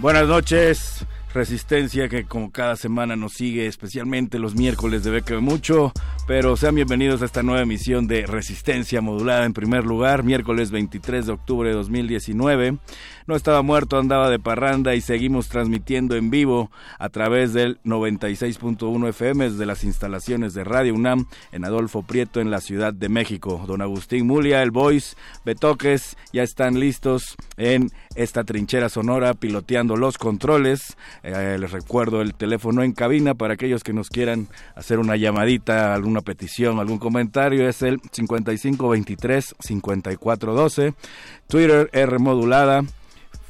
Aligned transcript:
Buenas 0.00 0.28
noches, 0.28 1.04
Resistencia 1.34 2.08
que 2.08 2.24
como 2.24 2.52
cada 2.52 2.76
semana 2.76 3.16
nos 3.16 3.32
sigue, 3.32 3.66
especialmente 3.66 4.38
los 4.38 4.54
miércoles 4.54 5.02
de 5.02 5.10
Beca 5.10 5.40
Mucho, 5.40 5.92
pero 6.28 6.56
sean 6.56 6.76
bienvenidos 6.76 7.20
a 7.20 7.24
esta 7.24 7.42
nueva 7.42 7.62
emisión 7.62 8.06
de 8.06 8.24
Resistencia 8.24 9.00
Modulada 9.00 9.44
en 9.44 9.54
primer 9.54 9.84
lugar, 9.84 10.22
miércoles 10.22 10.70
23 10.70 11.26
de 11.26 11.32
octubre 11.32 11.68
de 11.70 11.74
2019. 11.74 12.78
No 13.28 13.36
estaba 13.36 13.60
muerto, 13.60 13.98
andaba 13.98 14.30
de 14.30 14.38
parranda 14.38 14.94
y 14.94 15.02
seguimos 15.02 15.48
transmitiendo 15.48 16.16
en 16.16 16.30
vivo 16.30 16.70
a 16.98 17.10
través 17.10 17.52
del 17.52 17.78
96.1 17.82 19.08
FM 19.10 19.50
desde 19.50 19.66
las 19.66 19.84
instalaciones 19.84 20.54
de 20.54 20.64
Radio 20.64 20.94
UNAM 20.94 21.26
en 21.52 21.66
Adolfo 21.66 22.02
Prieto 22.02 22.40
en 22.40 22.50
la 22.50 22.62
Ciudad 22.62 22.94
de 22.94 23.10
México. 23.10 23.62
Don 23.66 23.82
Agustín 23.82 24.26
Mulia, 24.26 24.62
el 24.62 24.70
Voice, 24.70 25.14
Betoques, 25.44 26.16
ya 26.32 26.42
están 26.42 26.80
listos 26.80 27.36
en 27.58 27.90
esta 28.14 28.44
trinchera 28.44 28.88
sonora 28.88 29.34
piloteando 29.34 29.96
los 29.96 30.16
controles. 30.16 30.96
Eh, 31.22 31.58
les 31.60 31.70
recuerdo 31.70 32.22
el 32.22 32.32
teléfono 32.32 32.82
en 32.82 32.92
cabina 32.92 33.34
para 33.34 33.52
aquellos 33.52 33.84
que 33.84 33.92
nos 33.92 34.08
quieran 34.08 34.48
hacer 34.74 34.98
una 34.98 35.16
llamadita, 35.16 35.92
alguna 35.92 36.22
petición, 36.22 36.78
algún 36.78 36.98
comentario. 36.98 37.68
Es 37.68 37.82
el 37.82 38.00
5523-5412. 38.00 40.94
Twitter 41.46 41.90
R 41.92 42.18
modulada. 42.18 42.84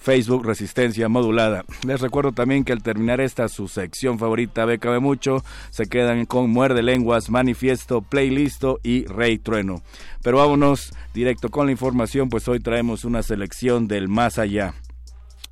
Facebook 0.00 0.46
Resistencia 0.46 1.08
Modulada. 1.08 1.64
Les 1.86 2.00
recuerdo 2.00 2.32
también 2.32 2.64
que 2.64 2.72
al 2.72 2.82
terminar 2.82 3.20
esta 3.20 3.48
su 3.48 3.68
sección 3.68 4.18
favorita 4.18 4.64
Beca 4.64 4.98
Mucho, 5.00 5.44
se 5.70 5.86
quedan 5.86 6.26
con 6.26 6.50
Muerde 6.50 6.82
Lenguas, 6.82 7.30
Manifiesto, 7.30 8.02
Playlisto 8.02 8.80
y 8.82 9.04
Rey 9.04 9.38
Trueno. 9.38 9.82
Pero 10.22 10.38
vámonos 10.38 10.92
directo 11.14 11.50
con 11.50 11.66
la 11.66 11.72
información, 11.72 12.28
pues 12.28 12.48
hoy 12.48 12.60
traemos 12.60 13.04
una 13.04 13.22
selección 13.22 13.88
del 13.88 14.08
más 14.08 14.38
allá. 14.38 14.74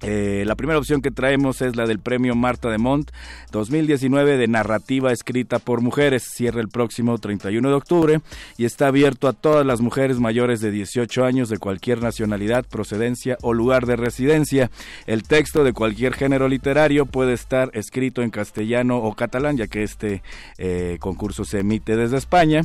Eh, 0.02 0.44
la 0.46 0.56
primera 0.56 0.78
opción 0.78 1.00
que 1.00 1.10
traemos 1.10 1.62
es 1.62 1.74
la 1.74 1.86
del 1.86 2.00
premio 2.00 2.34
Marta 2.34 2.68
de 2.68 2.76
Mont 2.76 3.10
2019 3.50 4.36
de 4.36 4.46
narrativa 4.46 5.10
escrita 5.10 5.58
por 5.58 5.80
mujeres. 5.80 6.22
Cierra 6.22 6.60
el 6.60 6.68
próximo 6.68 7.16
31 7.18 7.68
de 7.68 7.74
octubre 7.74 8.20
y 8.58 8.66
está 8.66 8.88
abierto 8.88 9.28
a 9.28 9.32
todas 9.32 9.64
las 9.64 9.80
mujeres 9.80 10.20
mayores 10.20 10.60
de 10.60 10.70
18 10.70 11.24
años 11.24 11.48
de 11.48 11.58
cualquier 11.58 12.02
nacionalidad, 12.02 12.66
procedencia 12.66 13.38
o 13.40 13.54
lugar 13.54 13.86
de 13.86 13.96
residencia. 13.96 14.70
El 15.06 15.22
texto 15.22 15.64
de 15.64 15.72
cualquier 15.72 16.12
género 16.12 16.48
literario 16.48 17.06
puede 17.06 17.32
estar 17.32 17.70
escrito 17.72 18.22
en 18.22 18.30
castellano 18.30 18.98
o 18.98 19.14
catalán, 19.14 19.56
ya 19.56 19.66
que 19.66 19.82
este 19.82 20.22
eh, 20.58 20.98
concurso 21.00 21.44
se 21.44 21.60
emite 21.60 21.96
desde 21.96 22.18
España. 22.18 22.62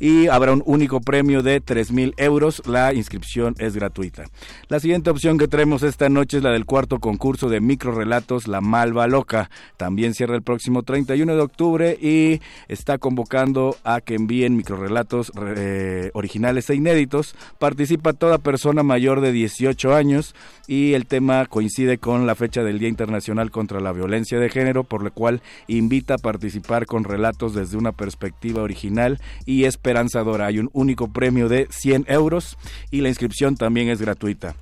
Y 0.00 0.26
habrá 0.26 0.52
un 0.52 0.62
único 0.66 1.00
premio 1.00 1.42
de 1.42 1.60
3 1.60 1.92
mil 1.92 2.14
euros. 2.16 2.62
La 2.66 2.92
inscripción 2.92 3.54
es 3.58 3.76
gratuita. 3.76 4.24
La 4.68 4.80
siguiente 4.80 5.10
opción 5.10 5.38
que 5.38 5.48
traemos 5.48 5.82
esta 5.82 6.08
noche 6.08 6.38
es 6.38 6.42
la 6.42 6.50
del 6.50 6.63
cuarto 6.64 6.98
concurso 6.98 7.48
de 7.48 7.60
microrelatos 7.60 8.48
La 8.48 8.60
Malva 8.60 9.06
Loca. 9.06 9.50
También 9.76 10.14
cierra 10.14 10.36
el 10.36 10.42
próximo 10.42 10.82
31 10.82 11.34
de 11.34 11.40
octubre 11.40 11.98
y 12.00 12.40
está 12.68 12.98
convocando 12.98 13.76
a 13.84 14.00
que 14.00 14.14
envíen 14.14 14.56
microrelatos 14.56 15.32
eh, 15.56 16.10
originales 16.14 16.70
e 16.70 16.74
inéditos. 16.74 17.34
Participa 17.58 18.12
toda 18.12 18.38
persona 18.38 18.82
mayor 18.82 19.20
de 19.20 19.32
18 19.32 19.94
años 19.94 20.34
y 20.66 20.94
el 20.94 21.06
tema 21.06 21.46
coincide 21.46 21.98
con 21.98 22.26
la 22.26 22.34
fecha 22.34 22.62
del 22.62 22.78
Día 22.78 22.88
Internacional 22.88 23.50
contra 23.50 23.80
la 23.80 23.92
Violencia 23.92 24.38
de 24.38 24.48
Género, 24.48 24.84
por 24.84 25.02
lo 25.02 25.12
cual 25.12 25.42
invita 25.66 26.14
a 26.14 26.18
participar 26.18 26.86
con 26.86 27.04
relatos 27.04 27.54
desde 27.54 27.76
una 27.76 27.92
perspectiva 27.92 28.62
original 28.62 29.20
y 29.46 29.64
esperanzadora. 29.64 30.46
Hay 30.46 30.58
un 30.58 30.70
único 30.72 31.08
premio 31.08 31.48
de 31.48 31.68
100 31.70 32.06
euros 32.08 32.56
y 32.90 33.00
la 33.00 33.08
inscripción 33.08 33.56
también 33.56 33.88
es 33.88 34.00
gratuita. 34.00 34.54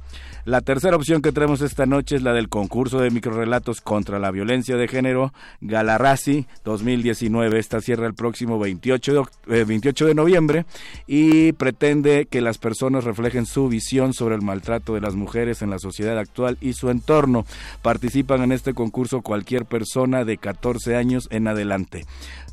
La 0.44 0.60
tercera 0.60 0.97
opción 0.97 1.22
que 1.22 1.30
traemos 1.30 1.60
esta 1.60 1.86
noche 1.86 2.16
es 2.16 2.22
la 2.22 2.32
del 2.32 2.48
concurso 2.48 2.98
de 2.98 3.10
microrelatos 3.10 3.80
contra 3.80 4.19
la 4.19 4.32
violencia 4.32 4.76
de 4.76 4.88
género 4.88 5.32
Galarrasi 5.60 6.47
2019. 6.64 7.60
Esta 7.60 7.80
cierra 7.80 8.08
el 8.08 8.14
próximo 8.14 8.58
28 8.58 9.28
de, 9.47 9.64
28 9.64 10.04
eh, 10.04 10.08
de 10.08 10.14
noviembre 10.16 10.66
y 11.06 11.53
pretende 11.53 12.26
que 12.26 12.41
las 12.41 12.58
personas 12.58 13.04
reflejen 13.04 13.47
su 13.47 13.69
visión 13.69 14.14
sobre 14.14 14.34
el 14.34 14.42
maltrato 14.42 14.94
de 14.94 15.00
las 15.00 15.14
mujeres 15.14 15.62
en 15.62 15.70
la 15.70 15.78
sociedad 15.78 16.19
actual 16.19 16.59
y 16.60 16.72
su 16.72 16.91
entorno. 16.91 17.47
Participan 17.80 18.42
en 18.42 18.50
este 18.50 18.74
concurso 18.74 19.22
cualquier 19.22 19.64
persona 19.64 20.24
de 20.24 20.38
14 20.38 20.97
años 20.97 21.28
en 21.30 21.47
adelante 21.47 22.04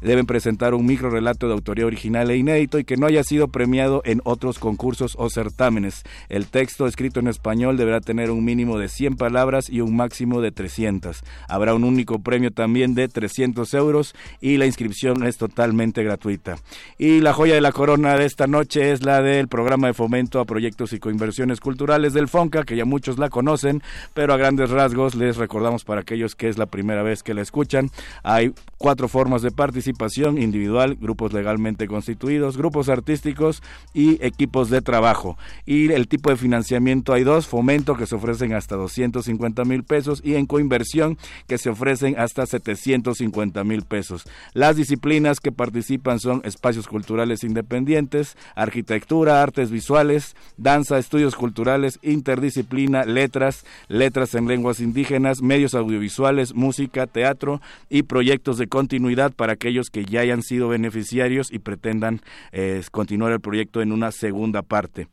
deben 0.02 0.26
presentar 0.26 0.74
un 0.74 0.86
micro 0.86 1.10
relato 1.10 1.48
de 1.48 1.54
autoría 1.54 1.86
original 1.86 2.30
e 2.30 2.38
inédito 2.38 2.80
y 2.80 2.84
que 2.84 2.98
no 2.98 3.08
haya 3.08 3.24
sido 3.24 3.50
premiado 3.50 4.02
en 4.06 4.22
otros 4.24 4.60
concursos 4.60 5.16
o 5.18 5.30
certámenes. 5.30 6.04
El 6.30 6.48
texto 6.48 6.88
escrito 6.88 7.20
en 7.20 7.28
español 7.28 7.78
deberá 7.78 8.00
tener 8.02 8.32
un 8.32 8.44
mínimo 8.44 8.78
de 8.78 8.88
100 8.88 9.18
palabras 9.18 9.70
y 9.70 9.82
un 9.82 9.96
máximo 9.96 10.42
de 10.42 10.52
300. 10.52 11.22
Habrá 11.48 11.74
un 11.74 11.84
único 11.84 12.20
premio 12.20 12.52
también 12.52 12.96
de 12.96 13.08
300 13.08 13.74
euros 13.74 14.16
y 14.42 14.58
la 14.58 14.66
inscripción 14.66 15.26
es 15.26 15.38
totalmente 15.38 16.04
gratuita. 16.04 16.56
Y 16.98 17.20
la 17.20 17.34
joya 17.34 17.56
de 17.56 17.62
la 17.62 17.72
corona 17.72 18.16
de 18.16 18.26
esta 18.26 18.48
noche 18.48 18.92
es 18.92 19.04
la 19.04 19.22
del 19.22 19.48
programa 19.48 19.88
de 19.88 19.94
fomento 19.94 20.40
a 20.40 20.46
proyectos 20.46 20.94
y 20.94 21.00
coinversiones 21.00 21.60
culturales 21.60 22.14
del 22.14 22.28
FONCA, 22.28 22.64
que 22.64 22.76
ya 22.76 22.86
muchos 22.86 23.18
la 23.18 23.30
conocen, 23.30 23.82
pero 24.14 24.34
a 24.34 24.38
grandes 24.38 24.70
rasgos 24.70 25.16
les 25.16 25.38
recordamos 25.38 25.84
para 25.84 26.02
aquellos 26.02 26.36
que 26.36 26.48
es 26.48 26.58
la 26.58 26.66
primera 26.66 27.04
vez 27.04 27.24
que 27.24 27.34
la 27.34 27.42
escuchan, 27.42 27.90
hay 28.24 28.54
cuatro 28.78 29.08
formas 29.08 29.42
de 29.42 29.52
participación 29.52 29.89
participación 29.94 30.42
individual, 30.42 30.98
grupos 31.00 31.34
legalmente 31.34 31.88
constituidos, 31.88 32.58
grupos 32.58 32.90
artísticos 32.90 33.64
y 33.94 34.24
equipos 34.24 34.70
de 34.70 34.82
trabajo. 34.82 35.38
Y 35.66 35.92
el 35.92 36.08
tipo 36.08 36.30
de 36.30 36.36
financiamiento 36.36 37.14
hay 37.14 37.24
dos, 37.24 37.48
fomento 37.48 37.96
que 37.96 38.06
se 38.06 38.16
ofrecen 38.16 38.54
hasta 38.54 38.76
250 38.76 39.66
mil 39.66 39.84
pesos 39.84 40.22
y 40.24 40.36
en 40.36 40.46
coinversión 40.46 41.18
que 41.48 41.58
se 41.58 41.70
ofrecen 41.70 42.20
hasta 42.20 42.46
750 42.46 43.64
mil 43.64 43.84
pesos. 43.84 44.26
Las 44.54 44.76
disciplinas 44.76 45.40
que 45.40 45.52
participan 45.52 46.20
son 46.20 46.42
espacios 46.44 46.88
culturales 46.88 47.44
independientes, 47.44 48.38
arquitectura, 48.56 49.42
artes 49.42 49.72
visuales, 49.72 50.36
danza, 50.58 50.98
estudios 50.98 51.36
culturales, 51.36 52.00
interdisciplina, 52.04 53.06
letras, 53.06 53.66
letras 53.88 54.36
en 54.36 54.48
lenguas 54.48 54.80
indígenas, 54.80 55.42
medios 55.42 55.74
audiovisuales, 55.74 56.54
música, 56.54 57.08
teatro 57.08 57.62
y 57.90 58.04
proyectos 58.04 58.58
de 58.58 58.68
continuidad 58.68 59.32
para 59.32 59.54
aquellos 59.54 59.79
que 59.90 60.04
ya 60.04 60.22
hayan 60.22 60.44
sido 60.44 60.68
beneficiarios 60.68 61.52
y 61.52 61.60
pretendan 61.60 62.22
eh, 62.52 62.82
continuar 62.92 63.32
el 63.32 63.40
proyecto 63.40 63.82
en 63.82 63.92
una 63.92 64.12
segunda 64.12 64.62
parte. 64.62 65.08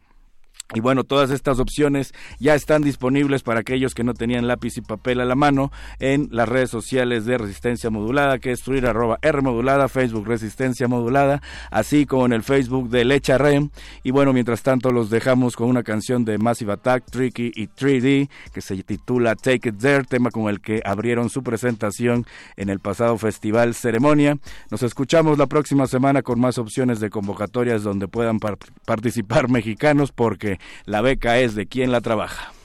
Y 0.74 0.80
bueno, 0.80 1.04
todas 1.04 1.30
estas 1.30 1.60
opciones 1.60 2.12
ya 2.40 2.56
están 2.56 2.82
disponibles 2.82 3.44
para 3.44 3.60
aquellos 3.60 3.94
que 3.94 4.02
no 4.02 4.14
tenían 4.14 4.48
lápiz 4.48 4.76
y 4.76 4.80
papel 4.80 5.20
a 5.20 5.24
la 5.24 5.36
mano 5.36 5.70
en 6.00 6.28
las 6.32 6.48
redes 6.48 6.70
sociales 6.70 7.24
de 7.24 7.38
Resistencia 7.38 7.88
Modulada, 7.88 8.40
que 8.40 8.50
es 8.50 8.62
Twitter 8.62 8.90
arroba 8.90 9.18
R 9.22 9.42
Modulada, 9.42 9.88
Facebook 9.88 10.26
Resistencia 10.26 10.88
Modulada, 10.88 11.40
así 11.70 12.04
como 12.04 12.26
en 12.26 12.32
el 12.32 12.42
Facebook 12.42 12.90
de 12.90 13.04
Lecha 13.04 13.38
Rem. 13.38 13.70
Y 14.02 14.10
bueno, 14.10 14.32
mientras 14.32 14.64
tanto 14.64 14.90
los 14.90 15.08
dejamos 15.08 15.54
con 15.54 15.68
una 15.68 15.84
canción 15.84 16.24
de 16.24 16.36
Massive 16.36 16.72
Attack, 16.72 17.04
Tricky 17.10 17.52
y 17.54 17.68
3D, 17.68 18.28
que 18.52 18.60
se 18.60 18.82
titula 18.82 19.36
Take 19.36 19.68
It 19.68 19.78
There, 19.78 20.02
tema 20.02 20.32
con 20.32 20.48
el 20.48 20.60
que 20.60 20.82
abrieron 20.84 21.30
su 21.30 21.44
presentación 21.44 22.26
en 22.56 22.70
el 22.70 22.80
pasado 22.80 23.16
festival 23.18 23.74
Ceremonia. 23.74 24.36
Nos 24.72 24.82
escuchamos 24.82 25.38
la 25.38 25.46
próxima 25.46 25.86
semana 25.86 26.22
con 26.22 26.40
más 26.40 26.58
opciones 26.58 26.98
de 26.98 27.08
convocatorias 27.08 27.84
donde 27.84 28.08
puedan 28.08 28.40
participar 28.84 29.48
mexicanos, 29.48 30.10
porque 30.10 30.56
la 30.85 31.00
beca 31.00 31.38
es 31.38 31.55
de 31.55 31.67
quien 31.67 31.93
la 31.93 32.00
trabaja. 32.00 32.56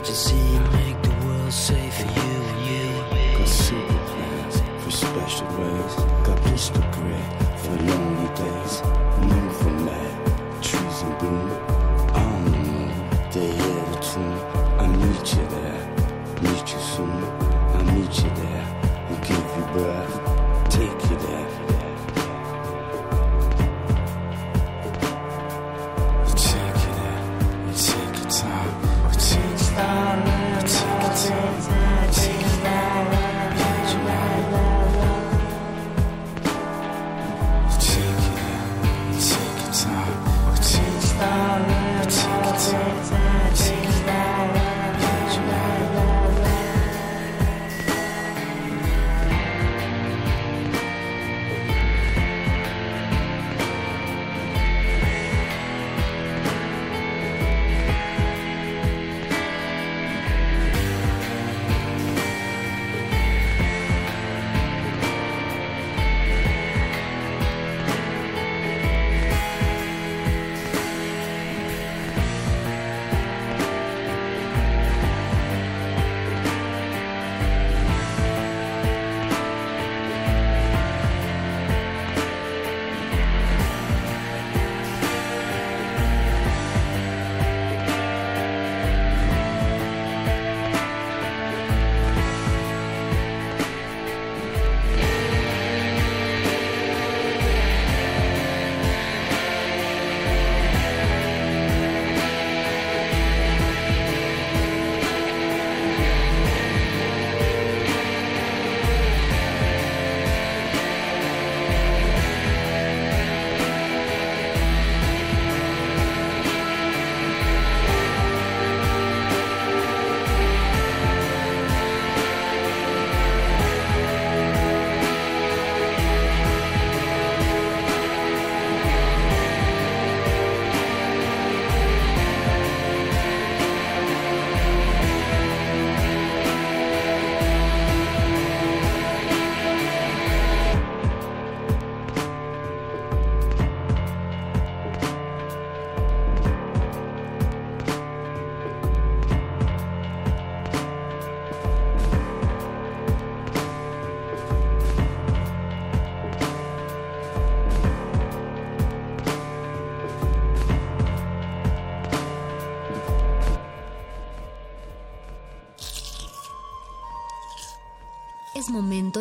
emergency 0.00 0.58
make 0.72 1.02
the 1.02 1.26
world 1.26 1.52
safe 1.52 1.94
for 1.94 2.06
you 2.06 2.32
and 2.50 2.66
you. 2.66 3.38
Got 3.38 3.48
super 3.48 3.98
plans 4.06 4.62
for 4.82 4.90
special 4.90 5.46
ways. 5.58 5.94
Got 6.26 6.42
pistol 6.44 6.82
grip. 6.92 7.39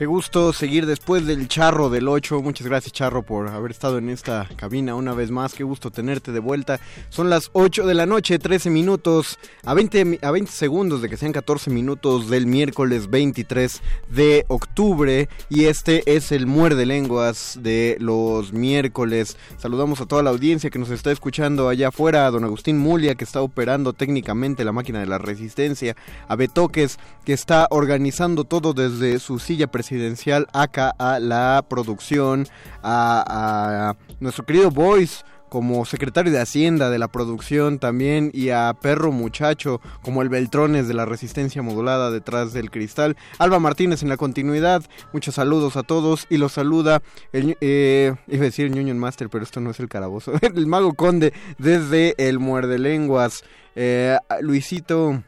Qué 0.00 0.06
gusto 0.06 0.54
seguir 0.54 0.86
después 0.86 1.26
del 1.26 1.46
Charro 1.46 1.90
del 1.90 2.08
8. 2.08 2.40
Muchas 2.40 2.66
gracias 2.66 2.94
Charro 2.94 3.22
por 3.22 3.48
haber 3.48 3.70
estado 3.70 3.98
en 3.98 4.08
esta 4.08 4.48
cabina 4.56 4.94
una 4.94 5.12
vez 5.12 5.30
más. 5.30 5.52
Qué 5.52 5.62
gusto 5.62 5.90
tenerte 5.90 6.32
de 6.32 6.40
vuelta. 6.40 6.80
Son 7.10 7.28
las 7.28 7.50
8 7.52 7.86
de 7.86 7.92
la 7.92 8.06
noche, 8.06 8.38
13 8.38 8.70
minutos, 8.70 9.38
a 9.62 9.74
20, 9.74 10.20
a 10.22 10.30
20 10.30 10.50
segundos 10.50 11.02
de 11.02 11.10
que 11.10 11.18
sean 11.18 11.32
14 11.32 11.68
minutos 11.68 12.30
del 12.30 12.46
miércoles 12.46 13.10
23 13.10 13.82
de 14.08 14.46
octubre. 14.48 15.28
Y 15.50 15.66
este 15.66 16.02
es 16.06 16.32
el 16.32 16.46
Muerde 16.46 16.86
Lenguas 16.86 17.58
de 17.60 17.98
los 18.00 18.54
miércoles. 18.54 19.36
Saludamos 19.58 20.00
a 20.00 20.06
toda 20.06 20.22
la 20.22 20.30
audiencia 20.30 20.70
que 20.70 20.78
nos 20.78 20.88
está 20.88 21.12
escuchando 21.12 21.68
allá 21.68 21.88
afuera. 21.88 22.26
A 22.26 22.30
don 22.30 22.44
Agustín 22.44 22.78
Mulia 22.78 23.16
que 23.16 23.24
está 23.24 23.42
operando 23.42 23.92
técnicamente 23.92 24.64
la 24.64 24.72
máquina 24.72 25.00
de 25.00 25.06
la 25.06 25.18
resistencia. 25.18 25.94
A 26.26 26.36
Betoques 26.36 26.98
que 27.26 27.34
está 27.34 27.66
organizando 27.68 28.44
todo 28.44 28.72
desde 28.72 29.18
su 29.18 29.38
silla 29.38 29.66
presidencial 29.66 29.89
presidencial, 29.90 30.46
acá 30.52 30.94
a 30.98 31.18
la 31.18 31.64
producción, 31.68 32.46
a, 32.82 33.96
nuestro 34.20 34.46
querido 34.46 34.70
Boyce 34.70 35.24
como 35.48 35.84
secretario 35.84 36.30
de 36.30 36.38
Hacienda 36.38 36.90
de 36.90 37.00
la 37.00 37.08
producción 37.08 37.80
también 37.80 38.30
y 38.32 38.50
a 38.50 38.72
Perro 38.80 39.10
Muchacho 39.10 39.80
como 40.00 40.22
el 40.22 40.28
Beltrones 40.28 40.86
de 40.86 40.94
la 40.94 41.06
resistencia 41.06 41.60
modulada 41.60 42.12
detrás 42.12 42.52
del 42.52 42.70
cristal. 42.70 43.16
Alba 43.38 43.58
Martínez 43.58 44.04
en 44.04 44.08
la 44.10 44.16
continuidad, 44.16 44.84
muchos 45.12 45.34
saludos 45.34 45.76
a 45.76 45.82
todos 45.82 46.28
y 46.30 46.36
los 46.36 46.52
saluda 46.52 47.02
el, 47.32 47.56
eh, 47.60 48.14
iba 48.28 48.42
a 48.42 48.44
decir 48.44 48.66
el 48.66 48.78
Union 48.78 48.98
Master, 48.98 49.28
pero 49.28 49.42
esto 49.42 49.60
no 49.60 49.70
es 49.70 49.80
el 49.80 49.88
carabozo, 49.88 50.34
el 50.40 50.68
Mago 50.68 50.94
Conde 50.94 51.32
desde 51.58 52.14
el 52.16 52.38
Muerde 52.38 52.78
Lenguas. 52.78 53.42
Eh, 53.74 54.16
Luisito, 54.40 55.24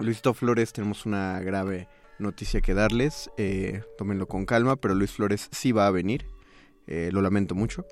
Luisito 0.00 0.34
Flores, 0.34 0.74
tenemos 0.74 1.06
una 1.06 1.40
grave 1.40 1.88
noticia 2.20 2.60
que 2.60 2.74
darles. 2.74 3.30
Eh, 3.36 3.82
tómenlo 3.98 4.26
con 4.26 4.46
calma, 4.46 4.76
pero 4.76 4.94
Luis 4.94 5.12
Flores 5.12 5.48
sí 5.50 5.72
va 5.72 5.86
a 5.86 5.90
venir. 5.90 6.26
Eh, 6.86 7.10
lo 7.12 7.22
lamento 7.22 7.54
mucho. 7.54 7.86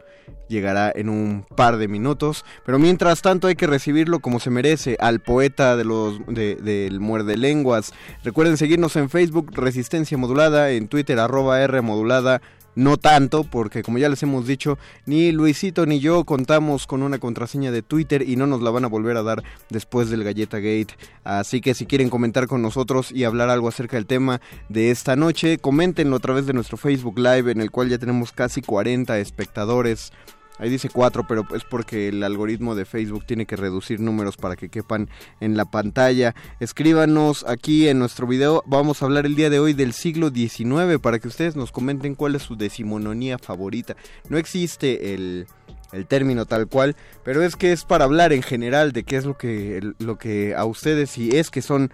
Llegará 0.48 0.92
en 0.94 1.08
un 1.08 1.46
par 1.56 1.76
de 1.76 1.86
minutos. 1.86 2.44
Pero 2.66 2.78
mientras 2.78 3.22
tanto 3.22 3.46
hay 3.46 3.54
que 3.54 3.68
recibirlo 3.68 4.18
como 4.18 4.40
se 4.40 4.50
merece 4.50 4.96
al 4.98 5.20
poeta 5.20 5.76
de 5.76 5.84
los 5.84 6.18
de, 6.26 6.56
del 6.56 6.98
muerde 6.98 7.36
lenguas. 7.36 7.92
Recuerden 8.24 8.56
seguirnos 8.56 8.96
en 8.96 9.08
Facebook 9.08 9.52
Resistencia 9.54 10.18
Modulada, 10.18 10.70
en 10.70 10.88
Twitter 10.88 11.20
arroba 11.20 11.62
R 11.62 11.80
Modulada 11.80 12.42
no 12.74 12.96
tanto, 12.96 13.44
porque 13.44 13.82
como 13.82 13.98
ya 13.98 14.08
les 14.08 14.22
hemos 14.22 14.46
dicho, 14.46 14.78
ni 15.06 15.32
Luisito 15.32 15.86
ni 15.86 16.00
yo 16.00 16.24
contamos 16.24 16.86
con 16.86 17.02
una 17.02 17.18
contraseña 17.18 17.70
de 17.70 17.82
Twitter 17.82 18.22
y 18.28 18.36
no 18.36 18.46
nos 18.46 18.62
la 18.62 18.70
van 18.70 18.84
a 18.84 18.88
volver 18.88 19.16
a 19.16 19.22
dar 19.22 19.42
después 19.68 20.10
del 20.10 20.24
Galleta 20.24 20.58
Gate. 20.58 20.96
Así 21.24 21.60
que 21.60 21.74
si 21.74 21.86
quieren 21.86 22.10
comentar 22.10 22.46
con 22.46 22.62
nosotros 22.62 23.10
y 23.12 23.24
hablar 23.24 23.50
algo 23.50 23.68
acerca 23.68 23.96
del 23.96 24.06
tema 24.06 24.40
de 24.68 24.90
esta 24.90 25.16
noche, 25.16 25.58
coméntenlo 25.58 26.16
a 26.16 26.20
través 26.20 26.46
de 26.46 26.52
nuestro 26.52 26.76
Facebook 26.76 27.18
Live, 27.18 27.50
en 27.50 27.60
el 27.60 27.70
cual 27.70 27.88
ya 27.88 27.98
tenemos 27.98 28.32
casi 28.32 28.62
40 28.62 29.18
espectadores. 29.18 30.12
Ahí 30.58 30.70
dice 30.70 30.88
cuatro, 30.88 31.26
pero 31.26 31.46
es 31.54 31.64
porque 31.64 32.08
el 32.08 32.22
algoritmo 32.22 32.74
de 32.74 32.84
Facebook 32.84 33.24
tiene 33.26 33.46
que 33.46 33.56
reducir 33.56 34.00
números 34.00 34.36
para 34.36 34.56
que 34.56 34.68
quepan 34.68 35.08
en 35.40 35.56
la 35.56 35.64
pantalla. 35.64 36.34
Escríbanos 36.60 37.44
aquí 37.46 37.88
en 37.88 37.98
nuestro 37.98 38.26
video. 38.26 38.62
Vamos 38.66 39.00
a 39.00 39.06
hablar 39.06 39.26
el 39.26 39.36
día 39.36 39.50
de 39.50 39.60
hoy 39.60 39.72
del 39.72 39.92
siglo 39.92 40.30
XIX 40.30 40.98
para 41.00 41.18
que 41.18 41.28
ustedes 41.28 41.56
nos 41.56 41.72
comenten 41.72 42.14
cuál 42.14 42.34
es 42.34 42.42
su 42.42 42.56
decimononía 42.56 43.38
favorita. 43.38 43.96
No 44.28 44.38
existe 44.38 45.14
el, 45.14 45.46
el 45.92 46.06
término 46.06 46.46
tal 46.46 46.66
cual, 46.66 46.96
pero 47.24 47.42
es 47.42 47.56
que 47.56 47.72
es 47.72 47.84
para 47.84 48.04
hablar 48.04 48.32
en 48.32 48.42
general 48.42 48.92
de 48.92 49.04
qué 49.04 49.16
es 49.16 49.24
lo 49.24 49.36
que, 49.36 49.92
lo 49.98 50.16
que 50.16 50.54
a 50.54 50.64
ustedes, 50.64 51.10
si 51.10 51.36
es 51.36 51.50
que 51.50 51.62
son 51.62 51.90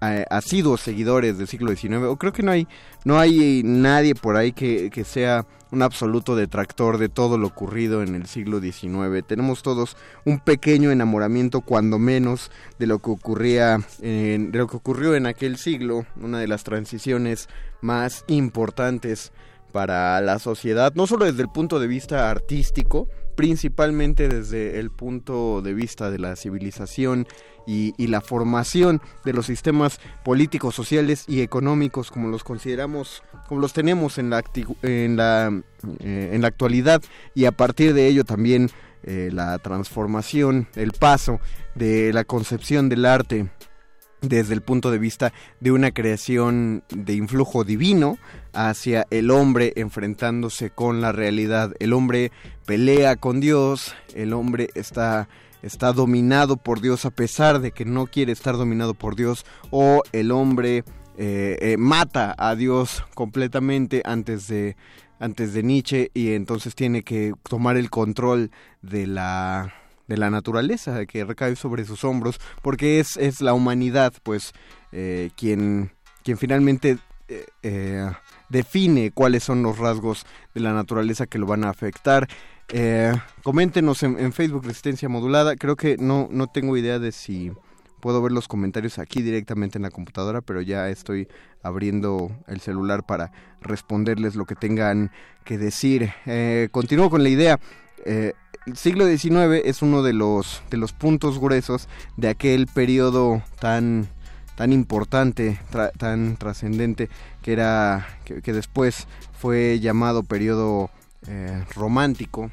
eh, 0.00 0.24
asiduos 0.30 0.80
seguidores 0.80 1.38
del 1.38 1.46
siglo 1.46 1.74
XIX, 1.74 2.04
o 2.04 2.16
creo 2.16 2.32
que 2.32 2.42
no 2.42 2.50
hay, 2.50 2.66
no 3.04 3.18
hay 3.18 3.62
nadie 3.64 4.14
por 4.14 4.36
ahí 4.36 4.52
que, 4.52 4.90
que 4.90 5.04
sea 5.04 5.46
un 5.70 5.82
absoluto 5.82 6.36
detractor 6.36 6.98
de 6.98 7.08
todo 7.08 7.38
lo 7.38 7.48
ocurrido 7.48 8.02
en 8.02 8.14
el 8.14 8.26
siglo 8.26 8.60
XIX. 8.60 9.24
Tenemos 9.26 9.62
todos 9.62 9.96
un 10.24 10.38
pequeño 10.38 10.90
enamoramiento, 10.90 11.60
cuando 11.60 11.98
menos, 11.98 12.50
de 12.78 12.86
lo 12.86 12.98
que 13.00 13.10
ocurría, 13.10 13.80
de 13.98 14.50
lo 14.52 14.66
que 14.68 14.76
ocurrió 14.76 15.14
en 15.14 15.26
aquel 15.26 15.56
siglo, 15.56 16.06
una 16.20 16.38
de 16.38 16.48
las 16.48 16.64
transiciones 16.64 17.48
más 17.80 18.24
importantes 18.28 19.32
para 19.72 20.20
la 20.20 20.38
sociedad, 20.38 20.94
no 20.94 21.06
solo 21.06 21.26
desde 21.26 21.42
el 21.42 21.48
punto 21.48 21.78
de 21.80 21.86
vista 21.86 22.30
artístico, 22.30 23.08
principalmente 23.36 24.28
desde 24.28 24.80
el 24.80 24.90
punto 24.90 25.62
de 25.62 25.74
vista 25.74 26.10
de 26.10 26.18
la 26.18 26.34
civilización 26.36 27.26
y, 27.66 27.94
la 28.06 28.20
formación 28.20 29.00
de 29.24 29.32
los 29.32 29.46
sistemas 29.46 30.00
políticos, 30.24 30.74
sociales 30.74 31.24
y 31.28 31.40
económicos 31.40 32.10
como 32.10 32.28
los 32.28 32.44
consideramos, 32.44 33.22
como 33.48 33.60
los 33.60 33.72
tenemos 33.72 34.18
en 34.18 34.30
la, 34.30 34.42
en 34.82 35.16
la, 35.16 35.62
eh, 36.00 36.30
en 36.32 36.42
la 36.42 36.48
actualidad. 36.48 37.02
Y 37.34 37.44
a 37.44 37.52
partir 37.52 37.92
de 37.92 38.06
ello 38.06 38.24
también 38.24 38.70
eh, 39.02 39.30
la 39.32 39.58
transformación, 39.58 40.68
el 40.74 40.92
paso 40.92 41.40
de 41.74 42.12
la 42.12 42.24
concepción 42.24 42.88
del 42.88 43.04
arte 43.04 43.50
desde 44.20 44.54
el 44.54 44.62
punto 44.62 44.90
de 44.90 44.98
vista 44.98 45.32
de 45.60 45.72
una 45.72 45.90
creación 45.92 46.84
de 46.88 47.14
influjo 47.14 47.64
divino 47.64 48.18
hacia 48.56 49.06
el 49.10 49.30
hombre 49.30 49.72
enfrentándose 49.76 50.70
con 50.70 51.00
la 51.00 51.12
realidad. 51.12 51.74
El 51.78 51.92
hombre 51.92 52.32
pelea 52.64 53.16
con 53.16 53.40
Dios, 53.40 53.94
el 54.14 54.32
hombre 54.32 54.70
está 54.74 55.28
está 55.62 55.92
dominado 55.92 56.56
por 56.56 56.80
Dios 56.80 57.04
a 57.06 57.10
pesar 57.10 57.60
de 57.60 57.72
que 57.72 57.84
no 57.84 58.06
quiere 58.06 58.32
estar 58.32 58.56
dominado 58.56 58.94
por 58.94 59.16
Dios 59.16 59.44
o 59.70 60.02
el 60.12 60.30
hombre 60.30 60.84
eh, 61.18 61.56
eh, 61.60 61.76
mata 61.76 62.34
a 62.38 62.54
Dios 62.54 63.04
completamente 63.14 64.02
antes 64.04 64.46
de 64.48 64.76
antes 65.18 65.54
de 65.54 65.62
Nietzsche 65.62 66.10
y 66.14 66.34
entonces 66.34 66.74
tiene 66.74 67.02
que 67.02 67.32
tomar 67.48 67.76
el 67.76 67.90
control 67.90 68.50
de 68.82 69.06
la 69.06 69.74
de 70.06 70.18
la 70.18 70.30
naturaleza 70.30 71.04
que 71.06 71.24
recae 71.24 71.56
sobre 71.56 71.84
sus 71.84 72.04
hombros 72.04 72.38
porque 72.62 73.00
es, 73.00 73.16
es 73.16 73.40
la 73.40 73.54
humanidad 73.54 74.12
pues 74.22 74.52
eh, 74.92 75.30
quien 75.36 75.90
quien 76.22 76.38
finalmente 76.38 76.98
define 78.48 79.10
cuáles 79.10 79.44
son 79.44 79.62
los 79.62 79.78
rasgos 79.78 80.24
de 80.54 80.60
la 80.60 80.72
naturaleza 80.72 81.26
que 81.26 81.38
lo 81.38 81.46
van 81.46 81.64
a 81.64 81.70
afectar 81.70 82.28
eh, 82.68 83.12
coméntenos 83.42 84.02
en, 84.02 84.32
Facebook 84.32 84.64
Resistencia 84.64 85.08
Modulada. 85.08 85.56
Creo 85.56 85.76
que 85.76 85.96
no, 85.98 86.28
no 86.30 86.48
tengo 86.48 86.76
idea 86.76 86.98
de 86.98 87.12
si 87.12 87.52
puedo 88.00 88.20
ver 88.22 88.32
los 88.32 88.48
comentarios 88.48 88.98
aquí 88.98 89.22
directamente 89.22 89.78
en 89.78 89.82
la 89.82 89.90
computadora, 89.90 90.40
pero 90.40 90.60
ya 90.60 90.88
estoy 90.88 91.28
abriendo 91.62 92.30
el 92.46 92.60
celular 92.60 93.04
para 93.04 93.32
responderles 93.60 94.34
lo 94.34 94.46
que 94.46 94.54
tengan 94.54 95.10
que 95.44 95.58
decir. 95.58 96.10
Eh, 96.26 96.68
continúo 96.72 97.08
con 97.08 97.22
la 97.22 97.28
idea. 97.28 97.60
Eh, 98.04 98.32
el 98.66 98.76
siglo 98.76 99.06
XIX 99.06 99.62
es 99.64 99.82
uno 99.82 100.02
de 100.02 100.12
los, 100.12 100.62
de 100.70 100.76
los 100.76 100.92
puntos 100.92 101.38
gruesos 101.38 101.88
de 102.16 102.28
aquel 102.28 102.66
periodo 102.66 103.42
tan 103.60 104.08
tan 104.56 104.72
importante, 104.72 105.60
tan 105.98 106.38
trascendente, 106.38 107.10
que 107.46 107.52
era 107.52 108.04
que, 108.24 108.52
después 108.52 109.06
fue 109.38 109.78
llamado 109.78 110.24
periodo 110.24 110.90
eh, 111.28 111.64
romántico, 111.76 112.50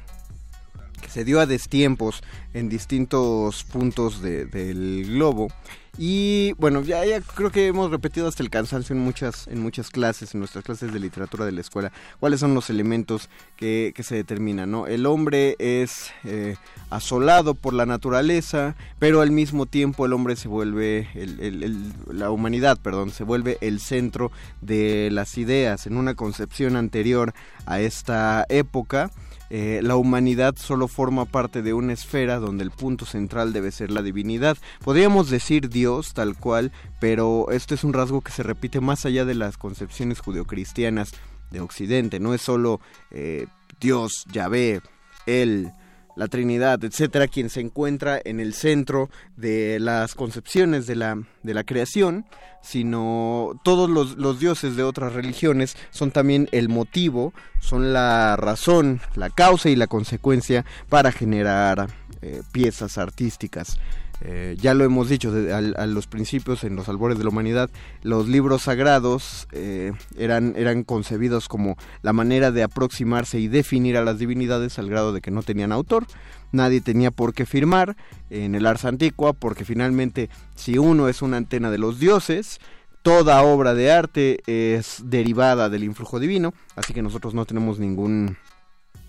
que 1.04 1.10
se 1.10 1.24
dio 1.24 1.38
a 1.38 1.46
destiempos 1.46 2.22
en 2.54 2.68
distintos 2.70 3.62
puntos 3.64 4.22
de- 4.22 4.46
del 4.46 5.04
globo. 5.12 5.48
Y 5.96 6.54
bueno, 6.54 6.82
ya, 6.82 7.02
creo 7.20 7.52
que 7.52 7.68
hemos 7.68 7.88
repetido 7.90 8.26
hasta 8.26 8.42
el 8.42 8.50
cansancio 8.50 8.96
en 8.96 9.02
muchas, 9.02 9.46
en 9.46 9.60
muchas 9.60 9.90
clases, 9.90 10.34
en 10.34 10.40
nuestras 10.40 10.64
clases 10.64 10.92
de 10.92 10.98
literatura 10.98 11.44
de 11.44 11.52
la 11.52 11.60
escuela, 11.60 11.92
cuáles 12.18 12.40
son 12.40 12.52
los 12.52 12.68
elementos 12.68 13.28
que, 13.56 13.92
se 14.02 14.16
determinan, 14.16 14.72
¿no? 14.72 14.88
El 14.88 15.06
hombre 15.06 15.54
es 15.60 16.10
eh, 16.24 16.56
asolado 16.90 17.54
por 17.54 17.74
la 17.74 17.86
naturaleza, 17.86 18.74
pero 18.98 19.20
al 19.20 19.30
mismo 19.30 19.66
tiempo 19.66 20.04
el 20.04 20.14
hombre 20.14 20.34
se 20.34 20.48
vuelve, 20.48 21.08
el- 21.14 21.38
el- 21.38 21.62
el- 21.62 21.92
la 22.10 22.30
humanidad, 22.32 22.76
perdón, 22.80 23.10
se 23.12 23.22
vuelve 23.22 23.58
el 23.60 23.78
centro 23.78 24.32
de 24.62 25.10
las 25.12 25.38
ideas. 25.38 25.86
En 25.86 25.96
una 25.96 26.14
concepción 26.14 26.74
anterior 26.74 27.34
a 27.66 27.78
esta 27.80 28.46
época, 28.48 29.12
eh, 29.50 29.80
la 29.82 29.96
humanidad 29.96 30.56
solo 30.56 30.88
forma 30.88 31.24
parte 31.26 31.62
de 31.62 31.74
una 31.74 31.92
esfera 31.92 32.38
donde 32.38 32.64
el 32.64 32.70
punto 32.70 33.04
central 33.04 33.52
debe 33.52 33.72
ser 33.72 33.90
la 33.90 34.02
divinidad. 34.02 34.56
Podríamos 34.82 35.30
decir 35.30 35.68
Dios 35.68 36.14
tal 36.14 36.36
cual, 36.36 36.72
pero 37.00 37.50
esto 37.50 37.74
es 37.74 37.84
un 37.84 37.92
rasgo 37.92 38.20
que 38.20 38.32
se 38.32 38.42
repite 38.42 38.80
más 38.80 39.04
allá 39.06 39.24
de 39.24 39.34
las 39.34 39.56
concepciones 39.56 40.20
judeocristianas 40.20 41.12
de 41.50 41.60
Occidente. 41.60 42.20
No 42.20 42.34
es 42.34 42.42
solo 42.42 42.80
eh, 43.10 43.46
Dios, 43.80 44.24
Yahvé, 44.32 44.80
Él, 45.26 45.72
la 46.16 46.28
Trinidad, 46.28 46.82
etcétera, 46.84 47.28
quien 47.28 47.50
se 47.50 47.60
encuentra 47.60 48.20
en 48.24 48.40
el 48.40 48.54
centro 48.54 49.10
de 49.36 49.78
las 49.80 50.14
concepciones 50.14 50.86
de 50.86 50.96
la, 50.96 51.22
de 51.42 51.54
la 51.54 51.64
creación, 51.64 52.26
sino 52.62 53.60
todos 53.64 53.90
los, 53.90 54.16
los 54.16 54.40
dioses 54.40 54.76
de 54.76 54.82
otras 54.82 55.12
religiones 55.12 55.76
son 55.90 56.10
también 56.10 56.48
el 56.52 56.68
motivo, 56.68 57.34
son 57.60 57.92
la 57.92 58.36
razón, 58.36 59.00
la 59.16 59.30
causa 59.30 59.68
y 59.68 59.76
la 59.76 59.86
consecuencia 59.86 60.64
para 60.88 61.12
generar 61.12 61.88
eh, 62.22 62.42
piezas 62.52 62.96
artísticas. 62.96 63.78
Eh, 64.20 64.56
ya 64.60 64.74
lo 64.74 64.84
hemos 64.84 65.08
dicho 65.08 65.32
a, 65.52 65.86
los 65.86 66.06
principios, 66.06 66.64
en 66.64 66.76
los 66.76 66.88
albores 66.88 67.18
de 67.18 67.24
la 67.24 67.30
humanidad, 67.30 67.70
los 68.02 68.28
libros 68.28 68.62
sagrados 68.62 69.48
eh, 69.52 69.92
eran, 70.16 70.54
eran 70.56 70.84
concebidos 70.84 71.48
como 71.48 71.76
la 72.02 72.12
manera 72.12 72.50
de 72.50 72.62
aproximarse 72.62 73.38
y 73.38 73.48
definir 73.48 73.96
a 73.96 74.04
las 74.04 74.18
divinidades 74.18 74.78
al 74.78 74.88
grado 74.88 75.12
de 75.12 75.20
que 75.20 75.30
no 75.30 75.42
tenían 75.42 75.72
autor. 75.72 76.06
Nadie 76.52 76.80
tenía 76.80 77.10
por 77.10 77.34
qué 77.34 77.46
firmar 77.46 77.96
en 78.30 78.54
el 78.54 78.66
Ars 78.66 78.84
Antiqua, 78.84 79.32
porque 79.32 79.64
finalmente, 79.64 80.30
si 80.54 80.78
uno 80.78 81.08
es 81.08 81.20
una 81.20 81.36
antena 81.36 81.70
de 81.70 81.78
los 81.78 81.98
dioses, 81.98 82.60
toda 83.02 83.42
obra 83.42 83.74
de 83.74 83.90
arte 83.90 84.40
es 84.46 85.02
derivada 85.04 85.68
del 85.68 85.84
influjo 85.84 86.20
divino, 86.20 86.54
así 86.76 86.94
que 86.94 87.02
nosotros 87.02 87.34
no 87.34 87.44
tenemos 87.44 87.78
ningún 87.78 88.36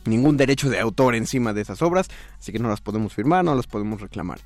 ningún 0.05 0.37
derecho 0.37 0.69
de 0.69 0.79
autor 0.79 1.15
encima 1.15 1.53
de 1.53 1.61
esas 1.61 1.81
obras, 1.81 2.09
así 2.37 2.51
que 2.51 2.59
no 2.59 2.69
las 2.69 2.81
podemos 2.81 3.13
firmar, 3.13 3.43
no 3.43 3.55
las 3.55 3.67
podemos 3.67 4.01
reclamar. 4.01 4.39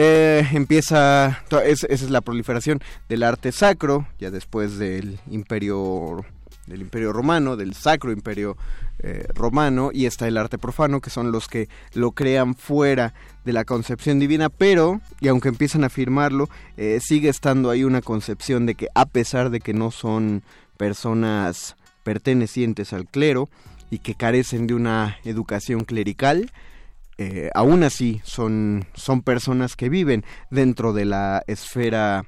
Eh, 0.00 0.46
empieza, 0.52 1.42
esa 1.64 1.86
es 1.88 2.08
la 2.08 2.20
proliferación 2.20 2.80
del 3.08 3.24
arte 3.24 3.50
sacro, 3.50 4.06
ya 4.20 4.30
después 4.30 4.78
del 4.78 5.18
imperio 5.28 6.24
del 6.68 6.82
imperio 6.82 7.12
romano, 7.12 7.56
del 7.56 7.74
sacro 7.74 8.12
imperio 8.12 8.56
eh, 9.00 9.26
romano, 9.34 9.90
y 9.92 10.06
está 10.06 10.28
el 10.28 10.36
arte 10.36 10.56
profano, 10.56 11.00
que 11.00 11.10
son 11.10 11.32
los 11.32 11.48
que 11.48 11.68
lo 11.94 12.12
crean 12.12 12.54
fuera 12.54 13.12
de 13.44 13.52
la 13.52 13.64
concepción 13.64 14.20
divina, 14.20 14.50
pero, 14.50 15.00
y 15.20 15.26
aunque 15.26 15.48
empiezan 15.48 15.82
a 15.82 15.88
afirmarlo, 15.88 16.48
eh, 16.76 17.00
sigue 17.02 17.28
estando 17.28 17.68
ahí 17.68 17.82
una 17.82 18.00
concepción 18.00 18.66
de 18.66 18.76
que 18.76 18.86
a 18.94 19.04
pesar 19.04 19.50
de 19.50 19.58
que 19.58 19.74
no 19.74 19.90
son 19.90 20.44
personas 20.76 21.74
pertenecientes 22.04 22.92
al 22.92 23.06
clero 23.06 23.48
y 23.90 23.98
que 23.98 24.14
carecen 24.14 24.68
de 24.68 24.74
una 24.74 25.16
educación 25.24 25.84
clerical, 25.84 26.52
eh, 27.18 27.50
aún 27.54 27.82
así 27.82 28.20
son, 28.24 28.86
son 28.94 29.22
personas 29.22 29.76
que 29.76 29.88
viven 29.88 30.24
dentro 30.50 30.92
de 30.92 31.04
la 31.04 31.42
esfera 31.46 32.24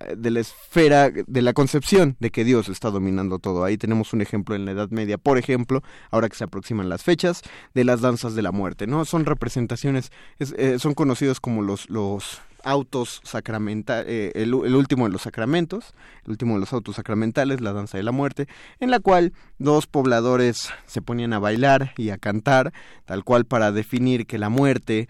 eh, 0.00 0.14
de 0.16 0.30
la 0.30 0.40
esfera 0.40 1.10
de 1.10 1.42
la 1.42 1.52
concepción 1.52 2.16
de 2.20 2.30
que 2.30 2.44
Dios 2.44 2.68
está 2.68 2.90
dominando 2.90 3.38
todo. 3.38 3.64
Ahí 3.64 3.78
tenemos 3.78 4.12
un 4.12 4.20
ejemplo 4.20 4.54
en 4.54 4.64
la 4.64 4.72
Edad 4.72 4.90
Media, 4.90 5.18
por 5.18 5.38
ejemplo, 5.38 5.82
ahora 6.10 6.28
que 6.28 6.36
se 6.36 6.44
aproximan 6.44 6.88
las 6.88 7.02
fechas 7.02 7.42
de 7.74 7.84
las 7.84 8.00
danzas 8.00 8.34
de 8.34 8.42
la 8.42 8.52
muerte, 8.52 8.86
¿no? 8.86 9.04
Son 9.04 9.24
representaciones, 9.24 10.10
es- 10.38 10.54
eh, 10.58 10.78
son 10.78 10.94
conocidos 10.94 11.40
como 11.40 11.62
los, 11.62 11.88
los 11.88 12.40
autos 12.68 13.20
sacramentales, 13.24 14.32
el, 14.34 14.54
u- 14.54 14.64
el 14.64 14.74
último 14.74 15.06
de 15.06 15.12
los 15.12 15.22
sacramentos, 15.22 15.94
el 16.24 16.32
último 16.32 16.54
de 16.54 16.60
los 16.60 16.72
autos 16.72 16.96
sacramentales, 16.96 17.60
la 17.60 17.72
danza 17.72 17.96
de 17.98 18.04
la 18.04 18.12
muerte, 18.12 18.46
en 18.80 18.90
la 18.90 19.00
cual 19.00 19.32
dos 19.58 19.86
pobladores 19.86 20.70
se 20.86 21.02
ponían 21.02 21.32
a 21.32 21.38
bailar 21.38 21.92
y 21.96 22.10
a 22.10 22.18
cantar, 22.18 22.72
tal 23.06 23.24
cual 23.24 23.44
para 23.44 23.72
definir 23.72 24.26
que 24.26 24.38
la 24.38 24.48
muerte 24.48 25.08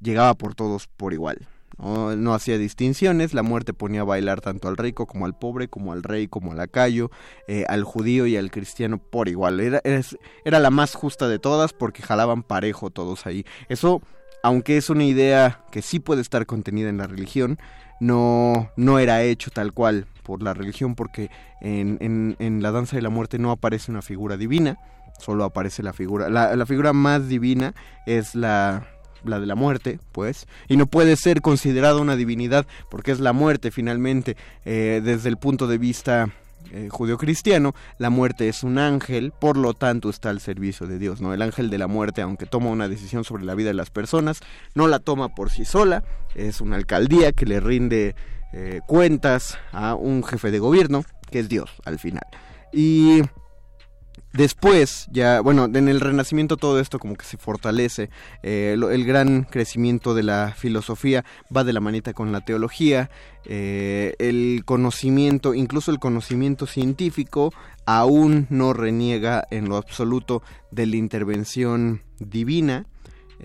llegaba 0.00 0.34
por 0.34 0.54
todos 0.54 0.86
por 0.86 1.12
igual. 1.12 1.46
No, 1.76 2.34
hacía 2.34 2.56
distinciones, 2.56 3.34
la 3.34 3.42
muerte 3.42 3.74
ponía 3.74 4.02
a 4.02 4.04
bailar 4.04 4.40
tanto 4.40 4.68
al 4.68 4.76
rico 4.76 5.06
como 5.06 5.26
al 5.26 5.36
pobre, 5.36 5.66
como 5.66 5.92
al 5.92 6.04
rey, 6.04 6.28
como 6.28 6.52
al 6.52 6.58
lacayo, 6.58 7.10
eh, 7.48 7.64
al 7.68 7.82
judío 7.82 8.26
y 8.28 8.36
al 8.36 8.52
cristiano 8.52 8.98
por 8.98 9.28
igual. 9.28 9.58
Era, 9.58 9.80
es- 9.82 10.16
era 10.44 10.60
la 10.60 10.70
más 10.70 10.94
justa 10.94 11.26
de 11.26 11.40
todas 11.40 11.72
porque 11.72 12.00
jalaban 12.00 12.44
parejo 12.44 12.90
todos 12.90 13.26
ahí. 13.26 13.44
Eso, 13.68 14.02
aunque 14.44 14.76
es 14.76 14.90
una 14.90 15.04
idea 15.04 15.60
que 15.70 15.80
sí 15.80 16.00
puede 16.00 16.20
estar 16.20 16.44
contenida 16.44 16.90
en 16.90 16.98
la 16.98 17.06
religión, 17.06 17.58
no, 17.98 18.70
no 18.76 18.98
era 18.98 19.22
hecho 19.22 19.50
tal 19.50 19.72
cual 19.72 20.04
por 20.22 20.42
la 20.42 20.52
religión 20.52 20.94
porque 20.94 21.30
en, 21.62 22.36
en, 22.38 22.62
la 22.62 22.70
danza 22.70 22.96
de 22.96 23.00
la 23.00 23.08
muerte 23.08 23.38
no 23.38 23.50
aparece 23.50 23.90
una 23.90 24.02
figura 24.02 24.36
divina, 24.36 24.76
solo 25.18 25.44
aparece 25.44 25.82
la 25.82 25.94
figura, 25.94 26.28
la, 26.28 26.54
la 26.56 26.66
figura 26.66 26.92
más 26.92 27.26
divina 27.26 27.74
es 28.04 28.34
la, 28.34 28.86
la 29.24 29.40
de 29.40 29.46
la 29.46 29.54
muerte, 29.54 29.98
pues, 30.12 30.46
y 30.68 30.76
no 30.76 30.84
puede 30.84 31.16
ser 31.16 31.40
considerada 31.40 31.98
una 31.98 32.14
divinidad 32.14 32.66
porque 32.90 33.12
es 33.12 33.20
la 33.20 33.32
muerte 33.32 33.70
finalmente, 33.70 34.36
eh, 34.66 35.00
desde 35.02 35.30
el 35.30 35.38
punto 35.38 35.66
de 35.68 35.78
vista 35.78 36.28
eh, 36.72 36.88
judeocristiano, 36.90 37.74
la 37.98 38.10
muerte 38.10 38.48
es 38.48 38.62
un 38.62 38.78
ángel, 38.78 39.32
por 39.32 39.56
lo 39.56 39.74
tanto 39.74 40.10
está 40.10 40.30
al 40.30 40.40
servicio 40.40 40.86
de 40.86 40.98
Dios, 40.98 41.20
¿no? 41.20 41.32
El 41.34 41.42
ángel 41.42 41.70
de 41.70 41.78
la 41.78 41.86
muerte, 41.86 42.22
aunque 42.22 42.46
toma 42.46 42.70
una 42.70 42.88
decisión 42.88 43.24
sobre 43.24 43.44
la 43.44 43.54
vida 43.54 43.68
de 43.68 43.74
las 43.74 43.90
personas, 43.90 44.40
no 44.74 44.88
la 44.88 44.98
toma 44.98 45.34
por 45.34 45.50
sí 45.50 45.64
sola, 45.64 46.04
es 46.34 46.60
una 46.60 46.76
alcaldía 46.76 47.32
que 47.32 47.46
le 47.46 47.60
rinde 47.60 48.14
eh, 48.52 48.80
cuentas 48.86 49.58
a 49.72 49.94
un 49.94 50.24
jefe 50.24 50.50
de 50.50 50.58
gobierno, 50.58 51.04
que 51.30 51.40
es 51.40 51.48
Dios 51.48 51.70
al 51.84 51.98
final. 51.98 52.26
Y 52.72 53.22
después, 54.34 55.06
ya, 55.10 55.40
bueno, 55.40 55.64
en 55.64 55.88
el 55.88 56.00
Renacimiento 56.00 56.56
todo 56.58 56.78
esto 56.80 56.98
como 56.98 57.14
que 57.16 57.24
se 57.24 57.38
fortalece. 57.38 58.10
eh, 58.42 58.74
lo- 58.76 58.90
el 58.90 59.04
gran 59.06 59.44
crecimiento 59.44 60.14
de 60.14 60.22
la 60.24 60.52
filosofía 60.56 61.24
va 61.54 61.64
de 61.64 61.72
la 61.72 61.80
manita 61.80 62.12
con 62.12 62.30
la 62.32 62.40
teología. 62.42 63.10
eh, 63.46 64.14
el 64.20 64.62
conocimiento, 64.64 65.52
incluso 65.52 65.90
el 65.90 65.98
conocimiento 65.98 66.66
científico, 66.66 67.52
aún 67.84 68.46
no 68.48 68.72
reniega 68.72 69.46
en 69.50 69.68
lo 69.68 69.76
absoluto 69.76 70.42
de 70.70 70.86
la 70.86 70.96
intervención 70.96 72.00
divina. 72.20 72.86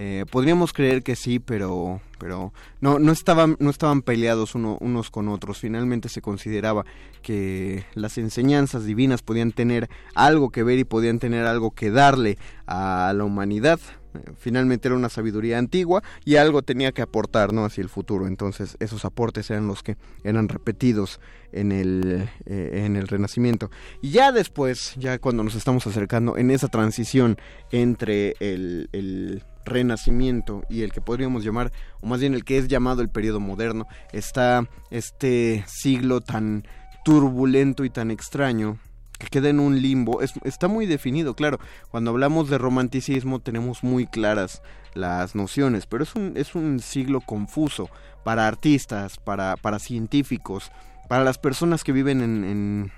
Eh, 0.02 0.24
podríamos 0.32 0.72
creer 0.72 1.04
que 1.04 1.18
sí, 1.18 1.40
pero, 1.40 2.00
pero 2.20 2.54
no, 2.80 3.00
no, 3.00 3.12
estaban, 3.12 3.58
no 3.60 3.70
estaban 3.70 4.02
peleados 4.02 4.56
uno- 4.56 4.78
unos 4.80 5.10
con 5.12 5.28
otros. 5.28 5.58
Finalmente 5.60 6.08
se 6.08 6.22
consideraba 6.22 6.86
que 7.22 7.84
las 7.96 8.18
enseñanzas 8.18 8.86
divinas 8.86 9.22
podían 9.24 9.52
tener 9.52 9.90
algo 10.16 10.52
que 10.52 10.64
ver 10.64 10.80
y 10.80 10.86
podían 10.86 11.20
tener 11.20 11.46
algo 11.46 11.72
que 11.72 11.92
darle 11.92 12.38
a 12.66 13.12
la 13.14 13.26
humanidad. 13.26 13.78
Eh, 14.14 14.20
Finalmente 14.38 14.88
era 14.88 14.96
una 14.96 15.10
sabiduría 15.10 15.58
antigua 15.58 16.02
y 16.24 16.38
algo 16.38 16.62
tenía 16.62 16.94
que 16.94 17.02
aportar 17.02 17.52
¿no? 17.52 17.66
hacia 17.66 17.82
el 17.82 17.90
futuro. 17.90 18.26
Entonces 18.26 18.78
esos 18.80 19.04
aportes 19.04 19.50
eran 19.50 19.68
los 19.68 19.84
que 19.84 19.98
eran 20.24 20.48
repetidos 20.48 21.20
en 21.52 21.74
el, 21.74 22.30
eh, 22.46 22.84
en 22.86 22.96
el 22.96 23.10
Renacimiento. 23.10 23.70
Y 24.02 24.12
ya 24.12 24.32
después, 24.32 24.94
ya 24.96 25.20
cuando 25.20 25.44
nos 25.44 25.56
estamos 25.56 25.86
acercando 25.88 26.38
en 26.38 26.52
esa 26.52 26.70
transición 26.70 27.38
entre 27.70 28.36
el 28.40 29.44
renacimiento 29.66 30.64
y 30.70 30.82
el 30.82 30.92
que 30.92 31.02
podríamos 31.02 31.44
llamar, 31.44 31.72
o 32.02 32.08
más 32.08 32.20
bien 32.20 32.34
el 32.34 32.44
que 32.46 32.58
es 32.58 32.68
llamado 32.68 33.02
el 33.02 33.10
periodo 33.10 33.40
moderno, 33.40 33.86
está 34.12 34.68
este 34.92 35.64
siglo 35.68 36.22
tan 36.22 36.66
turbulento 37.06 37.86
y 37.86 37.90
tan 37.90 38.12
extraño 38.12 38.78
que 39.18 39.28
queda 39.28 39.50
en 39.50 39.60
un 39.60 39.82
limbo. 39.82 40.22
Es- 40.22 40.34
está 40.44 40.68
muy 40.68 40.86
definido, 40.86 41.36
claro. 41.36 41.60
Cuando 41.92 42.12
hablamos 42.12 42.50
de 42.50 42.58
romanticismo 42.58 43.40
tenemos 43.40 43.84
muy 43.84 44.06
claras 44.08 44.62
las 44.94 45.36
nociones, 45.36 45.86
pero 45.86 46.04
es 46.04 46.16
un, 46.16 46.34
es 46.36 46.56
un 46.56 46.80
siglo 46.80 47.22
confuso 47.22 47.90
para 48.24 48.48
artistas, 48.48 49.18
para, 49.18 49.56
para 49.58 49.80
científicos, 49.80 50.72
para 51.08 51.24
las 51.24 51.38
personas 51.38 51.84
que 51.84 51.92
viven 51.92 52.22
en- 52.22 52.44
en, 52.44 52.92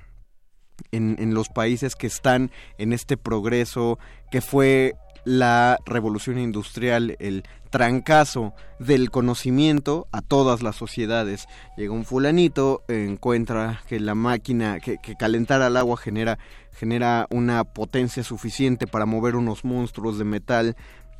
en, 0.91 1.15
en 1.19 1.33
los 1.33 1.49
países 1.49 1.95
que 1.95 2.07
están 2.07 2.51
en 2.77 2.91
este 2.93 3.17
progreso 3.17 3.99
que 4.31 4.41
fue 4.41 4.95
la 5.23 5.77
revolución 5.85 6.39
industrial, 6.39 7.15
el 7.19 7.43
trancazo 7.69 8.53
del 8.79 9.11
conocimiento 9.11 10.07
a 10.11 10.21
todas 10.21 10.61
las 10.61 10.75
sociedades. 10.75 11.47
Llega 11.77 11.93
un 11.93 12.05
fulanito, 12.05 12.83
encuentra 12.87 13.81
que 13.87 13.99
la 13.99 14.15
máquina, 14.15 14.79
que, 14.79 14.97
que 14.97 15.15
calentar 15.15 15.61
al 15.61 15.77
agua 15.77 15.97
genera, 15.97 16.37
genera 16.73 17.27
una 17.29 17.63
potencia 17.63 18.23
suficiente 18.23 18.87
para 18.87 19.05
mover 19.05 19.35
unos 19.35 19.63
monstruos 19.63 20.17
de 20.17 20.25
metal 20.25 20.75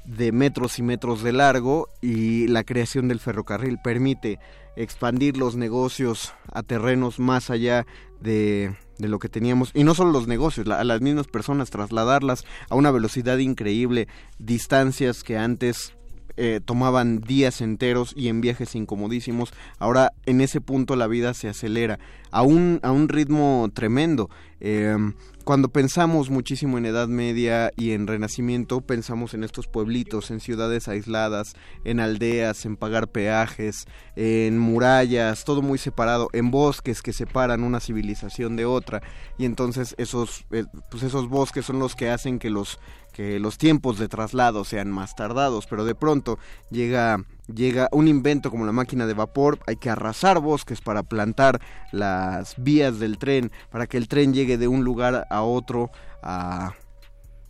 de 0.05 0.31
metros 0.31 0.79
y 0.79 0.81
metros 0.81 1.21
de 1.21 1.31
largo 1.31 1.89
y 2.01 2.47
la 2.47 2.63
creación 2.63 3.07
del 3.07 3.19
ferrocarril 3.19 3.77
permite 3.83 4.39
expandir 4.75 5.38
los 5.38 5.55
negocios 5.55 6.34
a 6.51 6.63
terrenos 6.63 7.19
más 7.19 7.49
allá 7.49 7.86
de, 8.21 8.75
de 8.97 9.07
lo 9.07 9.19
que 9.19 9.29
teníamos. 9.29 9.71
Y 9.73 9.84
no 9.84 9.95
solo 9.95 10.12
los 10.12 10.27
negocios, 10.27 10.67
la- 10.67 10.79
a 10.79 10.84
las 10.84 11.01
mismas 11.01 11.27
personas 11.27 11.69
trasladarlas 11.69 12.45
a 12.69 12.75
una 12.75 12.91
velocidad 12.91 13.38
increíble, 13.38 14.07
distancias 14.39 15.23
que 15.23 15.38
antes 15.38 15.93
eh, 16.37 16.59
tomaban 16.63 17.21
días 17.21 17.61
enteros 17.61 18.13
y 18.15 18.27
en 18.27 18.41
viajes 18.41 18.75
incomodísimos. 18.75 19.53
Ahora 19.79 20.13
en 20.25 20.41
ese 20.41 20.61
punto 20.61 20.95
la 20.95 21.07
vida 21.07 21.33
se 21.33 21.49
acelera 21.49 21.99
a 22.31 22.43
un, 22.43 22.79
a 22.83 22.91
un 22.91 23.09
ritmo 23.09 23.69
tremendo. 23.73 24.29
Eh, 24.59 24.95
cuando 25.43 25.69
pensamos 25.69 26.29
muchísimo 26.29 26.77
en 26.77 26.85
Edad 26.85 27.07
Media 27.07 27.71
y 27.75 27.91
en 27.91 28.05
Renacimiento, 28.05 28.81
pensamos 28.81 29.33
en 29.33 29.43
estos 29.43 29.67
pueblitos, 29.67 30.29
en 30.29 30.39
ciudades 30.39 30.87
aisladas, 30.87 31.55
en 31.83 31.99
aldeas, 31.99 32.65
en 32.65 32.77
pagar 32.77 33.07
peajes, 33.07 33.85
en 34.15 34.59
murallas, 34.59 35.43
todo 35.45 35.63
muy 35.63 35.79
separado, 35.79 36.29
en 36.33 36.51
bosques 36.51 37.01
que 37.01 37.11
separan 37.11 37.63
una 37.63 37.79
civilización 37.79 38.55
de 38.55 38.65
otra. 38.65 39.01
Y 39.39 39.45
entonces 39.45 39.95
esos, 39.97 40.45
eh, 40.51 40.65
pues 40.91 41.01
esos 41.01 41.27
bosques 41.27 41.65
son 41.65 41.79
los 41.79 41.95
que 41.95 42.11
hacen 42.11 42.37
que 42.37 42.51
los 42.51 42.79
que 43.12 43.39
los 43.39 43.58
tiempos 43.58 43.97
de 44.00 44.08
traslado 44.08 44.63
sean 44.63 44.91
más 44.91 45.15
tardados, 45.15 45.67
pero 45.67 45.86
de 45.86 45.95
pronto 45.95 46.39
llega 46.69 47.24
llega 47.54 47.89
un 47.91 48.08
invento 48.08 48.50
como 48.50 48.65
la 48.65 48.71
máquina 48.71 49.06
de 49.06 49.13
vapor, 49.13 49.60
hay 49.67 49.76
que 49.76 49.89
arrasar 49.89 50.39
bosques 50.39 50.80
para 50.80 51.04
plantar 51.04 51.60
las 51.91 52.56
vías 52.58 53.00
del 53.00 53.17
tren, 53.17 53.52
para 53.69 53.88
que 53.88 53.97
el 53.97 54.08
tren 54.08 54.34
llegue 54.34 54.58
de 54.58 54.69
un 54.69 54.86
lugar 54.86 55.28
a 55.30 55.41
otro 55.41 55.91
a 56.24 56.74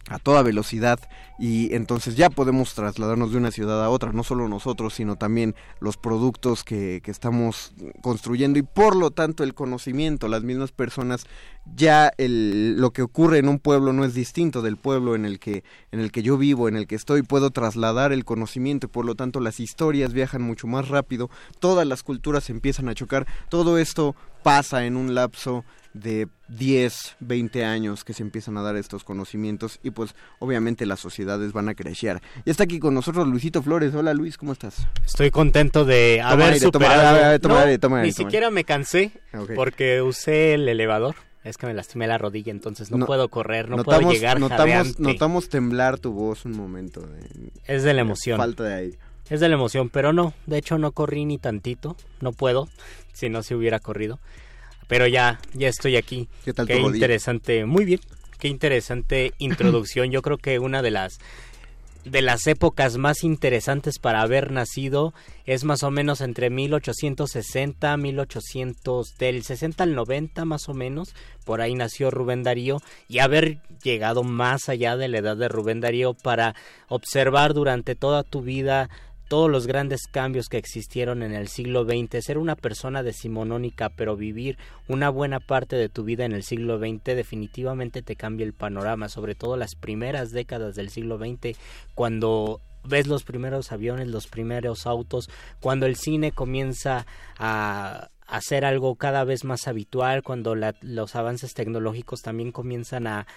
a 0.09 0.19
toda 0.19 0.41
velocidad 0.41 0.99
y 1.41 1.73
entonces 1.73 2.15
ya 2.15 2.29
podemos 2.29 2.75
trasladarnos 2.75 3.31
de 3.31 3.37
una 3.39 3.49
ciudad 3.49 3.83
a 3.83 3.89
otra, 3.89 4.13
no 4.13 4.23
solo 4.23 4.47
nosotros, 4.47 4.93
sino 4.93 5.15
también 5.15 5.55
los 5.79 5.97
productos 5.97 6.63
que, 6.63 7.01
que 7.03 7.09
estamos 7.09 7.73
construyendo 8.03 8.59
y 8.59 8.61
por 8.61 8.95
lo 8.95 9.09
tanto 9.09 9.43
el 9.43 9.55
conocimiento, 9.55 10.27
las 10.27 10.43
mismas 10.43 10.71
personas, 10.71 11.25
ya 11.75 12.11
el, 12.19 12.79
lo 12.79 12.91
que 12.91 13.01
ocurre 13.01 13.39
en 13.39 13.49
un 13.49 13.57
pueblo 13.57 13.91
no 13.91 14.05
es 14.05 14.13
distinto 14.13 14.61
del 14.61 14.77
pueblo 14.77 15.15
en 15.15 15.25
el 15.25 15.39
que 15.39 15.63
en 15.91 15.99
el 15.99 16.11
que 16.11 16.21
yo 16.21 16.37
vivo, 16.37 16.67
en 16.67 16.75
el 16.75 16.85
que 16.85 16.93
estoy, 16.93 17.23
puedo 17.23 17.49
trasladar 17.49 18.13
el 18.13 18.23
conocimiento 18.23 18.85
y 18.85 18.89
por 18.89 19.05
lo 19.05 19.15
tanto 19.15 19.39
las 19.39 19.59
historias 19.59 20.13
viajan 20.13 20.43
mucho 20.43 20.67
más 20.67 20.89
rápido, 20.89 21.31
todas 21.59 21.87
las 21.87 22.03
culturas 22.03 22.51
empiezan 22.51 22.87
a 22.87 22.93
chocar, 22.93 23.25
todo 23.49 23.79
esto 23.79 24.15
pasa 24.43 24.85
en 24.85 24.95
un 24.95 25.15
lapso 25.15 25.65
de 25.93 26.27
10, 26.47 27.17
20 27.19 27.65
años 27.65 28.03
que 28.03 28.13
se 28.13 28.23
empiezan 28.23 28.57
a 28.57 28.61
dar 28.61 28.75
estos 28.75 29.03
conocimientos 29.03 29.79
y 29.83 29.91
pues 29.91 30.15
obviamente 30.39 30.85
las 30.85 30.99
sociedades 31.31 31.53
van 31.53 31.69
a 31.69 31.75
crecer. 31.75 32.21
Y 32.45 32.49
está 32.49 32.63
aquí 32.63 32.79
con 32.79 32.93
nosotros 32.93 33.27
Luisito 33.27 33.61
Flores. 33.63 33.93
Hola 33.95 34.13
Luis, 34.13 34.37
¿cómo 34.37 34.51
estás? 34.53 34.85
Estoy 35.05 35.31
contento 35.31 35.85
de 35.85 36.17
Toma 36.17 36.29
haber 36.31 36.45
aire, 36.53 36.59
superado. 36.59 37.39
toma 37.39 37.53
No, 37.55 37.59
aire, 37.61 37.77
toma 37.79 38.01
ni 38.01 38.11
siquiera 38.11 38.51
me 38.51 38.63
cansé 38.63 39.11
porque 39.55 40.01
usé 40.01 40.53
el 40.55 40.67
elevador. 40.67 41.15
Es 41.43 41.57
que 41.57 41.65
me 41.65 41.73
lastimé 41.73 42.05
la 42.05 42.19
rodilla, 42.19 42.51
entonces 42.51 42.91
no, 42.91 42.97
No- 42.97 43.05
puedo 43.07 43.27
correr, 43.29 43.67
no 43.67 43.83
puedo 43.83 44.11
llegar 44.11 44.39
notamos, 44.39 44.59
jadeante. 44.59 45.01
notamos 45.01 45.49
temblar 45.49 45.97
tu 45.97 46.11
voz 46.11 46.45
un 46.45 46.51
momento. 46.55 47.01
de- 47.01 47.51
Es 47.65 47.81
de 47.83 47.93
la 47.95 48.01
emoción. 48.01 48.37
Falta 48.37 48.63
de 48.63 48.73
aire. 48.75 48.97
Es 49.29 49.39
de 49.39 49.47
la 49.49 49.55
emoción, 49.55 49.89
pero 49.89 50.13
no, 50.13 50.33
de 50.45 50.57
hecho 50.57 50.77
no 50.77 50.91
corrí 50.91 51.25
ni 51.25 51.37
tantito, 51.39 51.95
no 52.19 52.31
puedo, 52.33 52.67
si 53.13 53.29
no 53.29 53.41
se 53.41 53.55
hubiera 53.55 53.79
corrido. 53.79 54.19
Pero 54.87 55.07
ya, 55.07 55.39
ya 55.53 55.69
estoy 55.69 55.95
aquí. 55.95 56.27
¿Qué 56.45 56.53
tal 56.53 56.67
tu 56.67 56.73
Qué 56.73 56.79
rodilla? 56.79 56.97
interesante, 56.97 57.65
muy 57.65 57.85
bien. 57.85 58.01
Qué 58.41 58.47
interesante 58.47 59.33
introducción. 59.37 60.09
Yo 60.09 60.23
creo 60.23 60.39
que 60.39 60.57
una 60.57 60.81
de 60.81 60.89
las 60.89 61.19
de 62.05 62.23
las 62.23 62.47
épocas 62.47 62.97
más 62.97 63.23
interesantes 63.23 63.99
para 63.99 64.21
haber 64.21 64.49
nacido 64.49 65.13
es 65.45 65.63
más 65.63 65.83
o 65.83 65.91
menos 65.91 66.21
entre 66.21 66.49
1860, 66.49 67.95
1800, 67.97 69.15
del 69.19 69.43
60 69.43 69.83
al 69.83 69.93
90 69.93 70.45
más 70.45 70.67
o 70.69 70.73
menos, 70.73 71.13
por 71.45 71.61
ahí 71.61 71.75
nació 71.75 72.09
Rubén 72.09 72.41
Darío 72.41 72.81
y 73.07 73.19
haber 73.19 73.59
llegado 73.83 74.23
más 74.23 74.69
allá 74.69 74.97
de 74.97 75.07
la 75.07 75.19
edad 75.19 75.37
de 75.37 75.47
Rubén 75.47 75.79
Darío 75.79 76.15
para 76.15 76.55
observar 76.87 77.53
durante 77.53 77.93
toda 77.93 78.23
tu 78.23 78.41
vida 78.41 78.89
todos 79.31 79.49
los 79.49 79.65
grandes 79.65 80.07
cambios 80.11 80.49
que 80.49 80.57
existieron 80.57 81.23
en 81.23 81.31
el 81.33 81.47
siglo 81.47 81.85
XX, 81.85 82.21
ser 82.21 82.37
una 82.37 82.57
persona 82.57 83.01
decimonónica, 83.01 83.87
pero 83.87 84.17
vivir 84.17 84.57
una 84.89 85.09
buena 85.09 85.39
parte 85.39 85.77
de 85.77 85.87
tu 85.87 86.03
vida 86.03 86.25
en 86.25 86.33
el 86.33 86.43
siglo 86.43 86.79
XX 86.79 87.01
definitivamente 87.15 88.01
te 88.01 88.17
cambia 88.17 88.45
el 88.45 88.51
panorama, 88.51 89.07
sobre 89.07 89.33
todo 89.33 89.55
las 89.55 89.75
primeras 89.75 90.31
décadas 90.31 90.75
del 90.75 90.89
siglo 90.89 91.17
XX, 91.17 91.57
cuando 91.95 92.59
ves 92.83 93.07
los 93.07 93.23
primeros 93.23 93.71
aviones, 93.71 94.09
los 94.09 94.27
primeros 94.27 94.85
autos, 94.85 95.29
cuando 95.61 95.85
el 95.85 95.95
cine 95.95 96.33
comienza 96.33 97.05
a 97.39 98.09
hacer 98.27 98.65
algo 98.65 98.95
cada 98.95 99.23
vez 99.23 99.45
más 99.45 99.65
habitual, 99.65 100.23
cuando 100.23 100.55
la- 100.55 100.75
los 100.81 101.15
avances 101.15 101.53
tecnológicos 101.53 102.19
también 102.21 102.51
comienzan 102.51 103.07
a, 103.07 103.27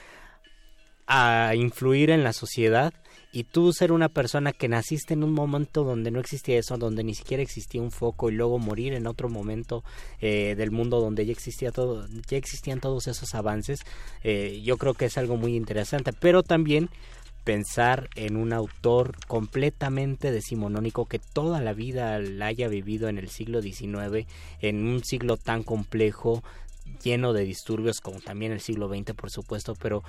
a 1.06 1.54
influir 1.54 2.10
en 2.10 2.24
la 2.24 2.32
sociedad 2.32 2.92
y 3.34 3.42
tú 3.42 3.72
ser 3.72 3.90
una 3.90 4.08
persona 4.08 4.52
que 4.52 4.68
naciste 4.68 5.12
en 5.12 5.24
un 5.24 5.32
momento 5.32 5.82
donde 5.82 6.12
no 6.12 6.20
existía 6.20 6.56
eso, 6.56 6.78
donde 6.78 7.02
ni 7.02 7.16
siquiera 7.16 7.42
existía 7.42 7.82
un 7.82 7.90
foco 7.90 8.30
y 8.30 8.32
luego 8.32 8.60
morir 8.60 8.92
en 8.92 9.08
otro 9.08 9.28
momento 9.28 9.82
eh, 10.20 10.54
del 10.56 10.70
mundo 10.70 11.00
donde 11.00 11.26
ya 11.26 11.32
existía 11.32 11.72
todo, 11.72 12.06
ya 12.28 12.36
existían 12.36 12.78
todos 12.78 13.08
esos 13.08 13.34
avances, 13.34 13.80
eh, 14.22 14.62
yo 14.64 14.76
creo 14.78 14.94
que 14.94 15.06
es 15.06 15.18
algo 15.18 15.36
muy 15.36 15.56
interesante, 15.56 16.12
pero 16.12 16.44
también 16.44 16.90
pensar 17.42 18.08
en 18.14 18.36
un 18.36 18.52
autor 18.52 19.16
completamente 19.26 20.30
decimonónico 20.30 21.06
que 21.06 21.18
toda 21.18 21.60
la 21.60 21.72
vida 21.72 22.20
la 22.20 22.46
haya 22.46 22.68
vivido 22.68 23.08
en 23.08 23.18
el 23.18 23.30
siglo 23.30 23.60
XIX, 23.62 24.28
en 24.60 24.86
un 24.86 25.02
siglo 25.02 25.38
tan 25.38 25.64
complejo, 25.64 26.44
lleno 27.02 27.32
de 27.32 27.42
disturbios 27.42 28.00
como 28.00 28.20
también 28.20 28.52
el 28.52 28.60
siglo 28.60 28.88
XX, 28.88 29.12
por 29.14 29.30
supuesto, 29.30 29.74
pero 29.74 30.04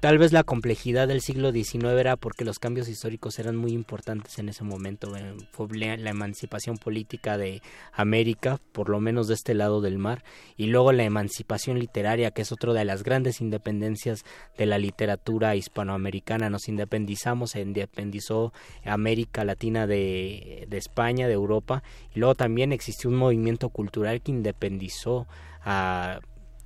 tal 0.00 0.18
vez 0.18 0.32
la 0.32 0.42
complejidad 0.42 1.08
del 1.08 1.20
siglo 1.20 1.52
XIX 1.52 1.84
era 1.98 2.16
porque 2.16 2.44
los 2.44 2.58
cambios 2.58 2.88
históricos 2.88 3.38
eran 3.38 3.56
muy 3.56 3.72
importantes 3.72 4.38
en 4.38 4.48
ese 4.48 4.64
momento. 4.64 5.16
eh, 5.16 5.34
Fue 5.52 5.68
la, 5.76 5.96
la 5.96 6.10
emancipación 6.10 6.76
política 6.76 7.38
de 7.38 7.62
América, 7.92 8.58
por 8.72 8.88
lo 8.88 9.00
menos 9.00 9.28
de 9.28 9.34
este 9.34 9.54
lado 9.54 9.80
del 9.80 9.98
mar, 9.98 10.24
y 10.56 10.66
luego 10.66 10.92
la 10.92 11.04
emancipación 11.04 11.78
literaria, 11.78 12.30
que 12.30 12.42
es 12.42 12.52
otra 12.52 12.72
de 12.72 12.84
las 12.84 13.04
grandes 13.04 13.40
independencias 13.40 14.24
de 14.58 14.66
la 14.66 14.78
literatura 14.78 15.54
hispanoamericana. 15.56 16.50
Nos 16.50 16.68
independizamos, 16.68 17.50
se 17.52 17.60
independizó 17.60 18.52
América 18.84 19.44
Latina 19.44 19.86
de, 19.86 20.66
de 20.68 20.78
España, 20.78 21.28
de 21.28 21.34
Europa, 21.34 21.82
y 22.14 22.18
luego 22.18 22.34
también 22.34 22.72
existió 22.72 23.08
un 23.08 23.16
movimiento 23.16 23.68
cultural 23.68 24.20
que 24.20 24.32
independizó 24.32 25.26
a 25.64 26.20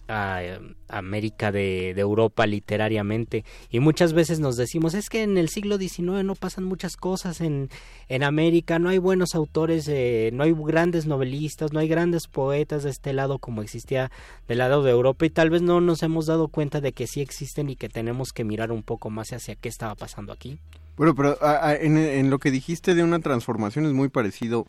a 0.09 0.41
América 0.89 1.51
de, 1.53 1.93
de 1.95 2.01
Europa 2.01 2.47
literariamente. 2.47 3.45
Y 3.71 3.81
muchas 3.81 4.13
veces 4.13 4.39
nos 4.41 4.57
decimos 4.57 4.95
es 4.95 5.09
que 5.09 5.23
en 5.23 5.37
el 5.39 5.49
siglo 5.49 5.79
XIX 5.79 6.25
no 6.25 6.35
pasan 6.35 6.65
muchas 6.65 6.97
cosas 6.97 7.41
en, 7.41 7.69
en 8.09 8.23
América 8.23 8.79
no 8.79 8.89
hay 8.89 8.99
buenos 8.99 9.35
autores 9.35 9.89
eh, 9.89 10.31
no 10.33 10.45
hay 10.45 10.53
grandes 10.57 11.07
novelistas 11.07 11.73
no 11.73 11.81
hay 11.81 11.89
grandes 11.89 12.29
poetas 12.29 12.85
de 12.85 12.91
este 12.91 13.13
lado 13.13 13.39
como 13.39 13.63
existía 13.63 14.11
del 14.47 14.59
lado 14.59 14.83
de 14.83 14.93
Europa 14.93 15.27
y 15.27 15.31
tal 15.31 15.51
vez 15.51 15.63
no 15.63 15.81
nos 15.81 16.03
hemos 16.03 16.27
dado 16.27 16.49
cuenta 16.49 16.81
de 16.81 16.93
que 16.93 17.07
sí 17.07 17.21
existen 17.21 17.69
y 17.71 17.77
que 17.77 17.89
tenemos 17.89 18.33
que 18.33 18.45
mirar 18.45 18.71
un 18.73 18.83
poco 18.83 19.11
más 19.11 19.33
hacia 19.33 19.57
qué 19.57 19.69
estaba 19.69 19.95
pasando 19.97 20.33
aquí. 20.33 20.59
Bueno, 20.97 21.15
pero 21.15 21.37
a- 21.43 21.69
a- 21.71 21.75
en, 21.77 21.97
en 21.99 22.31
lo 22.31 22.39
que 22.39 22.51
dijiste 22.51 22.95
de 22.95 23.03
una 23.03 23.19
transformación 23.19 23.87
es 23.87 23.93
muy 23.93 24.09
parecido, 24.09 24.67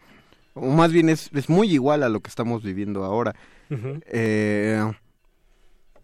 o 0.55 0.65
más 0.71 0.91
bien 0.91 1.09
es, 1.09 1.29
es 1.33 1.47
muy 1.47 1.71
igual 1.71 2.03
a 2.03 2.09
lo 2.09 2.19
que 2.21 2.29
estamos 2.29 2.63
viviendo 2.63 3.03
ahora. 3.05 3.35
Eh, 4.11 4.91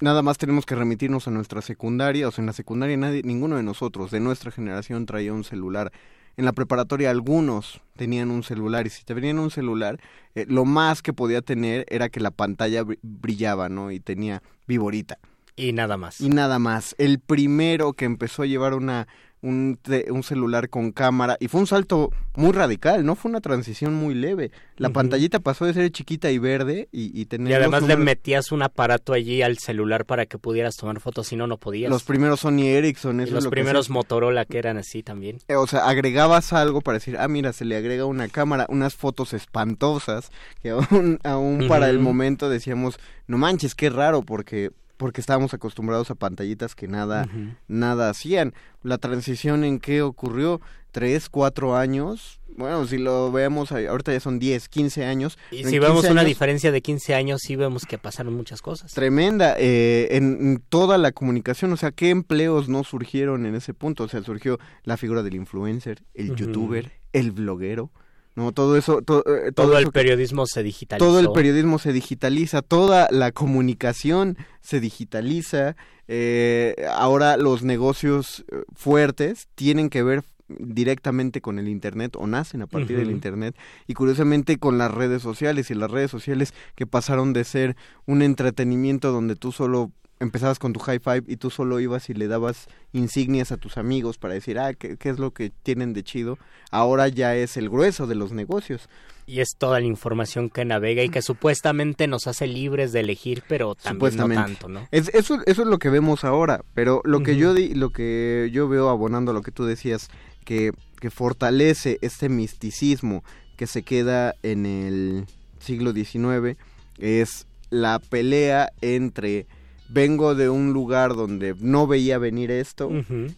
nada 0.03 0.21
más 0.21 0.37
tenemos 0.37 0.65
que 0.65 0.75
remitirnos 0.75 1.27
a 1.27 1.31
nuestra 1.31 1.61
secundaria, 1.61 2.27
o 2.27 2.31
sea, 2.31 2.41
en 2.41 2.47
la 2.47 2.53
secundaria 2.53 2.97
nadie, 2.97 3.21
ninguno 3.23 3.55
de 3.55 3.63
nosotros 3.63 4.11
de 4.11 4.19
nuestra 4.19 4.51
generación 4.51 5.05
traía 5.05 5.33
un 5.33 5.43
celular. 5.43 5.91
En 6.35 6.45
la 6.45 6.51
preparatoria 6.51 7.09
algunos 7.11 7.79
tenían 7.95 8.31
un 8.31 8.43
celular 8.43 8.85
y 8.87 8.89
si 8.89 9.03
te 9.03 9.13
venían 9.13 9.39
un 9.39 9.51
celular, 9.51 9.99
eh, 10.35 10.45
lo 10.47 10.65
más 10.65 11.01
que 11.01 11.13
podía 11.13 11.41
tener 11.41 11.85
era 11.89 12.09
que 12.09 12.19
la 12.19 12.31
pantalla 12.31 12.83
br- 12.83 12.97
brillaba, 13.01 13.69
¿no? 13.69 13.91
Y 13.91 13.99
tenía 13.99 14.41
viborita. 14.67 15.19
y 15.55 15.71
nada 15.73 15.97
más 15.97 16.19
Y 16.19 16.29
nada 16.29 16.57
más. 16.57 16.95
El 16.97 17.19
primero 17.19 17.93
que 17.93 18.05
empezó 18.05 18.41
a 18.41 18.47
llevar 18.47 18.73
una 18.73 19.07
un, 19.43 19.77
un 20.10 20.23
celular 20.23 20.69
con 20.69 20.91
cámara 20.91 21.38
y 21.39 21.47
fue 21.47 21.62
un 21.62 21.67
salto 21.67 22.12
muy 22.36 22.51
radical, 22.51 23.06
no 23.06 23.15
fue 23.15 23.29
una 23.29 23.41
transición 23.41 23.93
muy 23.93 24.15
leve. 24.15 24.51
La 24.77 24.89
pantallita 24.89 25.39
pasó 25.39 25.65
de 25.65 25.73
ser 25.73 25.91
chiquita 25.91 26.32
y 26.32 26.39
verde 26.39 26.89
y, 26.91 27.19
y 27.19 27.25
tener 27.25 27.51
y 27.51 27.53
además 27.53 27.84
le 27.84 27.95
metías 27.95 28.51
un 28.51 28.63
aparato 28.63 29.13
allí 29.13 29.41
al 29.41 29.60
celular 29.60 30.06
para 30.06 30.25
que 30.25 30.38
pudieras 30.38 30.75
tomar 30.75 30.99
fotos 30.99 31.27
si 31.27 31.36
no 31.36 31.45
no 31.45 31.58
podías. 31.58 31.91
Los 31.91 32.03
primeros 32.03 32.39
Sony 32.39 32.63
Ericsson, 32.67 33.19
Y 33.19 33.23
eso 33.23 33.29
es 33.29 33.34
los 33.34 33.43
lo 33.45 33.51
primeros. 33.51 33.89
Motorola 33.89 34.45
que 34.45 34.58
eran 34.58 34.77
así 34.77 35.03
también. 35.03 35.39
Eh, 35.47 35.56
o 35.56 35.67
sea, 35.67 35.88
agregabas 35.88 36.53
algo 36.53 36.82
para 36.82 36.97
decir, 36.97 37.17
ah, 37.19 37.27
mira, 37.27 37.53
se 37.53 37.65
le 37.65 37.75
agrega 37.75 38.06
una 38.06 38.27
cámara, 38.29 38.65
unas 38.69 38.95
fotos 38.95 39.34
espantosas, 39.34 40.32
que 40.62 40.71
aún, 40.71 41.19
aún 41.23 41.67
para 41.67 41.89
el 41.89 41.99
momento 41.99 42.49
decíamos, 42.49 42.97
no 43.27 43.38
manches, 43.38 43.75
qué 43.75 43.89
raro, 43.89 44.23
porque 44.23 44.71
porque 44.97 45.21
estábamos 45.21 45.53
acostumbrados 45.53 46.12
a 46.12 46.15
pantallitas 46.15 46.75
que 46.75 46.88
nada, 46.88 47.27
nada 47.67 48.10
hacían. 48.10 48.53
La 48.82 48.97
transición 48.97 49.63
en 49.63 49.79
qué 49.79 50.01
ocurrió, 50.01 50.62
tres, 50.91 51.29
cuatro 51.29 51.75
años, 51.75 52.39
bueno, 52.56 52.86
si 52.86 52.97
lo 52.97 53.32
vemos, 53.32 53.71
ahorita 53.71 54.13
ya 54.13 54.19
son 54.19 54.39
10, 54.39 54.69
15 54.69 55.06
años. 55.06 55.38
Y 55.51 55.63
si 55.63 55.79
vemos 55.79 56.06
una 56.06 56.23
diferencia 56.23 56.71
de 56.71 56.82
15 56.82 57.15
años, 57.15 57.41
sí 57.41 57.56
vemos 57.56 57.86
que 57.86 57.97
pasaron 57.97 58.36
muchas 58.36 58.62
cosas. 58.62 58.93
Tremenda, 58.93 59.56
eh, 59.58 60.10
en, 60.12 60.62
toda 60.69 60.97
la 60.97 61.12
comunicación, 61.12 61.73
o 61.73 61.77
sea, 61.77 61.91
¿qué 61.91 62.10
empleos 62.10 62.69
no 62.69 62.84
surgieron 62.84 63.45
en 63.45 63.56
ese 63.56 63.73
punto? 63.73 64.03
O 64.03 64.08
sea, 64.08 64.21
surgió 64.23 64.60
la 64.84 64.97
figura 64.97 65.23
del 65.23 65.36
influencer, 65.36 66.03
el 66.13 66.36
youtuber, 66.36 66.91
el 67.12 67.32
bloguero. 67.32 67.91
No, 68.36 68.52
todo 68.52 68.78
eso, 68.78 69.00
eh, 69.00 69.52
todo, 69.54 69.78
el 69.78 69.91
periodismo 69.91 70.48
se 70.48 70.63
digitaliza. 70.63 71.06
Todo 71.06 71.19
el 71.19 71.32
periodismo 71.32 71.78
se 71.78 71.93
digitaliza, 71.93 72.62
toda 72.62 73.08
la 73.12 73.32
comunicación 73.32 74.38
se 74.62 74.80
digitaliza. 74.80 75.76
Eh, 76.08 76.76
ahora 76.91 77.38
los 77.38 77.63
negocios 77.63 78.43
fuertes 78.74 79.48
tienen 79.56 79.89
que 79.89 80.04
ver 80.04 80.24
directamente 80.48 81.41
con 81.41 81.60
el 81.60 81.67
Internet 81.67 82.15
o 82.17 82.28
nacen 82.28 82.62
a 82.62 82.67
partir 82.67 82.98
del 82.98 83.12
Internet 83.12 83.56
y 83.88 83.93
curiosamente 83.93 84.58
con 84.58 84.78
las 84.78 84.91
redes 84.91 85.22
sociales 85.22 85.72
y 85.72 85.76
las 85.76 85.89
redes 85.89 86.12
sociales 86.12 86.54
que 86.76 86.86
pasaron 86.86 87.34
de 87.34 87.43
ser 87.43 87.76
un 88.06 88.22
entretenimiento 88.22 89.12
donde 89.12 89.36
tú 89.36 89.52
solo 89.52 89.91
empezabas 90.23 90.57
con 90.57 90.73
tu 90.73 90.79
high 90.79 90.99
five 90.99 91.23
y 91.27 91.38
tú 91.38 91.49
solo 91.49 91.79
ibas 91.79 92.09
y 92.09 92.13
le 92.13 92.27
dabas 92.27 92.67
insignias 92.91 93.51
a 93.51 93.57
tus 93.57 93.77
amigos 93.77 94.17
para 94.17 94.33
decir, 94.33 94.57
ah, 94.57 94.73
¿qué, 94.73 94.97
es 94.99 95.19
lo 95.19 95.31
que 95.31 95.51
tienen 95.51 95.93
de 95.93 96.03
chido? 96.03 96.38
Ahora 96.71 97.07
ya 97.07 97.36
es 97.36 97.57
el 97.57 97.69
grueso 97.69 98.07
de 98.07 98.15
los 98.15 98.31
negocios. 98.31 98.89
Y 99.25 99.39
es 99.39 99.49
toda 99.57 99.79
la 99.79 99.86
información 99.86 100.49
que 100.49 100.65
navega 100.65 101.03
y 101.03 101.09
que 101.09 101.21
supuestamente 101.21 102.07
nos 102.07 102.27
hace 102.27 102.47
libres 102.47 102.91
de 102.91 103.01
elegir, 103.01 103.43
pero 103.47 103.75
también 103.75 104.17
no 104.17 104.27
tanto, 104.29 104.67
¿no? 104.67 104.88
Es, 104.91 105.09
eso, 105.13 105.39
eso 105.45 105.62
es 105.62 105.67
lo 105.67 105.79
que 105.79 105.89
vemos 105.89 106.23
ahora, 106.23 106.65
pero 106.73 107.01
lo 107.05 107.21
que 107.21 107.38
yo 107.38 107.53
di, 107.53 107.73
lo 107.73 107.91
que 107.91 108.49
yo 108.51 108.67
veo 108.67 108.89
abonando 108.89 109.31
a 109.31 109.33
lo 109.33 109.41
que 109.41 109.51
tú 109.51 109.65
decías, 109.65 110.09
que, 110.43 110.71
que 110.99 111.09
fortalece 111.09 111.99
este 112.01 112.27
misticismo 112.27 113.23
que 113.55 113.67
se 113.67 113.83
queda 113.83 114.36
en 114.43 114.65
el 114.65 115.25
siglo 115.59 115.93
XIX 115.93 116.57
es 116.97 117.47
la 117.69 117.99
pelea 117.99 118.71
entre 118.81 119.47
vengo 119.93 120.34
de 120.34 120.49
un 120.49 120.73
lugar 120.73 121.15
donde 121.15 121.56
no 121.60 121.86
veía 121.86 122.17
venir 122.17 122.49
esto 122.49 122.89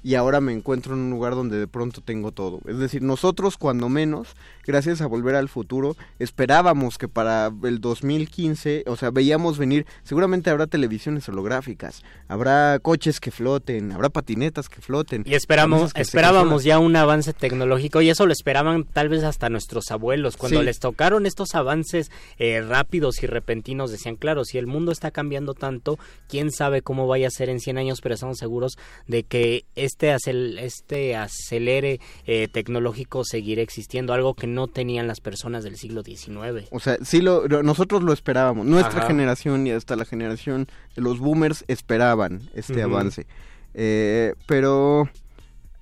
y 0.04 0.16
ahora 0.16 0.40
me 0.40 0.54
encuentro 0.54 0.94
en 0.94 1.02
un 1.02 1.10
lugar 1.10 1.36
donde 1.36 1.60
de 1.60 1.68
pronto 1.68 2.02
tengo 2.02 2.32
todo. 2.32 2.62
Es 2.66 2.80
decir, 2.80 3.02
nosotros 3.02 3.58
cuando 3.58 3.90
menos, 3.90 4.36
gracias 4.66 5.02
a 5.02 5.08
Volver 5.08 5.36
al 5.36 5.50
Futuro, 5.50 5.98
esperábamos 6.18 6.98
que 6.98 7.10
para 7.10 7.52
el 7.64 7.82
2015, 7.82 8.86
o 8.88 8.96
sea, 8.96 9.12
veíamos 9.12 9.58
venir, 9.58 9.86
seguramente 10.04 10.50
habrá 10.50 10.66
televisiones 10.68 11.28
holográficas, 11.28 12.04
habrá 12.30 12.80
coches 12.80 13.20
que 13.20 13.32
floten, 13.32 13.92
habrá 13.92 14.10
patinetas 14.10 14.70
que 14.70 14.82
floten. 14.82 15.24
Y 15.26 15.36
esperamos, 15.36 15.92
esperábamos 15.96 16.64
ya 16.64 16.80
un 16.80 16.96
avance 16.96 17.34
tecnológico 17.34 18.02
y 18.02 18.10
eso 18.10 18.26
lo 18.26 18.32
esperaban 18.32 18.86
tal 18.86 19.10
vez 19.10 19.24
hasta 19.24 19.50
nuestros 19.50 19.92
abuelos. 19.92 20.38
Cuando 20.38 20.64
les 20.64 20.80
tocaron 20.80 21.26
estos 21.26 21.54
avances 21.54 22.12
eh, 22.38 22.62
rápidos 22.62 23.22
y 23.24 23.28
repentinos, 23.28 23.92
decían, 23.92 24.16
claro, 24.16 24.46
si 24.46 24.58
el 24.58 24.68
mundo 24.68 24.94
está 24.94 25.12
cambiando 25.12 25.54
tanto, 25.54 26.00
¿quién 26.30 26.45
sabe 26.52 26.82
cómo 26.82 27.08
vaya 27.08 27.28
a 27.28 27.32
ser 27.32 27.50
en 27.50 27.60
100 27.60 27.78
años, 27.78 28.02
pero 28.02 28.16
estamos 28.16 28.38
seguros 28.38 28.78
de 29.08 29.24
que 29.24 29.66
este, 29.76 30.16
este 30.58 31.16
acelere 31.16 32.00
eh, 32.26 32.48
tecnológico 32.48 33.24
seguirá 33.24 33.62
existiendo, 33.62 34.14
algo 34.14 34.34
que 34.34 34.48
no 34.48 34.68
tenían 34.68 35.08
las 35.08 35.22
personas 35.22 35.64
del 35.64 35.78
siglo 35.78 36.04
XIX. 36.04 36.68
O 36.72 36.80
sea, 36.80 36.98
sí 37.04 37.22
lo, 37.22 37.48
nosotros 37.48 38.04
lo 38.04 38.14
esperábamos, 38.14 38.66
nuestra 38.66 39.02
generación 39.08 39.68
y 39.68 39.72
hasta 39.72 39.96
la 39.96 40.06
generación 40.06 40.68
de 40.96 41.02
los 41.02 41.20
boomers 41.20 41.66
esperaban 41.68 42.42
este 42.54 42.82
avance, 42.82 43.28
eh, 43.74 44.34
pero 44.46 45.10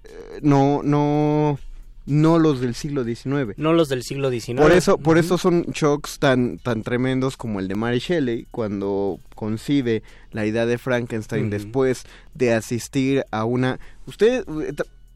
eh, 0.04 0.40
no, 0.42 0.82
no 0.84 1.60
no 2.06 2.40
los 2.40 2.60
del 2.60 2.76
siglo 2.76 3.04
XIX. 3.04 3.58
No 3.58 3.74
los 3.74 3.90
del 3.90 4.04
siglo 4.04 4.30
XIX. 4.30 4.60
Por 4.60 4.72
eso, 4.72 4.98
por 4.98 5.18
eso 5.18 5.38
son 5.38 5.64
shocks 5.74 6.20
tan, 6.20 6.58
tan 6.58 6.84
tremendos 6.84 7.38
como 7.38 7.60
el 7.60 7.68
de 7.68 7.76
Mary 7.76 8.00
Shelley, 8.00 8.48
cuando 8.52 9.20
concibe 9.36 10.04
la 10.32 10.46
idea 10.46 10.66
de 10.66 10.78
Frankenstein 10.78 11.50
después 11.50 12.04
de 12.34 12.54
asistir 12.54 13.24
a 13.32 13.46
una... 13.46 13.80
Usted... 14.06 14.46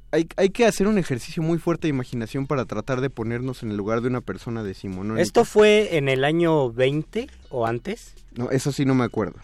Hay, 0.10 0.26
hay, 0.38 0.52
que 0.52 0.66
hacer 0.66 0.88
un 0.88 0.98
ejercicio 0.98 1.44
muy 1.44 1.58
fuerte 1.58 1.88
de 1.88 1.90
imaginación 1.90 2.48
para 2.48 2.64
tratar 2.64 3.02
de 3.02 3.10
ponernos 3.10 3.62
en 3.62 3.72
el 3.72 3.78
lugar 3.78 4.00
de 4.00 4.08
una 4.08 4.22
persona 4.22 4.64
decimonónica. 4.64 5.22
¿Esto 5.22 5.44
fue 5.44 5.98
en 5.98 6.08
el 6.08 6.24
año 6.24 6.72
20 6.72 7.28
o 7.50 7.68
antes? 7.68 8.16
No, 8.34 8.50
eso 8.50 8.72
sí 8.72 8.86
no 8.86 8.96
me 8.96 9.04
acuerdo. 9.04 9.36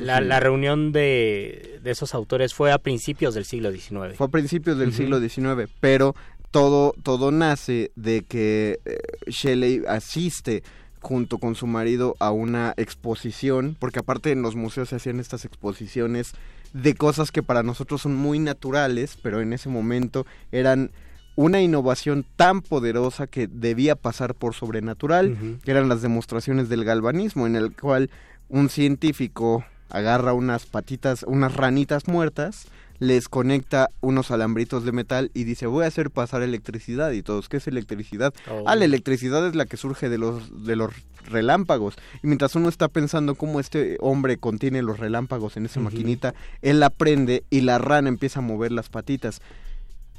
la, 0.00 0.20
la, 0.20 0.38
reunión 0.38 0.92
de, 0.92 1.80
de, 1.82 1.90
esos 1.90 2.14
autores 2.14 2.52
fue 2.52 2.72
a 2.72 2.78
principios 2.78 3.34
del 3.34 3.46
siglo 3.46 3.72
XIX. 3.72 4.16
Fue 4.16 4.26
a 4.26 4.30
principios 4.30 4.76
del 4.76 4.92
siglo 4.92 5.18
XIX, 5.18 5.70
pero 5.80 6.14
todo, 6.50 6.94
todo 7.02 7.30
nace 7.30 7.92
de 7.96 8.22
que 8.22 8.80
eh, 8.84 8.98
Shelley 9.26 9.82
asiste 9.88 10.62
junto 11.00 11.38
con 11.38 11.54
su 11.54 11.66
marido 11.66 12.14
a 12.18 12.30
una 12.30 12.74
exposición, 12.76 13.76
porque 13.78 14.00
aparte 14.00 14.32
en 14.32 14.42
los 14.42 14.56
museos 14.56 14.90
se 14.90 14.96
hacían 14.96 15.20
estas 15.20 15.44
exposiciones 15.44 16.32
de 16.72 16.94
cosas 16.94 17.32
que 17.32 17.42
para 17.42 17.62
nosotros 17.62 18.02
son 18.02 18.14
muy 18.14 18.38
naturales, 18.38 19.18
pero 19.22 19.40
en 19.40 19.52
ese 19.52 19.68
momento 19.68 20.26
eran 20.52 20.90
una 21.36 21.62
innovación 21.62 22.26
tan 22.36 22.60
poderosa 22.60 23.26
que 23.26 23.46
debía 23.46 23.96
pasar 23.96 24.34
por 24.34 24.54
sobrenatural, 24.54 25.58
que 25.64 25.70
eran 25.70 25.88
las 25.88 26.02
demostraciones 26.02 26.68
del 26.68 26.84
galvanismo, 26.84 27.46
en 27.46 27.56
el 27.56 27.74
cual 27.74 28.10
un 28.48 28.68
científico 28.68 29.64
agarra 29.88 30.34
unas 30.34 30.66
patitas, 30.66 31.24
unas 31.26 31.54
ranitas 31.54 32.08
muertas, 32.08 32.66
les 33.00 33.28
conecta 33.28 33.90
unos 34.00 34.30
alambritos 34.30 34.84
de 34.84 34.92
metal 34.92 35.30
y 35.34 35.44
dice 35.44 35.66
voy 35.66 35.84
a 35.84 35.88
hacer 35.88 36.10
pasar 36.10 36.42
electricidad 36.42 37.10
y 37.10 37.22
todos, 37.22 37.48
¿qué 37.48 37.56
es 37.56 37.66
electricidad? 37.66 38.32
Oh. 38.48 38.64
Ah, 38.66 38.76
la 38.76 38.84
electricidad 38.84 39.44
es 39.48 39.56
la 39.56 39.66
que 39.66 39.78
surge 39.78 40.08
de 40.08 40.18
los, 40.18 40.64
de 40.64 40.76
los 40.76 40.92
relámpagos. 41.26 41.96
Y 42.22 42.26
mientras 42.26 42.54
uno 42.54 42.68
está 42.68 42.88
pensando 42.88 43.34
cómo 43.34 43.58
este 43.58 43.96
hombre 44.00 44.36
contiene 44.36 44.82
los 44.82 45.00
relámpagos 45.00 45.56
en 45.56 45.64
esa 45.64 45.80
maquinita, 45.80 46.34
él 46.62 46.78
la 46.78 46.90
prende 46.90 47.42
y 47.50 47.62
la 47.62 47.78
rana 47.78 48.10
empieza 48.10 48.40
a 48.40 48.42
mover 48.42 48.70
las 48.70 48.90
patitas. 48.90 49.40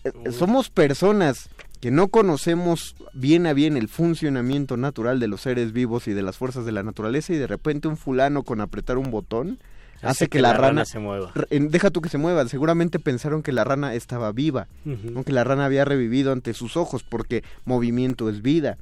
Eh, 0.04 0.32
somos 0.32 0.72
personas 0.72 1.50
que 1.80 1.92
no 1.92 2.08
conocemos 2.08 2.96
bien 3.14 3.46
a 3.46 3.54
bien 3.54 3.78
el 3.78 3.90
funcionamiento 3.90 4.76
natural 4.76 5.20
de 5.20 5.28
los 5.28 5.42
seres 5.42 5.72
vivos 5.72 6.08
y 6.08 6.14
de 6.14 6.24
las 6.24 6.38
fuerzas 6.38 6.66
de 6.66 6.72
la 6.72 6.84
naturaleza 6.84 7.34
y 7.34 7.38
de 7.38 7.48
repente 7.48 7.88
un 7.88 7.98
fulano 7.98 8.44
con 8.44 8.60
apretar 8.60 8.98
un 8.98 9.12
botón 9.12 9.60
hace 10.02 10.28
que, 10.28 10.42
la, 10.42 10.54
rana, 10.54 10.86
se 10.86 11.00
mueva. 11.00 11.32
Deja 11.50 11.90
tú 11.90 12.02
que 12.02 12.10
se 12.10 12.18
mueva. 12.18 12.48
Seguramente 12.48 13.00
pensaron 13.00 13.44
que 13.44 13.52
la 13.52 13.64
rana 13.64 13.94
estaba 13.94 14.32
viva, 14.32 14.68
aunque 15.16 15.32
la 15.32 15.44
rana 15.44 15.66
había 15.66 15.86
revivido 15.86 16.32
ante 16.32 16.54
sus 16.54 16.78
ojos, 16.78 17.04
porque 17.04 17.44
movimiento 17.66 18.30
es 18.30 18.42
vida. 18.42 18.78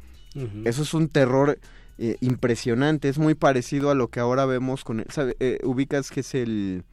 Eso 0.65 0.83
es 0.83 0.93
un 0.93 1.09
terror 1.09 1.59
eh, 1.97 2.17
impresionante. 2.21 3.09
Es 3.09 3.17
muy 3.17 3.35
parecido 3.35 3.91
a 3.91 3.95
lo 3.95 4.07
que 4.07 4.19
ahora 4.19 4.45
vemos 4.45 4.83
con. 4.83 5.03
¿sabe? 5.09 5.35
Eh, 5.39 5.59
¿Ubicas 5.63 6.11
que 6.11 6.21
es 6.21 6.33
el, 6.33 6.83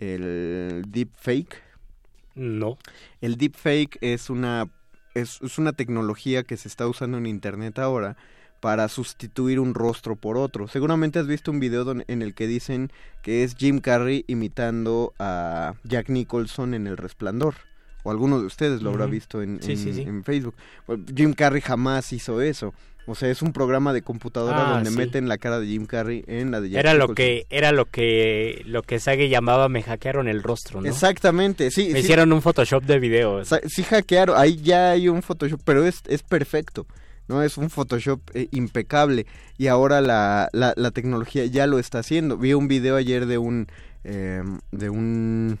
el 0.00 0.84
deep 0.88 1.10
fake? 1.14 1.62
No. 2.34 2.78
El 3.20 3.36
deep 3.36 3.54
fake 3.54 3.98
es 4.00 4.30
una, 4.30 4.68
es, 5.14 5.40
es 5.42 5.58
una 5.58 5.72
tecnología 5.72 6.42
que 6.42 6.56
se 6.56 6.68
está 6.68 6.88
usando 6.88 7.18
en 7.18 7.26
Internet 7.26 7.78
ahora 7.78 8.16
para 8.60 8.88
sustituir 8.88 9.58
un 9.58 9.74
rostro 9.74 10.16
por 10.16 10.36
otro. 10.36 10.68
Seguramente 10.68 11.18
has 11.18 11.26
visto 11.26 11.50
un 11.50 11.60
video 11.60 11.90
en 12.06 12.22
el 12.22 12.34
que 12.34 12.46
dicen 12.46 12.92
que 13.22 13.42
es 13.42 13.56
Jim 13.56 13.80
Carrey 13.80 14.24
imitando 14.28 15.14
a 15.18 15.74
Jack 15.84 16.10
Nicholson 16.10 16.74
en 16.74 16.86
El 16.86 16.96
Resplandor. 16.96 17.54
O 18.02 18.10
alguno 18.10 18.40
de 18.40 18.46
ustedes 18.46 18.80
lo 18.80 18.90
habrá 18.90 19.06
visto 19.06 19.42
en, 19.42 19.60
Facebook. 20.24 20.54
Jim 21.14 21.34
Carrey 21.34 21.60
jamás 21.60 22.12
hizo 22.12 22.40
eso. 22.40 22.72
O 23.06 23.14
sea, 23.14 23.30
es 23.30 23.42
un 23.42 23.52
programa 23.52 23.92
de 23.92 24.02
computadora 24.02 24.68
ah, 24.68 24.74
donde 24.74 24.90
meten 24.90 25.26
la 25.28 25.36
cara 25.36 25.58
de 25.58 25.66
Jim 25.66 25.86
Carrey 25.86 26.22
en 26.26 26.50
la 26.50 26.60
de 26.60 26.70
Jack 26.70 26.80
era 26.80 26.94
lo 26.94 27.14
que 27.14 27.46
Era 27.50 27.72
lo 27.72 27.86
que 27.86 28.62
lo 28.66 28.82
que 28.82 29.00
Sage 29.00 29.28
llamaba 29.28 29.68
me 29.68 29.82
hackearon 29.82 30.28
el 30.28 30.42
rostro, 30.42 30.80
¿no? 30.80 30.88
Exactamente, 30.88 31.70
sí. 31.70 31.90
Me 31.92 32.00
hicieron 32.00 32.32
un 32.32 32.40
Photoshop 32.40 32.84
de 32.84 32.98
video. 32.98 33.42
Sí 33.44 33.82
hackearon, 33.82 34.36
ahí 34.38 34.56
ya 34.56 34.92
hay 34.92 35.08
un 35.08 35.22
Photoshop, 35.22 35.60
pero 35.64 35.84
es, 35.84 36.02
es 36.06 36.22
perfecto. 36.22 36.86
¿No? 37.30 37.42
Es 37.42 37.56
un 37.56 37.70
Photoshop 37.70 38.20
eh, 38.34 38.48
impecable 38.50 39.24
y 39.56 39.68
ahora 39.68 40.00
la, 40.00 40.50
la, 40.52 40.90
tecnología 40.90 41.46
ya 41.46 41.66
lo 41.66 41.78
está 41.78 42.00
haciendo. 42.00 42.36
Vi 42.36 42.52
un 42.54 42.66
video 42.66 42.96
ayer 42.96 43.26
de 43.26 43.38
un, 43.38 43.68
em, 44.02 44.58
de 44.72 44.90
un, 44.90 45.60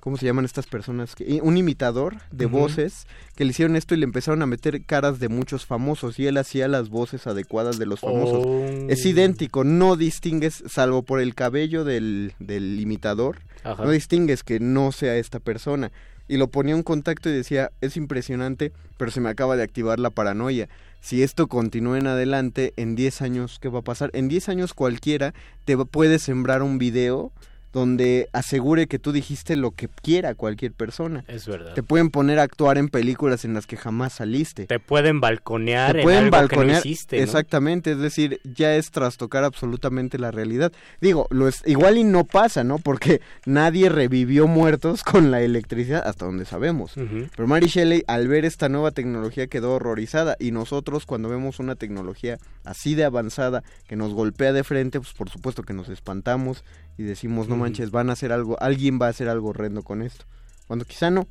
¿cómo 0.00 0.18
se 0.18 0.26
llaman 0.26 0.44
estas 0.44 0.66
personas? 0.66 1.14
Un 1.42 1.56
imitador 1.56 2.18
de 2.30 2.44
voces 2.44 3.06
que 3.36 3.44
le 3.44 3.52
hicieron 3.52 3.74
esto 3.74 3.94
y 3.94 3.98
le 3.98 4.04
empezaron 4.04 4.42
a 4.42 4.46
meter 4.46 4.84
caras 4.84 5.18
de 5.18 5.30
muchos 5.30 5.64
famosos 5.64 6.18
y 6.18 6.26
él 6.26 6.36
hacía 6.36 6.68
las 6.68 6.90
voces 6.90 7.26
adecuadas 7.26 7.78
de 7.78 7.86
los 7.86 8.00
famosos. 8.00 8.46
Es 8.88 9.04
oh. 9.04 9.08
idéntico, 9.08 9.64
no 9.64 9.96
distingues, 9.96 10.62
salvo 10.68 11.02
por 11.02 11.20
el 11.20 11.34
cabello 11.34 11.84
del, 11.84 12.34
del 12.38 12.78
imitador, 12.78 13.38
no 13.64 13.90
distingues 13.90 14.42
que 14.42 14.60
no 14.60 14.92
sea 14.92 15.16
esta 15.16 15.40
persona 15.40 15.90
y 16.30 16.36
lo 16.36 16.46
ponía 16.46 16.76
en 16.76 16.84
contacto 16.84 17.28
y 17.28 17.32
decía, 17.32 17.72
es 17.80 17.96
impresionante, 17.96 18.70
pero 18.96 19.10
se 19.10 19.20
me 19.20 19.30
acaba 19.30 19.56
de 19.56 19.64
activar 19.64 19.98
la 19.98 20.10
paranoia. 20.10 20.68
Si 21.00 21.24
esto 21.24 21.48
continúa 21.48 21.98
en 21.98 22.06
adelante, 22.06 22.72
en 22.76 22.94
10 22.94 23.22
años, 23.22 23.58
¿qué 23.60 23.68
va 23.68 23.80
a 23.80 23.82
pasar? 23.82 24.10
En 24.12 24.28
10 24.28 24.48
años 24.48 24.72
cualquiera 24.72 25.34
te 25.64 25.76
puede 25.76 26.20
sembrar 26.20 26.62
un 26.62 26.78
video 26.78 27.32
donde 27.72 28.28
asegure 28.32 28.86
que 28.86 28.98
tú 28.98 29.12
dijiste 29.12 29.56
lo 29.56 29.70
que 29.72 29.88
quiera 29.88 30.34
cualquier 30.34 30.72
persona. 30.72 31.24
Es 31.28 31.46
verdad. 31.46 31.74
Te 31.74 31.82
pueden 31.82 32.10
poner 32.10 32.38
a 32.38 32.42
actuar 32.42 32.78
en 32.78 32.88
películas 32.88 33.44
en 33.44 33.54
las 33.54 33.66
que 33.66 33.76
jamás 33.76 34.14
saliste. 34.14 34.66
Te 34.66 34.80
pueden 34.80 35.20
balconear 35.20 35.92
Te 35.92 35.98
en 36.00 36.04
pueden 36.04 36.24
algo 36.34 36.48
que 36.48 36.56
no 36.56 36.62
balconear. 36.62 36.86
hiciste, 36.86 37.16
¿no? 37.18 37.22
Exactamente, 37.22 37.92
es 37.92 37.98
decir, 37.98 38.40
ya 38.44 38.74
es 38.74 38.90
trastocar 38.90 39.44
absolutamente 39.44 40.18
la 40.18 40.30
realidad. 40.30 40.72
Digo, 41.00 41.26
lo 41.30 41.48
es, 41.48 41.62
igual 41.66 41.98
y 41.98 42.04
no 42.04 42.24
pasa, 42.24 42.64
¿no? 42.64 42.78
Porque 42.78 43.20
nadie 43.46 43.88
revivió 43.88 44.46
muertos 44.46 45.02
con 45.02 45.30
la 45.30 45.42
electricidad 45.42 46.02
hasta 46.06 46.24
donde 46.24 46.44
sabemos. 46.44 46.94
Pero 46.94 47.48
Mary 47.48 47.66
Shelley 47.66 48.02
al 48.06 48.28
ver 48.28 48.44
esta 48.44 48.68
nueva 48.68 48.90
tecnología 48.90 49.46
quedó 49.46 49.74
horrorizada 49.74 50.36
y 50.38 50.50
nosotros 50.50 51.06
cuando 51.06 51.28
vemos 51.28 51.58
una 51.58 51.76
tecnología 51.76 52.38
así 52.64 52.94
de 52.94 53.04
avanzada 53.04 53.62
que 53.86 53.96
nos 53.96 54.12
golpea 54.12 54.52
de 54.52 54.64
frente, 54.64 55.00
pues 55.00 55.12
por 55.12 55.30
supuesto 55.30 55.62
que 55.62 55.72
nos 55.72 55.88
espantamos 55.88 56.64
y 57.00 57.02
decimos, 57.02 57.48
no 57.48 57.56
manches, 57.56 57.90
van 57.90 58.10
a 58.10 58.12
hacer 58.12 58.30
algo, 58.30 58.60
alguien 58.60 58.98
va 59.00 59.06
a 59.06 59.08
hacer 59.08 59.30
algo 59.30 59.48
horrendo 59.48 59.82
con 59.82 60.02
esto. 60.02 60.26
Cuando 60.66 60.84
quizá 60.84 61.10
no, 61.10 61.26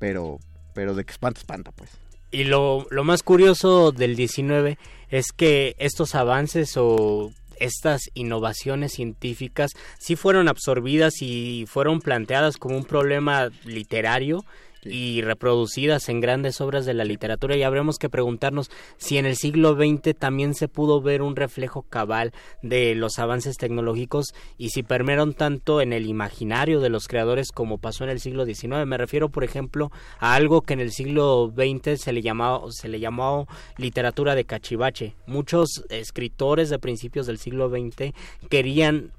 pero 0.00 0.40
pero 0.74 0.94
de 0.96 1.04
que 1.04 1.12
espanta 1.12 1.38
espanta, 1.38 1.70
pues. 1.70 1.90
Y 2.32 2.42
lo, 2.42 2.88
lo 2.90 3.04
más 3.04 3.22
curioso 3.22 3.92
del 3.92 4.16
19 4.16 4.78
es 5.10 5.30
que 5.30 5.76
estos 5.78 6.16
avances 6.16 6.76
o 6.76 7.30
estas 7.60 8.00
innovaciones 8.14 8.94
científicas 8.94 9.70
sí 10.00 10.16
fueron 10.16 10.48
absorbidas 10.48 11.22
y 11.22 11.66
fueron 11.68 12.00
planteadas 12.00 12.56
como 12.56 12.76
un 12.76 12.84
problema 12.84 13.48
literario 13.64 14.44
y 14.84 15.22
reproducidas 15.22 16.08
en 16.08 16.20
grandes 16.20 16.60
obras 16.60 16.84
de 16.84 16.94
la 16.94 17.04
literatura 17.04 17.56
y 17.56 17.62
habremos 17.62 17.98
que 17.98 18.08
preguntarnos 18.08 18.70
si 18.96 19.18
en 19.18 19.26
el 19.26 19.36
siglo 19.36 19.74
XX 19.74 20.16
también 20.18 20.54
se 20.54 20.68
pudo 20.68 21.00
ver 21.00 21.22
un 21.22 21.36
reflejo 21.36 21.82
cabal 21.82 22.32
de 22.62 22.94
los 22.94 23.18
avances 23.18 23.56
tecnológicos 23.56 24.34
y 24.58 24.70
si 24.70 24.82
permearon 24.82 25.34
tanto 25.34 25.80
en 25.80 25.92
el 25.92 26.06
imaginario 26.06 26.80
de 26.80 26.88
los 26.88 27.06
creadores 27.06 27.52
como 27.52 27.78
pasó 27.78 28.04
en 28.04 28.10
el 28.10 28.20
siglo 28.20 28.44
XIX. 28.44 28.86
Me 28.86 28.98
refiero, 28.98 29.28
por 29.28 29.44
ejemplo, 29.44 29.92
a 30.18 30.34
algo 30.34 30.62
que 30.62 30.74
en 30.74 30.80
el 30.80 30.92
siglo 30.92 31.52
XX 31.54 32.00
se 32.00 32.12
le 32.12 32.22
llamaba, 32.22 32.62
se 32.70 32.88
le 32.88 32.98
llamó 32.98 33.46
literatura 33.76 34.34
de 34.34 34.44
cachivache. 34.44 35.14
Muchos 35.26 35.84
escritores 35.90 36.70
de 36.70 36.78
principios 36.78 37.26
del 37.26 37.38
siglo 37.38 37.68
XX 37.68 38.12
querían 38.48 39.12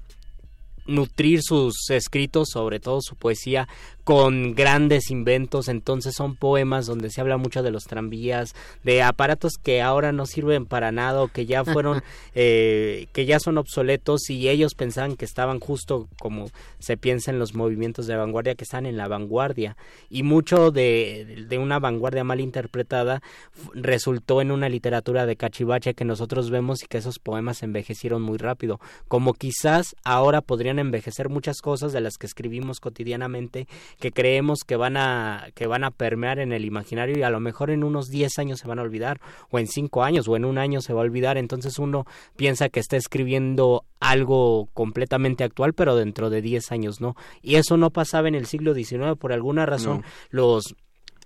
nutrir 0.86 1.40
sus 1.42 1.90
escritos, 1.90 2.48
sobre 2.52 2.80
todo 2.80 3.00
su 3.00 3.16
poesía, 3.16 3.68
con 4.04 4.54
grandes 4.54 5.10
inventos. 5.10 5.68
Entonces 5.68 6.14
son 6.14 6.36
poemas 6.36 6.86
donde 6.86 7.10
se 7.10 7.20
habla 7.20 7.36
mucho 7.36 7.62
de 7.62 7.70
los 7.70 7.84
tranvías, 7.84 8.54
de 8.84 9.02
aparatos 9.02 9.54
que 9.60 9.82
ahora 9.82 10.12
no 10.12 10.26
sirven 10.26 10.66
para 10.66 10.92
nada 10.92 11.22
o 11.22 11.28
que 11.28 11.46
ya 11.46 11.64
fueron, 11.64 12.02
eh, 12.34 13.08
que 13.12 13.26
ya 13.26 13.40
son 13.40 13.58
obsoletos 13.58 14.30
y 14.30 14.48
ellos 14.48 14.74
pensaban 14.74 15.16
que 15.16 15.24
estaban 15.24 15.58
justo 15.58 16.08
como 16.20 16.50
se 16.78 16.96
piensa 16.96 17.30
en 17.30 17.38
los 17.38 17.54
movimientos 17.54 18.06
de 18.06 18.16
vanguardia, 18.16 18.54
que 18.54 18.64
están 18.64 18.86
en 18.86 18.96
la 18.96 19.08
vanguardia. 19.08 19.76
Y 20.10 20.22
mucho 20.22 20.70
de, 20.70 21.46
de 21.48 21.58
una 21.58 21.78
vanguardia 21.78 22.24
mal 22.24 22.40
interpretada 22.40 23.22
resultó 23.72 24.40
en 24.40 24.50
una 24.50 24.68
literatura 24.68 25.26
de 25.26 25.36
cachivache 25.36 25.94
que 25.94 26.04
nosotros 26.04 26.50
vemos 26.50 26.82
y 26.82 26.86
que 26.86 26.98
esos 26.98 27.18
poemas 27.18 27.62
envejecieron 27.62 28.22
muy 28.22 28.36
rápido. 28.36 28.80
Como 29.08 29.32
quizás 29.32 29.96
ahora 30.04 30.42
podrían 30.42 30.78
envejecer 30.78 31.28
muchas 31.28 31.60
cosas 31.60 31.92
de 31.92 32.00
las 32.00 32.18
que 32.18 32.26
escribimos 32.26 32.80
cotidianamente 32.80 33.66
que 33.98 34.12
creemos 34.12 34.64
que 34.64 34.76
van 34.76 34.96
a 34.96 35.48
que 35.54 35.66
van 35.66 35.84
a 35.84 35.90
permear 35.90 36.38
en 36.38 36.52
el 36.52 36.64
imaginario 36.64 37.18
y 37.18 37.22
a 37.22 37.30
lo 37.30 37.40
mejor 37.40 37.70
en 37.70 37.84
unos 37.84 38.08
10 38.08 38.38
años 38.38 38.58
se 38.60 38.68
van 38.68 38.78
a 38.78 38.82
olvidar 38.82 39.20
o 39.50 39.58
en 39.58 39.66
5 39.66 40.02
años 40.04 40.28
o 40.28 40.36
en 40.36 40.44
un 40.44 40.58
año 40.58 40.80
se 40.80 40.92
va 40.92 41.00
a 41.00 41.04
olvidar. 41.04 41.38
Entonces 41.38 41.78
uno 41.78 42.06
piensa 42.36 42.68
que 42.68 42.80
está 42.80 42.96
escribiendo 42.96 43.84
algo 44.00 44.68
completamente 44.74 45.44
actual 45.44 45.74
pero 45.74 45.96
dentro 45.96 46.30
de 46.30 46.42
10 46.42 46.72
años 46.72 47.00
no. 47.00 47.16
Y 47.42 47.56
eso 47.56 47.76
no 47.76 47.90
pasaba 47.90 48.28
en 48.28 48.34
el 48.34 48.46
siglo 48.46 48.74
XIX 48.74 49.16
por 49.18 49.32
alguna 49.32 49.66
razón 49.66 49.98
No. 49.98 50.02
los 50.30 50.74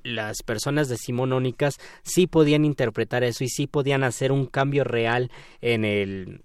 las 0.04 0.42
personas 0.42 0.88
decimonónicas 0.88 1.74
sí 2.02 2.26
podían 2.26 2.64
interpretar 2.64 3.24
eso 3.24 3.44
y 3.44 3.48
sí 3.48 3.66
podían 3.66 4.04
hacer 4.04 4.32
un 4.32 4.46
cambio 4.46 4.84
real 4.84 5.30
en 5.60 5.84
el 5.84 6.44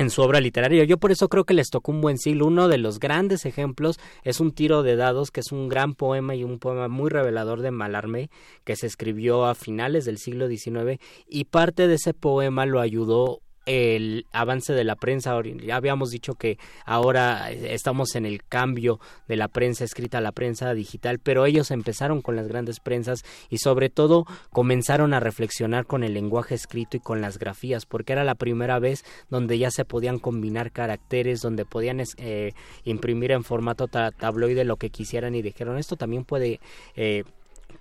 en 0.00 0.08
su 0.08 0.22
obra 0.22 0.40
literaria. 0.40 0.84
Yo 0.84 0.96
por 0.96 1.12
eso 1.12 1.28
creo 1.28 1.44
que 1.44 1.52
les 1.52 1.68
tocó 1.68 1.92
un 1.92 2.00
buen 2.00 2.16
siglo. 2.16 2.46
Uno 2.46 2.68
de 2.68 2.78
los 2.78 3.00
grandes 3.00 3.44
ejemplos 3.44 3.98
es 4.24 4.40
un 4.40 4.52
tiro 4.52 4.82
de 4.82 4.96
dados, 4.96 5.30
que 5.30 5.40
es 5.40 5.52
un 5.52 5.68
gran 5.68 5.94
poema 5.94 6.34
y 6.34 6.42
un 6.42 6.58
poema 6.58 6.88
muy 6.88 7.10
revelador 7.10 7.60
de 7.60 7.70
Malarmé, 7.70 8.30
que 8.64 8.76
se 8.76 8.86
escribió 8.86 9.44
a 9.44 9.54
finales 9.54 10.06
del 10.06 10.16
siglo 10.16 10.48
XIX, 10.48 10.98
y 11.28 11.44
parte 11.44 11.86
de 11.86 11.96
ese 11.96 12.14
poema 12.14 12.64
lo 12.64 12.80
ayudó 12.80 13.42
el 13.70 14.26
avance 14.32 14.72
de 14.72 14.82
la 14.82 14.96
prensa. 14.96 15.40
Ya 15.64 15.76
habíamos 15.76 16.10
dicho 16.10 16.34
que 16.34 16.58
ahora 16.84 17.50
estamos 17.52 18.16
en 18.16 18.26
el 18.26 18.42
cambio 18.42 18.98
de 19.28 19.36
la 19.36 19.46
prensa 19.46 19.84
escrita 19.84 20.18
a 20.18 20.20
la 20.20 20.32
prensa 20.32 20.74
digital, 20.74 21.20
pero 21.20 21.46
ellos 21.46 21.70
empezaron 21.70 22.20
con 22.20 22.34
las 22.34 22.48
grandes 22.48 22.80
prensas 22.80 23.22
y 23.48 23.58
sobre 23.58 23.88
todo 23.88 24.24
comenzaron 24.50 25.14
a 25.14 25.20
reflexionar 25.20 25.86
con 25.86 26.02
el 26.02 26.14
lenguaje 26.14 26.56
escrito 26.56 26.96
y 26.96 27.00
con 27.00 27.20
las 27.20 27.38
grafías, 27.38 27.86
porque 27.86 28.12
era 28.12 28.24
la 28.24 28.34
primera 28.34 28.80
vez 28.80 29.04
donde 29.28 29.56
ya 29.56 29.70
se 29.70 29.84
podían 29.84 30.18
combinar 30.18 30.72
caracteres, 30.72 31.40
donde 31.40 31.64
podían 31.64 32.02
eh, 32.16 32.52
imprimir 32.84 33.30
en 33.30 33.44
formato 33.44 33.86
ta- 33.86 34.10
tabloide 34.10 34.64
lo 34.64 34.76
que 34.76 34.90
quisieran 34.90 35.34
y 35.36 35.42
dijeron 35.42 35.78
esto 35.78 35.96
también 35.96 36.24
puede 36.24 36.58
eh, 36.96 37.22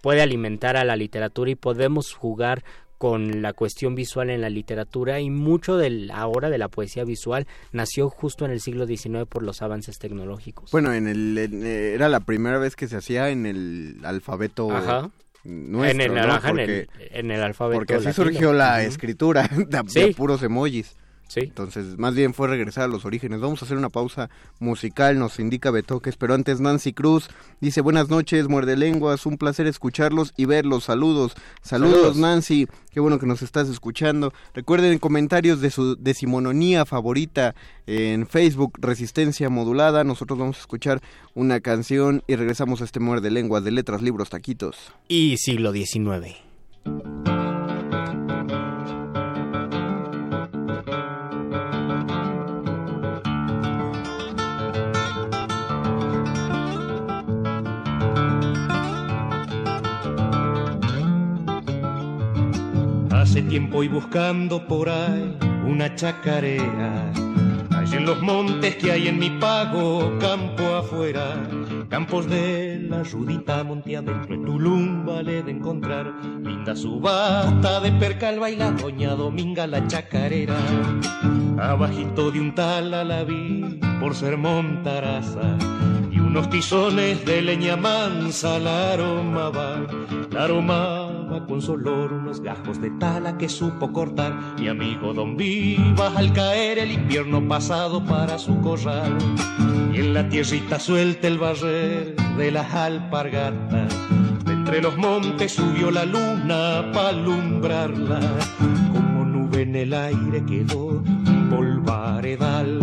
puede 0.02 0.22
alimentar 0.22 0.78
a 0.78 0.84
la 0.86 0.96
literatura 0.96 1.50
y 1.50 1.56
podemos 1.56 2.14
jugar 2.14 2.64
con 3.00 3.42
la 3.42 3.54
cuestión 3.54 3.96
visual 3.96 4.30
en 4.30 4.42
la 4.42 4.50
literatura 4.50 5.22
y 5.22 5.30
mucho 5.30 5.78
del 5.78 6.12
ahora 6.12 6.50
de 6.50 6.58
la 6.58 6.68
poesía 6.68 7.06
visual 7.06 7.48
nació 7.72 8.10
justo 8.10 8.44
en 8.44 8.52
el 8.52 8.60
siglo 8.60 8.86
XIX 8.86 9.26
por 9.28 9.42
los 9.42 9.62
avances 9.62 9.98
tecnológicos. 10.00 10.70
Bueno, 10.72 10.94
en 10.94 11.08
el 11.08 11.38
en, 11.38 11.66
eh, 11.66 11.94
era 11.94 12.10
la 12.10 12.20
primera 12.20 12.60
vez 12.60 12.76
que 12.76 12.90
se 12.90 12.98
hacía 12.98 13.30
en 13.30 13.46
el 13.46 14.02
alfabeto 14.04 14.70
Ajá. 14.70 15.10
nuestro, 15.46 16.04
en 16.04 16.12
el, 16.12 16.28
¿no? 16.28 16.34
ajá, 16.34 16.50
en 16.50 16.56
Porque, 16.58 16.80
el, 16.82 16.90
en 17.12 17.32
el 17.32 17.42
alfabeto 17.42 17.80
porque 17.80 17.94
así 17.96 18.06
latino. 18.08 18.26
surgió 18.26 18.54
la 18.54 18.84
escritura 18.84 19.50
de, 19.94 20.14
puros 20.14 20.44
emojis. 20.44 20.98
Sí. 21.30 21.42
Entonces, 21.42 22.00
más 22.00 22.16
bien 22.16 22.34
fue 22.34 22.48
regresar 22.48 22.86
a 22.86 22.88
los 22.88 23.06
orígenes. 23.06 23.40
Vamos 23.40 23.62
a 23.62 23.66
hacer 23.66 23.78
una 23.78 23.90
pausa 23.90 24.32
musical, 24.60 25.20
nos 25.20 25.40
indica 25.40 25.70
Betoques, 25.70 26.18
pero 26.18 26.34
antes 26.34 26.60
Nancy 26.60 26.92
Cruz 26.92 27.30
dice, 27.62 27.82
buenas 27.82 28.10
noches, 28.10 28.48
muerde 28.48 28.76
lenguas, 28.76 29.28
un 29.28 29.38
placer 29.38 29.68
escucharlos 29.68 30.34
y 30.38 30.46
verlos, 30.46 30.86
saludos. 30.86 31.36
saludos. 31.62 31.96
Saludos. 31.96 32.18
Nancy, 32.18 32.68
qué 32.92 33.00
bueno 33.00 33.20
que 33.20 33.28
nos 33.28 33.44
estás 33.44 33.70
escuchando. 33.70 34.34
Recuerden 34.56 34.98
comentarios 34.98 35.62
de 35.62 35.70
su 35.70 35.96
decimononía 35.96 36.86
favorita 36.86 37.54
en 37.86 38.26
Facebook, 38.26 38.80
Resistencia 38.80 39.50
Modulada. 39.50 40.04
Nosotros 40.04 40.40
vamos 40.40 40.58
a 40.58 40.62
escuchar 40.62 41.00
una 41.36 41.60
canción 41.60 42.24
y 42.28 42.38
regresamos 42.38 42.82
a 42.82 42.86
este 42.86 43.00
muerde 43.00 43.30
lenguas 43.30 43.64
de 43.64 43.70
letras, 43.70 44.02
libros, 44.02 44.32
taquitos. 44.32 44.92
Y 45.08 45.38
siglo 45.38 45.72
XIX. 45.72 46.49
Tiempo 63.48 63.84
y 63.84 63.88
buscando 63.88 64.68
por 64.68 64.90
ahí 64.90 65.36
una 65.66 65.96
chacarera. 65.96 67.12
Allí 67.76 67.96
en 67.96 68.06
los 68.06 68.22
montes 68.22 68.76
que 68.76 68.92
hay 68.92 69.08
en 69.08 69.18
mi 69.18 69.30
pago, 69.30 70.18
campo 70.20 70.64
afuera. 70.76 71.36
Campos 71.90 72.30
de 72.30 72.80
la 72.90 73.02
Rudita 73.04 73.64
monte 73.64 73.96
adentro, 73.96 74.36
en 74.36 74.46
Tulum 74.46 75.06
vale 75.06 75.42
de 75.42 75.52
encontrar. 75.52 76.14
Linda 76.44 76.76
subasta 76.76 77.80
de 77.80 77.92
percal 77.94 78.40
baila 78.40 78.72
doña 78.72 79.16
Dominga 79.16 79.66
la 79.66 79.88
chacarera. 79.88 80.58
Abajito 81.58 82.32
de 82.32 82.42
un 82.42 82.54
tal 82.54 82.94
a 82.94 83.04
la 83.04 83.24
vi 83.24 83.80
por 84.00 84.14
ser 84.16 84.38
montaraza. 84.38 85.58
Unos 86.30 86.48
tizones 86.52 87.26
de 87.26 87.42
leña 87.42 87.76
mansa 87.76 88.60
la 88.60 88.94
aroma 88.94 89.50
va, 89.50 89.82
la 90.30 90.44
aroma 90.44 91.08
va 91.28 91.44
con 91.48 91.60
su 91.60 91.72
olor, 91.72 92.14
unos 92.14 92.40
gajos 92.40 92.80
de 92.80 92.92
tala 93.00 93.36
que 93.36 93.50
supo 93.50 93.92
cortar. 93.92 94.38
Mi 94.60 94.68
amigo 94.68 95.12
Don 95.12 95.36
Vivas 95.36 96.16
al 96.16 96.32
caer 96.32 96.78
el 96.78 96.92
invierno 96.92 97.42
pasado 97.48 98.06
para 98.06 98.38
su 98.38 98.62
corral. 98.62 99.18
Y 99.92 100.02
en 100.02 100.14
la 100.14 100.30
tierrita 100.30 100.80
suelta 100.80 101.26
el 101.26 101.40
barrer 101.40 102.16
de 102.38 102.52
las 102.52 102.76
alpargatas. 102.76 103.92
De 104.46 104.54
entre 104.54 104.84
los 104.84 104.96
montes 104.98 105.54
subió 105.54 105.90
la 105.90 106.06
luna 106.06 106.92
para 106.94 107.10
alumbrarla. 107.10 108.20
Como 108.94 109.26
nube 109.26 109.64
en 109.64 109.76
el 109.76 109.96
aire 109.96 110.46
quedó 110.46 110.90
un 110.90 111.48
polvaredal 111.50 112.79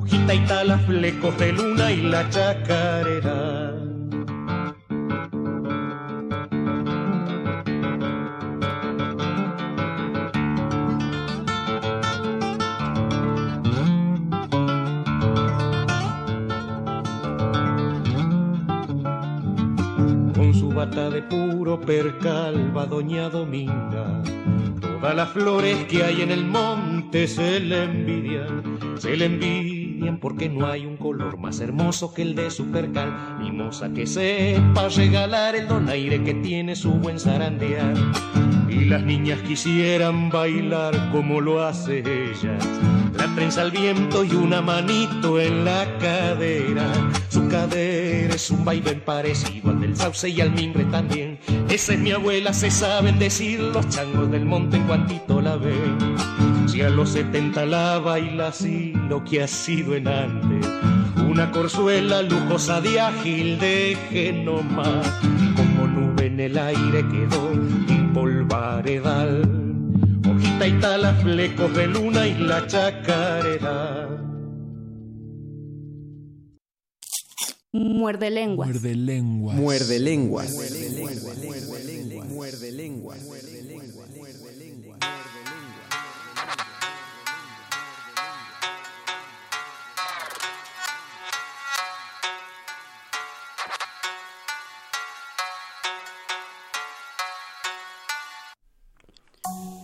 hojita 0.00 0.34
y 0.34 0.40
tala, 0.46 0.78
flecos 0.78 1.36
de 1.38 1.52
luna 1.52 1.92
y 1.92 2.02
la 2.02 2.28
chacarera. 2.30 3.74
Con 20.34 20.54
su 20.54 20.70
bata 20.70 21.10
de 21.10 21.22
puro 21.22 21.80
percal 21.80 22.76
va 22.76 22.86
doña 22.86 23.28
Dominga. 23.28 24.22
Todas 24.80 25.14
las 25.14 25.28
flores 25.30 25.84
que 25.84 26.04
hay 26.04 26.22
en 26.22 26.30
el 26.30 26.44
monte 26.44 27.26
se 27.26 27.60
le 27.60 27.84
envidian, 27.84 28.98
se 28.98 29.16
le 29.16 29.26
envidian 29.26 29.79
porque 30.20 30.48
no 30.48 30.66
hay 30.66 30.86
un 30.86 30.96
color 30.96 31.38
más 31.38 31.60
hermoso 31.60 32.14
que 32.14 32.22
el 32.22 32.34
de 32.34 32.50
su 32.50 32.70
percal. 32.70 33.38
Mimosa 33.40 33.92
que 33.92 34.06
sepa 34.06 34.88
regalar 34.88 35.54
el 35.56 35.68
donaire 35.68 36.22
que 36.24 36.34
tiene 36.34 36.74
su 36.74 36.92
buen 36.92 37.18
zarandear. 37.20 37.94
Y 38.68 38.86
las 38.86 39.02
niñas 39.02 39.40
quisieran 39.40 40.30
bailar 40.30 41.10
como 41.10 41.40
lo 41.40 41.62
hace 41.62 41.98
ella. 41.98 42.56
La 43.16 43.26
trenza 43.34 43.62
al 43.62 43.70
viento 43.70 44.24
y 44.24 44.30
una 44.30 44.62
manito 44.62 45.38
en 45.38 45.64
la 45.64 45.86
cadera. 45.98 46.90
Su 47.28 47.46
cadera 47.48 48.34
es 48.34 48.50
un 48.50 48.64
vaivén 48.64 49.00
parecido 49.00 49.70
al 49.70 49.80
del 49.80 49.96
sauce 49.96 50.30
y 50.30 50.40
al 50.40 50.52
mimbre 50.52 50.84
también. 50.84 51.38
Esa 51.68 51.92
es 51.94 51.98
mi 51.98 52.12
abuela, 52.12 52.52
se 52.52 52.70
saben 52.70 53.18
decir 53.18 53.60
los 53.60 53.88
changos 53.88 54.30
del 54.30 54.46
monte 54.46 54.76
en 54.76 54.84
cuantito 54.84 55.40
la 55.40 55.56
ven. 55.56 56.49
Si 56.80 56.86
a 56.86 56.88
los 56.88 57.10
70 57.10 57.66
la 57.66 57.98
baila 57.98 58.48
así, 58.48 58.94
lo 59.10 59.22
que 59.22 59.42
ha 59.42 59.46
sido 59.46 59.94
en 59.94 60.08
antes. 60.08 60.66
Una 61.28 61.50
corzuela 61.52 62.22
lujosa 62.22 62.80
de 62.80 62.98
ágil 62.98 63.58
de 63.58 63.98
genoma. 64.08 65.02
Como 65.56 65.86
nube 65.86 66.24
en 66.24 66.40
el 66.40 66.56
aire 66.56 67.06
quedó 67.06 67.50
un 67.50 68.12
polvaredal. 68.14 69.42
Hojita 70.26 70.68
y 70.68 70.72
tala, 70.80 71.12
flecos 71.16 71.74
de 71.74 71.86
luna 71.86 72.26
y 72.26 72.38
la 72.38 72.66
chacarera. 72.66 74.08
Muerde 77.72 78.30
lenguas. 78.30 78.68
Muerde 78.68 78.94
lenguas. 78.94 79.54
Muerde 79.54 79.98
lenguas. 79.98 80.54
Muerde 82.30 82.72
lenguas. 82.72 83.18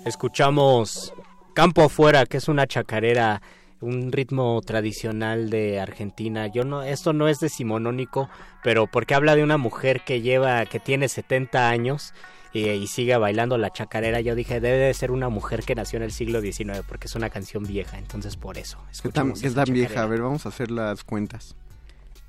Escuchamos 0.06 1.12
Campo 1.52 1.82
Afuera, 1.82 2.26
que 2.26 2.36
es 2.36 2.46
una 2.46 2.68
chacarera, 2.68 3.42
un 3.80 4.12
ritmo 4.12 4.60
tradicional 4.64 5.50
de 5.50 5.80
Argentina. 5.80 6.46
Yo 6.46 6.64
no, 6.64 6.84
esto 6.84 7.12
no 7.12 7.26
es 7.26 7.40
decimonónico, 7.40 8.30
pero 8.62 8.86
porque 8.86 9.16
habla 9.16 9.34
de 9.34 9.42
una 9.42 9.56
mujer 9.56 10.02
que 10.04 10.20
lleva, 10.20 10.64
que 10.66 10.78
tiene 10.78 11.08
70 11.08 11.68
años 11.68 12.14
y, 12.52 12.68
y 12.68 12.86
sigue 12.86 13.16
bailando 13.16 13.58
la 13.58 13.70
chacarera, 13.70 14.20
yo 14.20 14.36
dije, 14.36 14.60
debe 14.60 14.76
de 14.78 14.94
ser 14.94 15.10
una 15.10 15.28
mujer 15.28 15.64
que 15.64 15.74
nació 15.74 15.96
en 15.96 16.04
el 16.04 16.12
siglo 16.12 16.40
XIX, 16.40 16.82
porque 16.86 17.08
es 17.08 17.16
una 17.16 17.28
canción 17.28 17.64
vieja, 17.64 17.98
entonces 17.98 18.36
por 18.36 18.58
eso. 18.58 18.78
¿Qué 19.02 19.08
tan, 19.08 19.32
escuchamos 19.32 19.42
qué 19.42 19.50
tan 19.50 19.74
vieja? 19.74 20.02
A 20.02 20.06
ver, 20.06 20.22
vamos 20.22 20.46
a 20.46 20.50
hacer 20.50 20.70
las 20.70 21.02
cuentas. 21.02 21.56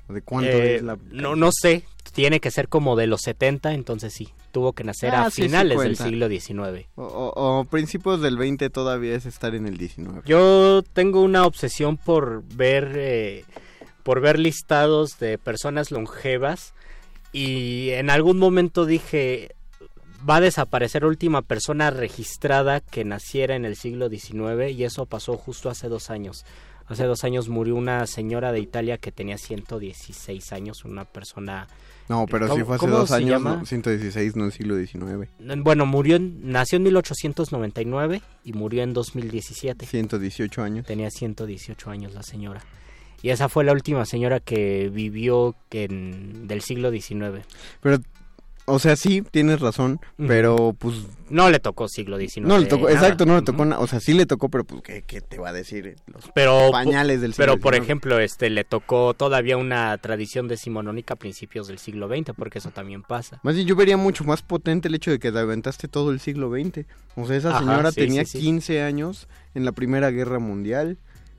¿De 0.08 0.22
cuánto 0.22 0.50
Eh, 0.58 0.76
es 0.76 0.82
la...? 0.82 0.98
no, 1.10 1.36
no 1.36 1.50
sé, 1.52 1.84
tiene 2.12 2.40
que 2.40 2.50
ser 2.50 2.68
como 2.68 2.96
de 2.96 3.06
los 3.06 3.20
70, 3.22 3.74
entonces 3.74 4.12
sí, 4.14 4.28
tuvo 4.52 4.72
que 4.72 4.84
nacer 4.84 5.14
Ah, 5.14 5.22
a 5.26 5.30
sí, 5.30 5.42
sí 5.42 5.42
finales 5.42 5.78
del 5.80 5.96
siglo 5.96 6.28
XIX. 6.28 6.86
O, 6.96 7.02
o- 7.04 7.58
o 7.60 7.64
principios 7.64 8.20
del 8.22 8.36
20 8.38 8.70
todavía 8.70 9.14
es 9.14 9.26
estar 9.26 9.54
en 9.54 9.66
el 9.66 9.76
19. 9.76 10.22
Yo 10.24 10.82
tengo 10.94 11.20
una 11.22 11.44
obsesión 11.46 11.96
por 11.96 12.42
ver 12.54 12.92
eh, 12.96 13.44
por 14.02 14.20
ver 14.20 14.38
listados 14.38 15.18
de 15.18 15.36
personas 15.36 15.90
longevas 15.90 16.72
y 17.32 17.90
en 17.90 18.08
algún 18.08 18.38
momento 18.38 18.86
dije 18.86 19.54
va 20.28 20.36
a 20.36 20.40
desaparecer 20.40 21.02
la 21.02 21.08
última 21.08 21.42
persona 21.42 21.90
registrada 21.90 22.80
que 22.80 23.04
naciera 23.04 23.54
en 23.54 23.64
el 23.66 23.76
siglo 23.76 24.08
XIX 24.08 24.70
y 24.72 24.82
eso 24.84 25.04
pasó 25.06 25.36
justo 25.36 25.68
hace 25.70 25.88
dos 25.88 26.10
años. 26.10 26.44
Hace 26.88 27.04
dos 27.04 27.22
años 27.24 27.48
murió 27.48 27.76
una 27.76 28.06
señora 28.06 28.50
de 28.50 28.60
Italia 28.60 28.96
que 28.98 29.12
tenía 29.12 29.36
116 29.38 30.52
años, 30.52 30.84
una 30.84 31.04
persona... 31.04 31.66
No, 32.08 32.24
pero 32.26 32.46
sí 32.46 32.52
¿Cómo- 32.62 32.64
fue 32.64 32.76
hace 32.76 32.86
dos 32.86 33.10
años, 33.12 33.42
no, 33.42 33.66
116, 33.66 34.34
no 34.36 34.46
el 34.46 34.52
siglo 34.52 34.76
XIX. 34.78 35.28
Bueno, 35.58 35.84
murió 35.84 36.16
en- 36.16 36.50
nació 36.50 36.76
en 36.76 36.84
1899 36.84 38.22
y 38.44 38.52
murió 38.54 38.82
en 38.82 38.94
2017. 38.94 39.84
118 39.84 40.62
años. 40.62 40.86
Tenía 40.86 41.10
118 41.10 41.90
años 41.90 42.14
la 42.14 42.22
señora. 42.22 42.62
Y 43.20 43.30
esa 43.30 43.48
fue 43.48 43.64
la 43.64 43.72
última 43.72 44.06
señora 44.06 44.40
que 44.40 44.88
vivió 44.90 45.54
en- 45.70 46.46
del 46.48 46.62
siglo 46.62 46.90
XIX. 46.90 47.44
Pero, 47.82 47.98
o 48.68 48.78
sea, 48.78 48.96
sí, 48.96 49.22
tienes 49.22 49.60
razón, 49.60 50.00
pero 50.16 50.74
pues... 50.78 50.96
No 51.30 51.50
le 51.50 51.58
tocó 51.58 51.88
siglo 51.88 52.18
XIX. 52.18 52.46
No 52.46 52.58
le 52.58 52.66
tocó, 52.66 52.88
exacto, 52.88 53.26
no 53.26 53.36
le 53.36 53.42
tocó 53.42 53.64
nada. 53.64 53.82
O 53.82 53.86
sea, 53.86 54.00
sí 54.00 54.14
le 54.14 54.24
tocó, 54.24 54.48
pero 54.48 54.64
pues, 54.64 54.82
¿qué, 54.82 55.02
qué 55.06 55.20
te 55.20 55.38
va 55.38 55.50
a 55.50 55.52
decir? 55.52 55.96
Los 56.06 56.30
Pero, 56.34 56.70
pañales 56.70 57.20
del 57.20 57.32
siglo 57.32 57.52
pero 57.52 57.60
por 57.60 57.74
ejemplo, 57.74 58.18
este 58.18 58.48
le 58.48 58.64
tocó 58.64 59.14
todavía 59.14 59.56
una 59.56 59.96
tradición 59.98 60.48
decimonónica 60.48 61.14
a 61.14 61.16
principios 61.16 61.68
del 61.68 61.78
siglo 61.78 62.08
XX, 62.08 62.32
porque 62.36 62.58
eso 62.58 62.70
también 62.70 63.02
pasa. 63.02 63.40
Más 63.42 63.54
bien, 63.54 63.66
yo 63.66 63.76
vería 63.76 63.96
mucho 63.96 64.24
más 64.24 64.42
potente 64.42 64.88
el 64.88 64.94
hecho 64.94 65.10
de 65.10 65.18
que 65.18 65.32
te 65.32 65.38
aventaste 65.38 65.88
todo 65.88 66.10
el 66.12 66.20
siglo 66.20 66.50
XX. 66.50 66.86
O 67.16 67.26
sea, 67.26 67.36
esa 67.36 67.50
Ajá, 67.50 67.58
señora 67.60 67.90
sí, 67.92 68.00
tenía 68.00 68.24
sí, 68.24 68.38
sí. 68.38 68.44
15 68.44 68.82
años 68.82 69.28
en 69.54 69.64
la 69.64 69.72
Primera 69.72 70.10
Guerra 70.10 70.38
Mundial. 70.38 70.98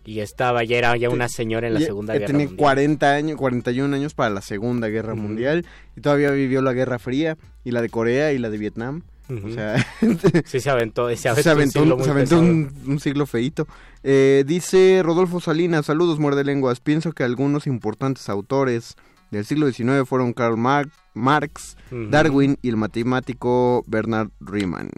Y 0.10 0.22
estaba 0.22 0.64
ya 0.64 0.78
era 0.78 0.98
ya 0.98 1.10
una 1.10 1.30
señora 1.30 1.68
en 1.68 1.76
la 1.76 1.82
Segunda 1.82 2.14
Guerra 2.14 2.26
Tenía 2.28 2.48
Mundial. 2.48 2.58
40 2.58 3.14
años, 3.14 3.38
41 3.38 3.96
años 3.96 4.14
para 4.16 4.32
la 4.32 4.42
Segunda 4.42 4.88
Guerra. 4.88 5.14
Mundial. 5.14 5.66
Y 5.96 6.02
todavía 6.02 6.32
vivió 6.32 6.62
la 6.64 6.74
Guerra 6.74 6.98
Fría, 6.98 7.38
y 7.64 7.70
la 7.72 7.82
de 7.84 7.90
Corea, 7.90 8.34
y 8.34 8.40
la 8.40 8.50
de 8.50 8.58
Vietnam. 8.58 9.04
O 9.30 9.50
sea, 9.54 9.76
Sí, 10.46 10.60
se 10.60 10.70
aventó, 10.72 11.08
se 11.10 11.16
se 11.44 11.50
aventó, 11.50 11.82
un 11.84 11.84
siglo 11.84 11.96
un, 11.96 11.98
muy 12.00 12.06
se 12.06 12.12
aventó 12.12 12.36
pesado. 12.40 12.42
un- 12.42 12.74
un 12.88 13.00
siglo 13.00 13.26
feito. 13.28 13.68
Eh, 14.02 14.44
dice 14.48 15.02
Rodolfo 15.04 15.40
Salinas, 15.40 15.86
saludos 15.86 16.18
muerde 16.18 16.44
lenguas. 16.44 16.80
Pienso 16.80 17.12
que 17.12 17.24
algunos 17.24 17.68
importantes 17.68 18.30
autores 18.30 18.96
del 19.30 19.46
siglo 19.46 19.72
XIX 19.72 20.08
fueron 20.08 20.34
Karl 20.34 20.58
Mar- 20.58 20.90
Marx, 21.14 21.78
Ujú. 21.92 22.10
Darwin 22.10 22.58
y 22.64 22.70
el 22.70 22.78
matemático 22.78 23.84
Bernard 23.86 24.30
Riemann. 24.40 24.90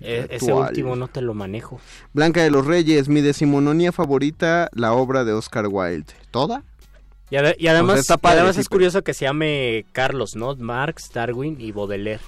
Eh, 0.00 0.26
ese 0.30 0.52
último 0.52 0.94
no 0.96 1.08
te 1.08 1.22
lo 1.22 1.32
manejo. 1.34 1.80
Blanca 2.12 2.42
de 2.42 2.50
los 2.50 2.66
Reyes, 2.66 3.08
mi 3.08 3.20
decimononía 3.22 3.92
favorita, 3.92 4.68
la 4.74 4.92
obra 4.92 5.24
de 5.24 5.32
Oscar 5.32 5.66
Wilde. 5.68 6.12
¿Toda? 6.30 6.62
Y, 7.30 7.36
ade- 7.36 7.56
y 7.58 7.66
además, 7.68 7.92
O 7.92 7.94
sea, 7.94 8.00
está 8.02 8.14
y 8.14 8.18
padre, 8.18 8.38
además 8.40 8.54
sí, 8.56 8.60
es 8.60 8.68
curioso 8.68 9.02
que 9.02 9.14
se 9.14 9.24
llame 9.24 9.84
Carlos, 9.92 10.36
¿no? 10.36 10.54
Marx, 10.56 11.10
Darwin 11.12 11.56
y 11.60 11.72
Baudelaire. 11.72 12.20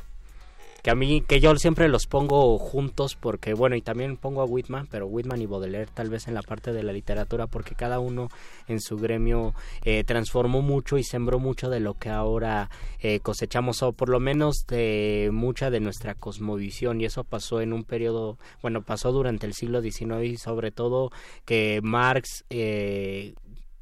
Que 0.83 0.91
a 0.91 0.95
mí, 0.95 1.23
que 1.27 1.41
yo 1.41 1.55
siempre 1.57 1.89
los 1.89 2.07
pongo 2.07 2.57
juntos 2.59 3.17
porque, 3.17 3.53
bueno, 3.53 3.75
y 3.75 3.83
también 3.83 4.17
pongo 4.17 4.43
a 4.43 4.45
Whitman, 4.45 4.87
pero 4.91 5.07
Whitman 5.07 5.43
y 5.43 5.47
Baudelaire 5.47 5.91
tal 5.93 6.09
vez 6.09 6.29
en 6.29 6.35
la 6.35 6.43
parte 6.43 6.73
de 6.73 6.83
la 6.83 6.93
literatura 6.93 7.47
porque 7.49 7.75
cada 7.75 7.99
uno 7.99 8.29
en 8.69 8.81
su 8.81 8.97
gremio 8.97 9.55
eh, 9.85 10.05
transformó 10.05 10.63
mucho 10.63 10.97
y 10.97 11.05
sembró 11.05 11.39
mucho 11.41 11.69
de 11.69 11.81
lo 11.81 11.95
que 11.95 12.11
ahora 12.11 12.71
eh, 13.01 13.21
cosechamos 13.21 13.83
o 13.83 13.93
por 13.93 14.09
lo 14.09 14.21
menos 14.21 14.67
de 14.69 15.31
mucha 15.33 15.71
de 15.71 15.81
nuestra 15.81 16.15
cosmovisión 16.15 17.01
y 17.01 17.07
eso 17.07 17.25
pasó 17.25 17.61
en 17.61 17.73
un 17.73 17.85
periodo, 17.85 18.39
bueno, 18.63 18.83
pasó 18.83 19.11
durante 19.11 19.47
el 19.47 19.55
siglo 19.55 19.83
XIX 19.83 20.25
y 20.25 20.37
sobre 20.37 20.71
todo 20.71 21.11
que 21.45 21.81
Marx 21.83 22.45
eh, 22.51 23.35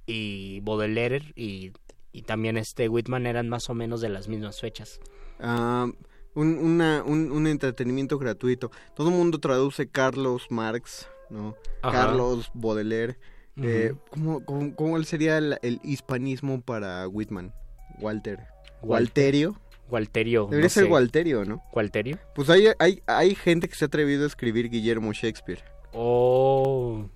y 0.07 0.61
Baudelaire 0.61 1.33
y, 1.35 1.73
y 2.13 2.23
también 2.23 2.57
este 2.57 2.89
Whitman 2.89 3.27
eran 3.27 3.49
más 3.49 3.69
o 3.69 3.75
menos 3.75 4.01
de 4.01 4.09
las 4.09 4.29
mismas 4.29 4.61
fechas. 4.61 5.01
Ah, 5.41 5.89
un, 6.37 6.59
una- 6.59 7.03
un, 7.05 7.33
un 7.33 7.47
entretenimiento 7.49 8.17
gratuito. 8.19 8.71
Todo 8.95 9.09
el 9.09 9.15
mundo 9.17 9.39
traduce 9.41 9.89
Carlos 9.89 10.47
Marx, 10.51 11.09
¿no? 11.31 11.57
Ajá. 11.83 12.07
Carlos 12.07 12.51
Baudelaire. 12.55 13.19
Eh, 13.57 13.93
Ujú. 13.93 14.01
¿cómo, 14.11 14.45
cómo, 14.45 14.77
cómo 14.77 15.03
sería 15.03 15.39
el, 15.39 15.59
el 15.63 15.81
hispanismo 15.83 16.61
para 16.61 17.09
Whitman? 17.09 17.53
Walter. 17.99 18.39
Wal- 18.83 19.01
Walterio. 19.01 19.59
Walterio. 19.89 20.45
Debería 20.45 20.65
no 20.67 20.69
ser 20.69 20.85
sé. 20.85 20.91
Walterio, 20.91 21.45
¿no? 21.45 21.63
¿Walterio? 21.73 22.19
Pues 22.35 22.51
hay, 22.51 22.67
hay, 22.79 23.03
hay 23.07 23.35
gente 23.35 23.69
que 23.69 23.75
se 23.75 23.85
ha 23.85 23.89
atrevido 23.89 24.25
a 24.25 24.27
escribir 24.27 24.69
Guillermo 24.69 25.13
Shakespeare. 25.13 25.63
Oh. 25.95 27.09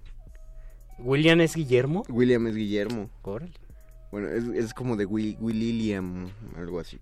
¿William 0.98 1.40
es 1.40 1.54
Guillermo? 1.56 2.04
William 2.08 2.46
es 2.46 2.54
Guillermo. 2.54 3.10
Órale. 3.22 3.52
Bueno, 4.12 4.28
es, 4.28 4.44
es 4.64 4.74
como 4.74 4.96
de 4.96 5.06
Will, 5.06 5.36
William, 5.40 6.28
algo 6.56 6.80
así. 6.80 6.98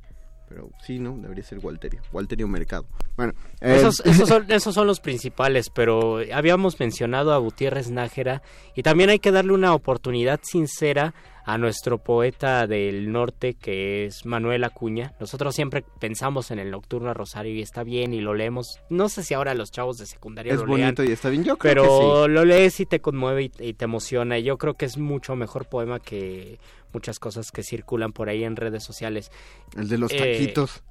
Pero 0.49 0.71
sí, 0.83 0.99
¿no? 0.99 1.17
Debería 1.19 1.45
ser 1.45 1.59
Walterio. 1.59 2.01
Walterio 2.13 2.49
Mercado. 2.49 2.87
Bueno, 3.17 3.35
eh, 3.61 3.77
Esos, 3.77 4.01
esos, 4.05 4.29
son, 4.29 4.51
esos 4.51 4.75
son 4.75 4.87
los 4.87 5.01
principales, 5.01 5.71
pero 5.71 6.21
habíamos 6.33 6.81
mencionado 6.81 7.33
a 7.33 7.39
Gutiérrez 7.39 7.91
Nájera 7.91 8.43
y 8.75 8.83
también 8.83 9.11
hay 9.11 9.19
que 9.19 9.31
darle 9.31 9.53
una 9.53 9.75
oportunidad 9.75 10.41
sincera 10.43 11.15
a 11.49 11.57
nuestro 11.57 11.97
poeta 11.97 12.67
del 12.67 13.11
norte 13.11 13.55
que 13.55 14.05
es 14.05 14.27
Manuel 14.27 14.65
Acuña. 14.65 15.15
Nosotros 15.19 15.55
siempre 15.55 15.83
pensamos 15.99 16.51
en 16.51 16.59
el 16.59 16.71
Nocturno 16.71 17.09
a 17.09 17.15
Rosario 17.15 17.55
y 17.55 17.63
está 17.63 17.85
bien 17.85 18.13
y 18.13 18.21
lo 18.21 18.35
leemos. 18.35 18.81
No 18.91 19.09
sé 19.09 19.23
si 19.23 19.33
ahora 19.33 19.55
los 19.55 19.71
chavos 19.71 19.97
de 19.97 20.05
secundaria 20.05 20.53
Es 20.53 20.61
lo 20.61 20.67
lean, 20.67 20.95
bonito 20.95 21.05
y 21.05 21.11
está 21.11 21.31
bien. 21.31 21.45
Yo 21.45 21.57
creo 21.57 21.71
pero 21.71 21.83
que 21.85 22.27
sí. 22.27 22.35
lo 22.35 22.45
lees 22.45 22.81
y 22.81 22.85
te 22.87 23.01
conmueve 23.01 23.45
y, 23.45 23.53
y 23.61 23.73
te 23.73 23.87
emociona. 23.87 24.39
Y 24.39 24.43
yo 24.43 24.59
creo 24.59 24.75
que 24.75 24.85
es 24.85 24.99
mucho 24.99 25.37
mejor 25.37 25.65
poema 25.65 26.01
que 26.01 26.59
muchas 26.93 27.19
cosas 27.19 27.53
que 27.53 27.63
circulan 27.63 28.13
por 28.13 28.29
ahí 28.29 28.45
en 28.45 28.57
redes 28.57 28.85
sociales. 28.85 29.31
El 29.77 29.89
de 29.89 29.99
los 29.99 30.13
Eh, 30.13 30.19
taquitos. 30.19 30.83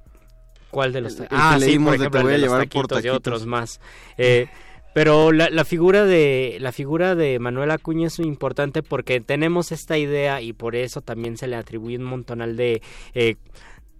¿Cuál 0.70 0.92
de 0.92 1.00
los 1.00 1.16
taquitos? 1.16 1.38
Ah, 1.40 1.56
sí, 1.58 1.66
leímos 1.66 1.92
por 1.92 1.98
de 1.98 2.04
ejemplo, 2.04 2.22
voy 2.22 2.34
el 2.34 2.40
de 2.42 2.46
los 2.46 2.58
taquitos 2.58 3.04
y 3.04 3.08
otros 3.08 3.46
más. 3.46 3.80
Eh, 4.18 4.46
pero 4.94 5.32
la, 5.32 5.48
la 5.50 5.64
figura 5.64 6.04
de 6.04 6.58
la 6.60 6.72
figura 6.72 7.14
de 7.14 7.38
Manuel 7.38 7.70
Acuña 7.70 8.06
es 8.08 8.18
muy 8.18 8.28
importante 8.28 8.82
porque 8.82 9.20
tenemos 9.20 9.72
esta 9.72 9.96
idea 9.96 10.40
y 10.42 10.52
por 10.52 10.76
eso 10.76 11.00
también 11.00 11.36
se 11.36 11.46
le 11.46 11.56
atribuye 11.56 11.96
un 11.96 12.04
montonal 12.04 12.56
de 12.56 12.82
eh, 13.14 13.36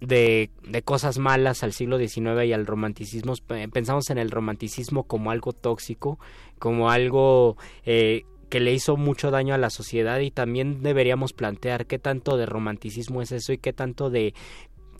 de, 0.01 0.49
de 0.63 0.81
cosas 0.81 1.17
malas 1.17 1.61
al 1.63 1.73
siglo 1.73 1.97
XIX 1.97 2.45
y 2.45 2.53
al 2.53 2.65
romanticismo. 2.65 3.33
Pe- 3.45 3.67
Pensamos 3.67 4.09
en 4.11 4.17
el 4.17 4.31
romanticismo 4.31 5.03
como 5.03 5.31
algo 5.31 5.51
tóxico, 5.53 6.19
como 6.57 6.89
algo 6.91 7.57
eh, 7.85 8.23
que 8.49 8.59
le 8.59 8.73
hizo 8.73 8.97
mucho 8.97 9.31
daño 9.31 9.53
a 9.53 9.57
la 9.57 9.69
sociedad 9.69 10.19
y 10.19 10.31
también 10.31 10.81
deberíamos 10.81 11.33
plantear 11.33 11.85
qué 11.85 11.99
tanto 11.99 12.37
de 12.37 12.45
romanticismo 12.45 13.21
es 13.21 13.31
eso 13.31 13.53
y 13.53 13.57
qué 13.57 13.73
tanto 13.73 14.09
de 14.09 14.33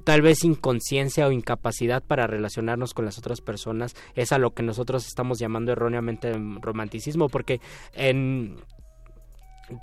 tal 0.04 0.22
vez 0.22 0.43
inconsciencia 0.43 1.28
o 1.28 1.32
incapacidad 1.32 2.02
para 2.02 2.28
relacionarnos 2.28 2.93
con 2.93 3.06
las 3.06 3.18
otras 3.18 3.41
personas 3.41 3.95
es 4.16 4.32
a 4.32 4.38
lo 4.38 4.52
que 4.52 4.64
nosotros 4.64 5.06
estamos 5.06 5.39
llamando 5.39 5.72
erróneamente 5.72 6.32
romanticismo 6.62 7.30
porque 7.30 7.60
en 7.93 8.56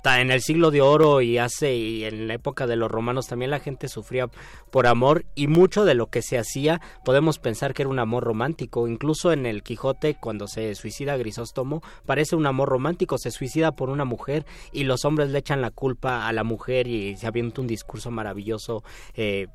en 0.05 0.31
el 0.31 0.41
siglo 0.41 0.71
de 0.71 0.81
oro 0.81 1.21
y 1.21 1.37
hace 1.37 1.75
y 1.75 2.03
en 2.05 2.27
la 2.27 2.33
época 2.33 2.67
de 2.67 2.75
los 2.75 2.91
romanos 2.91 3.27
también 3.27 3.51
la 3.51 3.59
gente 3.59 3.87
sufría 3.87 4.27
por 4.71 4.87
amor 4.87 5.25
y 5.35 5.47
mucho 5.47 5.85
de 5.85 5.93
lo 5.93 6.07
que 6.07 6.21
se 6.21 6.37
hacía 6.37 6.81
podemos 7.05 7.39
pensar 7.39 7.73
que 7.73 7.83
era 7.83 7.89
un 7.89 7.99
amor 7.99 8.23
romántico. 8.23 8.87
Incluso 8.87 9.31
en 9.31 9.45
el 9.45 9.63
Quijote 9.63 10.15
cuando 10.19 10.47
se 10.47 10.75
suicida 10.75 11.17
Grisóstomo 11.17 11.81
parece 12.05 12.35
un 12.35 12.45
amor 12.45 12.69
romántico. 12.69 13.17
Se 13.17 13.31
suicida 13.31 13.75
por 13.75 13.89
una 13.89 14.05
mujer 14.05 14.45
y 14.71 14.83
los 14.83 15.05
hombres 15.05 15.29
le 15.29 15.39
echan 15.39 15.61
la 15.61 15.71
culpa 15.71 16.27
a 16.27 16.33
la 16.33 16.43
mujer 16.43 16.87
y 16.87 17.15
se 17.17 17.27
avienta 17.27 17.61
un 17.61 17.67
discurso 17.67 18.11
maravilloso 18.11 18.83
eh, 19.15 19.47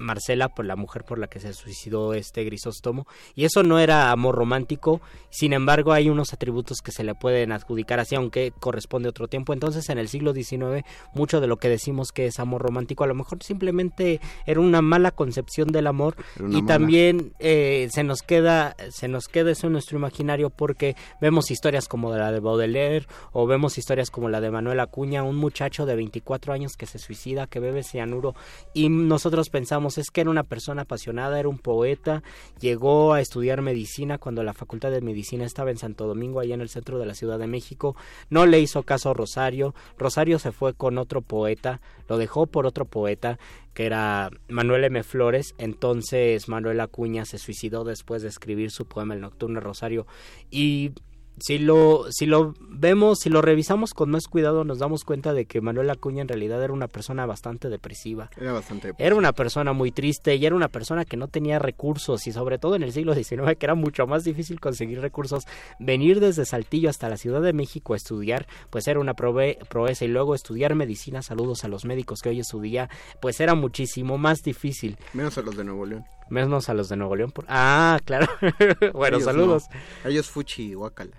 Marcela 0.00 0.48
por 0.48 0.64
la 0.64 0.76
mujer 0.76 1.04
por 1.04 1.18
la 1.18 1.28
que 1.28 1.40
se 1.40 1.52
suicidó 1.52 2.14
este 2.14 2.42
Grisóstomo 2.44 3.06
y 3.34 3.44
eso 3.44 3.62
no 3.62 3.78
era 3.78 4.10
amor 4.10 4.34
romántico 4.34 5.00
sin 5.28 5.52
embargo 5.52 5.92
hay 5.92 6.08
unos 6.08 6.32
atributos 6.32 6.78
que 6.82 6.90
se 6.90 7.04
le 7.04 7.14
pueden 7.14 7.52
adjudicar 7.52 8.00
así 8.00 8.14
aunque 8.14 8.52
corresponde 8.58 9.08
a 9.08 9.10
otro 9.10 9.28
tiempo 9.28 9.52
entonces 9.52 9.88
en 9.90 9.98
el 9.98 10.08
siglo 10.08 10.32
XIX 10.32 10.84
mucho 11.14 11.40
de 11.40 11.46
lo 11.46 11.58
que 11.58 11.68
decimos 11.68 12.12
que 12.12 12.26
es 12.26 12.40
amor 12.40 12.62
romántico 12.62 13.04
a 13.04 13.06
lo 13.06 13.14
mejor 13.14 13.42
simplemente 13.42 14.20
era 14.46 14.60
una 14.60 14.82
mala 14.82 15.10
concepción 15.10 15.68
del 15.68 15.86
amor 15.86 16.16
y 16.38 16.42
mala. 16.42 16.66
también 16.66 17.34
eh, 17.38 17.88
se 17.92 18.02
nos 18.02 18.22
queda 18.22 18.76
se 18.90 19.08
nos 19.08 19.28
queda 19.28 19.50
eso 19.50 19.66
en 19.66 19.74
nuestro 19.74 19.98
imaginario 19.98 20.50
porque 20.50 20.96
vemos 21.20 21.50
historias 21.50 21.88
como 21.88 22.14
la 22.16 22.32
de 22.32 22.40
Baudelaire 22.40 23.06
o 23.32 23.46
vemos 23.46 23.78
historias 23.78 24.10
como 24.10 24.28
la 24.28 24.40
de 24.40 24.50
Manuel 24.50 24.80
Acuña 24.80 25.22
un 25.22 25.36
muchacho 25.36 25.84
de 25.86 25.94
24 25.94 26.52
años 26.52 26.76
que 26.76 26.86
se 26.86 26.98
suicida 26.98 27.46
que 27.46 27.60
bebe 27.60 27.82
cianuro 27.82 28.34
y 28.72 28.88
nosotros 28.88 29.50
pensamos 29.50 29.89
es 29.98 30.10
que 30.10 30.20
era 30.20 30.30
una 30.30 30.44
persona 30.44 30.82
apasionada 30.82 31.38
era 31.38 31.48
un 31.48 31.58
poeta 31.58 32.22
llegó 32.60 33.12
a 33.12 33.20
estudiar 33.20 33.62
medicina 33.62 34.18
cuando 34.18 34.42
la 34.42 34.54
facultad 34.54 34.90
de 34.90 35.00
medicina 35.00 35.44
estaba 35.44 35.70
en 35.70 35.78
Santo 35.78 36.06
Domingo 36.06 36.40
allá 36.40 36.54
en 36.54 36.60
el 36.60 36.68
centro 36.68 36.98
de 36.98 37.06
la 37.06 37.14
Ciudad 37.14 37.38
de 37.38 37.46
México 37.46 37.96
no 38.28 38.46
le 38.46 38.60
hizo 38.60 38.82
caso 38.82 39.10
a 39.10 39.14
Rosario 39.14 39.74
Rosario 39.98 40.38
se 40.38 40.52
fue 40.52 40.74
con 40.74 40.98
otro 40.98 41.22
poeta 41.22 41.80
lo 42.08 42.18
dejó 42.18 42.46
por 42.46 42.66
otro 42.66 42.84
poeta 42.84 43.38
que 43.74 43.86
era 43.86 44.30
Manuel 44.48 44.84
M. 44.84 45.02
Flores. 45.02 45.54
Entonces 45.58 46.48
Manuel 46.48 46.80
Acuña 46.80 47.24
se 47.24 47.38
suicidó 47.38 47.84
después 47.84 48.22
de 48.22 48.28
escribir 48.28 48.70
su 48.70 48.86
poema 48.86 49.14
El 49.14 49.20
Nocturno 49.20 49.60
Rosario. 49.60 50.06
Y 50.50 50.92
si 51.40 51.58
lo, 51.58 52.06
si 52.10 52.26
lo 52.26 52.54
vemos, 52.60 53.18
si 53.20 53.30
lo 53.30 53.42
revisamos 53.42 53.94
con 53.94 54.10
más 54.10 54.26
cuidado, 54.28 54.64
nos 54.64 54.78
damos 54.78 55.04
cuenta 55.04 55.32
de 55.32 55.46
que 55.46 55.60
Manuel 55.60 55.90
Acuña 55.90 56.22
en 56.22 56.28
realidad 56.28 56.62
era 56.62 56.72
una 56.72 56.86
persona 56.88 57.26
bastante 57.26 57.68
depresiva. 57.68 58.30
Era 58.40 58.52
bastante. 58.52 58.92
Era 58.98 59.14
una 59.16 59.32
persona 59.32 59.72
muy 59.72 59.90
triste 59.90 60.36
y 60.36 60.46
era 60.46 60.54
una 60.54 60.68
persona 60.68 61.04
que 61.04 61.16
no 61.16 61.28
tenía 61.28 61.58
recursos 61.58 62.26
y 62.26 62.32
sobre 62.32 62.58
todo 62.58 62.76
en 62.76 62.82
el 62.82 62.92
siglo 62.92 63.14
XIX 63.14 63.56
que 63.58 63.66
era 63.66 63.74
mucho 63.74 64.06
más 64.06 64.24
difícil 64.24 64.60
conseguir 64.60 65.00
recursos. 65.00 65.44
Venir 65.78 66.20
desde 66.20 66.44
Saltillo 66.44 66.90
hasta 66.90 67.08
la 67.08 67.16
Ciudad 67.16 67.40
de 67.42 67.52
México 67.52 67.94
a 67.94 67.96
estudiar 67.96 68.46
pues 68.70 68.86
era 68.88 69.00
una 69.00 69.14
prove- 69.14 69.58
proeza 69.68 70.04
y 70.04 70.08
luego 70.08 70.34
estudiar 70.34 70.74
medicina, 70.74 71.22
saludos 71.22 71.64
a 71.64 71.68
los 71.68 71.84
médicos 71.84 72.20
que 72.20 72.28
hoy 72.28 72.40
es 72.40 72.48
su 72.48 72.60
día, 72.60 72.88
pues 73.20 73.40
era 73.40 73.54
muchísimo 73.54 74.18
más 74.18 74.38
difícil. 74.42 74.96
Menos 75.14 75.36
a 75.38 75.42
los 75.42 75.56
de 75.56 75.64
Nuevo 75.64 75.86
León. 75.86 76.04
Menos 76.30 76.68
a 76.68 76.74
los 76.74 76.88
de 76.88 76.96
Nuevo 76.96 77.14
León. 77.16 77.32
por- 77.32 77.44
Ah, 77.48 77.98
claro. 78.04 78.26
bueno, 78.94 79.16
Ellos 79.18 79.24
saludos. 79.24 79.64
no. 79.70 79.80
A 80.04 80.08
ellos 80.12 80.30
Fuchi 80.30 80.62
y 80.70 80.74
Guacala. 80.74 81.10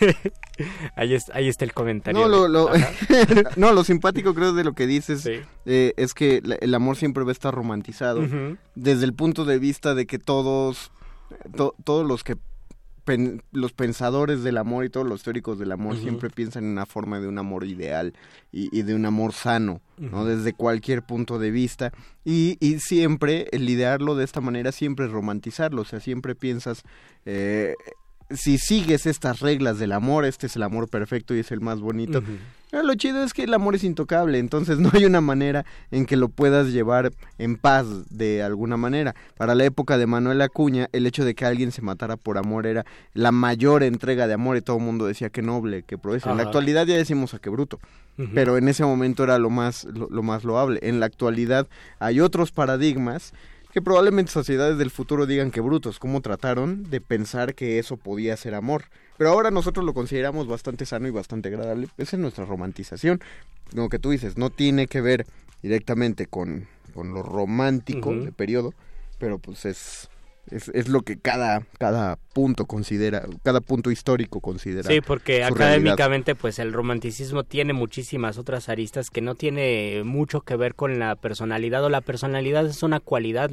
Ahí, 0.96 1.14
es- 1.14 1.30
ahí 1.34 1.48
está 1.48 1.64
el 1.64 1.72
comentario. 1.72 2.28
No, 2.28 2.48
lo, 2.48 2.70
no, 3.56 3.72
lo 3.72 3.84
simpático 3.84 4.34
creo 4.34 4.52
de 4.52 4.64
lo 4.64 4.72
que 4.74 4.86
dices 4.86 5.22
Sí. 5.22 5.40
eh, 5.66 5.92
es 5.96 6.14
que 6.14 6.42
el 6.60 6.74
amor 6.74 6.96
siempre 6.96 7.24
va 7.24 7.30
a 7.30 7.32
estar 7.32 7.54
romantizado 7.54 8.22
desde 8.74 9.04
el 9.04 9.12
punto 9.14 9.44
de 9.44 9.58
vista 9.58 9.94
de 9.94 10.06
que 10.06 10.18
todos, 10.18 10.90
to- 11.56 11.74
todos 11.84 12.06
los 12.06 12.24
que 12.24 12.36
pen- 13.06 13.40
los 13.52 13.72
pensadores 13.72 14.42
del 14.42 14.58
amor 14.58 14.84
y 14.84 14.90
todos 14.90 15.06
los 15.06 15.22
teóricos 15.22 15.58
del 15.58 15.72
amor 15.72 15.96
siempre 15.96 16.28
piensan 16.28 16.64
en 16.64 16.70
una 16.72 16.84
forma 16.84 17.20
de 17.20 17.28
un 17.28 17.38
amor 17.38 17.64
ideal 17.64 18.12
y, 18.52 18.68
y 18.78 18.82
de 18.82 18.94
un 18.94 19.06
amor 19.06 19.32
sano, 19.32 19.80
¿no? 19.96 20.26
Desde 20.26 20.52
cualquier 20.52 21.02
punto 21.02 21.38
de 21.38 21.50
vista. 21.50 21.92
Y, 22.24 22.58
y 22.60 22.80
siempre, 22.80 23.46
el 23.52 23.68
idearlo 23.70 24.14
de 24.16 24.24
esta 24.24 24.42
manera, 24.42 24.72
siempre 24.72 25.06
es 25.06 25.12
romantizarlo. 25.12 25.80
O 25.82 25.84
sea, 25.86 26.00
siempre 26.00 26.34
piensas, 26.34 26.82
eh, 27.24 27.74
si 28.30 28.58
sigues 28.58 29.06
estas 29.06 29.40
reglas 29.40 29.78
del 29.78 29.92
amor, 29.92 30.24
este 30.24 30.46
es 30.46 30.56
el 30.56 30.62
amor 30.62 30.88
perfecto 30.88 31.34
y 31.34 31.40
es 31.40 31.52
el 31.52 31.60
más 31.60 31.80
bonito. 31.80 32.22
Pero 32.70 32.82
lo 32.82 32.94
chido 32.96 33.22
es 33.22 33.32
que 33.32 33.44
el 33.44 33.54
amor 33.54 33.76
es 33.76 33.84
intocable, 33.84 34.38
entonces 34.38 34.78
no 34.80 34.90
hay 34.92 35.04
una 35.04 35.20
manera 35.20 35.64
en 35.90 36.06
que 36.06 36.16
lo 36.16 36.28
puedas 36.28 36.68
llevar 36.68 37.12
en 37.38 37.56
paz 37.56 37.86
de 38.10 38.42
alguna 38.42 38.76
manera. 38.76 39.14
Para 39.36 39.54
la 39.54 39.64
época 39.64 39.98
de 39.98 40.06
Manuel 40.06 40.42
Acuña, 40.42 40.88
el 40.92 41.06
hecho 41.06 41.24
de 41.24 41.34
que 41.34 41.44
alguien 41.44 41.70
se 41.70 41.82
matara 41.82 42.16
por 42.16 42.38
amor 42.38 42.66
era 42.66 42.84
la 43.14 43.30
mayor 43.30 43.82
entrega 43.82 44.26
de 44.26 44.34
amor 44.34 44.56
y 44.56 44.62
todo 44.62 44.78
el 44.78 44.82
mundo 44.82 45.06
decía 45.06 45.30
que 45.30 45.42
noble, 45.42 45.84
que 45.84 45.96
proeza. 45.96 46.30
En 46.30 46.36
la 46.36 46.42
actualidad 46.44 46.86
ya 46.86 46.96
decimos 46.96 47.34
a 47.34 47.38
que 47.38 47.50
bruto, 47.50 47.78
pero 48.34 48.56
en 48.56 48.68
ese 48.68 48.84
momento 48.84 49.22
era 49.22 49.38
lo 49.38 49.50
más, 49.50 49.84
lo, 49.84 50.08
lo 50.10 50.22
más 50.22 50.42
loable. 50.42 50.80
En 50.82 50.98
la 50.98 51.06
actualidad 51.06 51.68
hay 52.00 52.20
otros 52.20 52.50
paradigmas 52.50 53.32
que 53.76 53.82
probablemente 53.82 54.32
sociedades 54.32 54.78
del 54.78 54.90
futuro 54.90 55.26
digan 55.26 55.50
que 55.50 55.60
brutos, 55.60 55.98
cómo 55.98 56.22
trataron 56.22 56.88
de 56.88 57.02
pensar 57.02 57.54
que 57.54 57.78
eso 57.78 57.98
podía 57.98 58.34
ser 58.38 58.54
amor. 58.54 58.84
Pero 59.18 59.28
ahora 59.28 59.50
nosotros 59.50 59.84
lo 59.84 59.92
consideramos 59.92 60.46
bastante 60.48 60.86
sano 60.86 61.08
y 61.08 61.10
bastante 61.10 61.48
agradable. 61.48 61.88
Esa 61.98 62.16
es 62.16 62.20
nuestra 62.22 62.46
romantización. 62.46 63.20
Lo 63.74 63.90
que 63.90 63.98
tú 63.98 64.08
dices, 64.08 64.38
no 64.38 64.48
tiene 64.48 64.86
que 64.86 65.02
ver 65.02 65.26
directamente 65.60 66.24
con, 66.24 66.66
con 66.94 67.12
lo 67.12 67.22
romántico 67.22 68.08
Ujú. 68.08 68.24
de 68.24 68.32
periodo, 68.32 68.72
pero 69.18 69.38
pues 69.38 69.66
es, 69.66 70.08
es, 70.50 70.68
es 70.68 70.88
lo 70.88 71.02
que 71.02 71.18
cada, 71.18 71.66
cada 71.78 72.18
punto 72.32 72.66
considera, 72.66 73.26
cada 73.42 73.60
punto 73.60 73.90
histórico 73.90 74.40
considera. 74.40 74.88
Sí, 74.90 75.00
porque 75.00 75.42
académicamente 75.42 76.34
pues 76.34 76.58
el 76.58 76.72
romanticismo 76.72 77.44
tiene 77.44 77.72
muchísimas 77.72 78.36
otras 78.36 78.68
aristas 78.68 79.10
que 79.10 79.22
no 79.22 79.34
tiene 79.34 80.02
mucho 80.04 80.42
que 80.42 80.56
ver 80.56 80.74
con 80.74 80.98
la 80.98 81.16
personalidad 81.16 81.82
o 81.84 81.88
la 81.88 82.02
personalidad 82.02 82.66
es 82.66 82.82
una 82.82 83.00
cualidad 83.00 83.50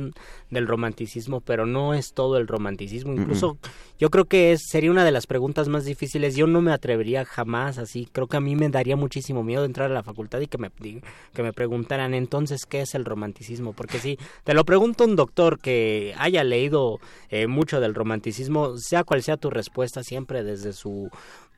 del 0.50 0.68
romanticismo, 0.68 1.42
pero 1.42 1.66
no 1.66 1.94
es 1.94 2.14
todo 2.14 2.38
el 2.38 2.48
romanticismo. 2.48 3.14
Incluso 3.14 3.58
yo 4.00 4.10
creo 4.10 4.26
que 4.26 4.52
es, 4.52 4.68
sería 4.68 4.92
una 4.92 5.06
de 5.06 5.12
las 5.12 5.28
preguntas 5.28 5.70
más 5.70 5.86
difíciles. 5.86 6.36
Yo 6.36 6.46
no 6.46 6.62
me 6.62 6.74
atrevería 6.74 7.24
jamás 7.24 7.78
así. 7.78 8.10
Creo 8.12 8.28
que 8.28 8.38
a 8.38 8.42
mí 8.42 8.56
me 8.58 8.68
daría 8.68 8.98
muchísimo 8.98 9.44
miedo 9.44 9.64
entrar 9.64 9.90
a 9.90 9.94
la 9.94 10.04
facultad 10.04 10.42
y 10.42 10.48
que 10.48 10.58
me, 10.58 10.72
que 10.72 11.44
me 11.44 11.54
preguntaran 11.54 12.14
entonces 12.14 12.66
qué 12.66 12.82
es 12.82 12.96
el 12.96 13.06
romanticismo. 13.06 13.72
Porque 13.72 14.00
si 14.00 14.20
te 14.44 14.54
lo 14.54 14.66
pregunta 14.66 15.06
un 15.06 15.16
doctor 15.16 15.58
que 15.60 16.14
haya 16.18 16.44
leído 16.44 16.83
eh, 17.30 17.48
mucho 17.48 17.80
del 17.80 17.94
romanticismo, 17.96 18.78
sea 18.78 19.04
cual 19.04 19.24
sea 19.24 19.38
tu 19.38 19.50
respuesta, 19.50 20.04
siempre 20.04 20.44
desde 20.44 20.74
su 20.74 21.10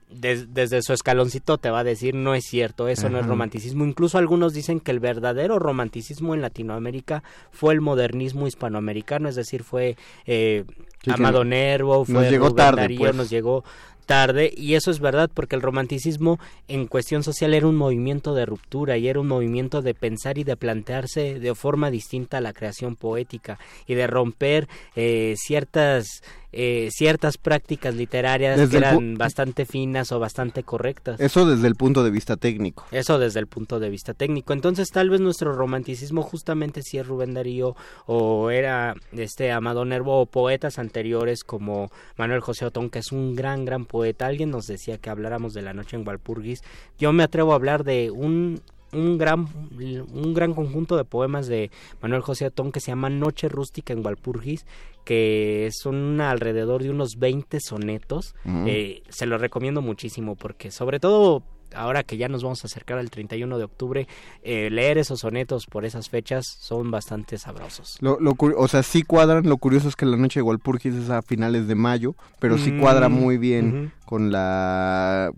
des- 0.09 0.53
desde 0.53 0.81
su 0.83 0.93
escaloncito 0.93 1.57
te 1.57 1.71
va 1.71 1.79
a 1.79 1.83
decir 1.83 2.13
no 2.13 2.35
es 2.35 2.43
cierto, 2.45 2.87
eso 2.87 3.09
no 3.09 3.19
es 3.19 3.25
romanticismo. 3.25 3.85
Incluso 3.85 4.17
algunos 4.19 4.53
dicen 4.53 4.79
que 4.79 4.91
el 4.91 4.99
verdadero 4.99 5.57
romanticismo 5.57 6.35
en 6.35 6.41
Latinoamérica 6.41 7.23
fue 7.51 7.73
el 7.73 7.81
modernismo 7.81 8.45
hispanoamericano, 8.47 9.27
es 9.29 9.35
decir, 9.35 9.63
fue 9.63 9.97
eh, 10.27 10.63
Sí, 11.05 11.11
que 11.11 11.21
Amado 11.21 11.43
Nervo, 11.43 12.05
fue 12.05 12.13
nos 12.13 12.29
llegó 12.29 12.45
Rubén 12.45 12.57
tarde, 12.57 12.81
Darío, 12.81 12.99
pues. 12.99 13.15
nos 13.15 13.29
llegó 13.29 13.63
tarde 14.05 14.53
y 14.55 14.75
eso 14.75 14.91
es 14.91 14.99
verdad 14.99 15.29
porque 15.33 15.55
el 15.55 15.61
romanticismo 15.61 16.39
en 16.67 16.87
cuestión 16.87 17.23
social 17.23 17.53
era 17.53 17.67
un 17.67 17.75
movimiento 17.75 18.33
de 18.33 18.45
ruptura 18.45 18.97
y 18.97 19.07
era 19.07 19.19
un 19.19 19.27
movimiento 19.27 19.81
de 19.81 19.93
pensar 19.93 20.37
y 20.37 20.43
de 20.43 20.55
plantearse 20.55 21.39
de 21.39 21.55
forma 21.55 21.91
distinta 21.91 22.39
la 22.39 22.53
creación 22.53 22.95
poética 22.95 23.59
y 23.87 23.95
de 23.95 24.07
romper 24.07 24.67
eh, 24.95 25.33
ciertas 25.37 26.21
eh, 26.57 26.87
ciertas 26.89 27.37
prácticas 27.37 27.95
literarias 27.95 28.57
Desde 28.57 28.71
que 28.71 28.77
eran 28.77 29.15
bastante 29.15 29.65
finas 29.65 30.13
o 30.13 30.19
bastante 30.19 30.63
correctas. 30.63 31.19
Eso 31.19 31.45
desde 31.45 31.67
el 31.67 31.75
punto 31.75 32.01
de 32.01 32.11
vista 32.11 32.37
técnico. 32.37 32.85
Eso 32.91 33.19
desde 33.19 33.41
el 33.41 33.47
punto 33.47 33.81
de 33.81 33.89
vista 33.89 34.13
técnico. 34.13 34.53
Entonces, 34.53 34.87
tal 34.87 35.09
vez 35.09 35.19
nuestro 35.19 35.51
romanticismo 35.51 36.21
justamente 36.21 36.81
si 36.81 36.97
es 36.97 37.05
Rubén 37.05 37.33
Darío 37.33 37.75
o 38.05 38.51
era 38.51 38.95
este 39.11 39.51
Amado 39.51 39.83
Nervo 39.83 40.21
o 40.21 40.27
poetas 40.27 40.79
anteriores 40.95 41.43
como 41.43 41.91
Manuel 42.15 42.39
José 42.39 42.65
Otón, 42.65 42.89
que 42.89 42.99
es 42.99 43.11
un 43.11 43.35
gran, 43.35 43.65
gran 43.65 43.85
poeta. 43.85 44.27
Alguien 44.27 44.49
nos 44.49 44.65
decía 44.65 44.97
que 44.97 45.09
habláramos 45.09 45.53
de 45.53 45.61
la 45.61 45.73
noche 45.73 45.97
en 45.97 46.07
Walpurgis. 46.07 46.63
Yo 46.97 47.11
me 47.11 47.23
atrevo 47.23 47.51
a 47.51 47.55
hablar 47.55 47.83
de 47.83 48.11
un 48.11 48.61
un 48.93 49.17
gran 49.17 49.47
un 49.73 50.33
gran 50.33 50.53
conjunto 50.53 50.95
de 50.95 51.03
poemas 51.03 51.47
de 51.47 51.69
Manuel 52.01 52.21
José 52.21 52.45
Otón 52.45 52.71
que 52.71 52.79
se 52.79 52.91
llama 52.91 53.09
Noche 53.09 53.49
rústica 53.49 53.91
en 53.91 54.05
Walpurgis 54.05 54.65
que 55.03 55.69
son 55.73 56.21
alrededor 56.21 56.81
de 56.81 56.91
unos 56.91 57.17
20 57.17 57.59
sonetos. 57.59 58.35
Eh, 58.45 59.03
se 59.09 59.25
los 59.25 59.41
recomiendo 59.41 59.81
muchísimo 59.81 60.35
porque 60.35 60.71
sobre 60.71 61.01
todo 61.01 61.43
ahora 61.73 62.03
que 62.03 62.17
ya 62.17 62.27
nos 62.27 62.43
vamos 62.43 62.63
a 62.63 62.67
acercar 62.67 62.99
al 62.99 63.09
31 63.09 63.57
de 63.57 63.63
octubre 63.63 64.07
eh, 64.43 64.69
leer 64.69 64.97
esos 64.97 65.21
sonetos 65.21 65.65
por 65.65 65.85
esas 65.85 66.09
fechas 66.09 66.45
son 66.45 66.91
bastante 66.91 67.37
sabrosos 67.37 67.97
Lo, 68.01 68.17
o 68.37 68.67
sea, 68.67 68.83
sí 68.83 69.03
cuadran. 69.03 69.47
Lo 69.47 69.57
curioso 69.57 69.87
es 69.87 69.95
que 69.95 70.05
la 70.05 70.17
noche 70.17 70.39
de 70.39 70.43
Walpurgis 70.43 70.93
es 70.93 71.09
a 71.09 71.21
finales 71.21 71.67
de 71.67 71.75
mayo, 71.75 72.15
pero 72.39 72.57
sí 72.57 72.71
Mm, 72.75 72.79
cuadra 72.79 73.09
muy 73.09 73.37
bien 73.37 73.91
con 74.05 74.31
la 74.31 75.31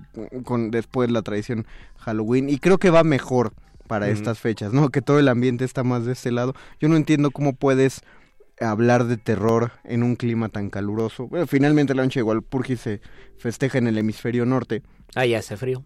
con 0.43 0.71
después 0.71 1.11
la 1.11 1.21
tradición 1.21 1.65
Halloween 1.97 2.49
y 2.49 2.57
creo 2.57 2.77
que 2.77 2.89
va 2.89 3.03
mejor 3.03 3.53
para 3.87 4.09
estas 4.09 4.39
fechas, 4.39 4.73
¿no? 4.73 4.89
Que 4.89 5.01
todo 5.01 5.19
el 5.19 5.29
ambiente 5.29 5.63
está 5.63 5.83
más 5.83 6.05
de 6.05 6.11
este 6.11 6.31
lado. 6.31 6.53
Yo 6.79 6.89
no 6.89 6.97
entiendo 6.97 7.31
cómo 7.31 7.53
puedes 7.53 8.01
hablar 8.59 9.05
de 9.05 9.17
terror 9.17 9.71
en 9.83 10.03
un 10.03 10.15
clima 10.15 10.49
tan 10.49 10.69
caluroso. 10.69 11.27
Bueno, 11.27 11.47
finalmente 11.47 11.95
la 11.95 12.03
noche 12.03 12.19
de 12.19 12.23
Walpurgis 12.23 12.81
se 12.81 13.01
festeja 13.37 13.77
en 13.77 13.87
el 13.87 13.97
hemisferio 13.97 14.45
norte. 14.45 14.81
ahí 15.15 15.35
hace 15.35 15.55
frío 15.55 15.85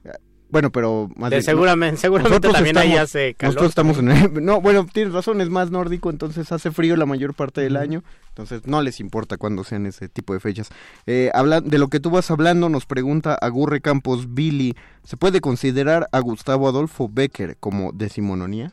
Bueno, 0.51 0.69
pero 0.71 1.09
más 1.15 1.29
De 1.29 1.37
bien- 1.37 1.43
seguramente 1.43 1.97
seguramente 2.01 2.49
también 2.49 2.77
ahí 2.77 2.89
estamos- 2.89 3.09
hace 3.09 3.33
calor 3.35 3.53
Nosotros 3.55 3.69
estamos 3.69 3.97
en 3.99 4.11
el... 4.11 4.43
No, 4.43 4.59
bueno, 4.61 4.85
tienes 4.91 5.13
razón, 5.13 5.39
es 5.41 5.49
más 5.49 5.71
nórdico, 5.71 6.09
entonces 6.09 6.51
hace 6.51 6.71
frío 6.71 6.95
la 6.97 7.05
mayor 7.05 7.33
parte 7.33 7.61
del 7.61 7.77
año, 7.77 8.03
entonces 8.29 8.67
no 8.67 8.81
les 8.81 8.99
importa 8.99 9.37
cuándo 9.37 9.63
sean 9.63 9.85
ese 9.85 10.09
tipo 10.09 10.33
de 10.33 10.39
fechas. 10.41 10.69
Eh, 11.07 11.31
habla- 11.33 11.61
de 11.61 11.77
lo 11.77 11.87
que 11.87 11.99
tú 12.01 12.09
vas 12.09 12.29
hablando, 12.31 12.67
nos 12.69 12.85
pregunta 12.85 13.33
Agurre 13.33 13.79
Campos 13.81 14.33
Billy, 14.33 14.75
¿se 15.03 15.15
puede 15.17 15.39
considerar 15.39 16.07
a 16.11 16.19
Gustavo 16.19 16.67
Adolfo 16.67 17.09
Becker 17.11 17.55
como 17.59 17.91
decimononía? 17.93 18.71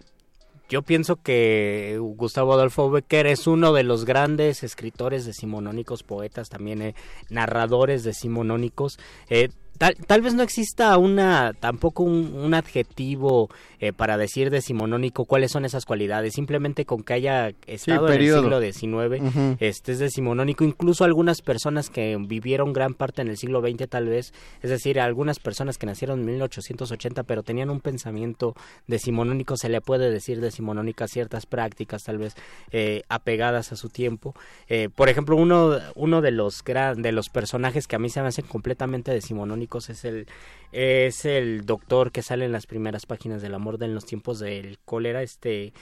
Yo 0.70 0.82
pienso 0.82 1.16
que 1.22 1.96
Gustavo 2.16 2.52
Adolfo 2.52 2.90
Becker 2.90 3.26
es 3.26 3.46
uno 3.46 3.72
de 3.72 3.84
los 3.84 4.04
grandes 4.04 4.62
escritores 4.62 5.24
decimonónicos, 5.24 6.02
poetas, 6.02 6.50
también 6.50 6.82
eh, 6.82 6.94
narradores 7.30 8.04
decimonónicos. 8.04 8.98
Eh, 9.30 9.48
tal, 9.78 9.94
tal 9.94 10.20
vez 10.20 10.34
no 10.34 10.42
exista 10.42 10.96
una 10.98 11.54
tampoco 11.58 12.02
un, 12.02 12.34
un 12.34 12.54
adjetivo 12.54 13.48
eh, 13.80 13.92
para 13.92 14.16
decir 14.16 14.50
decimonónico 14.50 15.24
cuáles 15.24 15.52
son 15.52 15.64
esas 15.64 15.84
cualidades. 15.84 16.34
Simplemente 16.34 16.84
con 16.84 17.04
que 17.04 17.14
haya 17.14 17.52
estado 17.66 18.12
en 18.12 18.20
el 18.20 18.34
siglo 18.34 18.60
XIX, 18.60 19.56
este 19.60 19.92
es 19.92 19.98
decimonónico. 20.00 20.64
Incluso 20.64 21.04
algunas 21.04 21.42
personas 21.42 21.88
que 21.88 22.16
vivieron 22.18 22.72
gran 22.72 22.94
parte 22.94 23.22
en 23.22 23.28
el 23.28 23.36
siglo 23.36 23.60
XX 23.60 23.88
tal 23.88 24.08
vez, 24.08 24.32
es 24.62 24.70
decir, 24.70 24.98
algunas 25.00 25.38
personas 25.38 25.78
que 25.78 25.86
nacieron 25.86 26.20
en 26.20 26.26
1880 26.26 27.22
pero 27.22 27.44
tenían 27.44 27.70
un 27.70 27.80
pensamiento 27.80 28.54
decimonónico, 28.88 29.56
se 29.56 29.68
le 29.68 29.80
puede 29.80 30.10
decir 30.10 30.40
decimonónica 30.40 31.04
a 31.04 31.08
ciertas 31.08 31.46
prácticas 31.46 32.02
tal 32.02 32.18
vez 32.18 32.34
eh, 32.72 33.02
apegadas 33.08 33.70
a 33.70 33.76
su 33.76 33.90
tiempo. 33.90 34.34
Eh, 34.68 34.88
por 34.92 35.08
ejemplo, 35.08 35.36
uno, 35.36 35.78
uno 35.94 36.20
de 36.20 36.32
los 36.32 36.64
gran, 36.64 37.00
de 37.00 37.12
los 37.12 37.28
personajes 37.28 37.86
que 37.86 37.94
a 37.94 38.00
mí 38.00 38.10
se 38.10 38.20
me 38.22 38.28
hacen 38.28 38.46
completamente 38.46 39.12
decimonónicos 39.12 39.67
es 39.90 40.04
el 40.04 40.26
es 40.72 41.24
el 41.24 41.64
doctor 41.64 42.10
que 42.12 42.22
sale 42.22 42.44
en 42.44 42.52
las 42.52 42.66
primeras 42.66 43.06
páginas 43.06 43.40
del 43.42 43.54
amor 43.54 43.78
de 43.78 43.86
en 43.86 43.94
los 43.94 44.04
tiempos 44.04 44.38
del 44.38 44.78
cólera, 44.84 45.22
este 45.22 45.72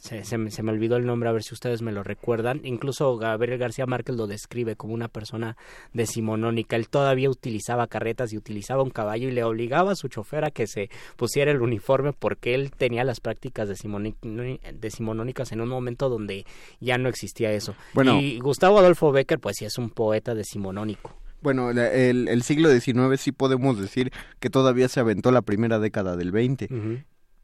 se, 0.00 0.22
se 0.24 0.38
me- 0.38 0.52
se 0.52 0.62
me 0.62 0.70
olvidó 0.70 0.96
el 0.96 1.06
nombre, 1.06 1.28
a 1.28 1.32
ver 1.32 1.42
si 1.42 1.54
ustedes 1.54 1.82
me 1.82 1.90
lo 1.90 2.04
recuerdan. 2.04 2.60
Incluso 2.62 3.16
Gabriel 3.16 3.58
García 3.58 3.84
Márquez 3.84 4.14
lo 4.14 4.28
describe 4.28 4.76
como 4.76 4.94
una 4.94 5.08
persona 5.08 5.56
decimonónica. 5.92 6.76
Él 6.76 6.88
todavía 6.88 7.28
utilizaba 7.28 7.88
carretas 7.88 8.32
y 8.32 8.36
utilizaba 8.36 8.84
un 8.84 8.90
caballo 8.90 9.28
y 9.28 9.32
le 9.32 9.42
obligaba 9.42 9.90
a 9.90 9.96
su 9.96 10.06
chofer 10.06 10.44
a 10.44 10.52
que 10.52 10.68
se 10.68 10.88
pusiera 11.16 11.50
el 11.50 11.60
uniforme 11.62 12.12
porque 12.12 12.54
él 12.54 12.70
tenía 12.70 13.02
las 13.02 13.18
prácticas 13.18 13.68
decimonónicas 14.72 15.52
en 15.52 15.60
un 15.60 15.68
momento 15.68 16.08
donde 16.08 16.44
ya 16.80 16.98
no 16.98 17.08
existía 17.08 17.50
eso. 17.52 17.74
Bueno. 17.94 18.20
Y 18.20 18.38
Gustavo 18.38 18.78
Adolfo 18.78 19.10
Becker, 19.12 19.38
pues 19.40 19.56
sí 19.58 19.64
es 19.64 19.78
un 19.78 19.90
poeta 19.90 20.34
decimonónico. 20.34 21.12
Bueno, 21.40 21.70
el, 21.70 22.28
el 22.28 22.42
siglo 22.42 22.68
XIX 22.70 23.16
sí 23.20 23.32
podemos 23.32 23.80
decir 23.80 24.10
que 24.40 24.50
todavía 24.50 24.88
se 24.88 25.00
aventó 25.00 25.30
la 25.30 25.42
primera 25.42 25.78
década 25.78 26.16
del 26.16 26.32
20 26.32 26.64
Ujú. 26.70 26.98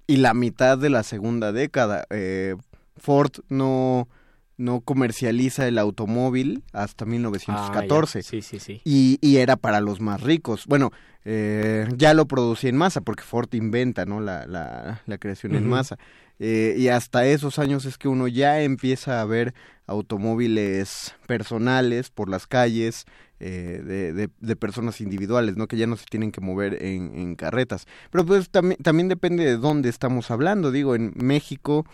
y 0.06 0.16
la 0.16 0.34
mitad 0.34 0.76
de 0.78 0.90
la 0.90 1.02
segunda 1.02 1.52
década. 1.52 2.04
Eh, 2.10 2.56
Ford 2.96 3.32
no, 3.48 4.08
no 4.56 4.80
comercializa 4.80 5.66
el 5.68 5.78
automóvil 5.78 6.62
hasta 6.72 7.04
Ah, 7.04 7.08
1914. 7.08 8.22
ya. 8.22 8.28
Sí, 8.28 8.42
sí, 8.42 8.58
sí. 8.58 8.80
y, 8.84 9.18
y 9.20 9.36
era 9.38 9.56
para 9.56 9.80
los 9.80 10.00
más 10.00 10.20
ricos. 10.22 10.66
Bueno, 10.66 10.90
eh, 11.24 11.88
ya 11.96 12.14
lo 12.14 12.26
producía 12.26 12.70
en 12.70 12.76
masa 12.76 13.00
porque 13.00 13.22
Ford 13.22 13.52
inventa 13.54 14.04
¿no? 14.06 14.20
la, 14.20 14.46
la, 14.46 15.02
la 15.06 15.18
creación 15.18 15.54
en 15.54 15.68
masa. 15.68 15.96
Eh, 16.40 16.74
y 16.76 16.88
hasta 16.88 17.24
esos 17.26 17.58
años 17.60 17.84
es 17.84 17.96
que 17.96 18.08
uno 18.08 18.26
ya 18.28 18.60
empieza 18.60 19.20
a 19.20 19.24
ver 19.24 19.54
automóviles 19.86 21.14
personales 21.26 22.10
por 22.10 22.28
las 22.28 22.46
calles 22.46 23.04
eh, 23.40 23.82
de, 23.84 24.30
de, 24.38 24.56
personas 24.56 25.00
individuales, 25.00 25.56
¿no? 25.56 25.66
Que 25.66 25.76
ya 25.76 25.86
no 25.86 25.96
se 25.96 26.06
tienen 26.06 26.32
que 26.32 26.40
mover 26.40 26.82
en, 26.82 27.14
en 27.14 27.34
carretas. 27.36 27.86
Pero 28.10 28.24
pues 28.24 28.50
también, 28.50 28.80
también 28.82 29.08
depende 29.08 29.44
de 29.44 29.56
dónde 29.56 29.88
estamos 29.88 30.30
hablando. 30.30 30.70
Digo, 30.70 30.94
en 30.94 31.12
México 31.16 31.84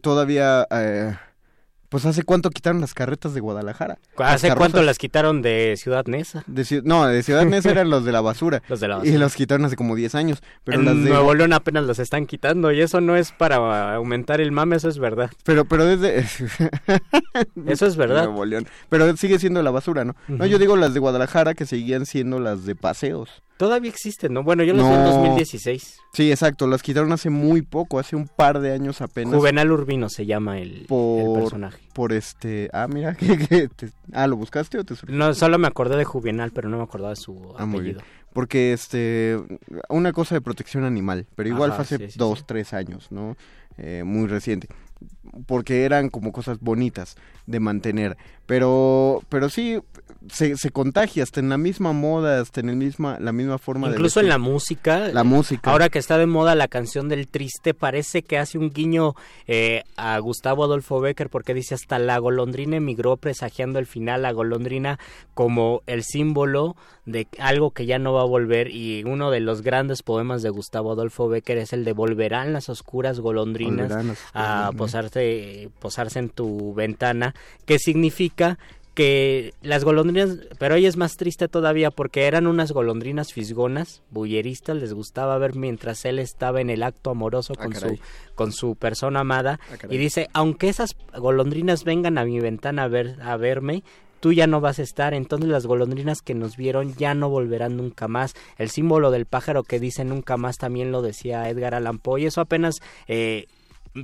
todavía... 0.00 0.66
eh, 0.70 1.16
pues 1.92 2.04
hace 2.06 2.24
cuánto 2.24 2.50
quitaron 2.50 2.80
las 2.80 2.92
carretas 2.94 3.34
de 3.34 3.40
Guadalajara. 3.40 3.98
Las 4.18 4.34
¿Hace 4.34 4.52
cuánto 4.56 4.82
las 4.82 4.98
quitaron 4.98 5.42
de 5.42 5.74
Ciudad? 5.76 6.04
De 6.04 6.62
Ciu- 6.62 6.82
no, 6.84 7.06
de 7.06 7.22
Ciudad 7.22 7.44
Neza 7.44 7.70
eran 7.70 7.88
los 7.90 8.04
de 8.04 8.10
la 8.10 8.20
basura. 8.20 8.60
Los 8.68 8.80
de 8.80 8.88
la 8.88 8.94
Y 8.96 8.98
basura. 8.98 9.18
los 9.18 9.34
quitaron 9.36 9.64
hace 9.66 9.76
como 9.76 9.94
10 9.94 10.14
años. 10.16 10.42
Pero 10.64 10.80
en 10.80 10.84
las 10.86 10.96
de. 10.96 11.10
Nuevo 11.10 11.34
León 11.34 11.52
apenas 11.52 11.84
los 11.84 11.98
están 12.00 12.26
quitando 12.26 12.72
y 12.72 12.80
eso 12.80 13.00
no 13.00 13.14
es 13.14 13.30
para 13.30 13.94
aumentar 13.94 14.40
el 14.40 14.50
mame, 14.50 14.76
eso 14.76 14.88
es 14.88 14.98
verdad. 14.98 15.30
Pero, 15.44 15.64
pero 15.66 15.84
desde. 15.84 16.24
Eso 17.66 17.86
es 17.86 17.96
verdad. 17.96 18.24
Nuevo 18.24 18.44
León. 18.44 18.66
Pero 18.88 19.16
sigue 19.16 19.38
siendo 19.38 19.62
la 19.62 19.70
basura, 19.70 20.04
¿no? 20.04 20.16
No, 20.28 20.46
yo 20.46 20.58
digo 20.58 20.76
las 20.76 20.94
de 20.94 21.00
Guadalajara 21.00 21.54
que 21.54 21.66
seguían 21.66 22.06
siendo 22.06 22.40
las 22.40 22.64
de 22.64 22.74
paseos. 22.74 23.42
Todavía 23.62 23.90
existen, 23.90 24.32
¿no? 24.32 24.42
Bueno, 24.42 24.64
yo 24.64 24.74
los 24.74 24.84
vi 24.84 24.92
en 24.92 25.04
No. 25.04 25.10
2016. 25.12 26.00
Sí, 26.12 26.32
exacto. 26.32 26.66
Las 26.66 26.82
quitaron 26.82 27.12
hace 27.12 27.30
muy 27.30 27.62
poco, 27.62 28.00
hace 28.00 28.16
un 28.16 28.26
par 28.26 28.58
de 28.58 28.72
años 28.72 29.00
apenas. 29.00 29.32
Juvenal 29.36 29.70
Urbino 29.70 30.08
se 30.08 30.26
llama 30.26 30.58
el, 30.58 30.84
personaje. 30.88 31.78
por 31.92 32.12
este. 32.12 32.68
Ah, 32.72 32.88
mira. 32.88 33.14
que- 33.14 33.38
que 33.38 33.68
te- 33.68 33.92
ah, 34.12 34.26
¿lo 34.26 34.36
buscaste 34.36 34.80
o 34.80 34.84
te 34.84 34.96
sorprendió? 34.96 35.24
No, 35.28 35.32
solo 35.32 35.58
me 35.60 35.68
acordé 35.68 35.96
de 35.96 36.04
Juvenal, 36.04 36.50
pero 36.50 36.68
no 36.68 36.78
me 36.78 36.82
acordaba 36.82 37.10
de 37.10 37.16
su 37.20 37.54
Ah, 37.56 37.64
muy 37.64 37.78
apellido. 37.78 38.00
Porque 38.32 38.72
este. 38.72 39.38
Una 39.88 40.12
cosa 40.12 40.34
de 40.34 40.40
protección 40.40 40.82
animal. 40.82 41.28
Pero 41.36 41.48
igual 41.48 41.70
Ajá, 41.70 41.84
fue 41.84 41.96
hace 41.96 42.06
sí, 42.06 42.12
sí, 42.14 42.18
dos, 42.18 42.40
sí. 42.40 42.44
tres 42.48 42.72
años, 42.72 43.12
¿no? 43.12 43.36
Eh, 43.78 44.02
muy 44.04 44.26
reciente. 44.26 44.66
Porque 45.46 45.84
eran 45.84 46.08
como 46.08 46.32
cosas 46.32 46.58
bonitas 46.60 47.16
de 47.46 47.60
mantener. 47.60 48.16
Pero, 48.46 49.22
pero 49.28 49.48
sí, 49.48 49.78
se, 50.28 50.56
se 50.56 50.70
contagia 50.70 51.22
hasta 51.22 51.40
en 51.40 51.48
la 51.48 51.58
misma 51.58 51.92
moda, 51.92 52.40
hasta 52.40 52.60
en 52.60 52.68
el 52.68 52.76
misma, 52.76 53.18
la 53.20 53.32
misma 53.32 53.58
forma 53.58 53.88
de 53.88 53.94
Incluso 53.94 54.20
en 54.20 54.28
la 54.28 54.38
música. 54.38 55.08
La 55.08 55.24
música. 55.24 55.70
Ahora 55.70 55.88
que 55.88 55.98
está 55.98 56.18
de 56.18 56.26
moda 56.26 56.54
la 56.54 56.68
canción 56.68 57.08
del 57.08 57.28
triste, 57.28 57.74
parece 57.74 58.22
que 58.22 58.38
hace 58.38 58.58
un 58.58 58.70
guiño 58.70 59.14
eh, 59.46 59.84
a 59.96 60.18
Gustavo 60.18 60.64
Adolfo 60.64 61.00
Becker 61.00 61.30
porque 61.30 61.54
dice 61.54 61.74
hasta 61.74 61.98
la 61.98 62.18
golondrina 62.18 62.76
emigró 62.76 63.16
presagiando 63.16 63.78
el 63.78 63.86
final, 63.86 64.22
la 64.22 64.32
golondrina 64.32 64.98
como 65.34 65.82
el 65.86 66.02
símbolo 66.02 66.76
de 67.04 67.26
algo 67.38 67.72
que 67.72 67.86
ya 67.86 67.98
no 67.98 68.12
va 68.12 68.22
a 68.22 68.26
volver 68.26 68.70
y 68.70 69.02
uno 69.04 69.30
de 69.30 69.40
los 69.40 69.62
grandes 69.62 70.02
poemas 70.02 70.42
de 70.42 70.50
Gustavo 70.50 70.92
Adolfo 70.92 71.28
Becker 71.28 71.58
es 71.58 71.72
el 71.72 71.84
de 71.84 71.92
Volverán 71.92 72.52
las 72.52 72.68
oscuras 72.68 73.18
golondrinas 73.18 73.88
Volverán 73.88 74.16
a 74.34 74.70
golondrinas. 74.72 75.11
Posarse, 75.12 75.68
posarse 75.80 76.18
en 76.18 76.28
tu 76.30 76.74
ventana, 76.74 77.34
que 77.66 77.78
significa 77.78 78.58
que 78.94 79.54
las 79.62 79.84
golondrinas, 79.84 80.36
pero 80.58 80.74
ella 80.74 80.88
es 80.88 80.98
más 80.98 81.16
triste 81.16 81.48
todavía 81.48 81.90
porque 81.90 82.26
eran 82.26 82.46
unas 82.46 82.72
golondrinas 82.72 83.32
fisgonas, 83.32 84.02
bulleristas, 84.10 84.76
les 84.76 84.92
gustaba 84.92 85.38
ver 85.38 85.54
mientras 85.54 86.04
él 86.04 86.18
estaba 86.18 86.60
en 86.60 86.68
el 86.68 86.82
acto 86.82 87.10
amoroso 87.10 87.54
Ah, 87.58 87.64
con 87.64 87.74
su 87.74 87.98
con 88.34 88.52
su 88.52 88.76
persona 88.76 89.20
amada 89.20 89.60
Ah, 89.70 89.86
y 89.88 89.96
dice, 89.96 90.28
aunque 90.34 90.68
esas 90.68 90.94
golondrinas 91.16 91.84
vengan 91.84 92.18
a 92.18 92.24
mi 92.26 92.38
ventana 92.40 92.84
a 92.84 92.88
ver 92.88 93.16
a 93.22 93.36
verme, 93.38 93.82
tú 94.20 94.32
ya 94.34 94.46
no 94.46 94.60
vas 94.60 94.78
a 94.78 94.82
estar, 94.82 95.14
entonces 95.14 95.48
las 95.48 95.66
golondrinas 95.66 96.20
que 96.20 96.34
nos 96.34 96.58
vieron 96.58 96.94
ya 96.96 97.14
no 97.14 97.30
volverán 97.30 97.78
nunca 97.78 98.08
más. 98.08 98.34
El 98.58 98.68
símbolo 98.68 99.10
del 99.10 99.24
pájaro 99.24 99.62
que 99.62 99.80
dice 99.80 100.04
nunca 100.04 100.36
más 100.36 100.58
también 100.58 100.92
lo 100.92 101.00
decía 101.00 101.48
Edgar 101.48 101.74
Allan 101.74 101.98
Poe 101.98 102.20
y 102.20 102.26
eso 102.26 102.42
apenas 102.42 102.76
eh, 103.08 103.46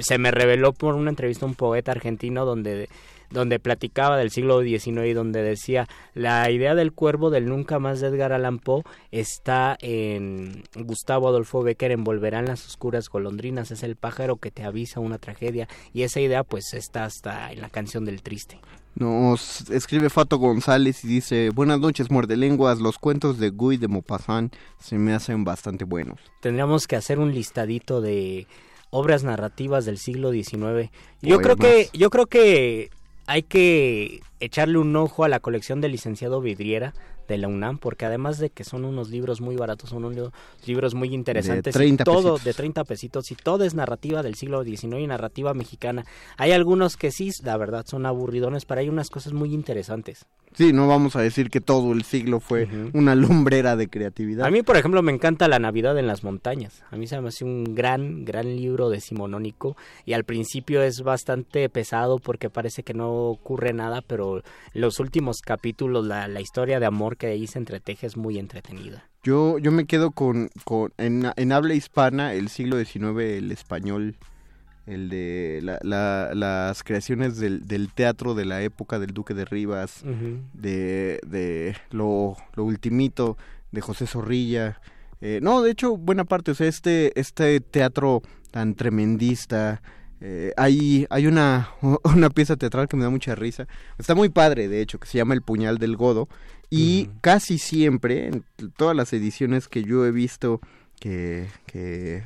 se 0.01 0.19
me 0.19 0.31
reveló 0.31 0.73
por 0.73 0.95
una 0.95 1.11
entrevista 1.11 1.47
a 1.47 1.49
un 1.49 1.55
poeta 1.55 1.93
argentino 1.93 2.45
donde 2.45 2.89
donde 3.31 3.59
platicaba 3.59 4.17
del 4.17 4.31
siglo 4.31 4.63
XIX 4.63 5.07
y 5.07 5.13
donde 5.13 5.43
decía 5.43 5.87
la 6.15 6.51
idea 6.51 6.75
del 6.75 6.93
cuervo 6.93 7.31
del 7.31 7.47
nunca 7.47 7.79
más 7.79 8.01
de 8.01 8.09
Edgar 8.09 8.33
Allan 8.33 8.59
Poe 8.59 8.83
está 9.11 9.77
en 9.81 10.65
Gustavo 10.75 11.29
Adolfo 11.29 11.63
Becker 11.63 11.91
en 11.91 12.05
Volverán 12.05 12.47
las 12.47 12.67
oscuras 12.67 13.09
golondrinas. 13.09 13.71
Es 13.71 13.83
el 13.83 13.97
pájaro 13.97 14.37
que 14.37 14.51
te 14.51 14.65
avisa 14.65 15.01
una 15.01 15.19
tragedia 15.19 15.69
y 15.93 16.03
esa 16.03 16.21
idea 16.21 16.43
pues 16.43 16.73
está 16.75 17.05
hasta 17.05 17.53
en 17.53 17.61
la 17.61 17.69
canción 17.69 18.05
del 18.05 18.23
triste. 18.23 18.61
Nos 18.95 19.71
escribe 19.71 20.11
Fato 20.11 20.39
González 20.39 21.05
y 21.05 21.09
dice, 21.09 21.51
buenas 21.51 21.79
noches, 21.79 22.11
muerde 22.11 22.37
lenguas, 22.37 22.81
los 22.81 22.99
cuentos 22.99 23.39
de 23.39 23.51
Guy 23.51 23.77
de 23.77 23.87
Maupassant 23.87 24.53
se 24.81 24.99
me 24.99 25.15
hacen 25.15 25.45
bastante 25.45 25.85
buenos. 25.85 26.19
tendríamos 26.41 26.89
que 26.89 26.97
hacer 26.97 27.21
un 27.21 27.33
listadito 27.33 28.01
de 28.01 28.49
obras 28.91 29.25
narrativas 29.25 29.85
del 29.85 29.99
siglo 29.99 30.33
XIX. 30.33 30.91
Yo 31.21 31.41
creo 31.41 31.57
que 31.57 31.89
yo 31.93 32.11
creo 32.11 32.27
que 32.27 32.91
hay 33.27 33.43
que 33.43 34.21
echarle 34.41 34.79
un 34.79 34.95
ojo 34.97 35.25
a 35.25 35.29
la 35.29 35.41
colección 35.41 35.81
del 35.81 35.93
licenciado 35.93 36.41
Vidriera 36.41 36.95
de 37.29 37.39
la 37.39 37.49
UNAM, 37.49 37.79
porque 37.79 38.07
además 38.07 38.39
de 38.39 38.51
que 38.51 38.65
son 38.65 38.85
unos 38.85 39.11
libros 39.11 39.41
muy 39.41 39.57
baratos, 39.57 39.91
son 39.91 40.05
unos 40.05 40.33
libros 40.67 40.95
muy 40.95 41.15
interesantes. 41.15 41.73
De 41.75 41.79
30 41.79 42.03
y 42.03 42.05
todo 42.05 42.35
pesitos. 42.35 42.45
de 42.45 42.55
30 42.55 42.85
pesitos 42.85 43.31
y 43.31 43.35
todo 43.35 43.65
es 43.65 43.75
narrativa 43.75 44.23
del 44.23 44.35
siglo 44.35 44.65
XIX 44.65 44.99
y 44.99 45.07
narrativa 45.07 45.55
mexicana. 45.55 46.05
Hay 46.37 46.53
algunos 46.53 46.97
que 46.97 47.11
sí, 47.11 47.31
la 47.45 47.57
verdad, 47.57 47.85
son 47.87 48.07
aburridones, 48.07 48.65
pero 48.65 48.81
hay 48.81 48.89
unas 48.89 49.11
cosas 49.11 49.33
muy 49.33 49.53
interesantes. 49.55 50.27
Sí, 50.55 50.73
no 50.73 50.89
vamos 50.89 51.15
a 51.15 51.21
decir 51.21 51.51
que 51.51 51.61
todo 51.61 51.93
el 51.93 52.05
siglo 52.05 52.41
fue 52.41 52.67
una 52.95 53.15
lumbrera 53.15 53.77
de 53.77 53.89
creatividad. 53.89 54.47
A 54.47 54.51
mí, 54.51 54.63
por 54.63 54.77
ejemplo, 54.77 55.03
me 55.03 55.13
encanta 55.13 55.47
La 55.47 55.59
Navidad 55.59 55.99
en 55.99 56.07
las 56.07 56.25
Montañas. 56.25 56.85
A 56.91 56.97
mí 56.97 57.07
se 57.07 57.21
me 57.21 57.29
hace 57.29 57.45
un 57.45 57.75
gran, 57.75 58.25
gran 58.25 58.57
libro 58.57 58.89
decimonónico 58.89 59.77
y 60.07 60.15
al 60.15 60.25
principio 60.25 60.83
es 60.83 61.03
bastante 61.03 61.69
pesado 61.69 62.19
porque 62.19 62.49
parece 62.49 62.83
que 62.83 62.95
no 62.95 63.11
ocurre 63.11 63.73
nada, 63.73 64.01
pero 64.01 64.43
los 64.73 65.01
últimos 65.01 65.43
capítulos, 65.45 66.07
la, 66.07 66.29
la 66.29 66.41
historia 66.41 66.81
de 66.81 66.87
amor 66.87 67.18
que 67.19 67.27
ahí 67.27 67.47
se 67.47 67.59
entreteje 67.59 68.07
es 68.07 68.17
muy 68.17 68.39
entretenida. 68.39 69.05
Yo, 69.23 69.59
yo 69.59 69.73
me 69.73 69.85
quedo 69.85 70.13
con, 70.13 70.49
con 70.65 70.93
en, 70.97 71.27
en 71.37 71.53
habla 71.53 71.75
hispana, 71.75 72.33
el 72.35 72.49
siglo 72.49 72.79
XIX, 72.83 73.19
el 73.37 73.53
español, 73.53 74.17
el 74.87 75.11
de 75.11 75.61
la- 75.63 75.79
la- 75.83 76.31
las 76.35 76.83
creaciones 76.83 77.37
del, 77.39 77.67
del 77.67 77.93
teatro 77.93 78.35
de 78.35 78.47
la 78.47 78.63
época 78.63 78.99
del 78.99 79.13
Duque 79.13 79.35
de 79.35 79.45
Rivas, 79.45 80.03
de, 80.55 81.21
de 81.27 81.77
lo, 81.91 82.37
lo 82.55 82.65
ultimito 82.65 83.37
de 83.73 83.81
José 83.83 84.07
Zorrilla. 84.07 84.81
Eh, 85.21 85.41
no, 85.43 85.61
de 85.63 85.73
hecho, 85.73 85.97
buena 85.97 86.25
parte, 86.25 86.53
o 86.53 86.55
sea, 86.55 86.69
este, 86.69 87.19
este 87.21 87.61
teatro 87.61 88.23
tan 88.51 88.75
tremendista. 88.75 89.83
eh, 90.21 90.53
hay 90.57 91.07
hay 91.11 91.27
una, 91.27 91.69
una 92.05 92.31
pieza 92.31 92.57
teatral 92.57 92.89
que 92.89 92.97
me 92.97 93.03
da 93.03 93.11
mucha 93.11 93.35
risa. 93.35 93.67
Está 93.99 94.15
muy 94.15 94.29
padre, 94.29 94.69
de 94.69 94.81
hecho, 94.81 94.99
que 94.99 95.07
se 95.09 95.19
llama 95.19 95.35
El 95.35 95.43
puñal 95.43 95.79
del 95.79 95.97
godo. 95.97 96.29
Y 96.71 97.09
casi 97.23 97.59
siempre, 97.59 98.29
en 98.29 98.45
todas 98.77 98.95
las 98.95 99.13
ediciones 99.13 99.69
que 99.69 99.83
yo 99.85 100.05
he 100.05 100.11
visto 100.11 100.61
que, 101.01 101.47
que, 101.67 102.23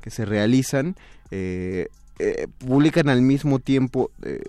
que 0.00 0.10
se 0.10 0.24
realizan, 0.26 0.96
eh, 1.30 1.88
eh, 2.18 2.46
publican 2.58 3.08
al 3.08 3.22
mismo 3.22 3.58
tiempo 3.58 4.10
eh, 4.22 4.42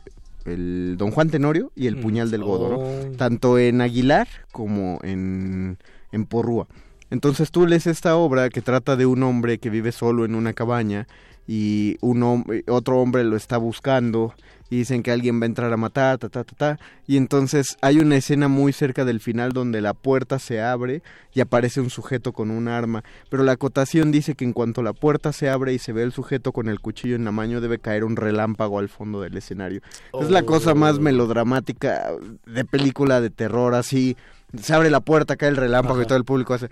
el 0.46 0.96
Don 0.98 1.12
Juan 1.12 1.30
Tenorio 1.30 1.72
y 1.76 1.88
el 1.88 1.96
Mm. 1.96 2.02
puñal 2.02 2.32
del 2.32 2.44
godo, 2.44 2.70
¿no? 2.70 2.78
Oh. 2.80 3.12
tanto 3.18 3.58
en 3.58 3.80
Aguilar 3.80 4.28
como 4.52 5.00
en, 5.04 5.78
en 6.12 6.26
Porrúa. 6.26 6.68
Entonces 7.10 7.50
tú 7.52 7.66
lees 7.66 7.88
esta 7.88 8.18
obra 8.18 8.50
que 8.50 8.62
trata 8.62 8.96
de 8.98 9.06
un 9.06 9.24
hombre 9.24 9.58
que 9.60 9.70
vive 9.70 9.92
solo 9.94 10.26
en 10.26 10.36
una 10.36 10.52
cabaña 10.54 11.08
y 11.48 11.98
un 12.02 12.22
hom- 12.24 12.64
otro 12.68 13.00
hombre 13.00 13.24
lo 13.24 13.38
está 13.38 13.58
buscando 13.58 14.34
y 14.74 14.78
dicen 14.78 15.04
que 15.04 15.12
alguien 15.12 15.40
va 15.40 15.44
a 15.44 15.46
entrar 15.46 15.72
a 15.72 15.78
matar, 15.78 16.18
ta, 16.18 16.30
ta, 16.30 16.44
ta, 16.44 16.56
ta. 16.56 16.80
Y 17.06 17.18
entonces 17.18 17.78
hay 17.82 18.00
una 18.00 18.16
escena 18.16 18.48
muy 18.48 18.74
cerca 18.74 19.06
del 19.06 19.20
final 19.20 19.52
donde 19.52 19.82
la 19.82 19.94
puerta 19.94 20.40
se 20.40 20.64
abre 20.64 21.04
y 21.32 21.42
aparece 21.42 21.80
un 21.80 21.92
sujeto 21.92 22.32
con 22.32 22.50
un 22.50 22.68
arma. 22.68 23.04
Pero 23.30 23.44
la 23.44 23.52
acotación 23.52 24.12
dice 24.12 24.34
que 24.34 24.46
en 24.46 24.52
cuanto 24.52 24.82
la 24.82 24.94
puerta 24.94 25.32
se 25.32 25.48
abre 25.48 25.76
y 25.76 25.78
se 25.78 25.94
ve 25.94 26.02
el 26.02 26.12
sujeto 26.12 26.54
con 26.54 26.70
el 26.70 26.80
cuchillo 26.80 27.16
en 27.16 27.24
la 27.24 27.32
mano, 27.32 27.62
debe 27.62 27.78
caer 27.78 28.04
un 28.04 28.16
relámpago 28.16 28.80
al 28.80 28.90
fondo 28.90 29.22
del 29.22 29.38
escenario. 29.38 29.82
Es 30.20 30.32
la 30.32 30.42
cosa 30.42 30.74
más 30.74 30.98
melodramática 30.98 32.12
de 32.48 32.66
película 32.66 33.22
de 33.22 33.30
terror, 33.30 33.76
así. 33.76 34.18
Se 34.62 34.74
abre 34.74 34.90
la 34.90 35.00
puerta, 35.00 35.36
cae 35.36 35.50
el 35.50 35.56
relámpago 35.58 36.02
y 36.02 36.06
todo 36.06 36.18
el 36.18 36.26
público 36.26 36.54
hace. 36.54 36.70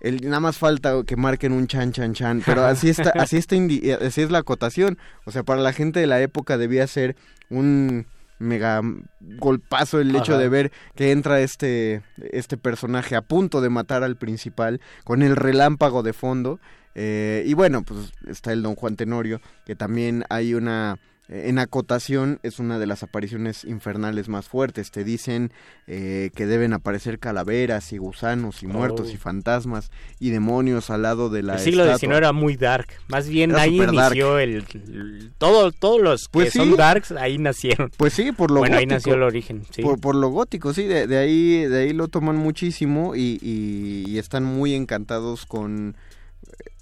El, 0.00 0.20
nada 0.24 0.40
más 0.40 0.58
falta 0.58 0.94
que 1.06 1.16
marquen 1.16 1.52
un 1.52 1.66
chan 1.68 1.92
chan 1.92 2.12
chan. 2.14 2.42
Pero 2.44 2.64
así 2.64 2.88
está, 2.90 3.10
así 3.10 3.36
está 3.36 3.56
indi- 3.56 3.90
así 4.00 4.22
es 4.22 4.30
la 4.30 4.38
acotación. 4.38 4.98
O 5.24 5.30
sea, 5.30 5.42
para 5.44 5.60
la 5.60 5.72
gente 5.72 6.00
de 6.00 6.06
la 6.06 6.20
época 6.20 6.58
debía 6.58 6.86
ser 6.86 7.16
un 7.48 8.06
mega 8.38 8.80
golpazo 9.20 10.00
el 10.00 10.16
hecho 10.16 10.38
de 10.38 10.48
ver 10.48 10.72
que 10.94 11.12
entra 11.12 11.40
este, 11.40 12.02
este 12.32 12.56
personaje 12.56 13.14
a 13.14 13.20
punto 13.22 13.60
de 13.60 13.68
matar 13.68 14.02
al 14.02 14.16
principal 14.16 14.80
con 15.04 15.22
el 15.22 15.36
relámpago 15.36 16.02
de 16.02 16.12
fondo. 16.14 16.58
Eh, 16.94 17.44
y 17.46 17.54
bueno, 17.54 17.82
pues 17.82 18.12
está 18.26 18.52
el 18.52 18.62
don 18.62 18.74
Juan 18.74 18.96
Tenorio, 18.96 19.40
que 19.66 19.76
también 19.76 20.24
hay 20.30 20.54
una... 20.54 20.98
eh, 21.30 21.44
En 21.48 21.58
acotación 21.58 22.38
es 22.42 22.58
una 22.58 22.78
de 22.78 22.86
las 22.86 23.02
apariciones 23.02 23.64
infernales 23.64 24.28
más 24.28 24.48
fuertes. 24.48 24.90
Te 24.90 25.04
dicen 25.04 25.52
eh, 25.86 26.30
que 26.34 26.44
deben 26.46 26.72
aparecer 26.74 27.18
calaveras 27.18 27.92
y 27.92 27.98
gusanos 27.98 28.62
y 28.62 28.66
muertos 28.66 29.08
Oh. 29.08 29.12
y 29.12 29.16
fantasmas 29.16 29.90
y 30.18 30.30
demonios 30.30 30.90
al 30.90 31.02
lado 31.02 31.30
de 31.30 31.42
la 31.42 31.54
El 31.54 31.60
siglo. 31.60 31.84
XIX 31.96 32.16
era 32.16 32.32
muy 32.32 32.56
dark. 32.56 32.88
Más 33.08 33.28
bien 33.28 33.50
Era 33.52 33.62
ahí 33.62 33.80
inició 33.80 34.38
el, 34.38 34.64
el- 34.74 35.32
todo, 35.38 35.72
todos 35.72 36.00
los 36.00 36.22
que 36.24 36.28
Pues 36.32 36.52
sí. 36.52 36.58
son 36.58 36.76
darks 36.76 37.12
ahí 37.12 37.38
nacieron. 37.38 37.90
Pues 37.96 38.12
sí, 38.12 38.32
por 38.32 38.50
lo 38.50 38.60
bueno, 38.60 38.76
ahí 38.76 38.86
nació 38.86 39.14
el 39.14 39.22
origen. 39.22 39.62
Sí. 39.70 39.82
Por, 39.82 40.00
por 40.00 40.14
lo 40.14 40.28
gótico, 40.28 40.74
sí, 40.74 40.84
de, 40.84 41.06
de 41.06 41.18
ahí 41.18 41.64
de 41.66 41.82
ahí 41.82 41.92
lo 41.92 42.08
toman 42.08 42.36
muchísimo 42.36 43.14
y, 43.14 43.38
y- 43.40 44.04
y 44.10 44.18
están 44.18 44.44
muy 44.44 44.74
encantados 44.74 45.46
con, 45.46 45.96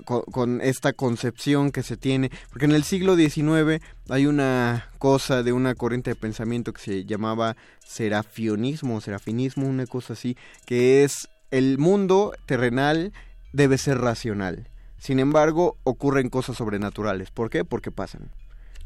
con, 0.08 0.60
esta 0.62 0.92
concepción 0.92 1.70
que 1.70 1.82
se 1.82 1.96
tiene. 1.96 2.30
Porque 2.50 2.64
en 2.64 2.72
el 2.72 2.84
siglo 2.84 3.16
XIX 3.16 3.82
hay 4.08 4.26
una 4.26 4.90
cosa 4.98 5.42
de 5.42 5.52
una 5.52 5.74
corriente 5.74 6.10
de 6.10 6.16
pensamiento 6.16 6.72
que 6.72 6.80
se 6.80 7.04
llamaba 7.04 7.56
serafionismo, 7.84 9.00
serafinismo, 9.00 9.66
una 9.66 9.86
cosa 9.86 10.14
así, 10.14 10.36
que 10.64 11.04
es 11.04 11.28
el 11.50 11.78
mundo 11.78 12.32
terrenal 12.46 13.12
debe 13.52 13.78
ser 13.78 13.98
racional. 13.98 14.68
Sin 14.98 15.20
embargo, 15.20 15.76
ocurren 15.84 16.28
cosas 16.28 16.56
sobrenaturales. 16.56 17.30
¿Por 17.30 17.50
qué? 17.50 17.64
Porque 17.64 17.90
pasan. 17.90 18.30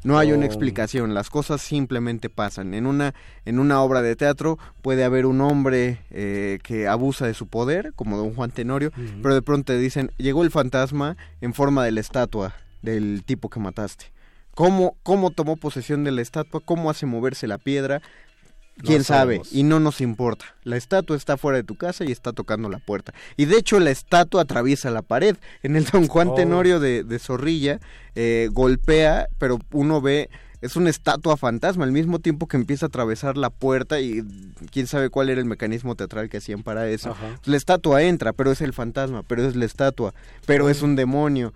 No 0.05 0.19
hay 0.19 0.33
una 0.33 0.43
Oh. 0.43 0.47
explicación, 0.47 1.15
las 1.15 1.31
cosas 1.31 1.61
simplemente 1.61 2.29
pasan. 2.29 2.75
En 2.75 2.87
una, 2.87 3.15
en 3.45 3.59
una 3.59 3.81
obra 3.83 4.03
de 4.03 4.17
teatro 4.17 4.59
puede 4.83 5.05
haber 5.05 5.27
un 5.27 5.41
hombre 5.41 5.99
eh, 6.11 6.59
que 6.65 6.89
abusa 6.89 7.27
de 7.27 7.35
su 7.35 7.47
poder, 7.47 7.93
como 7.95 8.17
don 8.17 8.35
Juan 8.35 8.51
Tenorio, 8.51 8.91
pero 9.23 9.35
de 9.35 9.43
pronto 9.43 9.73
te 9.73 9.79
dicen, 9.79 10.11
llegó 10.19 10.43
el 10.43 10.51
fantasma 10.51 11.17
en 11.41 11.55
forma 11.55 11.85
de 11.85 11.93
la 11.93 12.01
estatua 12.01 12.55
del 12.83 13.23
tipo 13.25 13.49
que 13.49 13.61
mataste. 13.61 14.07
¿Cómo, 14.55 14.97
cómo 15.03 15.31
tomó 15.31 15.57
posesión 15.57 16.05
de 16.05 16.11
la 16.13 16.21
estatua? 16.21 16.61
¿Cómo 16.63 16.91
hace 16.91 17.07
moverse 17.07 17.47
la 17.47 17.57
piedra? 17.59 18.03
No 18.77 18.85
¿Quién 18.85 19.05
sabe? 19.05 19.37
sabemos. 19.37 19.53
Y 19.53 19.63
no 19.65 19.81
nos 19.81 20.01
importa. 20.01 20.47
La 20.65 20.77
estatua 20.77 21.17
está 21.17 21.37
fuera 21.37 21.59
de 21.59 21.65
tu 21.65 21.77
casa 21.77 22.05
y 22.05 22.13
está 22.13 22.33
tocando 22.33 22.69
la 22.69 22.79
puerta. 22.79 23.13
Y 23.37 23.45
de 23.45 23.57
hecho 23.59 23.79
la 23.81 23.91
estatua 23.91 24.43
atraviesa 24.43 24.91
la 24.91 25.03
pared. 25.03 25.37
En 25.63 25.77
el 25.77 25.85
Don 25.85 26.09
Juan 26.09 26.29
Oh. 26.29 26.35
Tenorio 26.35 26.81
de, 26.81 27.05
de 27.05 27.19
Zorrilla 27.19 27.81
eh, 28.15 28.49
golpea, 28.53 29.29
pero 29.39 29.59
uno 29.73 30.01
ve... 30.01 30.31
Es 30.63 30.77
una 30.77 30.91
estatua 30.91 31.37
fantasma, 31.37 31.83
al 31.83 31.91
mismo 31.91 32.21
tiempo 32.21 32.47
que 32.47 32.57
empieza 32.57 32.87
a 32.87 32.89
atravesar 32.89 33.37
la 33.37 33.51
puerta 33.51 33.99
y 33.99 34.23
quién 34.71 34.87
sabe 34.87 35.11
cuál 35.11 35.29
era 35.29 35.41
el 35.41 35.45
mecanismo 35.45 35.97
teatral 35.97 36.29
que 36.29 36.37
hacían 36.37 36.63
para 36.63 36.89
eso. 36.89 37.11
Ajá. 37.11 37.41
La 37.47 37.57
estatua 37.57 38.05
entra, 38.05 38.33
pero 38.33 38.53
es 38.53 38.61
el 38.61 38.73
fantasma, 38.73 39.25
pero 39.25 39.45
es 39.45 39.57
la 39.57 39.65
estatua, 39.65 40.15
pero 40.47 40.69
es 40.69 40.83
un 40.83 40.95
demonio. 40.95 41.53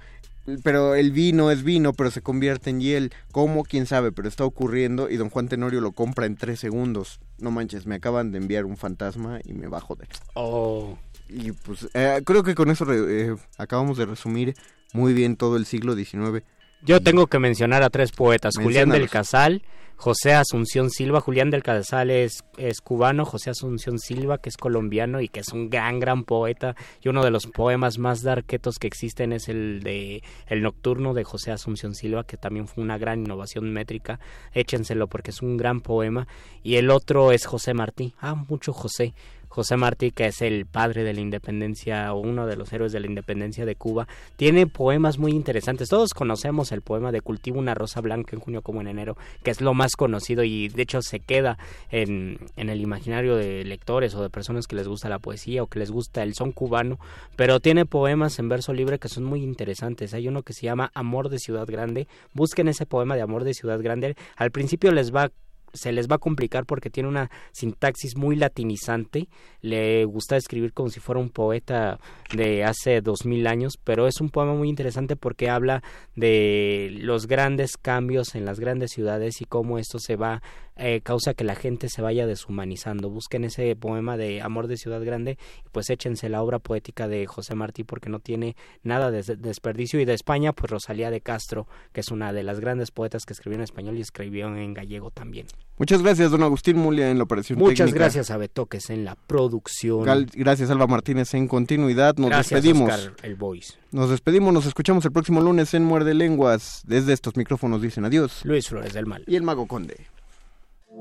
Pero 0.62 0.94
el 0.94 1.10
vino 1.10 1.50
es 1.50 1.62
vino, 1.62 1.92
pero 1.92 2.10
se 2.10 2.22
convierte 2.22 2.70
en 2.70 2.80
hiel. 2.80 3.12
¿Cómo? 3.32 3.64
¿Quién 3.64 3.86
sabe? 3.86 4.12
Pero 4.12 4.28
está 4.28 4.44
ocurriendo 4.44 5.10
y 5.10 5.16
don 5.16 5.30
Juan 5.30 5.48
Tenorio 5.48 5.80
lo 5.80 5.92
compra 5.92 6.26
en 6.26 6.36
tres 6.36 6.60
segundos. 6.60 7.20
No 7.38 7.50
manches, 7.50 7.86
me 7.86 7.96
acaban 7.96 8.32
de 8.32 8.38
enviar 8.38 8.64
un 8.64 8.76
fantasma 8.76 9.40
y 9.44 9.54
me 9.54 9.66
va 9.66 9.78
a 9.78 9.80
joder. 9.80 10.08
Oh. 10.34 10.96
Y 11.28 11.52
pues 11.52 11.88
eh, 11.94 12.22
creo 12.24 12.44
que 12.44 12.54
con 12.54 12.70
eso 12.70 12.86
eh, 12.92 13.34
acabamos 13.58 13.98
de 13.98 14.06
resumir 14.06 14.54
muy 14.92 15.12
bien 15.12 15.36
todo 15.36 15.56
el 15.56 15.66
siglo 15.66 15.96
XIX. 15.96 16.44
Yo 16.82 17.00
tengo 17.02 17.26
que 17.26 17.38
mencionar 17.38 17.82
a 17.82 17.90
tres 17.90 18.12
poetas, 18.12 18.54
Julián 18.56 18.90
del. 18.90 19.10
Casal, 19.10 19.62
José 19.96 20.34
Asunción 20.34 20.90
Silva, 20.90 21.20
Julián 21.20 21.50
del 21.50 21.62
Casal 21.62 22.10
es, 22.10 22.44
es 22.58 22.80
cubano, 22.80 23.24
José 23.24 23.50
Asunción 23.50 23.98
Silva 23.98 24.38
que 24.38 24.50
es 24.50 24.56
colombiano 24.58 25.22
y 25.22 25.28
que 25.28 25.40
es 25.40 25.48
un 25.48 25.70
gran, 25.70 26.00
gran 26.00 26.24
poeta 26.24 26.76
y 27.02 27.08
uno 27.08 27.24
de 27.24 27.30
los 27.30 27.46
poemas 27.46 27.98
más 27.98 28.22
darquetos 28.22 28.76
que 28.78 28.86
existen 28.86 29.32
es 29.32 29.48
el 29.48 29.82
de 29.82 30.22
El 30.46 30.62
Nocturno 30.62 31.14
de 31.14 31.24
José 31.24 31.50
Asunción 31.50 31.94
Silva 31.94 32.24
que 32.24 32.36
también 32.36 32.68
fue 32.68 32.84
una 32.84 32.98
gran 32.98 33.20
innovación 33.20 33.72
métrica, 33.72 34.20
échenselo 34.52 35.08
porque 35.08 35.30
es 35.30 35.40
un 35.40 35.56
gran 35.56 35.80
poema. 35.80 36.28
Y 36.62 36.76
el 36.76 36.90
otro 36.90 37.32
es 37.32 37.46
José 37.46 37.72
Martí, 37.72 38.14
ah, 38.20 38.34
mucho 38.34 38.72
José, 38.72 39.14
José 39.56 39.78
Martí, 39.78 40.10
que 40.10 40.26
es 40.26 40.42
el 40.42 40.66
padre 40.66 41.02
de 41.02 41.14
la 41.14 41.22
independencia 41.22 42.12
o 42.12 42.18
uno 42.18 42.46
de 42.46 42.56
los 42.56 42.70
héroes 42.74 42.92
de 42.92 43.00
la 43.00 43.06
independencia 43.06 43.64
de 43.64 43.74
Cuba, 43.74 44.06
tiene 44.36 44.66
poemas 44.66 45.16
muy 45.16 45.32
interesantes. 45.32 45.88
Todos 45.88 46.12
conocemos 46.12 46.72
el 46.72 46.82
poema 46.82 47.10
de 47.10 47.22
Cultivo 47.22 47.58
una 47.58 47.74
rosa 47.74 48.02
blanca 48.02 48.36
en 48.36 48.40
junio 48.40 48.60
como 48.60 48.82
en 48.82 48.88
enero, 48.88 49.16
que 49.42 49.50
es 49.50 49.62
lo 49.62 49.72
más 49.72 49.96
conocido 49.96 50.44
y 50.44 50.68
de 50.68 50.82
hecho 50.82 51.00
se 51.00 51.20
queda 51.20 51.56
en, 51.90 52.38
en 52.56 52.68
el 52.68 52.82
imaginario 52.82 53.34
de 53.34 53.64
lectores 53.64 54.14
o 54.14 54.20
de 54.20 54.28
personas 54.28 54.66
que 54.66 54.76
les 54.76 54.88
gusta 54.88 55.08
la 55.08 55.20
poesía 55.20 55.62
o 55.62 55.68
que 55.68 55.78
les 55.78 55.90
gusta 55.90 56.22
el 56.22 56.34
son 56.34 56.52
cubano, 56.52 56.98
pero 57.34 57.58
tiene 57.58 57.86
poemas 57.86 58.38
en 58.38 58.50
verso 58.50 58.74
libre 58.74 58.98
que 58.98 59.08
son 59.08 59.24
muy 59.24 59.42
interesantes. 59.42 60.12
Hay 60.12 60.28
uno 60.28 60.42
que 60.42 60.52
se 60.52 60.66
llama 60.66 60.90
Amor 60.92 61.30
de 61.30 61.38
Ciudad 61.38 61.66
Grande. 61.66 62.08
Busquen 62.34 62.68
ese 62.68 62.84
poema 62.84 63.16
de 63.16 63.22
Amor 63.22 63.44
de 63.44 63.54
Ciudad 63.54 63.80
Grande. 63.80 64.16
Al 64.36 64.50
principio 64.50 64.92
les 64.92 65.14
va 65.14 65.30
se 65.76 65.92
les 65.92 66.08
va 66.08 66.16
a 66.16 66.18
complicar 66.18 66.66
porque 66.66 66.90
tiene 66.90 67.08
una 67.08 67.30
sintaxis 67.52 68.16
muy 68.16 68.36
latinizante. 68.36 69.28
Le 69.60 70.04
gusta 70.04 70.36
escribir 70.36 70.72
como 70.72 70.90
si 70.90 71.00
fuera 71.00 71.20
un 71.20 71.30
poeta 71.30 71.98
de 72.34 72.64
hace 72.64 73.00
dos 73.00 73.24
mil 73.24 73.46
años, 73.46 73.74
pero 73.82 74.06
es 74.06 74.20
un 74.20 74.30
poema 74.30 74.54
muy 74.54 74.68
interesante 74.68 75.16
porque 75.16 75.50
habla 75.50 75.82
de 76.14 76.96
los 77.00 77.26
grandes 77.26 77.76
cambios 77.76 78.34
en 78.34 78.44
las 78.44 78.60
grandes 78.60 78.90
ciudades 78.92 79.40
y 79.40 79.44
cómo 79.44 79.78
esto 79.78 79.98
se 79.98 80.16
va 80.16 80.42
eh, 80.76 81.00
causa 81.02 81.34
que 81.34 81.44
la 81.44 81.54
gente 81.54 81.88
se 81.88 82.02
vaya 82.02 82.26
deshumanizando. 82.26 83.10
Busquen 83.10 83.44
ese 83.44 83.74
poema 83.76 84.16
de 84.16 84.42
Amor 84.42 84.66
de 84.66 84.76
Ciudad 84.76 85.02
Grande 85.04 85.38
y 85.64 85.68
pues 85.70 85.90
échense 85.90 86.28
la 86.28 86.42
obra 86.42 86.58
poética 86.58 87.08
de 87.08 87.26
José 87.26 87.54
Martí 87.54 87.82
porque 87.84 88.08
no 88.10 88.18
tiene 88.20 88.56
nada 88.82 89.10
de 89.10 89.22
des- 89.22 89.40
desperdicio. 89.42 90.00
Y 90.00 90.04
de 90.04 90.14
España, 90.14 90.52
pues 90.52 90.70
Rosalía 90.70 91.10
de 91.10 91.20
Castro, 91.20 91.66
que 91.92 92.00
es 92.00 92.10
una 92.10 92.32
de 92.32 92.42
las 92.42 92.60
grandes 92.60 92.90
poetas 92.90 93.24
que 93.24 93.32
escribió 93.32 93.56
en 93.56 93.62
español 93.64 93.96
y 93.96 94.00
escribió 94.00 94.54
en 94.54 94.74
gallego 94.74 95.10
también. 95.10 95.46
Muchas 95.78 96.02
gracias, 96.02 96.30
don 96.30 96.42
Agustín 96.42 96.76
Mulia, 96.78 97.10
en 97.10 97.18
la 97.18 97.24
operación 97.24 97.58
Muchas 97.58 97.86
técnica. 97.86 97.98
gracias 98.04 98.30
a 98.30 98.36
Betoques 98.36 98.88
en 98.90 99.04
la 99.04 99.14
producción. 99.14 100.04
Gal- 100.04 100.30
gracias, 100.34 100.70
Alba 100.70 100.86
Martínez, 100.86 101.34
en 101.34 101.48
continuidad. 101.48 102.16
Nos 102.16 102.30
gracias, 102.30 102.62
despedimos. 102.62 102.92
Oscar, 102.92 103.12
el 103.22 103.34
voice. 103.36 103.74
Nos 103.92 104.10
despedimos, 104.10 104.52
nos 104.52 104.66
escuchamos 104.66 105.04
el 105.04 105.12
próximo 105.12 105.40
lunes 105.40 105.72
en 105.74 105.84
Muerde 105.84 106.14
Lenguas. 106.14 106.82
Desde 106.86 107.12
estos 107.12 107.36
micrófonos 107.36 107.80
dicen 107.82 108.04
adiós. 108.04 108.40
Luis 108.44 108.68
Flores 108.68 108.92
del 108.94 109.06
Mal. 109.06 109.24
Y 109.26 109.36
el 109.36 109.42
Mago 109.42 109.66
Conde. 109.66 109.96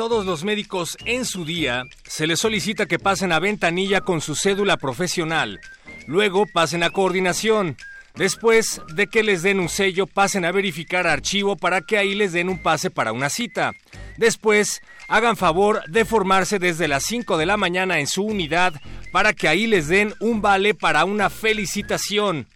Todos 0.00 0.24
los 0.24 0.44
médicos 0.44 0.96
en 1.04 1.26
su 1.26 1.44
día 1.44 1.84
se 2.04 2.26
les 2.26 2.40
solicita 2.40 2.86
que 2.86 2.98
pasen 2.98 3.32
a 3.32 3.38
ventanilla 3.38 4.00
con 4.00 4.22
su 4.22 4.34
cédula 4.34 4.78
profesional. 4.78 5.60
Luego 6.06 6.46
pasen 6.46 6.82
a 6.82 6.88
coordinación. 6.88 7.76
Después 8.14 8.80
de 8.94 9.08
que 9.08 9.22
les 9.22 9.42
den 9.42 9.60
un 9.60 9.68
sello, 9.68 10.06
pasen 10.06 10.46
a 10.46 10.52
verificar 10.52 11.06
archivo 11.06 11.54
para 11.54 11.82
que 11.82 11.98
ahí 11.98 12.14
les 12.14 12.32
den 12.32 12.48
un 12.48 12.62
pase 12.62 12.90
para 12.90 13.12
una 13.12 13.28
cita. 13.28 13.72
Después, 14.16 14.80
hagan 15.06 15.36
favor 15.36 15.82
de 15.86 16.06
formarse 16.06 16.58
desde 16.58 16.88
las 16.88 17.04
5 17.04 17.36
de 17.36 17.44
la 17.44 17.58
mañana 17.58 18.00
en 18.00 18.06
su 18.06 18.24
unidad 18.24 18.72
para 19.12 19.34
que 19.34 19.48
ahí 19.48 19.66
les 19.66 19.88
den 19.88 20.14
un 20.18 20.40
vale 20.40 20.72
para 20.72 21.04
una 21.04 21.28
felicitación. 21.28 22.46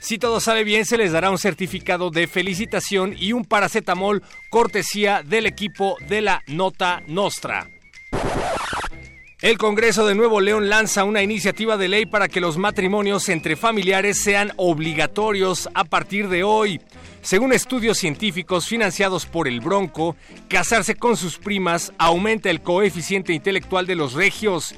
Si 0.00 0.18
todo 0.18 0.40
sale 0.40 0.64
bien, 0.64 0.86
se 0.86 0.96
les 0.96 1.12
dará 1.12 1.30
un 1.30 1.38
certificado 1.38 2.10
de 2.10 2.26
felicitación 2.26 3.14
y 3.16 3.32
un 3.32 3.44
paracetamol 3.44 4.22
cortesía 4.48 5.22
del 5.22 5.46
equipo 5.46 5.96
de 6.08 6.22
la 6.22 6.42
Nota 6.46 7.02
Nostra. 7.06 7.68
El 9.42 9.56
Congreso 9.56 10.06
de 10.06 10.14
Nuevo 10.14 10.40
León 10.40 10.68
lanza 10.68 11.04
una 11.04 11.22
iniciativa 11.22 11.78
de 11.78 11.88
ley 11.88 12.06
para 12.06 12.28
que 12.28 12.40
los 12.40 12.58
matrimonios 12.58 13.28
entre 13.30 13.56
familiares 13.56 14.22
sean 14.22 14.52
obligatorios 14.56 15.68
a 15.74 15.84
partir 15.84 16.28
de 16.28 16.44
hoy. 16.44 16.80
Según 17.22 17.52
estudios 17.52 17.98
científicos 17.98 18.66
financiados 18.66 19.26
por 19.26 19.48
el 19.48 19.60
Bronco, 19.60 20.16
casarse 20.48 20.94
con 20.94 21.16
sus 21.16 21.38
primas 21.38 21.92
aumenta 21.96 22.50
el 22.50 22.60
coeficiente 22.60 23.32
intelectual 23.32 23.86
de 23.86 23.94
los 23.94 24.14
regios. 24.14 24.74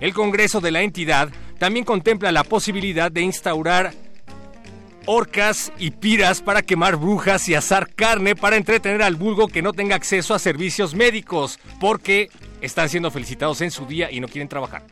El 0.00 0.14
Congreso 0.14 0.60
de 0.60 0.70
la 0.70 0.82
entidad 0.82 1.30
también 1.58 1.84
contempla 1.84 2.32
la 2.32 2.44
posibilidad 2.44 3.10
de 3.10 3.22
instaurar 3.22 3.92
orcas 5.06 5.72
y 5.78 5.92
piras 5.92 6.42
para 6.42 6.62
quemar 6.62 6.96
brujas 6.96 7.48
y 7.48 7.54
asar 7.54 7.94
carne 7.94 8.36
para 8.36 8.56
entretener 8.56 9.02
al 9.02 9.16
vulgo 9.16 9.48
que 9.48 9.62
no 9.62 9.72
tenga 9.72 9.96
acceso 9.96 10.34
a 10.34 10.38
servicios 10.38 10.94
médicos, 10.94 11.58
porque 11.80 12.28
están 12.60 12.88
siendo 12.88 13.10
felicitados 13.10 13.60
en 13.60 13.70
su 13.70 13.86
día 13.86 14.10
y 14.10 14.20
no 14.20 14.28
quieren 14.28 14.48
trabajar. 14.48 14.82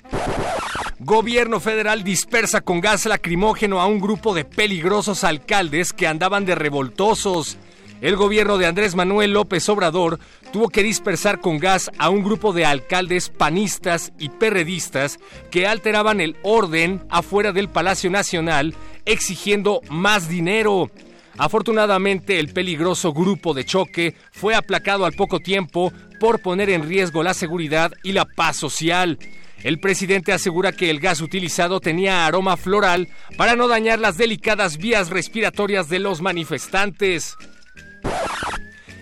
Gobierno 1.01 1.61
federal 1.61 2.05
dispersa 2.05 2.61
con 2.61 2.81
gas 2.81 3.05
lacrimógeno 3.05 3.81
a 3.81 3.87
un 3.87 4.01
grupo 4.01 4.35
de 4.35 4.45
peligrosos 4.45 5.25
alcaldes 5.25 5.93
que 5.93 6.07
andaban 6.07 6.45
de 6.47 6.55
revoltosos. 6.55 7.59
El 8.01 8.17
gobierno 8.17 8.59
de 8.59 8.67
Andrés 8.67 8.95
Manuel 8.95 9.33
López 9.33 9.69
Obrador 9.69 10.19
tuvo 10.53 10.69
que 10.69 10.83
dispersar 10.83 11.41
con 11.41 11.59
gas 11.59 11.91
a 11.99 12.11
un 12.11 12.23
grupo 12.23 12.53
de 12.53 12.67
alcaldes 12.67 13.31
panistas 13.31 14.13
y 14.19 14.29
perredistas 14.29 15.19
que 15.51 15.67
alteraban 15.67 16.21
el 16.21 16.37
orden 16.43 17.03
afuera 17.09 17.53
del 17.53 17.69
Palacio 17.69 18.11
Nacional 18.11 18.75
exigiendo 19.07 19.81
más 19.89 20.29
dinero. 20.29 20.91
Afortunadamente, 21.37 22.39
el 22.39 22.53
peligroso 22.53 23.13
grupo 23.13 23.55
de 23.55 23.65
choque 23.65 24.15
fue 24.33 24.55
aplacado 24.55 25.05
al 25.05 25.15
poco 25.15 25.41
tiempo 25.41 25.93
por 26.21 26.41
poner 26.41 26.71
en 26.71 26.89
riesgo 26.89 27.23
la 27.23 27.35
seguridad 27.35 27.93
y 28.03 28.13
la 28.13 28.25
paz 28.25 28.57
social. 28.57 29.19
El 29.63 29.81
presidente 29.81 30.33
asegura 30.33 30.73
que 30.73 30.91
el 30.91 31.01
gas 31.01 31.23
utilizado 31.23 31.81
tenía 31.81 32.27
aroma 32.27 32.57
floral 32.57 33.09
para 33.39 33.57
no 33.57 33.67
dañar 33.67 33.99
las 33.99 34.19
delicadas 34.19 34.77
vías 34.77 35.09
respiratorias 35.09 35.89
de 35.89 36.01
los 36.01 36.21
manifestantes. 36.21 37.37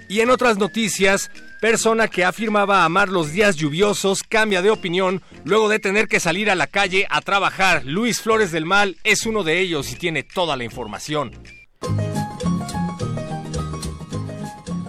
Y 0.08 0.20
en 0.20 0.30
otras 0.30 0.58
noticias, 0.58 1.30
persona 1.60 2.08
que 2.08 2.24
afirmaba 2.24 2.84
amar 2.84 3.08
los 3.08 3.32
días 3.32 3.56
lluviosos 3.56 4.22
cambia 4.22 4.62
de 4.62 4.70
opinión 4.70 5.22
luego 5.44 5.68
de 5.68 5.78
tener 5.78 6.08
que 6.08 6.20
salir 6.20 6.50
a 6.50 6.54
la 6.54 6.66
calle 6.66 7.06
a 7.08 7.20
trabajar. 7.20 7.84
Luis 7.86 8.20
Flores 8.20 8.52
del 8.52 8.66
Mal 8.66 8.96
es 9.04 9.26
uno 9.26 9.42
de 9.42 9.60
ellos 9.60 9.90
y 9.90 9.96
tiene 9.96 10.22
toda 10.22 10.56
la 10.56 10.64
información. 10.64 11.32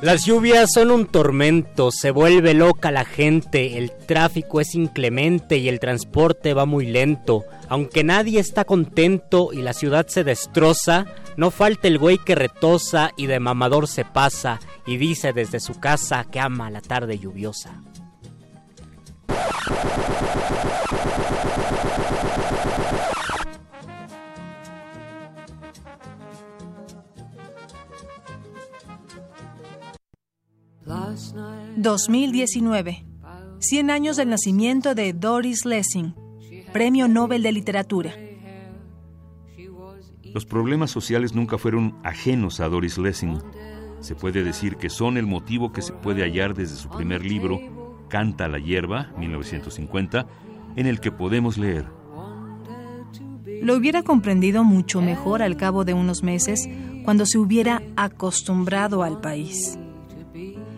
Las 0.04 0.26
lluvias 0.26 0.70
son 0.74 0.92
un 0.92 1.06
tormento, 1.06 1.90
se 1.90 2.12
vuelve 2.12 2.54
loca 2.54 2.92
la 2.92 3.06
gente, 3.06 3.78
el 3.78 3.90
tráfico 3.90 4.60
es 4.60 4.76
inclemente 4.76 5.60
y 5.60 5.70
el 5.70 5.80
transporte 5.80 6.54
va 6.54 6.66
muy 6.66 6.88
lento. 6.88 7.46
Aunque 7.70 8.04
nadie 8.04 8.42
está 8.42 8.66
contento 8.66 9.54
y 9.54 9.62
la 9.62 9.72
ciudad 9.72 10.08
se 10.08 10.26
destroza, 10.26 11.06
no 11.38 11.52
falta 11.52 11.88
el 11.88 12.00
güey 12.00 12.18
que 12.18 12.36
retosa 12.36 13.12
y 13.16 13.28
de 13.28 13.40
mamador 13.40 13.88
se 13.88 14.04
pasa 14.04 14.60
y 14.86 14.98
dice 14.98 15.32
desde 15.32 15.62
su 15.62 15.80
casa 15.80 16.26
que 16.30 16.42
ama 16.42 16.70
la 16.70 16.82
tarde 16.82 17.18
lluviosa. 17.18 17.82
...2019... 30.86 33.14
100 33.64 33.92
años 33.92 34.18
del 34.18 34.30
nacimiento 34.30 34.94
de 34.94 35.14
Doris 35.14 35.64
Lessing, 35.64 36.14
Premio 36.74 37.08
Nobel 37.08 37.44
de 37.44 37.54
Literatura. 37.54 38.14
Los 40.34 40.46
problemas 40.46 40.92
sociales 40.92 41.34
nunca 41.34 41.58
fueron 41.58 41.96
ajenos 42.04 42.60
a 42.60 42.68
Doris 42.68 42.98
Lessing. 42.98 43.42
Se 44.02 44.16
puede 44.16 44.44
decir 44.44 44.76
que 44.76 44.90
son 44.90 45.16
el 45.16 45.26
motivo 45.26 45.72
que 45.72 45.82
se 45.82 45.94
puede 45.94 46.24
hallar 46.24 46.56
desde 46.56 46.76
su 46.76 46.90
primer 46.90 47.24
libro, 47.24 47.58
Canta 48.10 48.50
la 48.50 48.60
hierba, 48.60 49.14
1950, 49.18 50.28
en 50.76 50.86
el 50.86 51.00
que 51.00 51.14
podemos 51.14 51.58
leer. 51.58 51.86
Lo 53.62 53.78
hubiera 53.78 54.04
comprendido 54.04 54.66
mucho 54.66 55.02
mejor 55.02 55.42
al 55.42 55.56
cabo 55.56 55.86
de 55.86 55.94
unos 55.94 56.22
meses 56.22 56.68
cuando 57.06 57.26
se 57.26 57.38
hubiera 57.38 57.82
acostumbrado 57.96 59.04
al 59.04 59.22
país. 59.22 59.80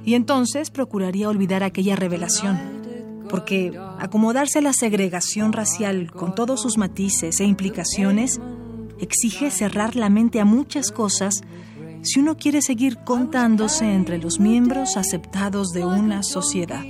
Y 0.05 0.13
entonces 0.13 0.69
procuraría 0.69 1.29
olvidar 1.29 1.63
aquella 1.63 1.95
revelación, 1.95 2.59
porque 3.29 3.77
acomodarse 3.99 4.59
a 4.59 4.61
la 4.61 4.73
segregación 4.73 5.51
racial 5.51 6.11
con 6.11 6.35
todos 6.35 6.61
sus 6.61 6.77
matices 6.77 7.39
e 7.39 7.45
implicaciones 7.45 8.39
exige 8.99 9.51
cerrar 9.51 9.95
la 9.95 10.09
mente 10.09 10.39
a 10.39 10.45
muchas 10.45 10.91
cosas 10.91 11.41
si 12.01 12.19
uno 12.19 12.37
quiere 12.37 12.61
seguir 12.61 12.99
contándose 13.03 13.91
entre 13.93 14.19
los 14.19 14.39
miembros 14.39 14.95
aceptados 14.95 15.69
de 15.69 15.85
una 15.85 16.21
sociedad. 16.21 16.83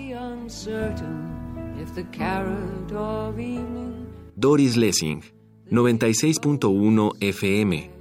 Doris 4.36 4.76
Lessing, 4.76 5.22
96.1 5.72 7.11
FM, 7.22 7.91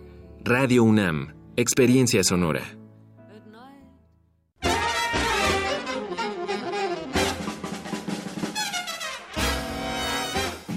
Radio 0.45 0.83
UNAM, 0.83 1.35
Experiencia 1.57 2.25
Sonora. 2.25 2.84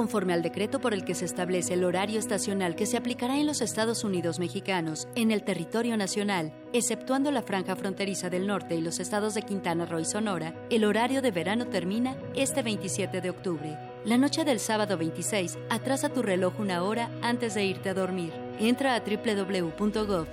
Conforme 0.00 0.32
al 0.32 0.40
decreto 0.40 0.80
por 0.80 0.94
el 0.94 1.04
que 1.04 1.14
se 1.14 1.26
establece 1.26 1.74
el 1.74 1.84
horario 1.84 2.18
estacional 2.18 2.74
que 2.74 2.86
se 2.86 2.96
aplicará 2.96 3.36
en 3.36 3.46
los 3.46 3.60
Estados 3.60 4.02
Unidos 4.02 4.38
mexicanos 4.38 5.06
en 5.14 5.30
el 5.30 5.42
territorio 5.42 5.98
nacional, 5.98 6.54
exceptuando 6.72 7.30
la 7.30 7.42
franja 7.42 7.76
fronteriza 7.76 8.30
del 8.30 8.46
norte 8.46 8.74
y 8.74 8.80
los 8.80 8.98
estados 8.98 9.34
de 9.34 9.42
Quintana 9.42 9.84
Roo 9.84 10.00
y 10.00 10.06
Sonora, 10.06 10.54
el 10.70 10.86
horario 10.86 11.20
de 11.20 11.32
verano 11.32 11.66
termina 11.66 12.16
este 12.34 12.62
27 12.62 13.20
de 13.20 13.28
octubre. 13.28 13.78
La 14.06 14.16
noche 14.16 14.46
del 14.46 14.58
sábado 14.58 14.96
26, 14.96 15.58
atrasa 15.68 16.08
tu 16.08 16.22
reloj 16.22 16.58
una 16.58 16.82
hora 16.82 17.10
antes 17.20 17.52
de 17.52 17.66
irte 17.66 17.90
a 17.90 17.94
dormir. 17.94 18.32
Entra 18.58 18.94
a 18.94 19.00
www.gov.mx 19.00 20.30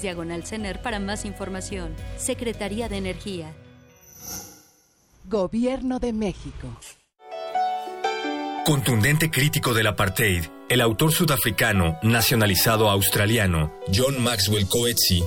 diagonal 0.00 0.46
CENER 0.46 0.80
para 0.80 0.98
más 0.98 1.26
información. 1.26 1.94
Secretaría 2.16 2.88
de 2.88 2.96
Energía. 2.96 3.52
Gobierno 5.28 5.98
de 5.98 6.14
México. 6.14 6.68
Contundente 8.64 9.28
crítico 9.28 9.74
del 9.74 9.88
apartheid, 9.88 10.44
el 10.68 10.80
autor 10.80 11.12
sudafricano 11.12 11.98
nacionalizado 12.02 12.88
australiano 12.90 13.74
John 13.92 14.22
Maxwell 14.22 14.68
Coetzee, 14.68 15.24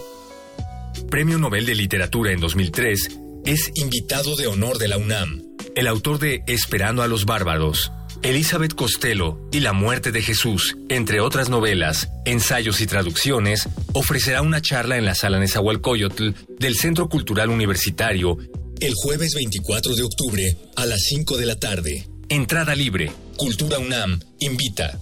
Premio 1.09 1.37
Nobel 1.37 1.65
de 1.65 1.75
Literatura 1.75 2.31
en 2.31 2.39
2003, 2.39 3.09
es 3.45 3.71
invitado 3.75 4.37
de 4.37 4.47
honor 4.47 4.77
de 4.77 4.87
la 4.87 4.97
UNAM. 4.97 5.43
El 5.75 5.87
autor 5.87 6.17
de 6.19 6.43
Esperando 6.47 7.03
a 7.03 7.07
los 7.07 7.25
Bárbaros, 7.25 7.91
Elizabeth 8.21 8.73
Costello 8.73 9.37
y 9.51 9.59
La 9.59 9.73
muerte 9.73 10.13
de 10.13 10.21
Jesús, 10.21 10.77
entre 10.87 11.19
otras 11.19 11.49
novelas, 11.49 12.07
ensayos 12.23 12.79
y 12.79 12.87
traducciones, 12.87 13.67
ofrecerá 13.91 14.41
una 14.43 14.61
charla 14.61 14.97
en 14.97 15.03
la 15.03 15.13
sala 15.13 15.39
Nezahualcóyotl 15.39 16.29
del 16.57 16.75
Centro 16.77 17.09
Cultural 17.09 17.49
Universitario 17.49 18.37
el 18.79 18.93
jueves 18.93 19.33
24 19.35 19.95
de 19.95 20.03
octubre 20.03 20.57
a 20.75 20.85
las 20.85 21.01
5 21.01 21.37
de 21.37 21.45
la 21.45 21.55
tarde. 21.55 22.07
Entrada 22.27 22.75
libre. 22.75 23.11
Cultura 23.37 23.79
UNAM 23.79 24.17
invita. 24.39 24.97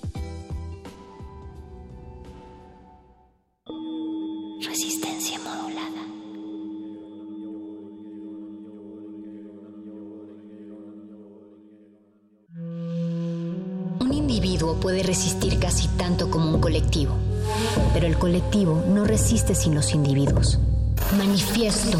Resistencia 4.66 5.38
modulada. 5.38 6.02
Un 14.00 14.14
individuo 14.14 14.80
puede 14.80 15.04
resistir 15.04 15.60
casi 15.60 15.88
tanto 15.90 16.32
como 16.32 16.50
un 16.50 16.60
colectivo, 16.60 17.16
pero 17.94 18.08
el 18.08 18.18
colectivo 18.18 18.84
no 18.88 19.06
resiste 19.06 19.54
sin 19.54 19.76
los 19.76 19.94
individuos. 19.94 20.58
Manifiesto. 21.18 22.00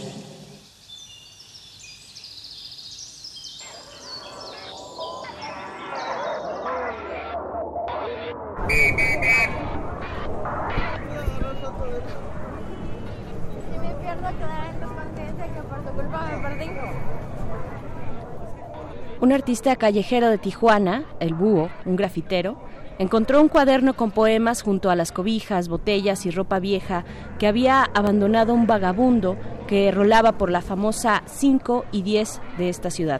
Artista 19.51 19.75
callejero 19.75 20.29
de 20.29 20.37
Tijuana, 20.37 21.03
el 21.19 21.33
búho, 21.33 21.69
un 21.83 21.97
grafitero, 21.97 22.55
encontró 22.99 23.41
un 23.41 23.49
cuaderno 23.49 23.97
con 23.97 24.11
poemas 24.11 24.61
junto 24.61 24.89
a 24.89 24.95
las 24.95 25.11
cobijas, 25.11 25.67
botellas 25.67 26.25
y 26.25 26.31
ropa 26.31 26.59
vieja 26.59 27.03
que 27.37 27.47
había 27.47 27.83
abandonado 27.83 28.53
un 28.53 28.65
vagabundo 28.65 29.35
que 29.67 29.91
rolaba 29.91 30.37
por 30.37 30.51
la 30.51 30.61
famosa 30.61 31.23
5 31.25 31.83
y 31.91 32.01
10 32.01 32.39
de 32.59 32.69
esta 32.69 32.89
ciudad, 32.91 33.19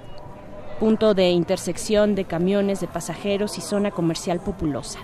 punto 0.79 1.13
de 1.15 1.31
intersección 1.31 2.15
de 2.15 2.23
camiones 2.23 2.79
de 2.79 2.87
pasajeros 2.87 3.57
y 3.57 3.61
zona 3.61 3.91
comercial 3.91 4.39
populosa. 4.39 4.99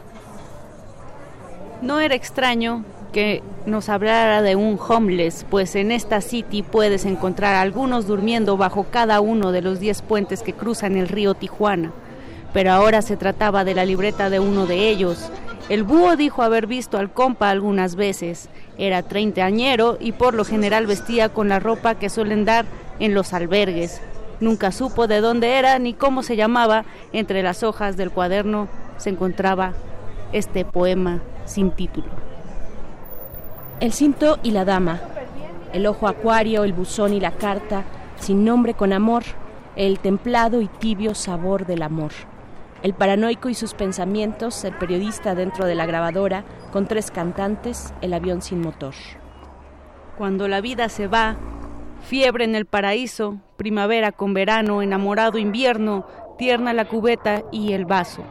No 1.82 1.99
era 1.99 2.15
extraño 2.15 2.86
que 3.18 3.41
nos 3.65 3.89
hablara 3.89 4.43
de 4.43 4.55
un 4.55 4.78
homeless, 4.80 5.43
pues 5.49 5.76
en 5.76 5.91
esta 5.91 6.22
city 6.22 6.61
puedes 6.61 7.03
encontrar 7.03 7.55
algunos 7.55 8.05
durmiendo 8.05 8.57
bajo 8.57 8.84
cada 8.91 9.22
uno 9.22 9.51
de 9.51 9.63
los 9.63 9.80
10 9.80 10.03
puentes 10.03 10.43
que 10.43 10.53
cruzan 10.53 10.95
el 10.95 11.07
río 11.07 11.34
Tijuana. 11.34 11.91
Pero 12.53 12.72
ahora 12.74 13.01
se 13.01 13.18
trataba 13.18 13.63
de 13.63 13.74
la 13.74 13.86
libreta 13.86 14.30
de 14.30 14.39
uno 14.39 14.68
de 14.68 14.88
ellos. 14.89 15.32
El 15.68 15.82
búho 15.82 16.15
dijo 16.15 16.43
haber 16.43 16.68
visto 16.68 16.99
al 16.99 17.11
compa 17.11 17.49
algunas 17.49 17.95
veces. 17.95 18.49
Era 18.78 19.01
treintañero 19.01 19.97
y 19.99 20.11
por 20.11 20.36
lo 20.36 20.45
general 20.45 20.86
vestía 20.86 21.30
con 21.30 21.49
la 21.49 21.59
ropa 21.59 21.95
que 21.95 22.11
suelen 22.11 22.45
dar 22.45 22.65
en 22.99 23.15
los 23.15 23.34
albergues. 23.34 23.99
Nunca 24.41 24.72
supo 24.72 25.07
de 25.07 25.22
dónde 25.22 25.57
era 25.57 25.80
ni 25.80 25.95
cómo 25.95 26.22
se 26.22 26.36
llamaba. 26.36 26.86
Entre 27.13 27.41
las 27.41 27.63
hojas 27.63 27.97
del 27.97 28.11
cuaderno 28.11 28.68
se 28.97 29.09
encontraba 29.09 29.74
este 30.34 30.65
poema 30.65 31.20
sin 31.47 31.72
título. 31.72 32.26
El 33.80 33.93
cinto 33.93 34.39
y 34.41 34.49
la 34.49 34.65
dama, 34.65 34.99
el 35.71 35.86
ojo 35.86 36.07
acuario, 36.07 36.63
el 36.63 36.73
buzón 36.73 37.13
y 37.13 37.19
la 37.19 37.34
carta, 37.34 37.84
sin 38.15 38.43
nombre 38.43 38.73
con 38.73 38.91
amor, 38.91 39.21
el 39.75 39.99
templado 39.99 40.61
y 40.61 40.67
tibio 40.67 41.13
sabor 41.13 41.67
del 41.67 41.84
amor. 41.84 42.11
El 42.82 42.95
paranoico 42.95 43.49
y 43.49 43.53
sus 43.53 43.75
pensamientos, 43.75 44.63
el 44.63 44.73
periodista 44.73 45.36
dentro 45.36 45.65
de 45.65 45.75
la 45.75 45.86
grabadora, 45.86 46.43
con 46.71 46.88
tres 46.88 47.11
cantantes, 47.11 47.93
el 48.01 48.15
avión 48.15 48.41
sin 48.41 48.61
motor. 48.61 48.95
Cuando 50.17 50.47
la 50.47 50.59
vida 50.59 50.89
se 50.89 51.05
va, 51.07 51.38
fiebre 52.01 52.45
en 52.45 52.55
el 52.55 52.65
paraíso, 52.65 53.38
primavera 53.57 54.11
con 54.11 54.34
verano, 54.34 54.82
enamorado 54.82 55.38
invierno, 55.38 56.07
tierna 56.39 56.73
la 56.73 56.86
cubeta 56.86 57.43
y 57.51 57.73
el 57.73 57.86
vaso. 57.86 58.23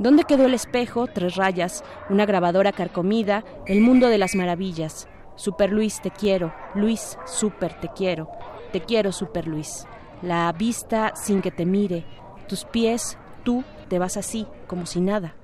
¿Dónde 0.00 0.24
quedó 0.24 0.46
el 0.46 0.54
espejo? 0.54 1.08
Tres 1.08 1.36
rayas, 1.36 1.84
una 2.08 2.24
grabadora 2.24 2.72
carcomida, 2.72 3.44
el 3.66 3.82
mundo 3.82 4.08
de 4.08 4.16
las 4.16 4.34
maravillas. 4.34 5.08
Super 5.36 5.70
Luis, 5.70 6.00
te 6.00 6.10
quiero. 6.10 6.54
Luis, 6.74 7.18
super, 7.26 7.74
te 7.74 7.88
quiero. 7.94 8.30
Te 8.72 8.80
quiero, 8.80 9.12
Super 9.12 9.46
Luis. 9.46 9.86
La 10.22 10.50
vista 10.52 11.12
sin 11.14 11.42
que 11.42 11.50
te 11.50 11.66
mire. 11.66 12.06
Tus 12.48 12.64
pies, 12.64 13.18
tú 13.44 13.62
te 13.88 13.98
vas 13.98 14.16
así, 14.16 14.46
como 14.66 14.86
si 14.86 15.02
nada. 15.02 15.34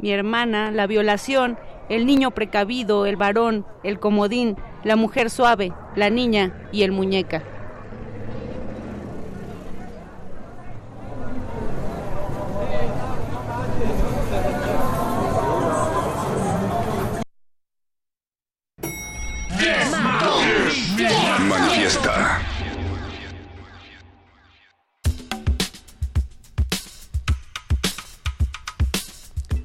Mi 0.00 0.10
hermana, 0.10 0.72
la 0.72 0.88
violación, 0.88 1.56
el 1.88 2.06
niño 2.06 2.32
precavido, 2.32 3.06
el 3.06 3.14
varón, 3.14 3.64
el 3.84 4.00
comodín, 4.00 4.56
la 4.82 4.96
mujer 4.96 5.30
suave, 5.30 5.72
la 5.94 6.10
niña 6.10 6.68
y 6.72 6.82
el 6.82 6.90
muñeca. 6.90 7.44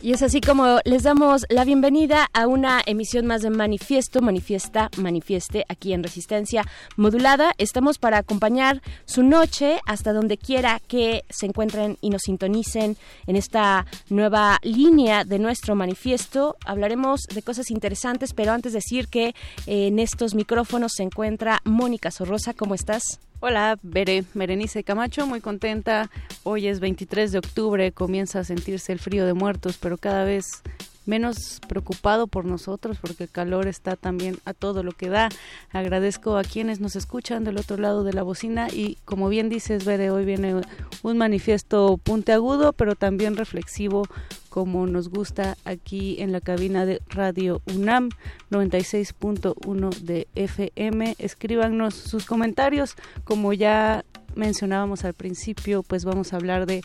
Y 0.03 0.13
es 0.13 0.23
así 0.23 0.41
como 0.41 0.79
les 0.83 1.03
damos 1.03 1.45
la 1.49 1.63
bienvenida 1.63 2.27
a 2.33 2.47
una 2.47 2.81
emisión 2.87 3.27
más 3.27 3.43
de 3.43 3.51
Manifiesto, 3.51 4.19
Manifiesta, 4.19 4.89
Manifieste, 4.97 5.63
aquí 5.69 5.93
en 5.93 6.01
Resistencia 6.01 6.65
Modulada. 6.97 7.53
Estamos 7.59 7.99
para 7.99 8.17
acompañar 8.17 8.81
su 9.05 9.21
noche 9.21 9.79
hasta 9.85 10.11
donde 10.11 10.37
quiera 10.37 10.81
que 10.87 11.23
se 11.29 11.45
encuentren 11.45 11.99
y 12.01 12.09
nos 12.09 12.23
sintonicen 12.23 12.97
en 13.27 13.35
esta 13.35 13.85
nueva 14.09 14.57
línea 14.63 15.23
de 15.23 15.37
nuestro 15.37 15.75
manifiesto. 15.75 16.57
Hablaremos 16.65 17.21
de 17.31 17.43
cosas 17.43 17.69
interesantes, 17.69 18.33
pero 18.33 18.53
antes 18.53 18.73
decir 18.73 19.07
que 19.07 19.35
en 19.67 19.99
estos 19.99 20.33
micrófonos 20.33 20.93
se 20.95 21.03
encuentra 21.03 21.61
Mónica 21.63 22.09
Sorrosa. 22.09 22.55
¿Cómo 22.55 22.73
estás? 22.73 23.19
Hola, 23.43 23.79
Bere, 23.81 24.23
Berenice 24.35 24.83
Camacho, 24.83 25.25
muy 25.25 25.41
contenta. 25.41 26.11
Hoy 26.43 26.67
es 26.67 26.79
23 26.79 27.31
de 27.31 27.39
octubre, 27.39 27.91
comienza 27.91 28.37
a 28.37 28.43
sentirse 28.43 28.93
el 28.93 28.99
frío 28.99 29.25
de 29.25 29.33
muertos, 29.33 29.79
pero 29.81 29.97
cada 29.97 30.25
vez 30.25 30.61
menos 31.07 31.59
preocupado 31.67 32.27
por 32.27 32.45
nosotros 32.45 32.99
porque 33.01 33.23
el 33.23 33.31
calor 33.31 33.65
está 33.67 33.95
también 33.95 34.37
a 34.45 34.53
todo 34.53 34.83
lo 34.83 34.91
que 34.91 35.09
da. 35.09 35.29
Agradezco 35.71 36.37
a 36.37 36.43
quienes 36.43 36.81
nos 36.81 36.95
escuchan 36.95 37.43
del 37.43 37.57
otro 37.57 37.77
lado 37.77 38.03
de 38.03 38.13
la 38.13 38.21
bocina 38.21 38.67
y 38.71 38.99
como 39.05 39.27
bien 39.27 39.49
dices, 39.49 39.85
Bere, 39.85 40.11
hoy 40.11 40.23
viene 40.23 40.61
un 41.01 41.17
manifiesto 41.17 41.97
puntiagudo, 41.97 42.73
pero 42.73 42.93
también 42.93 43.35
reflexivo 43.35 44.03
como 44.51 44.85
nos 44.85 45.07
gusta 45.07 45.55
aquí 45.63 46.17
en 46.19 46.33
la 46.33 46.41
cabina 46.41 46.85
de 46.85 47.01
Radio 47.07 47.61
UNAM 47.73 48.09
96.1 48.51 49.95
de 50.01 50.27
FM. 50.35 51.15
Escríbanos 51.19 51.95
sus 51.95 52.25
comentarios, 52.25 52.97
como 53.23 53.53
ya 53.53 54.03
mencionábamos 54.35 55.05
al 55.05 55.13
principio, 55.13 55.83
pues 55.83 56.03
vamos 56.03 56.33
a 56.33 56.35
hablar 56.35 56.65
de 56.65 56.81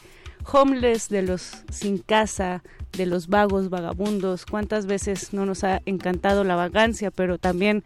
homeless, 0.50 1.08
de 1.08 1.22
los 1.22 1.64
sin 1.68 1.98
casa, 1.98 2.62
de 2.92 3.04
los 3.04 3.26
vagos, 3.26 3.68
vagabundos. 3.68 4.46
¿Cuántas 4.46 4.86
veces 4.86 5.32
no 5.32 5.44
nos 5.44 5.64
ha 5.64 5.82
encantado 5.86 6.44
la 6.44 6.54
vagancia, 6.54 7.10
pero 7.10 7.36
también 7.36 7.82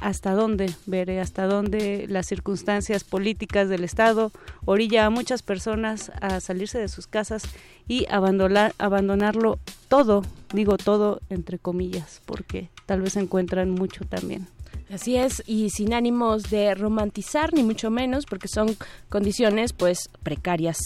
hasta 0.00 0.32
dónde, 0.32 0.72
veré, 0.86 1.20
hasta 1.20 1.46
dónde 1.46 2.06
las 2.08 2.26
circunstancias 2.26 3.04
políticas 3.04 3.68
del 3.68 3.84
Estado 3.84 4.32
orilla 4.64 5.06
a 5.06 5.10
muchas 5.10 5.42
personas 5.42 6.12
a 6.20 6.40
salirse 6.40 6.78
de 6.78 6.88
sus 6.88 7.06
casas 7.06 7.44
y 7.88 8.06
abandonar, 8.10 8.74
abandonarlo 8.78 9.58
todo, 9.88 10.22
digo 10.52 10.76
todo 10.76 11.20
entre 11.30 11.58
comillas, 11.58 12.20
porque 12.26 12.70
tal 12.86 13.00
vez 13.00 13.16
encuentran 13.16 13.70
mucho 13.70 14.04
también. 14.04 14.46
Así 14.88 15.16
es, 15.16 15.42
y 15.48 15.70
sin 15.70 15.92
ánimos 15.94 16.44
de 16.44 16.72
romantizar, 16.76 17.52
ni 17.52 17.64
mucho 17.64 17.90
menos, 17.90 18.24
porque 18.24 18.46
son 18.46 18.76
condiciones 19.08 19.72
pues 19.72 20.08
precarias, 20.22 20.78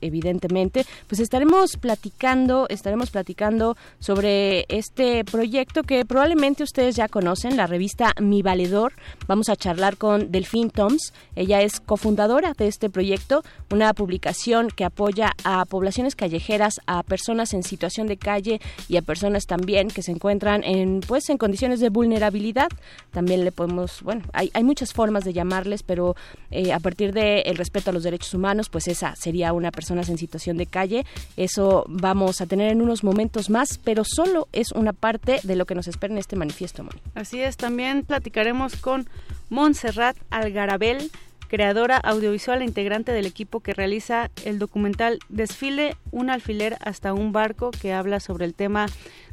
evidentemente. 0.00 0.86
Pues 1.08 1.20
estaremos 1.20 1.76
platicando, 1.76 2.66
estaremos 2.68 3.10
platicando 3.10 3.76
sobre 3.98 4.64
este 4.68 5.24
proyecto 5.24 5.82
que 5.82 6.04
probablemente 6.04 6.62
ustedes 6.62 6.94
ya 6.94 7.08
conocen, 7.08 7.56
la 7.56 7.66
revista 7.66 8.12
Mi 8.20 8.42
Valedor. 8.42 8.92
Vamos 9.26 9.48
a 9.48 9.56
charlar 9.56 9.96
con 9.96 10.30
Delfín 10.30 10.70
Toms. 10.70 11.12
Ella 11.34 11.60
es 11.60 11.80
cofundadora 11.80 12.52
de 12.56 12.68
este 12.68 12.88
proyecto, 12.88 13.42
una 13.72 13.92
publicación 13.92 14.68
que 14.68 14.84
apoya 14.84 15.32
a 15.42 15.64
poblaciones 15.64 16.14
callejeras, 16.14 16.80
a 16.86 17.02
personas 17.02 17.52
en 17.54 17.64
situación 17.64 18.06
de 18.06 18.18
calle 18.18 18.60
y 18.88 18.98
a 18.98 19.02
personas 19.02 19.46
también 19.46 19.88
que 19.88 20.02
se 20.02 20.12
encuentran 20.12 20.62
en 20.62 21.00
pues 21.00 21.28
en 21.28 21.38
condiciones 21.38 21.80
de 21.80 21.88
vulnerabilidad. 21.88 22.68
También 23.10 23.47
podemos, 23.52 24.02
bueno, 24.02 24.22
hay, 24.32 24.50
hay 24.54 24.64
muchas 24.64 24.92
formas 24.92 25.24
de 25.24 25.32
llamarles, 25.32 25.82
pero 25.82 26.16
eh, 26.50 26.72
a 26.72 26.80
partir 26.80 27.12
del 27.12 27.42
el 27.44 27.56
respeto 27.56 27.90
a 27.90 27.92
los 27.92 28.02
derechos 28.02 28.34
humanos, 28.34 28.68
pues 28.68 28.88
esa 28.88 29.14
sería 29.16 29.52
una 29.52 29.70
persona 29.70 30.02
en 30.06 30.18
situación 30.18 30.56
de 30.56 30.66
calle. 30.66 31.04
Eso 31.36 31.84
vamos 31.88 32.40
a 32.40 32.46
tener 32.46 32.70
en 32.70 32.80
unos 32.80 33.02
momentos 33.02 33.50
más, 33.50 33.78
pero 33.78 34.04
solo 34.04 34.48
es 34.52 34.72
una 34.72 34.92
parte 34.92 35.40
de 35.42 35.56
lo 35.56 35.66
que 35.66 35.74
nos 35.74 35.88
espera 35.88 36.12
en 36.12 36.18
este 36.18 36.36
manifiesto, 36.36 36.84
Moni. 36.84 37.00
Así 37.14 37.40
es, 37.40 37.56
también 37.56 38.04
platicaremos 38.04 38.76
con 38.76 39.08
Montserrat 39.50 40.16
Algarabel, 40.30 41.10
creadora 41.48 41.96
audiovisual 41.96 42.62
e 42.62 42.64
integrante 42.66 43.12
del 43.12 43.26
equipo 43.26 43.60
que 43.60 43.72
realiza 43.72 44.30
el 44.44 44.58
documental 44.58 45.18
Desfile, 45.28 45.96
un 46.10 46.30
alfiler 46.30 46.76
hasta 46.80 47.14
un 47.14 47.32
barco, 47.32 47.70
que 47.70 47.92
habla 47.92 48.20
sobre 48.20 48.44
el 48.44 48.54
tema 48.54 48.86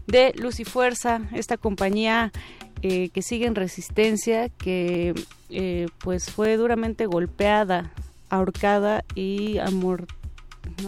de 0.07 0.33
Luz 0.35 0.59
y 0.59 0.65
Fuerza, 0.65 1.21
esta 1.33 1.57
compañía 1.57 2.31
eh, 2.81 3.09
que 3.09 3.21
sigue 3.21 3.45
en 3.45 3.55
resistencia, 3.55 4.49
que 4.49 5.13
eh, 5.49 5.87
pues 5.99 6.31
fue 6.31 6.57
duramente 6.57 7.05
golpeada, 7.05 7.91
ahorcada 8.29 9.03
y 9.15 9.57
amor, 9.59 10.07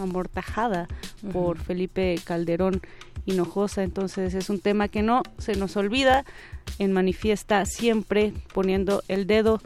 amortajada 0.00 0.88
por 1.32 1.58
Felipe 1.58 2.18
Calderón 2.24 2.82
Hinojosa. 3.26 3.82
Entonces 3.82 4.34
es 4.34 4.50
un 4.50 4.60
tema 4.60 4.88
que 4.88 5.02
no 5.02 5.22
se 5.38 5.56
nos 5.56 5.76
olvida, 5.76 6.24
en 6.78 6.92
manifiesta 6.92 7.64
siempre 7.66 8.32
poniendo 8.52 9.02
el 9.08 9.26
dedo 9.26 9.60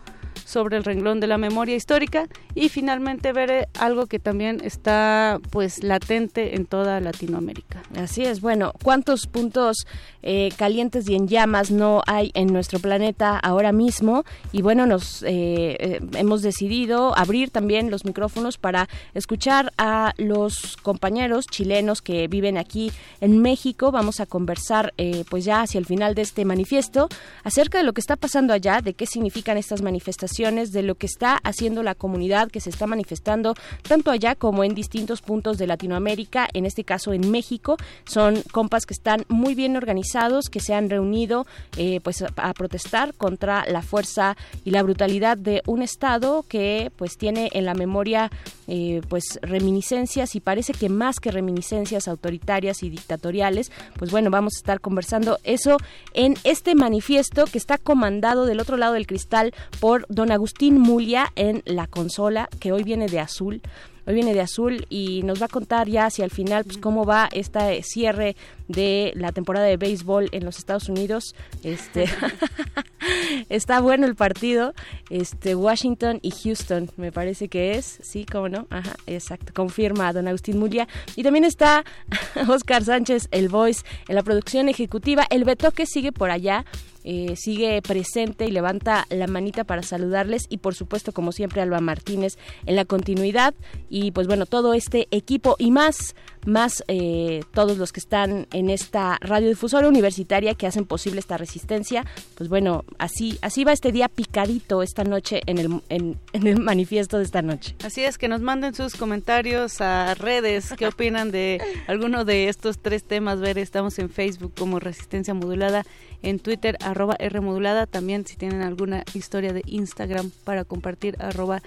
sobre 0.45 0.77
el 0.77 0.85
renglón 0.85 1.21
de 1.21 1.27
la 1.27 1.39
memoria 1.39 1.77
histórica 1.77 2.29
y 2.55 2.69
finalmente 2.69 3.33
ver 3.33 3.69
algo 3.79 4.07
que 4.07 4.19
también 4.19 4.61
está 4.63 5.41
pues 5.51 5.83
latente 5.83 6.57
en 6.57 6.67
toda 6.67 7.01
Latinoamérica. 7.01 7.83
Así 7.97 8.25
es, 8.25 8.41
bueno, 8.41 8.73
¿cuántos 8.83 9.27
puntos 9.27 9.87
eh, 10.23 10.51
calientes 10.57 11.09
y 11.09 11.15
en 11.15 11.29
llamas 11.29 11.71
no 11.71 12.03
hay 12.07 12.31
en 12.35 12.53
nuestro 12.53 12.79
planeta 12.79 13.39
ahora 13.39 13.73
mismo? 13.73 14.25
Y 14.53 14.63
bueno, 14.63 14.87
nos 14.87 15.23
eh, 15.23 15.77
eh, 15.79 16.01
hemos 16.15 16.43
decidido 16.43 17.17
abrir 17.17 17.51
también 17.51 17.91
los 17.91 18.05
micrófonos 18.05 18.59
para 18.59 18.89
escuchar 19.15 19.73
a 19.79 20.15
los 20.17 20.77
compañeros 20.83 21.47
chilenos 21.47 22.03
que 22.03 22.29
viven 22.29 22.59
aquí 22.59 22.93
en 23.21 23.41
México. 23.41 23.91
Vamos 23.91 24.21
a 24.21 24.27
conversar 24.27 24.95
pues 25.29 25.45
ya 25.45 25.63
hacia 25.63 25.79
el 25.79 25.87
final 25.87 26.15
de 26.15 26.23
este 26.23 26.45
manifiesto 26.45 27.09
acerca 27.45 27.79
de 27.79 27.85
lo 27.85 27.93
que 27.93 28.01
está 28.01 28.17
pasando 28.17 28.53
allá, 28.53 28.81
de 28.81 28.95
qué 28.95 29.07
significan 29.07 29.57
estas 29.57 29.83
manifestaciones, 29.83 30.22
de 30.23 30.83
lo 30.83 30.95
que 30.95 31.07
está 31.07 31.37
haciendo 31.43 31.83
la 31.83 31.95
comunidad 31.95 32.51
que 32.51 32.61
se 32.61 32.71
está 32.71 32.87
manifestando 32.87 33.55
tanto 33.83 34.11
allá 34.11 34.35
como 34.35 34.65
en 34.65 34.75
distintos 34.75 35.21
puntos 35.21 35.59
de 35.59 35.67
Latinoamérica, 35.67 36.49
en 36.53 36.65
este 36.65 36.85
caso 36.85 37.13
en 37.13 37.31
México. 37.31 37.77
Son 38.05 38.43
compas 38.53 38.87
que 38.87 38.95
están 38.95 39.25
muy 39.29 39.55
bien 39.55 39.77
organizados, 39.77 40.49
que 40.49 40.61
se 40.61 40.75
han 40.75 40.91
reunido 40.91 41.47
eh, 41.77 42.01
pues 42.03 42.23
a 42.23 42.55
protestar 42.55 43.15
contra 43.15 43.65
la 43.67 43.83
fuerza 43.83 44.37
y 44.65 44.71
la 44.71 44.83
brutalidad 44.83 45.37
de 45.37 45.63
un 45.67 45.83
Estado 45.83 46.45
que 46.49 46.93
pues 46.97 47.19
tiene 47.19 47.51
en 47.53 47.65
la 47.65 47.75
memoria 47.75 48.31
eh, 48.69 49.01
pues 49.09 49.39
reminiscencias 49.43 50.35
y 50.35 50.41
parece 50.41 50.73
que 50.73 50.89
más 50.89 51.21
que 51.21 51.31
reminiscencias 51.31 52.09
autoritarias 52.09 52.83
y 52.83 52.91
dictatoriales, 52.91 53.73
pues 53.99 54.11
bueno, 54.11 54.31
vamos 54.31 54.55
a 54.55 54.59
estar 54.59 54.81
conversando 54.81 55.39
eso 55.45 55.79
en 56.15 56.37
este 56.45 56.75
manifiesto 56.75 57.45
que 57.47 57.59
está 57.59 57.79
comandado 57.79 58.47
del 58.47 58.61
otro 58.61 58.77
lado 58.77 58.95
del 58.95 59.07
cristal 59.07 59.53
por 59.81 60.07
don 60.09 60.31
Agustín 60.31 60.79
Mulia 60.79 61.33
en 61.37 61.63
la 61.65 61.87
consola, 61.87 62.49
que 62.61 62.73
hoy 62.73 62.83
viene 62.83 63.07
de 63.07 63.21
azul. 63.21 63.63
Hoy 64.07 64.15
viene 64.15 64.35
de 64.35 64.41
azul 64.41 64.87
y 64.89 65.23
nos 65.23 65.41
va 65.41 65.47
a 65.47 65.49
contar 65.49 65.89
ya 65.89 66.07
hacia 66.07 66.25
el 66.25 66.31
final 66.31 66.65
pues, 66.65 66.79
cómo 66.79 67.05
va 67.05 67.29
este 67.33 67.83
cierre 67.83 68.37
de 68.69 69.13
la 69.15 69.33
temporada 69.33 69.67
de 69.67 69.77
béisbol 69.77 70.29
en 70.33 70.45
los 70.45 70.59
Estados 70.59 70.89
Unidos. 70.89 71.35
Este 71.63 72.07
Está 73.49 73.81
bueno 73.81 74.07
el 74.07 74.15
partido. 74.15 74.75
Este 75.11 75.55
Washington 75.55 76.19
y 76.23 76.31
Houston, 76.31 76.91
me 76.97 77.13
parece 77.13 77.49
que 77.49 77.73
es. 77.77 77.99
Sí, 78.03 78.25
cómo 78.31 78.49
no. 78.49 78.67
Ajá, 78.71 78.97
exacto. 79.07 79.53
Confirma 79.55 80.13
don 80.13 80.29
Agustín 80.29 80.59
Mulia. 80.59 80.89
Y 81.17 81.23
también 81.23 81.45
está 81.45 81.85
Oscar 82.49 82.85
Sánchez, 82.85 83.29
el 83.31 83.49
voice, 83.49 83.85
en 84.09 84.17
la 84.17 84.23
producción 84.23 84.69
ejecutiva. 84.69 85.27
El 85.31 85.45
Betoque 85.45 85.87
sigue 85.87 86.13
por 86.13 86.31
allá. 86.31 86.65
Eh, 87.05 87.35
sigue 87.37 87.81
presente 87.83 88.47
y 88.47 88.51
levanta 88.51 89.07
la 89.11 89.27
manita 89.27 89.65
para 89.65 89.83
saludarles 89.83 90.47
y 90.49 90.59
por 90.59 90.75
supuesto 90.75 91.13
como 91.13 91.33
siempre 91.33 91.61
Alba 91.61 91.81
Martínez 91.81 92.39
en 92.67 92.77
la 92.77 92.85
continuidad 92.85 93.55
y 93.89 94.13
pues 94.13 94.27
bueno 94.27 94.47
todo 94.47 94.75
este 94.75 95.09
equipo 95.11 95.57
y 95.59 95.71
más 95.71 96.15
más 96.47 96.83
eh, 96.89 97.43
todos 97.53 97.79
los 97.79 97.93
que 97.93 98.01
están 98.01 98.47
en 98.53 98.71
esta 98.71 99.19
radiodifusora 99.21 99.89
universitaria 99.89 100.55
que 100.55 100.67
hacen 100.67 100.85
posible 100.85 101.21
esta 101.21 101.37
resistencia 101.37 102.05
pues 102.37 102.49
bueno 102.49 102.85
así 102.99 103.39
así 103.43 103.65
va 103.65 103.73
este 103.73 103.93
día 103.93 104.09
picadito 104.09 104.83
esta 104.83 105.05
noche 105.05 105.41
en 105.47 105.59
el 105.59 105.83
en, 105.89 106.19
en 106.33 106.47
el 106.47 106.61
manifiesto 106.61 107.19
de 107.19 107.25
esta 107.25 107.43
noche 107.43 107.77
Así 107.85 108.05
es, 108.05 108.17
que 108.17 108.29
nos 108.29 108.41
manden 108.41 108.75
sus 108.75 108.95
comentarios 108.95 109.81
a 109.81 110.15
redes. 110.15 110.73
¿Qué 110.79 110.87
opinan 110.87 111.31
de 111.31 111.61
alguno 111.87 112.25
de 112.25 112.49
estos 112.49 112.79
tres 112.79 113.05
temas? 113.05 113.41
Ver, 113.41 113.59
estamos 113.59 113.99
en 113.99 114.09
Facebook 114.09 114.53
como 114.57 114.79
Resistencia 114.79 115.35
Modulada, 115.35 115.85
en 116.23 116.39
Twitter 116.39 116.77
arroba 116.81 117.17
R 117.19 117.41
Modulada. 117.41 117.87
También 117.87 118.27
si 118.27 118.37
tienen 118.37 118.63
alguna 118.63 119.05
historia 119.15 119.53
de 119.53 119.63
Instagram 119.67 120.31
para 120.45 120.65
compartir 120.65 121.17
arroba 121.21 121.63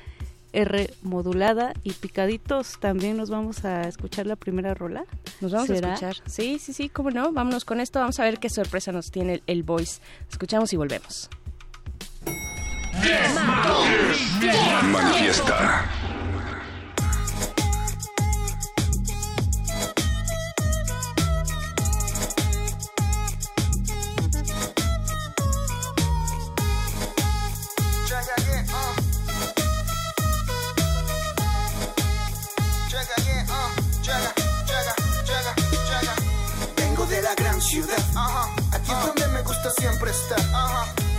R 0.54 0.94
Modulada. 1.04 1.74
Y 1.84 1.94
picaditos, 1.94 2.80
también 2.80 3.18
nos 3.18 3.30
vamos 3.30 3.66
a 3.66 3.88
escuchar 3.88 4.26
la 4.26 4.36
primera 4.36 4.74
rola. 4.74 5.06
Nos 5.42 5.52
vamos 5.52 5.68
¿Será? 5.68 5.92
a 5.92 5.94
escuchar. 5.94 6.16
Sí, 6.26 6.60
sí, 6.60 6.74
sí, 6.74 6.90
cómo 6.90 7.12
no. 7.12 7.32
Vámonos 7.32 7.66
con 7.66 7.80
esto. 7.80 8.00
Vamos 8.00 8.20
a 8.20 8.24
ver 8.24 8.40
qué 8.40 8.50
sorpresa 8.50 8.92
nos 8.92 9.12
tiene 9.12 9.36
el, 9.36 9.44
el 9.48 9.64
voice. 9.64 10.02
Escuchamos 10.30 10.72
y 10.74 10.78
volvemos. 10.78 11.30
Manifiesta. 14.92 15.90
Ciudad. 37.76 37.98
Aquí 38.72 38.90
es 38.90 39.06
donde 39.06 39.28
me 39.34 39.42
gusta 39.42 39.70
siempre 39.78 40.10
estar. 40.10 40.40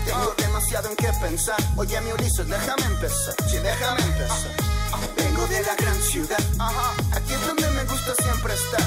Tengo 0.06 0.34
demasiado 0.38 0.88
en 0.88 0.96
qué 0.96 1.10
pensar. 1.20 1.56
Oye, 1.76 2.00
mi 2.00 2.12
Ulises, 2.12 2.48
déjame 2.48 2.84
empezar. 2.86 3.34
Sí, 3.50 3.58
déjame 3.58 4.00
empezar. 4.00 4.52
Vengo 5.18 5.46
de 5.48 5.60
la 5.60 5.74
gran 5.74 6.00
ciudad. 6.00 6.38
Aquí 7.12 7.32
es 7.34 7.46
donde 7.46 7.68
me 7.72 7.84
gusta 7.84 8.14
siempre 8.22 8.54
estar. 8.54 8.80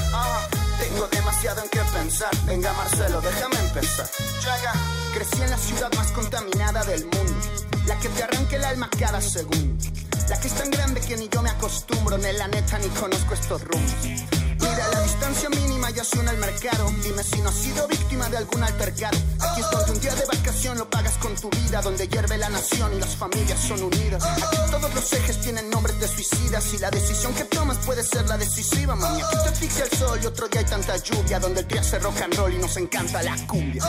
Tengo 0.80 1.06
demasiado 1.12 1.62
en 1.62 1.68
qué 1.68 1.80
pensar. 1.94 2.30
Venga, 2.44 2.72
Marcelo, 2.72 3.20
déjame 3.20 3.56
empezar. 3.60 4.10
Checa. 4.40 4.72
Crecí 5.14 5.40
en 5.40 5.50
la 5.50 5.58
ciudad 5.58 5.92
más 5.94 6.10
contaminada 6.10 6.82
del 6.84 7.04
mundo. 7.04 7.38
La 7.86 7.96
que 8.00 8.08
te 8.08 8.24
arranca 8.24 8.56
el 8.56 8.64
alma 8.64 8.90
cada 8.98 9.20
segundo. 9.20 9.84
La 10.28 10.40
que 10.40 10.48
es 10.48 10.54
tan 10.54 10.70
grande 10.72 11.00
que 11.02 11.16
ni 11.16 11.28
yo 11.28 11.40
me 11.40 11.50
acostumbro. 11.50 12.18
Ni 12.18 12.32
la 12.32 12.48
neta 12.48 12.78
ni 12.78 12.88
conozco 12.88 13.34
estos 13.34 13.62
rumbos. 13.62 14.39
Mira, 14.60 14.88
la 14.92 15.00
distancia 15.02 15.48
mínima 15.50 15.90
ya 15.90 16.04
suena 16.04 16.30
al 16.30 16.38
mercado. 16.38 16.90
Dime 17.02 17.22
si 17.24 17.40
no 17.40 17.48
has 17.48 17.54
sido 17.54 17.88
víctima 17.88 18.28
de 18.28 18.36
algún 18.38 18.62
altercado. 18.62 19.18
Aquí 19.40 19.60
es 19.60 19.88
un 19.88 20.00
día 20.00 20.14
de 20.14 20.24
vacación 20.26 20.78
lo 20.78 20.88
pagas 20.88 21.16
con 21.18 21.34
tu 21.34 21.50
vida. 21.50 21.80
Donde 21.82 22.06
hierve 22.08 22.38
la 22.38 22.48
nación 22.48 22.94
y 22.94 23.00
las 23.00 23.16
familias 23.16 23.58
son 23.60 23.82
unidas. 23.82 24.24
Aquí 24.24 24.56
todos 24.70 24.94
los 24.94 25.12
ejes 25.12 25.40
tienen 25.40 25.70
nombres 25.70 25.98
de 26.00 26.08
suicidas. 26.08 26.74
Y 26.74 26.78
la 26.78 26.90
decisión 26.90 27.34
que 27.34 27.44
tomas 27.44 27.78
puede 27.78 28.02
ser 28.02 28.28
la 28.28 28.36
decisiva, 28.36 28.94
mami. 28.94 29.20
Aquí 29.20 29.36
te 29.42 29.48
asfixia 29.48 29.84
el 29.84 29.98
sol 29.98 30.20
y 30.22 30.26
otro 30.26 30.48
día 30.48 30.60
hay 30.60 30.66
tanta 30.66 30.96
lluvia. 30.96 31.40
Donde 31.40 31.60
el 31.60 31.68
día 31.68 31.80
hace 31.80 31.98
rock 31.98 32.20
and 32.22 32.34
roll 32.34 32.52
y 32.52 32.58
nos 32.58 32.76
encanta 32.76 33.22
la 33.22 33.36
cumbia. 33.46 33.82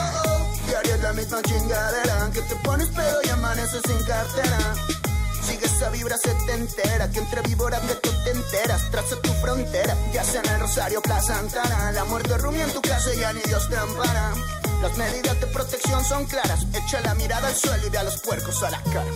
Diario 0.66 0.94
es 0.94 1.00
la 1.02 1.12
misma 1.12 1.42
chingadera. 1.42 2.30
Que 2.32 2.42
te 2.42 2.56
pones 2.56 2.88
pedo 2.88 3.20
y 3.24 3.28
amaneces 3.28 3.82
sin 3.86 4.04
cartera. 4.06 4.74
Sigue 5.46 5.66
esa 5.66 5.90
vibra 5.90 6.16
setentera 6.16 7.10
Que 7.10 7.18
entre 7.18 7.42
víboras 7.42 7.86
de 7.86 7.94
tú 7.96 8.10
te 8.24 8.30
enteras. 8.30 8.90
Traza 8.90 9.16
tu 9.20 9.32
frontera 9.34 9.96
Ya 10.12 10.24
sea 10.24 10.40
en 10.40 10.50
el 10.50 10.60
Rosario, 10.60 11.02
Plaza 11.02 11.34
Santana. 11.34 11.92
La 11.92 12.04
muerte 12.04 12.36
rumia 12.38 12.64
en 12.64 12.72
tu 12.72 12.80
casa 12.80 13.14
y 13.14 13.18
ya 13.18 13.32
ni 13.32 13.40
Dios 13.42 13.68
te 13.68 13.76
ampara. 13.76 14.32
Las 14.82 14.96
medidas 14.96 15.40
de 15.40 15.46
protección 15.46 16.04
son 16.04 16.26
claras. 16.26 16.66
Echa 16.74 17.00
la 17.02 17.14
mirada 17.14 17.48
al 17.48 17.54
suelo 17.54 17.86
y 17.86 17.90
ve 17.90 17.98
a 17.98 18.02
los 18.02 18.20
puercos 18.20 18.62
a 18.62 18.70
la 18.70 18.82
cara. 18.82 19.10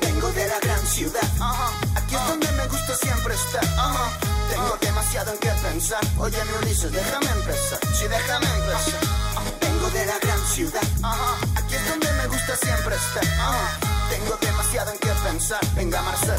Vengo 0.00 0.30
de 0.32 0.48
la 0.48 0.58
gran 0.60 0.86
ciudad. 0.86 1.28
Aquí 1.96 2.14
es 2.14 2.26
donde 2.26 2.50
me 2.52 2.66
gusta 2.66 2.94
siempre 2.96 3.34
estar. 3.34 3.64
Tengo 4.50 4.76
demasiado 4.80 5.32
en 5.32 5.38
qué 5.38 5.50
pensar. 5.62 6.00
Oye 6.18 6.38
mi 6.44 6.66
Ulises, 6.66 6.92
déjame 6.92 7.30
empezar. 7.30 7.78
Sí, 7.94 8.08
déjame 8.08 8.46
empezar. 8.46 9.00
Vengo 9.60 9.90
de 9.90 10.06
la 10.06 10.18
gran 10.18 10.46
ciudad 10.46 10.82
donde 11.88 12.12
me 12.12 12.26
gusta 12.26 12.56
siempre 12.56 12.94
estar. 12.96 13.24
Tengo 14.10 14.36
demasiado 14.40 14.92
en 14.92 14.98
qué 14.98 15.10
pensar. 15.24 15.60
Venga 15.74 16.02
Marcelo, 16.02 16.29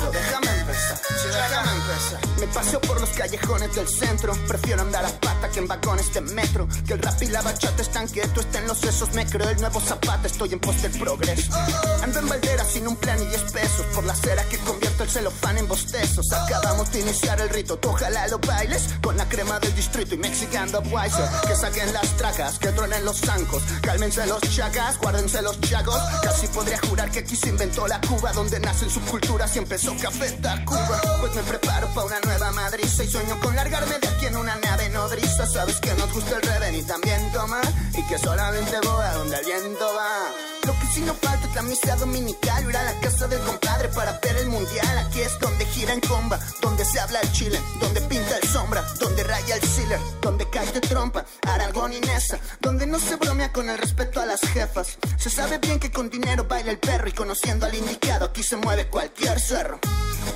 paseo 2.51 2.79
por 2.81 2.99
los 2.99 3.09
callejones 3.11 3.73
del 3.75 3.87
centro. 3.87 4.33
Prefiero 4.47 4.81
andar 4.81 5.05
a 5.05 5.09
pata 5.19 5.49
que 5.49 5.59
en 5.59 5.67
vagones 5.67 6.13
de 6.13 6.21
metro. 6.21 6.67
Que 6.85 6.93
el 6.93 7.01
rap 7.01 7.21
y 7.21 7.27
la 7.27 7.41
bachata 7.41 7.81
están 7.81 8.07
quietos 8.07 8.45
Está 8.45 8.59
en 8.59 8.67
los 8.67 8.79
sesos, 8.79 9.13
me 9.13 9.25
creo 9.25 9.49
el 9.49 9.59
nuevo 9.59 9.79
zapata 9.79 10.27
Estoy 10.27 10.53
en 10.53 10.59
pos 10.59 10.81
del 10.81 10.91
progreso. 10.97 11.53
Ando 12.01 12.19
en 12.19 12.27
Valdera 12.27 12.65
sin 12.65 12.87
un 12.87 12.95
plan 12.95 13.21
y 13.21 13.25
10 13.25 13.51
pesos 13.51 13.85
Por 13.93 14.03
la 14.05 14.15
cera 14.15 14.43
que 14.45 14.57
convierto 14.59 15.03
el 15.03 15.09
celofán 15.09 15.57
en 15.57 15.67
bostezos 15.67 16.31
Acabamos 16.31 16.91
de 16.91 17.01
iniciar 17.01 17.39
el 17.41 17.49
rito 17.49 17.77
Tú 17.77 17.89
ojalá 17.89 18.27
lo 18.27 18.39
bailes. 18.39 18.89
Con 19.01 19.17
la 19.17 19.27
crema 19.27 19.59
del 19.59 19.75
distrito 19.75 20.15
y 20.15 20.17
Mexican 20.17 20.69
Wiser 20.91 21.29
Que 21.47 21.55
saquen 21.55 21.93
las 21.93 22.07
tracas, 22.17 22.59
que 22.59 22.69
truenen 22.69 23.05
los 23.05 23.19
zancos. 23.19 23.63
Cálmense 23.81 24.25
los 24.27 24.41
chagas, 24.41 24.97
guárdense 24.97 25.41
los 25.41 25.59
chagos 25.61 25.97
Casi 26.23 26.47
podría 26.47 26.79
jurar 26.87 27.11
que 27.11 27.19
aquí 27.19 27.35
se 27.35 27.49
inventó 27.49 27.87
la 27.87 28.01
Cuba 28.01 28.31
Donde 28.33 28.59
nacen 28.59 28.89
subculturas 28.89 29.55
y 29.55 29.59
empezó 29.59 29.95
Café 30.01 30.31
Tacuba. 30.31 31.01
Pues 31.19 31.35
me 31.35 31.43
preparo 31.43 31.87
para 31.89 32.07
una 32.07 32.19
nueva 32.21 32.50
madriza 32.51 33.03
Y 33.03 33.09
sueño 33.09 33.39
con 33.39 33.55
largarme 33.55 33.97
de 33.99 34.07
aquí 34.07 34.25
en 34.25 34.37
una 34.37 34.55
nave 34.55 34.89
nodriza. 34.89 35.45
Sabes 35.47 35.79
que 35.79 35.93
nos 35.95 36.11
gusta 36.13 36.37
el 36.37 36.41
reven 36.41 36.75
y 36.75 36.83
también 36.83 37.31
tomar 37.31 37.65
Y 37.97 38.05
que 38.07 38.17
solamente 38.17 38.77
voy 38.83 39.05
a 39.05 39.13
donde 39.13 39.37
el 39.37 39.45
viento 39.45 39.85
va 39.95 40.50
lo 40.65 40.73
que 40.79 40.85
sí 40.93 41.01
no 41.01 41.13
falta 41.15 41.47
es 41.47 41.55
la 41.55 41.61
misa 41.63 41.95
dominical 41.95 42.69
Ir 42.69 42.77
a 42.77 42.83
la 42.83 42.99
casa 42.99 43.27
del 43.27 43.39
compadre 43.41 43.89
para 43.89 44.19
ver 44.19 44.37
el 44.37 44.47
mundial. 44.49 44.97
Aquí 44.97 45.21
es 45.21 45.39
donde 45.39 45.65
gira 45.65 45.93
en 45.93 46.01
comba 46.01 46.39
Donde 46.61 46.85
se 46.85 46.99
habla 46.99 47.19
el 47.21 47.31
chile 47.31 47.59
Donde 47.79 48.01
pinta 48.01 48.37
el 48.37 48.47
sombra 48.47 48.81
Donde 48.99 49.23
raya 49.23 49.55
el 49.55 49.63
sealer 49.63 49.99
Donde 50.21 50.49
cae 50.49 50.71
de 50.71 50.81
trompa 50.81 51.25
Aragón 51.47 51.93
y 51.93 51.99
Nesa 51.99 52.39
Donde 52.59 52.85
no 52.85 52.99
se 52.99 53.15
bromea 53.15 53.51
con 53.51 53.69
el 53.69 53.77
respeto 53.77 54.21
a 54.21 54.25
las 54.25 54.41
jefas. 54.41 54.97
Se 55.17 55.29
sabe 55.29 55.57
bien 55.57 55.79
que 55.79 55.91
con 55.91 56.09
dinero 56.09 56.45
baila 56.45 56.71
el 56.71 56.79
perro 56.79 57.07
Y 57.07 57.13
conociendo 57.13 57.65
al 57.65 57.75
indicado 57.75 58.25
Aquí 58.25 58.43
se 58.43 58.57
mueve 58.57 58.87
cualquier 58.87 59.39
cerro 59.39 59.79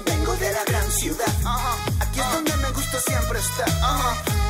Vengo 0.05 0.35
de 0.37 0.51
la 0.51 0.63
gran 0.65 0.91
ciudad 0.91 1.25
Aquí 1.99 2.19
es 2.19 2.31
donde 2.31 2.55
me 2.57 2.71
gusta 2.71 2.99
siempre 3.01 3.39
estar. 3.39 3.69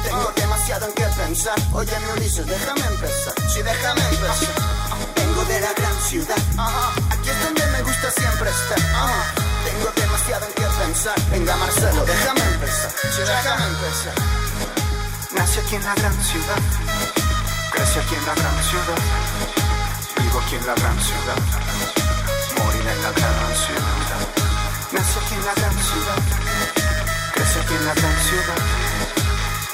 Tengo 0.03 0.31
demasiado 0.35 0.87
en 0.87 0.93
qué 0.93 1.05
pensar. 1.17 1.55
Oye 1.73 1.91
mi 1.99 2.19
Ulises, 2.19 2.45
déjame 2.45 2.85
empezar. 2.85 3.33
Sí, 3.53 3.61
déjame 3.61 4.01
empezar 4.01 4.84
de 5.47 5.61
la 5.61 5.73
gran 5.73 6.01
ciudad. 6.01 6.37
Aquí 7.09 7.29
es 7.29 7.43
donde 7.43 7.65
me 7.67 7.81
gusta 7.83 8.11
siempre 8.11 8.49
estar. 8.49 8.79
Tengo 9.65 9.91
demasiado 9.95 10.45
en 10.45 10.53
qué 10.53 10.67
pensar. 10.83 11.15
Venga 11.31 11.55
Marcelo, 11.57 12.05
déjame 12.05 12.41
empezar. 12.41 12.91
Sí, 12.91 13.21
déjame 13.21 13.65
empezar. 13.65 14.13
Nací 15.33 15.59
aquí 15.59 15.75
en 15.75 15.83
la 15.83 15.95
gran 15.95 16.23
ciudad. 16.23 16.61
Crecí 17.71 17.99
aquí 17.99 18.15
en 18.15 18.25
la 18.25 18.35
gran 18.35 18.63
ciudad. 18.63 18.99
Vivo 20.21 20.39
aquí 20.39 20.55
en 20.55 20.67
la 20.67 20.75
gran 20.75 20.99
ciudad. 20.99 21.39
Moriré 22.57 22.91
en 22.91 23.01
la 23.03 23.11
gran 23.11 23.55
ciudad. 23.63 24.19
Nací 24.91 25.19
aquí 25.19 25.35
en 25.35 25.45
la 25.45 25.53
gran 25.53 25.77
ciudad. 25.89 26.21
Crecí 27.33 27.59
aquí 27.59 27.73
en 27.73 27.85
la 27.85 27.93
gran 27.93 28.17
ciudad. 28.23 28.61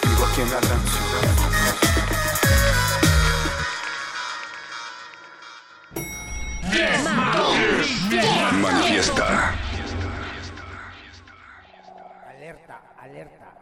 Vivo 0.03 0.26
aquí 0.26 0.41
en 0.41 0.52
la 0.52 0.60
gran 0.60 0.81
ciudad 0.88 1.51
Manifiesta. 8.61 9.55
Alerta, 12.29 12.81
alerta. 12.99 13.53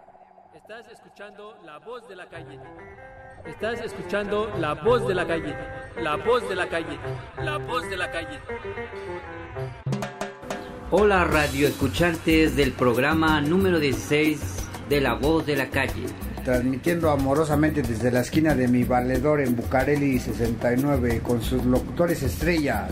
Estás 0.53 0.85
escuchando 0.91 1.57
la 1.63 1.79
voz 1.79 2.07
de 2.09 2.15
la 2.15 2.27
calle. 2.27 2.59
Estás 3.45 3.79
escuchando 3.81 4.51
la 4.57 4.73
voz 4.73 5.07
de 5.07 5.15
la 5.15 5.25
calle. 5.25 5.55
La 5.97 6.17
voz 6.17 6.47
de 6.49 6.55
la 6.55 6.67
calle. 6.67 6.99
La 7.41 7.57
voz 7.57 7.89
de 7.89 7.97
la 7.97 8.11
calle. 8.11 8.39
Hola 10.91 11.23
radio 11.23 11.67
escuchantes 11.67 12.55
del 12.55 12.73
programa 12.73 13.39
número 13.41 13.79
16 13.79 14.67
de 14.89 15.01
La 15.01 15.13
Voz 15.13 15.45
de 15.45 15.55
la 15.55 15.69
Calle. 15.69 16.07
Transmitiendo 16.49 17.11
amorosamente 17.11 17.83
desde 17.83 18.09
la 18.09 18.21
esquina 18.21 18.55
de 18.55 18.67
mi 18.67 18.83
valedor 18.83 19.39
en 19.39 19.55
Bucareli 19.55 20.17
69 20.17 21.21
con 21.23 21.43
sus 21.43 21.63
locutores 21.63 22.23
estrellas, 22.23 22.89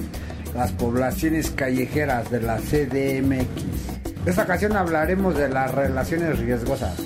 las 0.53 0.71
poblaciones 0.73 1.49
callejeras 1.49 2.29
de 2.29 2.39
la 2.39 2.57
CDMX. 2.57 4.27
Esta 4.27 4.43
ocasión 4.43 4.77
hablaremos 4.77 5.35
de 5.35 5.49
las 5.49 5.73
relaciones 5.73 6.37
riesgosas. 6.37 6.97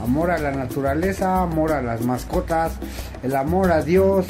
Amor 0.00 0.30
a 0.30 0.38
la 0.38 0.52
naturaleza, 0.52 1.42
amor 1.42 1.72
a 1.72 1.82
las 1.82 2.02
mascotas, 2.02 2.74
el 3.24 3.34
amor 3.34 3.72
a 3.72 3.82
Dios 3.82 4.26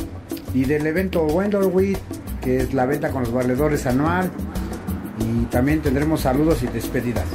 y 0.54 0.64
del 0.64 0.86
evento 0.86 1.24
Wenderwit, 1.24 1.98
que 2.40 2.62
es 2.62 2.72
la 2.72 2.86
venta 2.86 3.10
con 3.10 3.24
los 3.24 3.32
valedores 3.32 3.84
anual. 3.84 4.30
Y 5.18 5.44
también 5.50 5.82
tendremos 5.82 6.22
saludos 6.22 6.62
y 6.62 6.66
despedidas. 6.68 7.26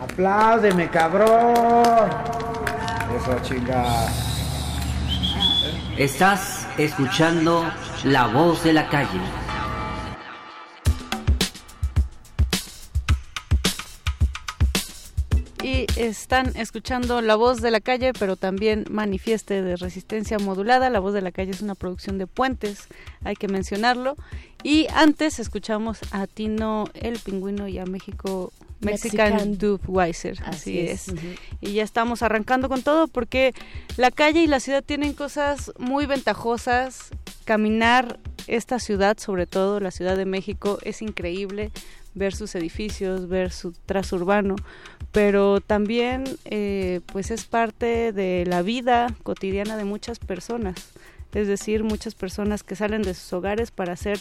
¡Apláudeme, 0.00 0.88
cabrón! 0.88 2.53
Eso, 3.14 3.38
chinga. 3.42 4.08
Estás 5.96 6.66
escuchando 6.78 7.64
La 8.02 8.26
Voz 8.26 8.64
de 8.64 8.72
la 8.72 8.88
Calle. 8.88 9.20
Y 15.62 15.86
están 15.96 16.56
escuchando 16.56 17.20
La 17.20 17.36
Voz 17.36 17.60
de 17.60 17.70
la 17.70 17.80
Calle, 17.80 18.12
pero 18.18 18.34
también 18.34 18.84
Manifieste 18.90 19.62
de 19.62 19.76
Resistencia 19.76 20.38
Modulada. 20.40 20.90
La 20.90 20.98
Voz 20.98 21.14
de 21.14 21.22
la 21.22 21.30
Calle 21.30 21.52
es 21.52 21.62
una 21.62 21.76
producción 21.76 22.18
de 22.18 22.26
Puentes, 22.26 22.88
hay 23.22 23.36
que 23.36 23.46
mencionarlo. 23.46 24.16
Y 24.64 24.88
antes 24.92 25.38
escuchamos 25.38 26.00
a 26.10 26.26
Tino 26.26 26.86
el 26.94 27.20
Pingüino 27.20 27.68
y 27.68 27.78
a 27.78 27.86
México 27.86 28.52
Mexican, 28.84 29.32
Mexican 29.32 29.58
Dubweiser, 29.58 30.38
así, 30.44 30.80
Así 30.80 30.80
es. 30.80 31.06
Y 31.60 31.72
ya 31.72 31.82
estamos 31.82 32.22
arrancando 32.22 32.68
con 32.68 32.82
todo 32.82 33.08
porque 33.08 33.52
la 33.96 34.10
calle 34.10 34.42
y 34.42 34.46
la 34.46 34.60
ciudad 34.60 34.82
tienen 34.84 35.12
cosas 35.12 35.72
muy 35.78 36.06
ventajosas. 36.06 37.10
Caminar 37.44 38.18
esta 38.46 38.78
ciudad, 38.78 39.18
sobre 39.18 39.46
todo 39.46 39.80
la 39.80 39.90
Ciudad 39.90 40.16
de 40.16 40.24
México, 40.24 40.78
es 40.82 41.02
increíble 41.02 41.70
ver 42.14 42.34
sus 42.34 42.54
edificios, 42.54 43.28
ver 43.28 43.50
su 43.50 43.72
trazo 43.72 44.16
urbano, 44.16 44.56
pero 45.12 45.60
también 45.60 46.24
eh, 46.44 47.00
pues 47.12 47.30
es 47.30 47.44
parte 47.44 48.12
de 48.12 48.44
la 48.46 48.62
vida 48.62 49.14
cotidiana 49.22 49.76
de 49.76 49.84
muchas 49.84 50.18
personas. 50.18 50.76
Es 51.34 51.48
decir, 51.48 51.84
muchas 51.84 52.14
personas 52.14 52.62
que 52.62 52.76
salen 52.76 53.02
de 53.02 53.14
sus 53.14 53.32
hogares 53.32 53.70
para 53.70 53.92
hacer 53.92 54.18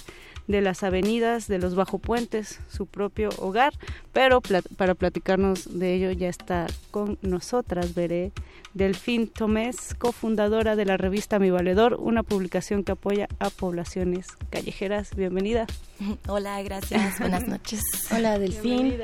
de 0.47 0.61
las 0.61 0.83
avenidas, 0.83 1.47
de 1.47 1.59
los 1.59 1.75
bajo 1.75 1.99
puentes, 1.99 2.59
su 2.69 2.85
propio 2.85 3.29
hogar. 3.37 3.73
Pero 4.11 4.41
para 4.41 4.95
platicarnos 4.95 5.79
de 5.79 5.93
ello 5.93 6.11
ya 6.11 6.29
está 6.29 6.67
con 6.91 7.17
nosotras, 7.21 7.93
Veré 7.93 8.31
Delfín 8.73 9.27
Tomés, 9.27 9.93
cofundadora 9.97 10.75
de 10.75 10.85
la 10.85 10.97
revista 10.97 11.37
Mi 11.37 11.51
Valedor, 11.51 11.95
una 11.99 12.23
publicación 12.23 12.83
que 12.83 12.93
apoya 12.93 13.27
a 13.39 13.49
poblaciones 13.51 14.27
callejeras. 14.49 15.15
Bienvenida. 15.15 15.67
Hola, 16.27 16.61
gracias. 16.63 17.19
Buenas 17.19 17.47
noches. 17.47 17.81
Hola, 18.11 18.39
Delfín. 18.39 18.95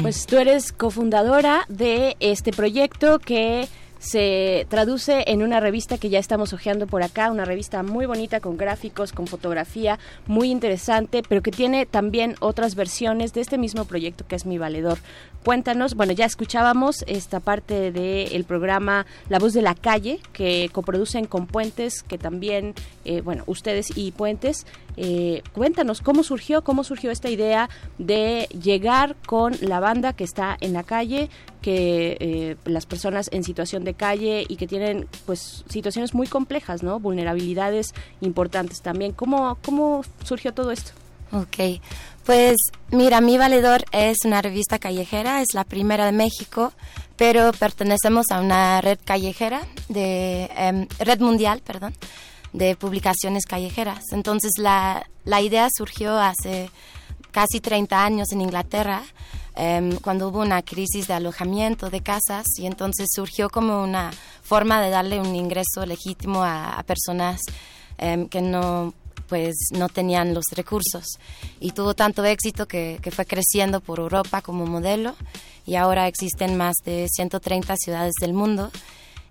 Pues 0.00 0.26
tú 0.26 0.36
eres 0.36 0.72
cofundadora 0.72 1.64
de 1.68 2.16
este 2.20 2.52
proyecto 2.52 3.18
que 3.18 3.68
se 4.00 4.66
traduce 4.70 5.24
en 5.26 5.42
una 5.42 5.60
revista 5.60 5.98
que 5.98 6.08
ya 6.08 6.18
estamos 6.18 6.54
hojeando 6.54 6.86
por 6.86 7.02
acá, 7.02 7.30
una 7.30 7.44
revista 7.44 7.82
muy 7.82 8.06
bonita 8.06 8.40
con 8.40 8.56
gráficos, 8.56 9.12
con 9.12 9.26
fotografía, 9.26 9.98
muy 10.26 10.50
interesante, 10.50 11.22
pero 11.28 11.42
que 11.42 11.50
tiene 11.50 11.84
también 11.84 12.34
otras 12.40 12.74
versiones 12.74 13.34
de 13.34 13.42
este 13.42 13.58
mismo 13.58 13.84
proyecto 13.84 14.26
que 14.26 14.36
es 14.36 14.46
Mi 14.46 14.56
Valedor. 14.56 14.98
Cuéntanos, 15.44 15.94
bueno, 15.94 16.12
ya 16.12 16.24
escuchábamos 16.24 17.04
esta 17.06 17.40
parte 17.40 17.92
del 17.92 18.44
programa 18.44 19.06
La 19.28 19.38
Voz 19.38 19.52
de 19.52 19.62
la 19.62 19.74
Calle, 19.74 20.20
que 20.32 20.70
coproducen 20.72 21.26
con 21.26 21.46
Puentes, 21.46 22.02
que 22.02 22.16
también, 22.16 22.74
eh, 23.04 23.20
bueno, 23.20 23.44
ustedes 23.46 23.96
y 23.96 24.12
Puentes, 24.12 24.66
eh, 25.02 25.42
cuéntanos 25.54 26.02
cómo 26.02 26.22
surgió, 26.22 26.62
cómo 26.62 26.84
surgió 26.84 27.10
esta 27.10 27.30
idea 27.30 27.70
de 27.96 28.46
llegar 28.62 29.16
con 29.24 29.56
la 29.62 29.80
banda 29.80 30.12
que 30.12 30.24
está 30.24 30.58
en 30.60 30.74
la 30.74 30.82
calle, 30.82 31.30
que 31.62 32.18
eh, 32.20 32.56
las 32.66 32.84
personas 32.84 33.30
en 33.32 33.42
situación 33.42 33.82
de 33.82 33.94
calle 33.94 34.44
y 34.46 34.56
que 34.56 34.66
tienen 34.66 35.08
pues 35.24 35.64
situaciones 35.70 36.12
muy 36.12 36.26
complejas, 36.26 36.82
¿no? 36.82 37.00
Vulnerabilidades 37.00 37.94
importantes 38.20 38.82
también. 38.82 39.12
¿Cómo, 39.12 39.56
cómo 39.64 40.02
surgió 40.22 40.52
todo 40.52 40.70
esto? 40.70 40.92
Ok, 41.32 41.80
pues 42.26 42.56
mira, 42.90 43.22
Mi 43.22 43.38
Valedor 43.38 43.84
es 43.92 44.18
una 44.26 44.42
revista 44.42 44.78
callejera, 44.78 45.40
es 45.40 45.54
la 45.54 45.64
primera 45.64 46.04
de 46.04 46.12
México, 46.12 46.74
pero 47.16 47.52
pertenecemos 47.52 48.26
a 48.30 48.40
una 48.40 48.82
red 48.82 48.98
callejera, 49.02 49.62
de 49.88 50.50
em, 50.58 50.86
red 50.98 51.20
mundial, 51.20 51.62
perdón, 51.64 51.94
de 52.52 52.76
publicaciones 52.76 53.46
callejeras. 53.46 54.04
Entonces 54.12 54.52
la, 54.58 55.06
la 55.24 55.40
idea 55.40 55.68
surgió 55.70 56.18
hace 56.18 56.70
casi 57.30 57.60
30 57.60 58.04
años 58.04 58.32
en 58.32 58.40
Inglaterra, 58.40 59.02
em, 59.54 59.96
cuando 59.98 60.28
hubo 60.28 60.40
una 60.40 60.62
crisis 60.62 61.06
de 61.06 61.14
alojamiento 61.14 61.90
de 61.90 62.00
casas 62.00 62.46
y 62.58 62.66
entonces 62.66 63.08
surgió 63.12 63.50
como 63.50 63.82
una 63.82 64.10
forma 64.42 64.80
de 64.80 64.90
darle 64.90 65.20
un 65.20 65.34
ingreso 65.34 65.86
legítimo 65.86 66.42
a, 66.42 66.82
personas 66.86 67.40
em, 67.98 68.28
que 68.28 68.40
no 68.40 68.94
pues 69.28 69.54
no 69.70 69.88
tenían 69.88 70.34
los 70.34 70.46
recursos 70.56 71.04
y 71.60 71.70
tuvo 71.70 71.94
tanto 71.94 72.24
éxito 72.24 72.66
que, 72.66 72.98
que 73.00 73.12
fue 73.12 73.26
creciendo 73.26 73.80
por 73.80 74.00
Europa 74.00 74.42
como 74.42 74.66
modelo 74.66 75.14
y 75.64 75.76
ahora 75.76 76.08
existen 76.08 76.56
más 76.56 76.74
de 76.84 77.06
130 77.08 77.76
ciudades 77.76 78.14
del 78.20 78.32
mundo 78.32 78.72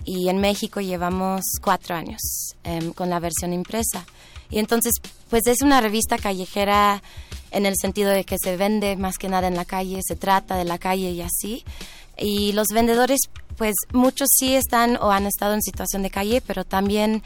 y 0.10 0.28
en 0.28 0.40
México 0.40 0.82
llevamos 0.82 1.42
cuatro 1.62 1.96
años 1.96 2.56
em, 2.64 2.94
con 2.94 3.12
la 3.12 3.20
versión 3.20 3.54
impresa 3.54 4.08
y 4.50 4.58
entonces 4.58 4.94
pues 5.30 5.46
es 5.46 5.62
una 5.62 5.82
revista 5.82 6.18
callejera 6.18 7.04
en 7.52 7.68
el 7.68 7.76
sentido 7.80 8.10
de 8.10 8.24
que 8.24 8.38
se 8.42 8.58
vende 8.58 8.96
más 8.96 9.20
que 9.20 9.30
nada 9.30 9.48
en 9.48 9.56
la 9.56 9.66
calle, 9.66 10.00
se 10.04 10.16
trata 10.16 10.58
de 10.58 10.66
la 10.66 10.80
calle 10.80 11.12
y 11.12 11.22
así 11.22 11.64
y 12.18 12.54
los 12.54 12.70
vendedores 12.74 13.20
pues 13.56 13.76
muchos 13.94 14.30
sí 14.36 14.56
están 14.56 14.98
o 15.00 15.12
han 15.12 15.28
estado 15.28 15.54
en 15.54 15.62
situación 15.62 16.02
de 16.02 16.10
calle 16.10 16.42
pero 16.42 16.64
también 16.64 17.22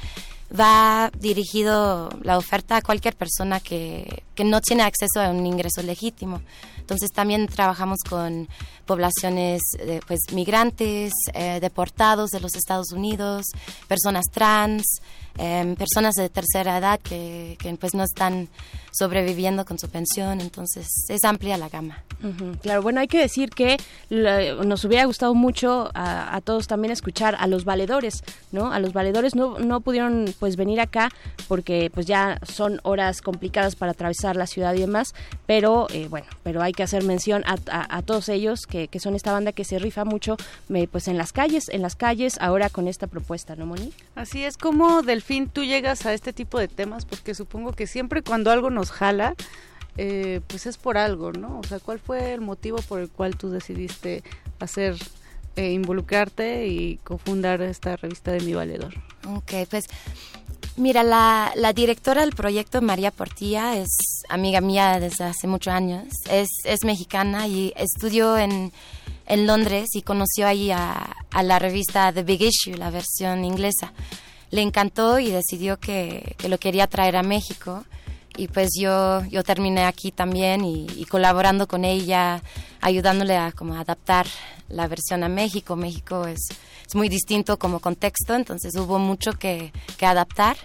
va 0.51 1.09
dirigido 1.17 2.09
la 2.21 2.37
oferta 2.37 2.75
a 2.75 2.81
cualquier 2.81 3.15
persona 3.15 3.61
que, 3.61 4.23
que 4.35 4.43
no 4.43 4.59
tiene 4.59 4.83
acceso 4.83 5.21
a 5.21 5.29
un 5.29 5.45
ingreso 5.45 5.81
legítimo. 5.81 6.41
Entonces 6.83 7.11
también 7.13 7.47
trabajamos 7.47 7.99
con 8.07 8.49
poblaciones 8.85 9.61
eh, 9.79 10.01
pues 10.05 10.19
migrantes, 10.33 11.13
eh, 11.33 11.59
deportados 11.61 12.29
de 12.31 12.41
los 12.41 12.55
Estados 12.55 12.91
Unidos, 12.91 13.45
personas 13.87 14.25
trans, 14.29 14.83
em, 15.37 15.75
personas 15.75 16.13
de 16.15 16.27
tercera 16.27 16.77
edad 16.77 16.99
que, 16.99 17.57
pues 17.79 17.93
no 17.93 18.03
están 18.03 18.49
sobreviviendo 18.91 19.63
con 19.63 19.79
su 19.79 19.87
pensión. 19.87 20.41
Entonces 20.41 20.87
es 21.07 21.23
amplia 21.23 21.57
la 21.57 21.69
gama. 21.69 22.03
Claro, 22.61 22.81
bueno, 22.81 22.99
hay 22.99 23.07
que 23.07 23.19
decir 23.19 23.49
que 23.49 23.77
nos 24.09 24.83
hubiera 24.85 25.05
gustado 25.05 25.33
mucho 25.33 25.89
a, 25.93 26.35
a 26.35 26.41
todos 26.41 26.67
también 26.67 26.91
escuchar 26.91 27.35
a 27.39 27.47
los 27.47 27.65
valedores, 27.65 28.23
¿no? 28.51 28.71
A 28.71 28.79
los 28.79 28.93
valedores 28.93 29.35
no, 29.35 29.59
no 29.59 29.81
pudieron 29.81 30.33
pues 30.39 30.55
venir 30.55 30.79
acá 30.79 31.09
porque 31.47 31.91
pues 31.93 32.05
ya 32.05 32.39
son 32.43 32.79
horas 32.83 33.21
complicadas 33.21 33.75
para 33.75 33.91
atravesar 33.91 34.35
la 34.35 34.47
ciudad 34.47 34.73
y 34.73 34.79
demás, 34.79 35.13
pero 35.45 35.87
eh, 35.91 36.07
bueno, 36.09 36.27
pero 36.43 36.61
hay 36.61 36.71
que 36.71 36.82
hacer 36.83 37.03
mención 37.03 37.43
a, 37.45 37.55
a- 37.71 37.97
a 37.97 38.01
todos 38.01 38.29
ellos 38.29 38.65
que, 38.67 38.87
que 38.87 38.99
son 38.99 39.15
esta 39.15 39.31
banda 39.31 39.51
que 39.51 39.63
se 39.63 39.79
rifa 39.79 40.05
mucho 40.05 40.37
me- 40.67 40.87
pues 40.87 41.07
en 41.07 41.17
las 41.17 41.33
calles, 41.33 41.69
en 41.69 41.81
las 41.81 41.95
calles 41.95 42.37
ahora 42.39 42.69
con 42.69 42.87
esta 42.87 43.07
propuesta, 43.07 43.55
¿no, 43.55 43.65
Moni? 43.65 43.91
Así 44.15 44.43
es 44.43 44.57
como, 44.57 45.01
Delfín, 45.01 45.47
tú 45.49 45.63
llegas 45.63 46.05
a 46.05 46.13
este 46.13 46.33
tipo 46.33 46.59
de 46.59 46.67
temas 46.67 47.05
porque 47.05 47.33
supongo 47.35 47.73
que 47.73 47.87
siempre 47.87 48.21
cuando 48.21 48.51
algo 48.51 48.69
nos 48.69 48.91
jala, 48.91 49.35
eh, 49.97 50.41
pues 50.47 50.65
es 50.65 50.77
por 50.77 50.97
algo, 50.97 51.31
¿no? 51.33 51.59
O 51.59 51.63
sea, 51.63 51.79
¿cuál 51.79 51.99
fue 51.99 52.33
el 52.33 52.41
motivo 52.41 52.77
por 52.87 52.99
el 52.99 53.09
cual 53.09 53.35
tú 53.37 53.49
decidiste 53.51 54.23
hacer, 54.59 54.95
eh, 55.55 55.71
involucrarte 55.71 56.65
y 56.67 56.97
cofundar 57.03 57.61
esta 57.61 57.95
revista 57.95 58.31
de 58.31 58.39
Mi 58.41 58.53
Valedor? 58.53 58.93
Ok, 59.27 59.53
pues 59.69 59.85
mira, 60.77 61.03
la, 61.03 61.51
la 61.55 61.73
directora 61.73 62.21
del 62.21 62.33
proyecto, 62.35 62.81
María 62.81 63.11
Portilla, 63.11 63.77
es 63.77 63.89
amiga 64.29 64.61
mía 64.61 64.99
desde 64.99 65.25
hace 65.25 65.47
muchos 65.47 65.73
años. 65.73 66.05
Es, 66.29 66.49
es 66.65 66.83
mexicana 66.83 67.47
y 67.47 67.73
estudió 67.75 68.37
en, 68.37 68.71
en 69.25 69.47
Londres 69.47 69.89
y 69.93 70.01
conoció 70.01 70.47
ahí 70.47 70.71
a, 70.71 71.15
a 71.31 71.43
la 71.43 71.59
revista 71.59 72.11
The 72.11 72.23
Big 72.23 72.41
Issue, 72.41 72.77
la 72.77 72.89
versión 72.89 73.45
inglesa. 73.45 73.93
Le 74.51 74.61
encantó 74.61 75.19
y 75.19 75.31
decidió 75.31 75.79
que, 75.79 76.35
que 76.37 76.49
lo 76.49 76.59
quería 76.59 76.87
traer 76.87 77.15
a 77.15 77.23
México. 77.23 77.83
Y 78.35 78.47
pues 78.47 78.69
yo, 78.79 79.23
yo 79.25 79.43
terminé 79.43 79.85
aquí 79.85 80.11
también 80.11 80.65
y, 80.65 80.87
y 80.95 81.05
colaborando 81.05 81.67
con 81.67 81.85
ella, 81.85 82.41
ayudándole 82.81 83.37
a 83.37 83.51
como 83.51 83.75
adaptar 83.75 84.25
la 84.69 84.87
versión 84.87 85.23
a 85.23 85.29
México. 85.29 85.75
México 85.75 86.25
es, 86.25 86.39
es 86.87 86.95
muy 86.95 87.09
distinto 87.09 87.57
como 87.59 87.79
contexto, 87.79 88.33
entonces 88.33 88.75
hubo 88.75 88.99
mucho 88.99 89.33
que, 89.33 89.71
que 89.97 90.05
adaptar 90.05 90.57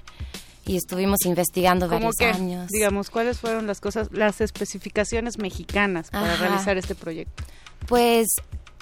y 0.64 0.76
estuvimos 0.76 1.24
investigando 1.24 1.88
varios 1.88 2.14
que, 2.16 2.26
años. 2.26 2.68
digamos, 2.68 3.10
¿cuáles 3.10 3.38
fueron 3.38 3.66
las 3.66 3.80
cosas, 3.80 4.08
las 4.12 4.40
especificaciones 4.40 5.38
mexicanas 5.38 6.10
para 6.10 6.34
Ajá. 6.34 6.46
realizar 6.46 6.76
este 6.76 6.94
proyecto? 6.94 7.42
Pues 7.86 8.28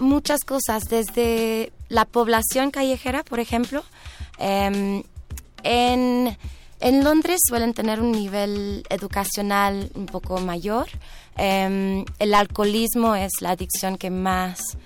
muchas 0.01 0.41
cosas, 0.41 0.85
desde 0.89 1.73
la 1.89 2.05
población 2.05 2.71
callejera, 2.73 3.23
por 3.23 3.39
ejemplo. 3.39 3.85
Em, 4.39 5.05
en, 5.63 6.37
en, 6.81 7.05
Londres 7.05 7.41
suelen 7.49 7.75
tener 7.75 8.01
un 8.01 8.13
nivel 8.13 8.85
educacional 8.89 9.91
un 9.95 10.07
poco 10.07 10.39
mayor. 10.39 10.89
Em, 11.37 12.05
el 12.19 12.35
alcoholismo 12.35 13.15
es 13.15 13.33
la 13.41 13.51
adicción 13.51 13.97
que 13.99 14.11
más 14.11 14.77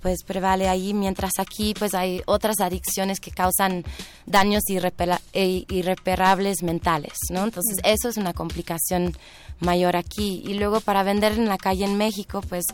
pues 0.00 0.22
prevale 0.22 0.68
ahí, 0.68 0.94
mientras 0.94 1.32
aquí 1.38 1.74
pues 1.78 1.94
hay 1.94 2.22
otras 2.26 2.60
adicciones 2.60 3.20
que 3.20 3.30
causan 3.30 3.84
daños 4.26 4.62
e 4.68 5.64
irreparables 5.68 6.62
mentales, 6.62 7.14
¿no? 7.30 7.44
Entonces 7.44 7.78
eso 7.84 8.08
es 8.08 8.16
una 8.16 8.32
complicación 8.32 9.16
mayor 9.60 9.96
aquí. 9.96 10.42
Y 10.46 10.54
luego 10.54 10.80
para 10.80 11.02
vender 11.02 11.32
en 11.32 11.48
la 11.48 11.58
calle 11.58 11.84
en 11.84 11.96
México, 11.96 12.42
pues 12.48 12.64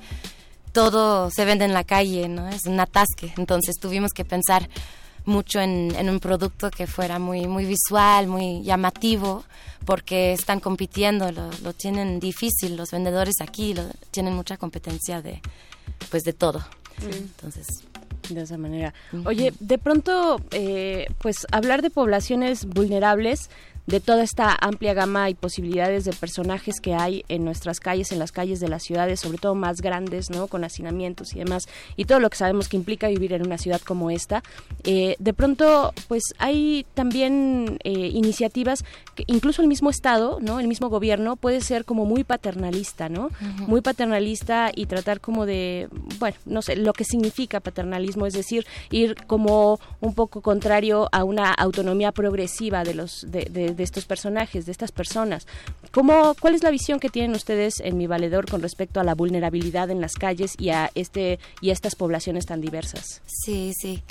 todo 0.72 1.30
se 1.30 1.44
vende 1.44 1.64
en 1.64 1.72
la 1.72 1.84
calle, 1.84 2.28
¿no? 2.28 2.48
Es 2.48 2.66
un 2.66 2.78
atasque. 2.78 3.32
Entonces 3.38 3.76
tuvimos 3.80 4.12
que 4.12 4.24
pensar 4.24 4.68
mucho 5.24 5.60
en, 5.60 6.08
un 6.08 6.20
producto 6.20 6.70
que 6.70 6.86
fuera 6.86 7.18
muy, 7.18 7.46
muy 7.46 7.64
visual, 7.64 8.26
muy 8.26 8.62
llamativo, 8.62 9.44
porque 9.84 10.32
están 10.32 10.60
compitiendo, 10.60 11.30
lo, 11.32 11.72
tienen 11.72 12.20
difícil, 12.20 12.76
los 12.76 12.90
vendedores 12.90 13.36
aquí 13.40 13.74
lo, 13.74 13.84
tienen 14.10 14.34
mucha 14.34 14.56
competencia 14.56 15.22
de, 15.22 15.40
pues 16.10 16.24
de 16.24 16.32
todo. 16.32 16.64
Entonces, 17.02 17.66
de 18.28 18.42
esa 18.42 18.56
manera. 18.56 18.94
Oye, 19.24 19.52
de 19.60 19.78
pronto, 19.78 20.40
eh, 20.52 21.06
pues 21.18 21.46
hablar 21.52 21.82
de 21.82 21.90
poblaciones 21.90 22.66
vulnerables 22.66 23.50
de 23.86 24.00
toda 24.00 24.22
esta 24.22 24.56
amplia 24.60 24.94
gama 24.94 25.30
y 25.30 25.34
posibilidades 25.34 26.04
de 26.04 26.12
personajes 26.12 26.80
que 26.80 26.94
hay 26.94 27.24
en 27.28 27.44
nuestras 27.44 27.80
calles, 27.80 28.12
en 28.12 28.18
las 28.18 28.32
calles 28.32 28.60
de 28.60 28.68
las 28.68 28.82
ciudades, 28.82 29.20
sobre 29.20 29.38
todo 29.38 29.54
más 29.54 29.80
grandes, 29.80 30.30
¿no? 30.30 30.46
Con 30.46 30.64
hacinamientos 30.64 31.34
y 31.34 31.38
demás, 31.38 31.64
y 31.96 32.04
todo 32.04 32.20
lo 32.20 32.30
que 32.30 32.36
sabemos 32.36 32.68
que 32.68 32.76
implica 32.76 33.08
vivir 33.08 33.32
en 33.32 33.46
una 33.46 33.58
ciudad 33.58 33.80
como 33.80 34.10
esta. 34.10 34.42
Eh, 34.84 35.16
de 35.18 35.32
pronto, 35.32 35.92
pues 36.08 36.22
hay 36.38 36.86
también 36.94 37.78
eh, 37.84 37.90
iniciativas 37.92 38.84
que 39.14 39.24
incluso 39.26 39.62
el 39.62 39.68
mismo 39.68 39.90
Estado, 39.90 40.38
¿no? 40.40 40.60
El 40.60 40.68
mismo 40.68 40.88
gobierno 40.88 41.36
puede 41.36 41.60
ser 41.60 41.84
como 41.84 42.04
muy 42.04 42.24
paternalista, 42.24 43.08
¿no? 43.08 43.30
Muy 43.66 43.80
paternalista 43.80 44.70
y 44.74 44.86
tratar 44.86 45.20
como 45.20 45.46
de, 45.46 45.88
bueno, 46.18 46.36
no 46.46 46.62
sé, 46.62 46.76
lo 46.76 46.92
que 46.92 47.04
significa 47.04 47.60
paternalismo, 47.60 48.26
es 48.26 48.34
decir, 48.34 48.66
ir 48.90 49.14
como 49.26 49.78
un 50.00 50.14
poco 50.14 50.40
contrario 50.40 51.08
a 51.12 51.24
una 51.24 51.52
autonomía 51.52 52.12
progresiva 52.12 52.82
de 52.82 52.94
los 52.94 53.26
de 53.30 53.44
de, 53.50 53.73
estos 53.82 54.04
personajes, 54.04 54.66
de 54.66 54.72
estas 54.72 54.92
personas. 54.92 55.46
¿Cómo, 55.90 56.34
¿Cuál 56.40 56.54
es 56.54 56.62
la 56.62 56.70
visión 56.70 57.00
que 57.00 57.08
tienen 57.08 57.34
ustedes 57.34 57.80
en 57.80 57.96
Mi 57.96 58.06
Valedor 58.06 58.48
con 58.48 58.62
respecto 58.62 59.00
a 59.00 59.04
la 59.04 59.14
vulnerabilidad 59.14 59.90
en 59.90 60.00
las 60.00 60.14
calles 60.14 60.52
y 60.58 60.70
a, 60.70 60.90
este, 60.94 61.38
y 61.60 61.70
estas 61.70 61.94
poblaciones 61.96 62.46
tan 62.46 62.60
diversas? 62.60 63.22
Sí, 63.26 63.72
sí. 63.78 64.02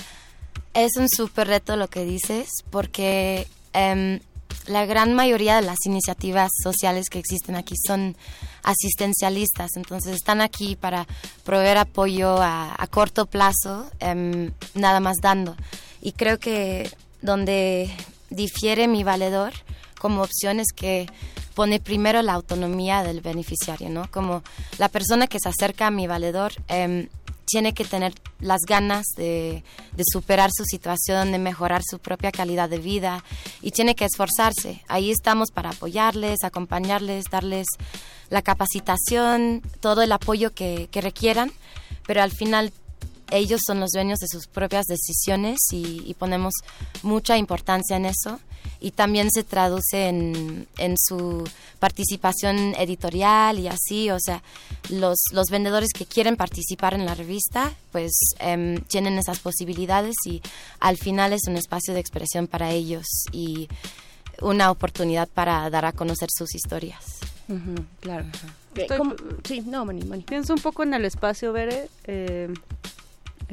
Es 0.73 0.98
un 0.98 1.07
súper 1.10 1.48
reto 1.48 1.76
lo 1.76 1.88
que 1.88 2.03
dices, 2.03 2.49
porque 2.69 3.48
em, 3.73 4.19
la 4.68 4.85
gran 4.85 5.14
mayoría 5.14 5.56
de 5.56 5.61
las 5.61 5.77
iniciativas 5.85 6.52
sociales 6.61 7.10
que 7.10 7.19
existen 7.19 7.56
aquí 7.56 7.76
son 7.88 8.15
asistencialistas, 8.64 9.72
entonces 9.76 10.15
están 10.15 10.41
aquí 10.41 10.76
para 10.76 11.06
proveer 11.44 11.77
apoyo 11.77 12.38
a, 12.41 12.88
corto 12.90 13.26
plazo, 13.26 13.90
em, 13.99 14.52
nada 14.73 14.99
más 14.99 15.18
dando. 15.22 15.56
Y 16.02 16.14
creo 16.14 16.40
que 16.40 16.90
donde 17.22 17.90
difiere 18.34 18.88
mi 18.88 19.03
valedor 19.03 19.53
como 19.99 20.22
opciones 20.22 20.68
que 20.76 21.07
pone 21.55 21.80
primero 21.80 22.22
la 22.22 22.34
autonomía 22.34 23.03
del 23.03 23.22
beneficiario, 23.22 23.89
¿no? 23.89 24.10
Como 24.11 24.43
la 24.77 24.89
persona 24.89 25.27
que 25.27 25.39
se 25.39 25.49
acerca 25.49 25.88
a 25.88 25.91
mi 25.91 26.07
valedor 26.07 26.51
em, 26.68 27.07
tiene 27.45 27.73
que 27.73 27.85
tener 27.85 28.14
las 28.39 28.61
ganas 28.68 29.05
de, 29.15 29.64
superar 30.11 30.49
su 30.55 30.65
situación, 30.65 31.31
de 31.31 31.39
mejorar 31.39 31.81
su 31.88 31.99
propia 31.99 32.31
calidad 32.31 32.69
de 32.69 32.80
vida 32.80 33.23
y 33.61 33.72
tiene 33.72 33.95
que 33.95 34.05
esforzarse. 34.05 34.84
Ahí 34.88 35.11
estamos 35.11 35.51
para 35.51 35.69
apoyarles, 35.69 36.43
acompañarles, 36.43 37.26
darles 37.31 37.68
la 38.30 38.41
capacitación, 38.41 39.61
todo 39.80 40.01
el 40.01 40.11
apoyo 40.11 40.53
que, 40.53 40.89
que 40.91 41.01
requieran, 41.01 41.51
pero 42.07 42.22
al 42.23 42.31
final 42.31 42.73
ellos 43.31 43.61
son 43.65 43.79
los 43.79 43.91
dueños 43.91 44.19
de 44.19 44.27
sus 44.27 44.47
propias 44.47 44.85
decisiones 44.85 45.59
y, 45.71 46.13
ponemos 46.19 46.53
mucha 47.01 47.37
importancia 47.37 47.97
en 47.97 48.05
eso 48.05 48.39
y 48.79 48.91
también 48.91 49.29
se 49.31 49.43
traduce 49.43 50.07
en, 50.07 50.95
su 50.97 51.43
participación 51.79 52.75
editorial 52.77 53.59
y 53.59 53.67
así, 53.67 54.09
o 54.09 54.19
sea, 54.19 54.41
los, 54.89 55.17
los 55.31 55.47
vendedores 55.47 55.89
que 55.93 56.05
quieren 56.05 56.37
participar 56.37 56.93
en 56.93 57.05
la 57.05 57.15
revista 57.15 57.73
pues 57.91 58.11
em, 58.39 58.79
tienen 58.83 59.17
esas 59.17 59.39
posibilidades 59.39 60.15
y 60.25 60.41
al 60.79 60.97
final 60.97 61.33
es 61.33 61.41
un 61.47 61.57
espacio 61.57 61.93
de 61.93 61.99
expresión 61.99 62.47
para 62.47 62.71
ellos 62.71 63.05
y 63.31 63.67
una 64.41 64.71
oportunidad 64.71 65.27
para 65.27 65.69
dar 65.69 65.85
a 65.85 65.91
conocer 65.91 66.29
sus 66.31 66.55
historias. 66.55 67.19
claro. 67.99 68.25
sí, 69.43 69.61
no, 69.61 69.85
Pienso 70.25 70.53
un 70.53 70.61
poco 70.61 70.83
en 70.83 70.93
el 70.93 71.05
espacio, 71.05 71.53
Bere. 71.53 71.89
Eh, 72.05 72.53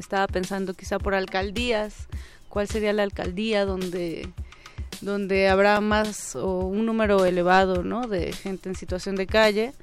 estaba 0.01 0.27
pensando 0.27 0.73
quizá 0.73 0.99
por 0.99 1.15
alcaldías, 1.15 2.07
cuál 2.49 2.67
sería 2.67 2.91
la 2.93 3.03
alcaldía 3.03 3.65
donde 3.65 4.29
donde 4.99 5.49
habrá 5.49 5.81
más 5.81 6.35
o 6.35 6.59
un 6.59 6.85
número 6.85 7.25
elevado 7.25 7.83
¿no? 7.83 8.07
de 8.07 8.33
gente 8.33 8.69
en 8.69 8.75
situación 8.75 9.15
de 9.15 9.25
calle 9.25 9.73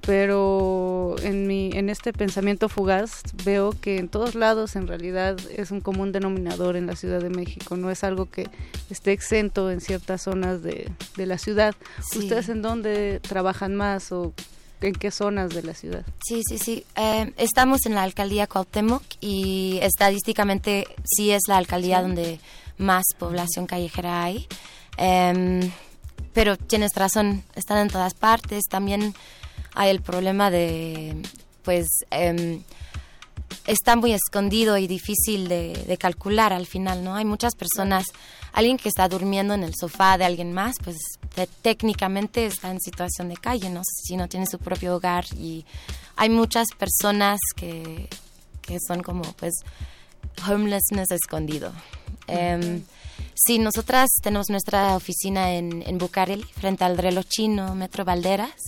pero 0.00 1.16
en 1.22 1.46
mi 1.46 1.70
en 1.74 1.90
este 1.90 2.14
pensamiento 2.14 2.70
fugaz 2.70 3.22
veo 3.44 3.72
que 3.78 3.98
en 3.98 4.08
todos 4.08 4.34
lados 4.34 4.74
en 4.76 4.86
realidad 4.86 5.36
es 5.54 5.70
un 5.70 5.80
común 5.82 6.12
denominador 6.12 6.76
en 6.76 6.86
la 6.86 6.96
Ciudad 6.96 7.20
de 7.20 7.28
México 7.28 7.76
no 7.76 7.90
es 7.90 8.04
algo 8.04 8.24
que 8.26 8.48
esté 8.88 9.12
exento 9.12 9.70
en 9.70 9.82
ciertas 9.82 10.22
zonas 10.22 10.62
de, 10.62 10.90
de 11.16 11.26
la 11.26 11.36
ciudad. 11.36 11.74
Ustedes 12.16 12.48
en 12.48 12.62
dónde 12.62 13.20
trabajan 13.20 13.74
más 13.74 14.10
o 14.12 14.32
en 14.80 14.94
qué 14.94 15.10
zonas 15.10 15.50
de 15.50 15.62
la 15.62 15.74
ciudad. 15.74 16.04
Sí, 16.26 16.42
sí, 16.48 16.58
sí. 16.58 16.84
Eh, 16.96 17.32
estamos 17.36 17.86
en 17.86 17.94
la 17.94 18.02
alcaldía 18.02 18.46
Cuauhtémoc 18.46 19.02
y 19.20 19.78
estadísticamente 19.82 20.86
sí 21.04 21.30
es 21.30 21.42
la 21.48 21.56
alcaldía 21.56 22.02
donde 22.02 22.40
más 22.76 23.04
población 23.18 23.66
callejera 23.66 24.24
hay. 24.24 24.46
Em, 24.96 25.70
pero 26.32 26.56
tienes 26.56 26.92
razón, 26.94 27.42
están 27.54 27.78
en 27.78 27.88
todas 27.88 28.14
partes. 28.14 28.64
También 28.68 29.14
hay 29.74 29.90
el 29.90 30.00
problema 30.02 30.50
de, 30.50 31.16
pues, 31.64 31.86
eh, 32.10 32.60
está 33.66 33.96
muy 33.96 34.12
escondido 34.12 34.78
y 34.78 34.86
difícil 34.86 35.48
de, 35.48 35.96
calcular 35.98 36.52
al 36.52 36.66
final, 36.66 37.04
¿no? 37.04 37.14
Hay 37.14 37.24
muchas 37.24 37.54
personas, 37.54 38.06
alguien 38.52 38.76
que 38.76 38.88
está 38.88 39.08
durmiendo 39.08 39.54
en 39.54 39.64
el 39.64 39.74
sofá 39.78 40.18
de 40.18 40.24
alguien 40.24 40.52
más, 40.52 40.76
pues 40.82 40.96
técnicamente 41.62 42.46
está 42.46 42.70
en 42.70 42.80
situación 42.80 43.28
de 43.28 43.36
calle, 43.36 43.70
¿no? 43.70 43.82
Si 43.84 44.16
no 44.16 44.28
tiene 44.28 44.46
su 44.46 44.58
propio 44.58 44.96
hogar 44.96 45.24
y 45.36 45.64
hay 46.16 46.30
muchas 46.30 46.68
personas 46.76 47.38
que, 47.56 48.08
que 48.62 48.78
son 48.86 49.02
como, 49.02 49.22
pues, 49.34 49.54
homelessness 50.48 51.10
escondido. 51.10 51.72
Em, 52.26 52.82
sí, 53.34 53.58
nosotras 53.58 54.10
tenemos 54.22 54.50
nuestra 54.50 54.96
oficina 54.96 55.52
en, 55.52 55.82
en 55.86 55.98
Bucareli, 55.98 56.44
frente 56.44 56.84
al 56.84 56.98
reloj 56.98 57.24
chino, 57.26 57.74
Metro 57.74 58.04
Valderas, 58.04 58.60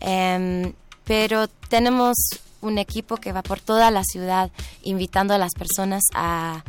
em, 0.00 0.72
pero 1.04 1.48
tenemos 1.48 2.16
un 2.60 2.78
equipo 2.78 3.16
que 3.16 3.32
va 3.32 3.42
por 3.42 3.60
toda 3.60 3.90
la 3.90 4.02
ciudad 4.04 4.50
invitando 4.82 5.34
a 5.34 5.38
las 5.38 5.52
personas 5.54 6.02
a, 6.14 6.64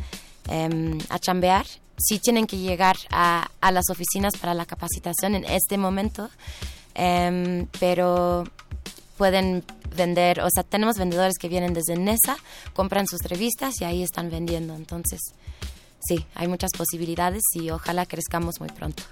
em, 0.48 0.98
a 1.08 1.18
chambear. 1.18 1.66
Sí 2.02 2.18
tienen 2.18 2.46
que 2.46 2.58
llegar 2.58 2.96
a, 3.10 3.50
a, 3.60 3.72
las 3.72 3.90
oficinas 3.90 4.36
para 4.36 4.54
la 4.54 4.66
capacitación 4.66 5.34
en 5.34 5.44
este 5.44 5.76
momento, 5.76 6.30
em, 6.94 7.66
pero 7.78 8.44
pueden 9.16 9.62
vender, 9.96 10.40
o 10.40 10.48
sea, 10.50 10.62
tenemos 10.62 10.96
vendedores 10.96 11.34
que 11.38 11.48
vienen 11.48 11.74
desde 11.74 11.96
Nesa, 11.96 12.36
compran 12.72 13.06
sus 13.06 13.20
revistas 13.22 13.80
y 13.80 13.84
ahí 13.84 14.02
están 14.02 14.30
vendiendo. 14.30 14.74
Entonces, 14.74 15.20
sí, 16.00 16.24
hay 16.34 16.48
muchas 16.48 16.70
posibilidades 16.76 17.42
y 17.54 17.70
ojalá 17.70 18.06
crezcamos 18.06 18.60
muy 18.60 18.70
pronto. 18.70 19.02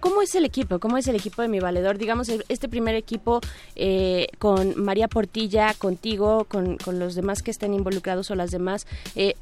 ¿Cómo, 0.00 0.22
es 0.22 0.34
el 0.34 0.44
equipo? 0.44 0.78
¿Cómo 0.78 0.98
es 0.98 1.06
el 1.06 1.16
equipo 1.16 1.42
de 1.42 1.48
mi 1.48 1.60
valedor? 1.60 1.98
Digamos, 1.98 2.28
este 2.28 2.68
primer 2.68 2.94
equipo 2.94 3.40
eh, 3.76 4.26
con 4.38 4.82
María 4.82 5.08
Portilla, 5.08 5.74
contigo, 5.74 6.44
con, 6.44 6.78
los 6.86 7.14
demás 7.14 7.42
que 7.42 7.50
estén 7.50 7.74
involucrados 7.74 8.30
o 8.30 8.34
las 8.34 8.50
demás. 8.50 8.86
Eh, 9.14 9.34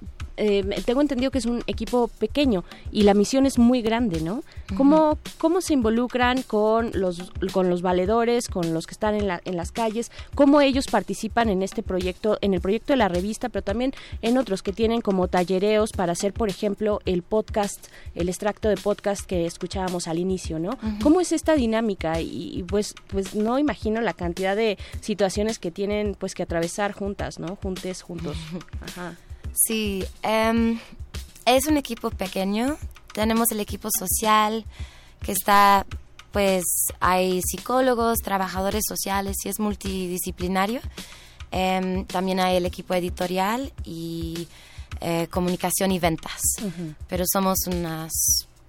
eh, 0.44 0.82
tengo 0.85 1.01
entendido 1.01 1.31
que 1.31 1.39
es 1.39 1.47
un 1.47 1.62
equipo 1.69 2.09
pequeño 2.09 2.64
y 2.90 3.02
la 3.02 3.14
misión 3.14 3.47
es 3.47 3.60
muy 3.60 3.81
grande, 3.81 4.20
¿no? 4.20 4.43
¿Cómo, 4.77 5.16
cómo 5.39 5.60
se 5.60 5.73
involucran 5.73 6.43
con 6.43 6.90
los, 6.94 7.31
con 7.52 7.70
los 7.70 7.81
valedores, 7.81 8.48
con 8.48 8.74
los 8.74 8.89
que 8.89 8.94
están 8.94 9.14
en, 9.14 9.28
la, 9.28 9.40
en 9.44 9.56
las 9.56 9.70
calles? 9.70 10.10
¿Cómo 10.35 10.60
ellos 10.60 10.89
participan 10.89 11.48
en 11.48 11.62
este 11.62 11.85
proyecto, 11.85 12.39
en 12.40 12.55
el 12.55 12.60
proyecto 12.60 12.93
de 12.93 12.97
la 12.97 13.06
revista, 13.06 13.51
pero 13.51 13.62
también 13.62 13.93
en 14.20 14.36
otros 14.36 14.64
que 14.64 14.73
tienen 14.73 15.01
como 15.01 15.28
tallereos 15.28 15.93
para 15.93 16.10
hacer, 16.10 16.32
por 16.32 16.48
ejemplo, 16.48 16.98
el 17.06 17.23
podcast, 17.23 17.86
el 18.16 18.28
extracto 18.28 18.69
de 18.69 18.77
podcast 18.77 19.24
que 19.24 19.47
escuchábamos 19.47 20.09
al 20.09 20.19
inicio, 20.19 20.59
¿no? 20.59 20.77
¿Cómo 21.05 21.20
es 21.20 21.31
esta 21.31 21.55
dinámica? 21.55 22.20
Y, 22.20 22.59
y, 22.59 22.64
pues, 22.64 22.97
pues 23.06 23.36
no 23.36 23.60
imagino 23.60 24.01
la 24.01 24.12
cantidad 24.12 24.56
de 24.56 24.77
situaciones 25.01 25.60
que 25.60 25.70
tienen 25.70 26.16
pues 26.19 26.35
que 26.35 26.43
atravesar 26.43 26.90
juntas, 26.90 27.39
¿no? 27.39 27.55
Juntes, 27.62 28.02
juntos. 28.02 28.36
Ajá. 28.81 29.14
Sí, 29.55 30.05
em, 30.23 30.79
es 31.45 31.66
un 31.66 31.77
equipo 31.77 32.11
pequeño. 32.11 32.77
Tenemos 33.12 33.51
el 33.53 33.61
equipo 33.61 33.89
social 33.97 34.65
que 35.23 35.33
está, 35.33 35.87
pues 36.33 36.65
hay 37.01 37.43
psicólogos, 37.43 38.19
trabajadores 38.19 38.85
sociales 38.87 39.37
y 39.45 39.49
es 39.49 39.61
multidisciplinario. 39.61 40.81
Em, 41.51 42.07
también 42.07 42.41
hay 42.41 42.57
el 42.57 42.66
equipo 42.66 42.95
editorial 42.95 43.73
y 43.85 44.49
eh, 45.01 45.27
comunicación 45.31 45.93
y 45.93 45.99
ventas. 45.99 46.41
Pero 47.09 47.24
somos 47.31 47.59
unas 47.66 48.12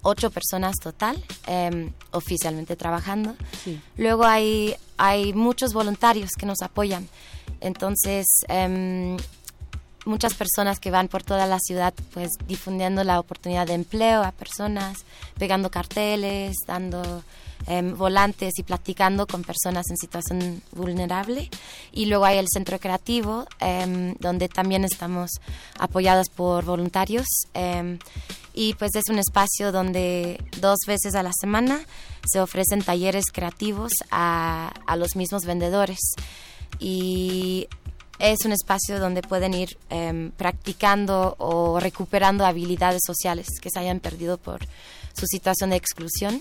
ocho 0.02 0.30
personas 0.30 0.76
total 0.76 1.22
em, 1.46 1.92
oficialmente 2.10 2.76
trabajando. 2.76 3.34
Luego 3.96 4.24
hay, 4.24 4.76
hay 4.98 5.32
muchos 5.32 5.72
voluntarios 5.72 6.30
que 6.38 6.44
nos 6.44 6.60
apoyan. 6.60 7.08
Entonces, 7.60 8.26
muchas 10.04 10.34
personas 10.34 10.80
que 10.80 10.90
van 10.90 11.08
por 11.08 11.22
toda 11.22 11.46
la 11.46 11.58
ciudad 11.58 11.94
pues 12.12 12.30
difundiendo 12.46 13.04
la 13.04 13.20
oportunidad 13.20 13.66
de 13.66 13.74
empleo 13.74 14.22
a 14.22 14.32
personas, 14.32 15.04
pegando 15.38 15.70
carteles, 15.70 16.56
dando 16.66 17.22
em, 17.66 17.96
volantes 17.96 18.52
y 18.58 18.62
platicando 18.62 19.26
con 19.26 19.42
personas 19.42 19.86
en 19.90 19.96
situación 19.96 20.62
vulnerable. 20.72 21.48
Y 21.92 22.06
luego 22.06 22.24
hay 22.26 22.38
el 22.38 22.48
centro 22.48 22.78
creativo, 22.78 23.46
em, 23.60 24.14
donde 24.20 24.48
también 24.48 24.84
estamos 24.84 25.30
apoyados 25.78 26.28
por 26.28 26.64
voluntarios. 26.64 27.26
em, 27.54 27.98
y 28.56 28.74
pues 28.74 28.94
es 28.94 29.04
un 29.10 29.18
espacio 29.18 29.72
donde 29.72 30.40
dos 30.60 30.78
veces 30.86 31.16
a 31.16 31.24
la 31.24 31.32
semana 31.32 31.80
se 32.24 32.40
ofrecen 32.40 32.82
talleres 32.82 33.24
creativos 33.32 33.92
a, 34.10 34.72
a 34.86 34.96
los 34.96 35.16
mismos 35.16 35.44
vendedores. 35.44 35.98
Y 36.78 37.68
es 38.32 38.44
un 38.44 38.52
espacio 38.52 38.98
donde 38.98 39.22
pueden 39.22 39.52
ir 39.52 39.76
em, 39.90 40.30
practicando 40.30 41.36
o 41.38 41.78
recuperando 41.78 42.46
habilidades 42.46 43.02
sociales 43.06 43.46
que 43.60 43.70
se 43.70 43.78
hayan 43.78 44.00
perdido 44.00 44.38
por 44.38 44.60
su 45.12 45.26
situación 45.26 45.70
de 45.70 45.76
exclusión 45.76 46.40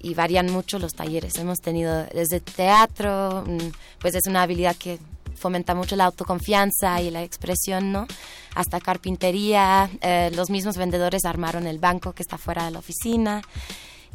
y 0.00 0.14
varían 0.14 0.50
mucho 0.52 0.78
los 0.78 0.92
talleres. 0.92 1.36
Hemos 1.36 1.58
tenido 1.60 2.04
desde 2.12 2.40
teatro, 2.40 3.44
mm, 3.46 3.72
pues 4.00 4.14
es 4.14 4.26
una 4.26 4.42
habilidad 4.42 4.76
que 4.76 4.98
fomenta 5.34 5.74
mucho 5.74 5.96
la 5.96 6.04
autoconfianza 6.04 7.00
y 7.00 7.10
la 7.10 7.22
expresión, 7.22 7.92
¿no? 7.92 8.06
Hasta 8.54 8.80
carpintería, 8.80 9.90
eh, 10.02 10.30
los 10.34 10.50
mismos 10.50 10.76
vendedores 10.76 11.24
armaron 11.24 11.66
el 11.66 11.78
banco 11.78 12.12
que 12.12 12.22
está 12.22 12.36
fuera 12.36 12.66
de 12.66 12.72
la 12.72 12.78
oficina 12.78 13.42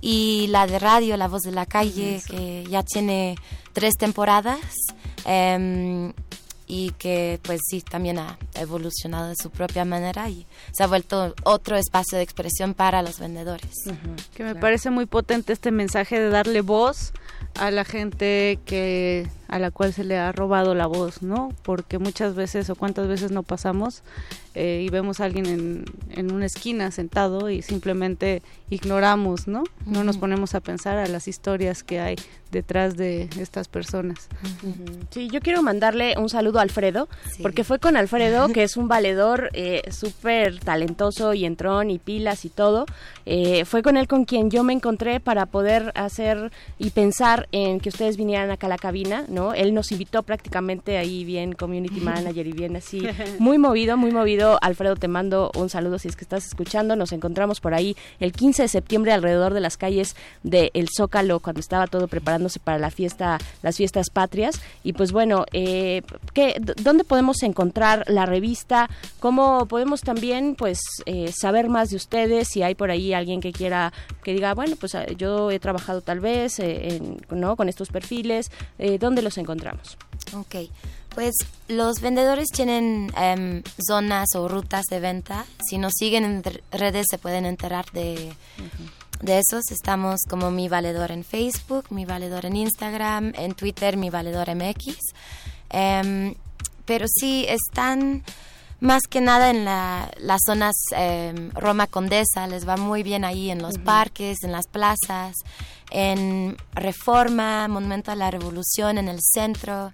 y 0.02 0.48
la 0.50 0.68
de 0.68 0.78
radio, 0.78 1.18
La 1.18 1.28
Voz 1.28 1.42
de 1.42 1.52
la 1.52 1.66
Calle, 1.66 2.22
que 2.28 2.64
ya 2.70 2.84
tiene 2.84 3.36
tres 3.74 3.96
temporadas. 3.96 4.60
em, 5.26 6.14
y 6.68 6.92
que 6.92 7.40
pues 7.44 7.62
sí 7.68 7.82
también 7.82 8.20
ha 8.20 8.38
evolucionado 8.56 9.30
de 9.30 9.36
su 9.36 9.50
propia 9.50 9.86
manera 9.86 10.30
y 10.30 10.46
se 10.74 10.84
ha 10.84 10.88
vuelto 10.88 11.34
otro 11.44 11.78
espacio 11.78 12.18
de 12.18 12.24
expresión 12.24 12.74
para 12.74 13.02
los 13.02 13.20
vendedores. 13.20 13.72
Que 14.36 14.44
me 14.44 14.56
parece 14.56 14.90
muy 14.90 15.06
potente 15.06 15.54
este 15.54 15.72
mensaje 15.72 16.20
de 16.20 16.30
darle 16.30 16.62
voz 16.62 17.14
a 17.56 17.72
la 17.72 17.86
gente 17.86 18.60
que 18.66 19.28
a 19.48 19.60
la 19.60 19.72
cual 19.72 19.94
se 19.94 20.04
le 20.04 20.18
ha 20.18 20.32
robado 20.32 20.76
la 20.76 20.88
voz, 20.88 21.22
¿no? 21.22 21.54
Porque 21.64 22.00
muchas 22.00 22.36
veces 22.36 22.70
o 22.70 22.76
cuántas 22.76 23.08
veces 23.08 23.32
no 23.32 23.44
pasamos 23.44 24.04
eh, 24.56 24.84
y 24.86 24.90
vemos 24.90 25.20
a 25.20 25.26
alguien 25.26 25.46
en, 25.46 25.86
en 26.12 26.32
una 26.32 26.46
esquina 26.46 26.92
sentado 26.92 27.50
y 27.50 27.62
simplemente 27.62 28.42
ignoramos, 28.70 29.48
¿no? 29.48 29.64
No 29.86 30.04
nos 30.04 30.18
ponemos 30.18 30.56
a 30.56 30.60
pensar 30.60 30.98
a 30.98 31.08
las 31.08 31.28
historias 31.28 31.84
que 31.84 32.00
hay 32.00 32.16
detrás 32.52 32.96
de 32.96 33.30
estas 33.40 33.68
personas. 33.68 34.28
Sí, 35.12 35.30
yo 35.32 35.42
quiero 35.42 35.62
mandarle 35.64 36.16
un 36.18 36.30
saludo 36.30 36.60
a 36.60 36.62
Alfredo, 36.62 37.08
porque 37.42 37.64
fue 37.64 37.80
con 37.80 37.98
Alfredo, 37.98 38.48
que 38.50 38.64
es 38.64 38.78
un 38.78 38.88
valedor 38.88 39.50
eh, 39.54 39.84
súper 39.92 40.60
talentoso 40.60 41.34
y 41.34 41.46
entrón 41.46 41.92
y 41.92 42.00
pilas 42.00 42.46
y 42.46 42.50
todo. 42.50 42.86
Eh, 43.26 43.66
fue 43.66 43.84
con 43.84 43.98
él 43.98 44.08
con 44.08 44.26
quien 44.26 44.50
yo 44.50 44.64
me 44.64 44.74
encontré 44.74 45.20
para 45.20 45.46
poder 45.46 45.92
hacer 45.96 46.52
y 46.80 46.92
pensar 46.92 47.48
en 47.52 47.80
que 47.80 47.90
ustedes 47.90 48.18
vinieran 48.18 48.50
acá 48.50 48.68
a 48.68 48.70
la 48.70 48.78
cabina, 48.78 49.26
¿no? 49.38 49.54
Él 49.54 49.74
nos 49.76 49.92
invitó 49.92 50.24
prácticamente 50.24 50.98
ahí 50.98 51.24
bien 51.24 51.54
community 51.54 52.00
manager 52.02 52.48
y 52.48 52.52
bien 52.54 52.76
así, 52.76 53.02
muy 53.40 53.60
movido, 53.60 53.96
muy 53.98 54.12
movido. 54.12 54.58
Alfredo, 54.62 54.96
te 54.96 55.08
mando 55.08 55.52
un 55.56 55.70
saludo 55.70 56.00
si 56.00 56.08
es 56.08 56.16
que 56.16 56.24
estás 56.24 56.46
escuchando. 56.48 56.96
Nos 56.96 57.12
encontramos 57.12 57.60
por 57.62 57.76
ahí 57.76 57.96
el 58.20 58.32
15 58.32 58.64
de 58.64 58.68
septiembre 58.68 59.12
alrededor 59.14 59.54
de 59.54 59.60
las 59.60 59.78
calles 59.78 60.16
de 60.42 60.72
El 60.74 60.88
Zócalo, 60.90 61.40
cuando 61.40 61.60
estaba 61.60 61.86
todo 61.86 62.08
preparándose 62.08 62.60
para 62.60 62.80
la 62.80 62.90
fiesta, 62.90 63.38
las 63.62 63.78
fiestas 63.78 64.10
patrias. 64.10 64.60
Y 64.84 64.94
pues 64.94 65.12
bueno, 65.12 65.46
eh, 65.54 66.02
¿qué, 66.34 66.60
¿dónde 66.82 67.04
podemos 67.04 67.44
encontrar 67.44 68.04
la 68.08 68.26
revista? 68.26 68.90
¿Cómo 69.20 69.68
podemos 69.68 70.02
también 70.02 70.56
pues 70.56 70.80
eh, 71.06 71.32
saber 71.38 71.70
más 71.70 71.90
de 71.92 71.98
ustedes? 71.98 72.48
Si 72.48 72.64
hay 72.64 72.74
por 72.74 72.90
ahí 72.90 73.14
alguien 73.14 73.40
que 73.42 73.52
quiera, 73.52 73.94
que 74.24 74.34
diga, 74.34 74.54
bueno, 74.56 74.76
pues 74.80 74.96
eh, 74.96 75.16
yo 75.18 75.52
he 75.52 75.60
trabajado 75.60 76.02
tal 76.02 76.20
vez 76.20 76.58
eh, 76.60 76.96
en- 76.96 77.18
¿no? 77.30 77.56
con 77.56 77.70
estos 77.70 77.90
perfiles, 77.90 78.50
¿dónde 79.00 79.22
los 79.28 79.38
encontramos? 79.38 79.98
Ok, 80.34 80.56
pues 81.16 81.34
los 81.68 82.00
vendedores 82.02 82.48
tienen 82.50 83.12
em, 83.18 83.64
zonas 83.88 84.28
o 84.36 84.48
rutas 84.48 84.86
de 84.90 85.00
venta. 85.00 85.46
Si 85.68 85.78
nos 85.78 85.94
siguen 85.98 86.26
en 86.26 86.44
re- 86.44 86.64
redes 86.72 87.06
se 87.10 87.18
pueden 87.18 87.46
enterar 87.46 87.86
de, 87.92 88.34
de 89.22 89.40
esos. 89.40 89.72
Estamos 89.72 90.22
como 90.30 90.52
Mi 90.52 90.70
Valedor 90.70 91.12
en 91.12 91.24
Facebook, 91.24 91.86
Mi 91.92 92.06
Valedor 92.06 92.46
en 92.46 92.56
Instagram, 92.56 93.34
en 93.36 93.54
Twitter 93.54 93.98
Mi 93.98 94.10
Valedor 94.10 94.54
MX. 94.54 94.98
Em, 95.70 96.36
pero 96.86 97.06
sí 97.08 97.46
están 97.48 98.24
más 98.80 99.02
que 99.10 99.22
nada 99.22 99.50
en 99.50 99.66
la- 99.66 100.12
las 100.20 100.42
zonas 100.46 100.76
em, 100.96 101.50
Roma 101.52 101.88
Condesa, 101.88 102.46
les 102.48 102.68
va 102.68 102.78
muy 102.78 103.02
bien 103.02 103.26
ahí 103.26 103.50
en 103.50 103.62
los 103.62 103.78
parques, 103.80 104.38
en 104.44 104.52
las 104.52 104.68
plazas, 104.68 105.36
en 105.92 106.58
Reforma, 106.74 107.68
Monumento 107.68 108.12
a 108.12 108.16
la 108.16 108.32
Revolución, 108.32 108.98
en 108.98 109.08
el 109.08 109.20
centro. 109.22 109.94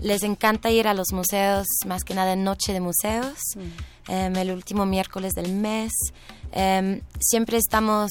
Les 0.00 0.22
encanta 0.22 0.70
ir 0.70 0.88
a 0.88 0.94
los 0.94 1.12
museos, 1.12 1.66
más 1.86 2.04
que 2.04 2.14
nada 2.14 2.32
en 2.32 2.44
Noche 2.44 2.72
de 2.72 2.80
Museos, 2.80 3.38
em, 4.08 4.36
el 4.36 4.50
último 4.50 4.86
miércoles 4.86 5.32
del 5.32 5.52
mes. 5.52 5.92
Em, 6.52 7.00
siempre 7.20 7.58
estamos, 7.58 8.10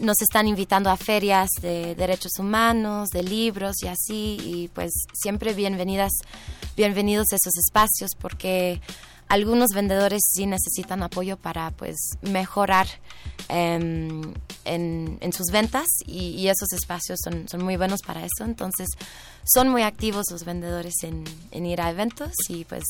nos 0.00 0.20
están 0.20 0.46
invitando 0.48 0.90
a 0.90 0.96
ferias 0.96 1.48
de 1.60 1.94
derechos 1.94 2.32
humanos, 2.38 3.08
de 3.08 3.22
libros 3.22 3.76
y 3.82 3.88
así, 3.88 4.38
y 4.42 4.68
pues 4.74 4.92
siempre 5.12 5.54
bienvenidas, 5.54 6.12
bienvenidos 6.76 7.26
a 7.32 7.36
esos 7.36 7.56
espacios 7.56 8.10
porque 8.18 8.80
algunos 9.28 9.70
vendedores 9.74 10.22
sí 10.32 10.46
necesitan 10.46 11.02
apoyo 11.02 11.36
para 11.36 11.70
pues 11.72 11.96
mejorar 12.22 12.86
em, 13.48 14.34
en, 14.64 15.18
en 15.20 15.32
sus 15.32 15.46
ventas 15.52 15.86
y, 16.06 16.48
esos 16.48 16.72
espacios 16.72 17.18
son, 17.22 17.48
son 17.48 17.62
muy 17.62 17.76
buenos 17.76 18.00
para 18.02 18.24
eso. 18.24 18.44
Entonces 18.44 18.88
son 19.44 19.68
muy 19.68 19.82
activos 19.82 20.26
los 20.30 20.44
vendedores 20.44 20.94
en, 21.02 21.24
en 21.50 21.66
ir 21.66 21.80
a 21.80 21.90
eventos 21.90 22.32
y 22.48 22.64
pues 22.64 22.84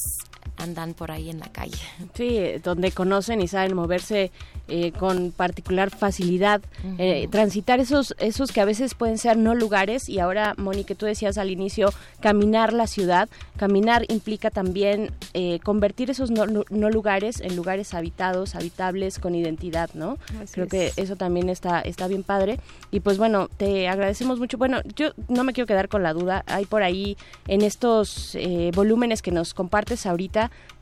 andan 0.56 0.94
por 0.94 1.10
ahí 1.10 1.30
en 1.30 1.38
la 1.40 1.48
calle. 1.52 1.78
Sí, 2.14 2.40
donde 2.64 2.90
conocen 2.92 3.40
y 3.40 3.48
saben 3.48 3.74
moverse 3.76 4.30
eh, 4.66 4.92
con 4.92 5.30
particular 5.30 5.90
facilidad, 5.90 6.60
eh, 6.98 7.28
transitar 7.30 7.80
esos, 7.80 8.14
esos 8.18 8.50
que 8.52 8.60
a 8.60 8.64
veces 8.64 8.94
pueden 8.94 9.18
ser 9.18 9.36
no 9.36 9.54
lugares 9.54 10.08
y 10.08 10.18
ahora, 10.18 10.54
Moni, 10.58 10.84
que 10.84 10.94
tú 10.94 11.06
decías 11.06 11.38
al 11.38 11.50
inicio, 11.50 11.90
caminar 12.20 12.72
la 12.72 12.86
ciudad, 12.86 13.28
caminar 13.56 14.04
implica 14.08 14.50
también 14.50 15.12
eh, 15.32 15.60
convertir 15.64 16.10
esos 16.10 16.30
no, 16.30 16.46
no- 16.46 16.64
no 16.70 16.90
lugares 16.90 17.40
en 17.40 17.54
lugares 17.56 17.94
habitados, 17.94 18.54
habitables, 18.56 19.18
con 19.18 19.34
identidad, 19.34 19.90
¿no? 19.94 20.18
Así 20.42 20.54
Creo 20.54 20.64
es. 20.66 20.70
que 20.70 20.92
eso 21.00 21.16
también 21.16 21.48
está, 21.48 21.80
está 21.80 22.06
bien 22.08 22.22
padre 22.24 22.58
y 22.90 23.00
pues 23.00 23.16
bueno, 23.16 23.48
te 23.56 23.88
agradecemos 23.88 24.38
mucho. 24.38 24.58
Bueno, 24.58 24.80
yo 24.96 25.12
no 25.28 25.44
me 25.44 25.52
quiero 25.52 25.66
quedar 25.66 25.88
con 25.88 26.02
la 26.02 26.12
duda, 26.12 26.42
hay 26.46 26.66
por 26.66 26.82
ahí 26.82 27.16
en 27.46 27.62
estos 27.62 28.34
eh, 28.34 28.70
volúmenes 28.74 29.22
que 29.22 29.30
nos 29.30 29.54
compartes 29.54 30.04
ahorita 30.04 30.27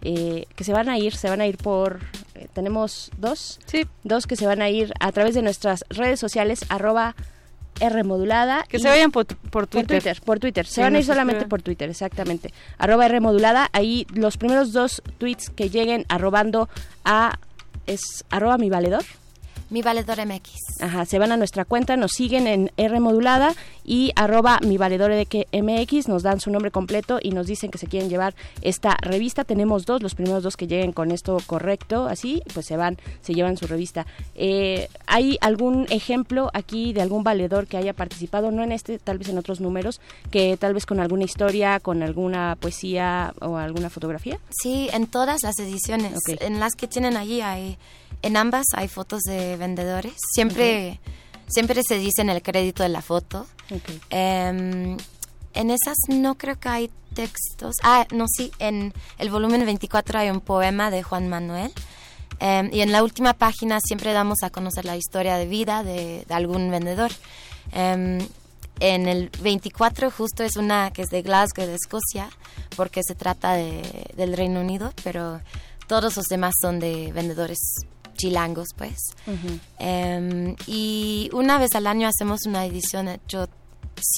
eh, 0.02 0.46
que 0.54 0.64
se 0.64 0.72
van 0.72 0.88
a 0.88 0.98
ir, 0.98 1.14
se 1.16 1.28
van 1.28 1.40
a 1.40 1.46
ir 1.46 1.56
por, 1.56 2.00
eh, 2.34 2.48
tenemos 2.52 3.10
dos, 3.18 3.58
sí. 3.66 3.86
dos 4.04 4.26
que 4.26 4.36
se 4.36 4.46
van 4.46 4.62
a 4.62 4.68
ir 4.68 4.92
a 5.00 5.12
través 5.12 5.34
de 5.34 5.42
nuestras 5.42 5.84
redes 5.90 6.20
sociales, 6.20 6.64
arroba 6.68 7.14
R 7.80 8.04
modulada. 8.04 8.64
Que 8.68 8.78
se 8.78 8.88
vayan 8.88 9.10
por, 9.10 9.26
por 9.26 9.66
Twitter. 9.66 10.20
Por 10.24 10.38
Twitter, 10.38 10.66
Se 10.66 10.80
van 10.80 10.94
a 10.94 10.98
ir 10.98 11.04
solamente 11.04 11.46
por 11.46 11.62
Twitter, 11.62 11.90
exactamente. 11.90 12.52
Arroba 12.78 13.06
R 13.06 13.20
modulada. 13.20 13.68
Ahí 13.72 14.06
los 14.14 14.36
primeros 14.36 14.72
dos 14.72 15.02
tweets 15.18 15.50
que 15.50 15.70
lleguen 15.70 16.04
arrobando 16.08 16.68
a... 17.04 17.38
Es 17.86 18.24
arroba 18.30 18.58
mi 18.58 18.68
valedor. 18.68 19.04
Mi 19.70 19.82
Valedor 19.82 20.24
MX. 20.24 20.80
Ajá, 20.80 21.04
se 21.04 21.18
van 21.18 21.32
a 21.32 21.36
nuestra 21.36 21.64
cuenta, 21.64 21.96
nos 21.96 22.12
siguen 22.12 22.46
en 22.46 22.70
R 22.76 23.00
modulada 23.00 23.54
y 23.84 24.12
arroba 24.16 24.58
mi 24.62 24.78
valedor 24.78 25.12
MX, 25.12 26.08
nos 26.08 26.22
dan 26.22 26.40
su 26.40 26.50
nombre 26.50 26.70
completo 26.70 27.18
y 27.22 27.30
nos 27.30 27.46
dicen 27.46 27.70
que 27.70 27.78
se 27.78 27.86
quieren 27.86 28.10
llevar 28.10 28.34
esta 28.62 28.96
revista. 29.00 29.44
Tenemos 29.44 29.86
dos, 29.86 30.02
los 30.02 30.14
primeros 30.14 30.42
dos 30.42 30.56
que 30.56 30.66
lleguen 30.66 30.92
con 30.92 31.12
esto 31.12 31.38
correcto, 31.46 32.06
así, 32.06 32.42
pues 32.52 32.66
se 32.66 32.76
van, 32.76 32.98
se 33.22 33.32
llevan 33.32 33.56
su 33.56 33.66
revista. 33.66 34.06
Eh, 34.34 34.88
¿Hay 35.06 35.38
algún 35.40 35.86
ejemplo 35.90 36.50
aquí 36.52 36.92
de 36.92 37.02
algún 37.02 37.22
valedor 37.22 37.66
que 37.66 37.76
haya 37.76 37.92
participado, 37.92 38.50
no 38.50 38.62
en 38.62 38.72
este, 38.72 38.98
tal 38.98 39.18
vez 39.18 39.28
en 39.28 39.38
otros 39.38 39.60
números, 39.60 40.00
que 40.30 40.56
tal 40.56 40.74
vez 40.74 40.84
con 40.84 41.00
alguna 41.00 41.24
historia, 41.24 41.80
con 41.80 42.02
alguna 42.02 42.56
poesía 42.60 43.34
o 43.40 43.56
alguna 43.56 43.88
fotografía? 43.88 44.38
Sí, 44.62 44.88
en 44.92 45.06
todas 45.06 45.42
las 45.42 45.58
ediciones. 45.58 46.12
En 46.40 46.60
las 46.60 46.74
que 46.74 46.88
tienen 46.88 47.16
allí 47.16 47.40
hay 47.40 47.78
en 48.22 48.36
ambas 48.36 48.64
hay 48.74 48.88
fotos 48.88 49.22
de 49.22 49.55
vendedores. 49.56 50.14
Siempre, 50.34 51.00
siempre 51.48 51.82
se 51.86 51.98
dice 51.98 52.22
en 52.22 52.30
el 52.30 52.42
crédito 52.42 52.82
de 52.82 52.88
la 52.88 53.02
foto. 53.02 53.46
Em, 54.10 54.96
en 55.54 55.70
esas 55.70 55.96
no 56.08 56.36
creo 56.36 56.58
que 56.58 56.68
hay 56.68 56.90
textos. 57.14 57.76
Ah, 57.82 58.06
no, 58.12 58.26
sí, 58.28 58.52
en 58.58 58.92
el 59.18 59.30
volumen 59.30 59.64
24 59.64 60.18
hay 60.18 60.30
un 60.30 60.40
poema 60.40 60.90
de 60.90 61.02
Juan 61.02 61.28
Manuel. 61.28 61.72
Em, 62.38 62.68
y 62.72 62.82
en 62.82 62.92
la 62.92 63.02
última 63.02 63.32
página 63.32 63.78
siempre 63.82 64.12
damos 64.12 64.42
a 64.42 64.50
conocer 64.50 64.84
la 64.84 64.96
historia 64.96 65.36
de 65.36 65.46
vida 65.46 65.82
de, 65.82 66.26
algún 66.28 66.70
vendedor. 66.70 67.10
Em, 67.72 68.18
en 68.78 69.08
el 69.08 69.30
24 69.40 70.10
justo 70.10 70.44
es 70.44 70.56
una 70.56 70.90
que 70.90 71.02
es 71.02 71.08
de 71.08 71.22
Glasgow, 71.22 71.66
de 71.66 71.74
Escocia, 71.74 72.28
porque 72.76 73.00
se 73.02 73.14
trata 73.14 73.54
de, 73.54 74.10
del 74.16 74.36
Reino 74.36 74.60
Unido, 74.60 74.92
pero 75.02 75.40
todos 75.86 76.16
los 76.16 76.26
demás 76.26 76.54
son 76.60 76.78
de 76.78 77.10
vendedores 77.12 77.58
chilangos, 78.16 78.68
pues. 78.76 78.98
Em, 79.78 80.56
y 80.66 81.30
una 81.32 81.58
vez 81.58 81.74
al 81.74 81.86
año 81.86 82.08
hacemos 82.08 82.46
una 82.46 82.64
edición 82.64 83.08
hecho 83.08 83.48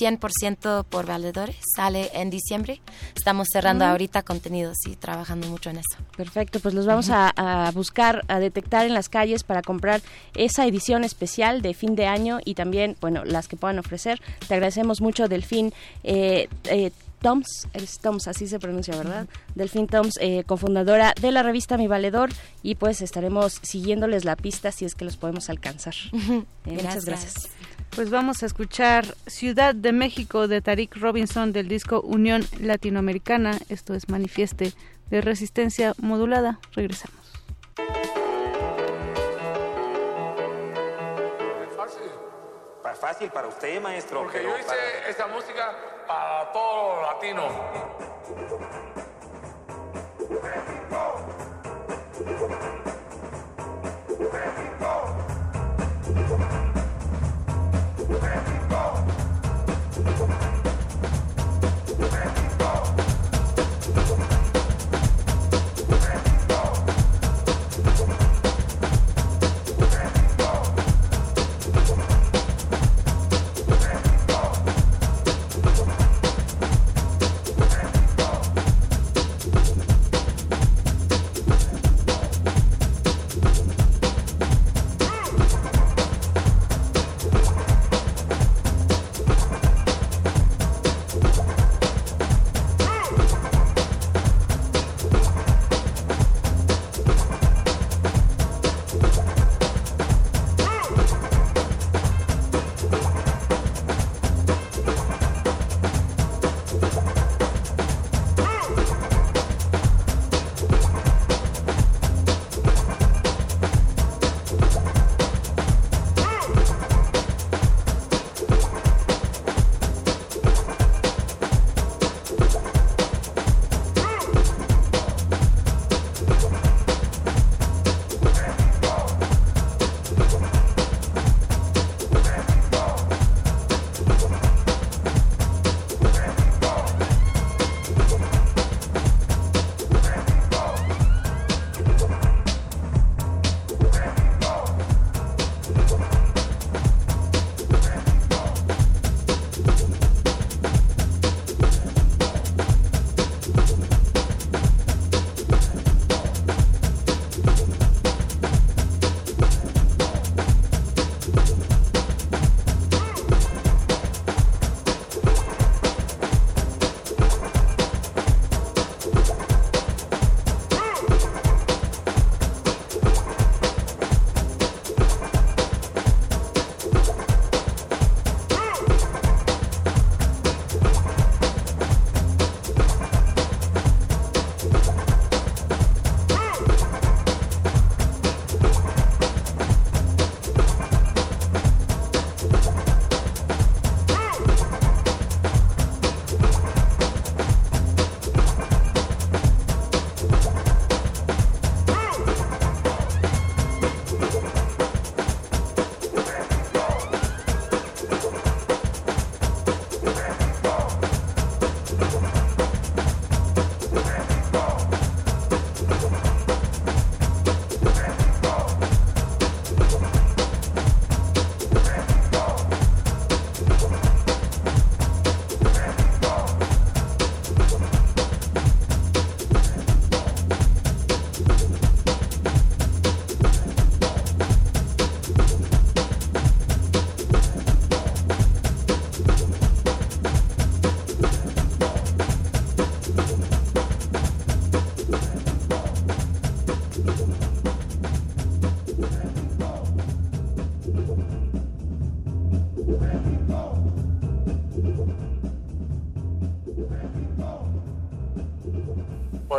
100% 0.01 0.85
por 0.85 1.07
valedores. 1.07 1.57
Sale 1.77 2.11
en 2.15 2.31
diciembre. 2.31 2.81
Estamos 3.15 3.49
cerrando 3.53 3.85
ahorita 3.85 4.23
contenidos 4.23 4.79
y 4.87 4.97
trabajando 4.97 5.49
mucho 5.49 5.71
en 5.71 5.79
eso. 5.79 6.03
Perfecto, 6.17 6.61
pues 6.61 6.75
los 6.75 6.87
vamos 6.87 7.11
a, 7.11 7.71
buscar, 7.75 8.25
a 8.29 8.39
detectar 8.39 8.87
en 8.87 8.95
las 8.95 9.09
calles 9.09 9.45
para 9.45 9.63
comprar 9.63 10.01
esa 10.35 10.67
edición 10.67 11.05
especial 11.05 11.63
de 11.63 11.75
fin 11.75 11.95
de 11.95 12.07
año 12.07 12.39
y 12.45 12.55
también, 12.55 12.97
bueno, 13.01 13.25
las 13.25 13.49
que 13.49 13.57
puedan 13.57 13.79
ofrecer. 13.79 14.21
Te 14.47 14.55
agradecemos 14.55 15.01
mucho, 15.01 15.29
Delfín. 15.29 15.73
Eh, 16.05 16.49
eh, 16.65 16.93
Toms, 17.21 17.69
es 17.73 17.99
Toms, 17.99 18.29
así 18.29 18.47
se 18.47 18.59
pronuncia, 18.59 18.97
¿verdad? 18.97 19.27
Delfín 19.55 19.87
Toms, 19.87 20.19
eh, 20.21 20.45
cofundadora 20.47 21.15
de 21.21 21.33
la 21.33 21.43
revista 21.43 21.77
Mi 21.77 21.89
Valedor, 21.89 22.31
y 22.63 22.75
pues 22.77 23.03
estaremos 23.03 23.59
siguiéndoles 23.63 24.25
la 24.25 24.37
pista 24.37 24.73
si 24.73 24.85
es 24.85 24.95
que 24.95 25.05
los 25.05 25.17
podemos 25.17 25.51
alcanzar. 25.51 25.95
Eh, 26.67 26.73
muchas 26.73 27.07
gracias. 27.07 27.49
Pues 27.95 28.11
vamos 28.11 28.43
a 28.43 28.47
escuchar 28.47 29.17
Ciudad 29.27 29.75
de 29.75 29.93
México 29.93 30.49
de 30.49 30.61
Tarik 30.61 30.95
Robinson 30.97 31.53
del 31.53 31.67
disco 31.67 32.03
Unión 32.03 32.45
Latinoamericana, 32.61 33.59
esto 33.71 33.95
es 33.95 34.11
Manifieste 34.11 34.75
de 35.09 35.21
Resistencia 35.23 35.95
Modulada. 35.99 36.61
Regresamos. 36.75 37.17
fácil 42.99 43.31
para 43.31 43.49
usted, 43.49 43.81
maestro. 43.81 44.23
Porque 44.23 44.43
yo 44.43 44.59
hice 44.59 44.75
esta 45.09 45.27
música 45.27 45.75
para 46.07 46.53
todos 46.53 46.99
los 46.99 47.13
latinos. 47.13 47.53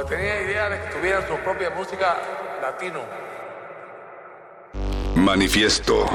Tenía 0.06 0.42
idea 0.42 0.70
de 0.70 0.80
que 0.82 0.88
tuvieran 0.94 1.28
su 1.28 1.36
propia 1.38 1.70
música 1.72 2.18
latino. 2.62 3.02
Manifiesto. 5.16 6.06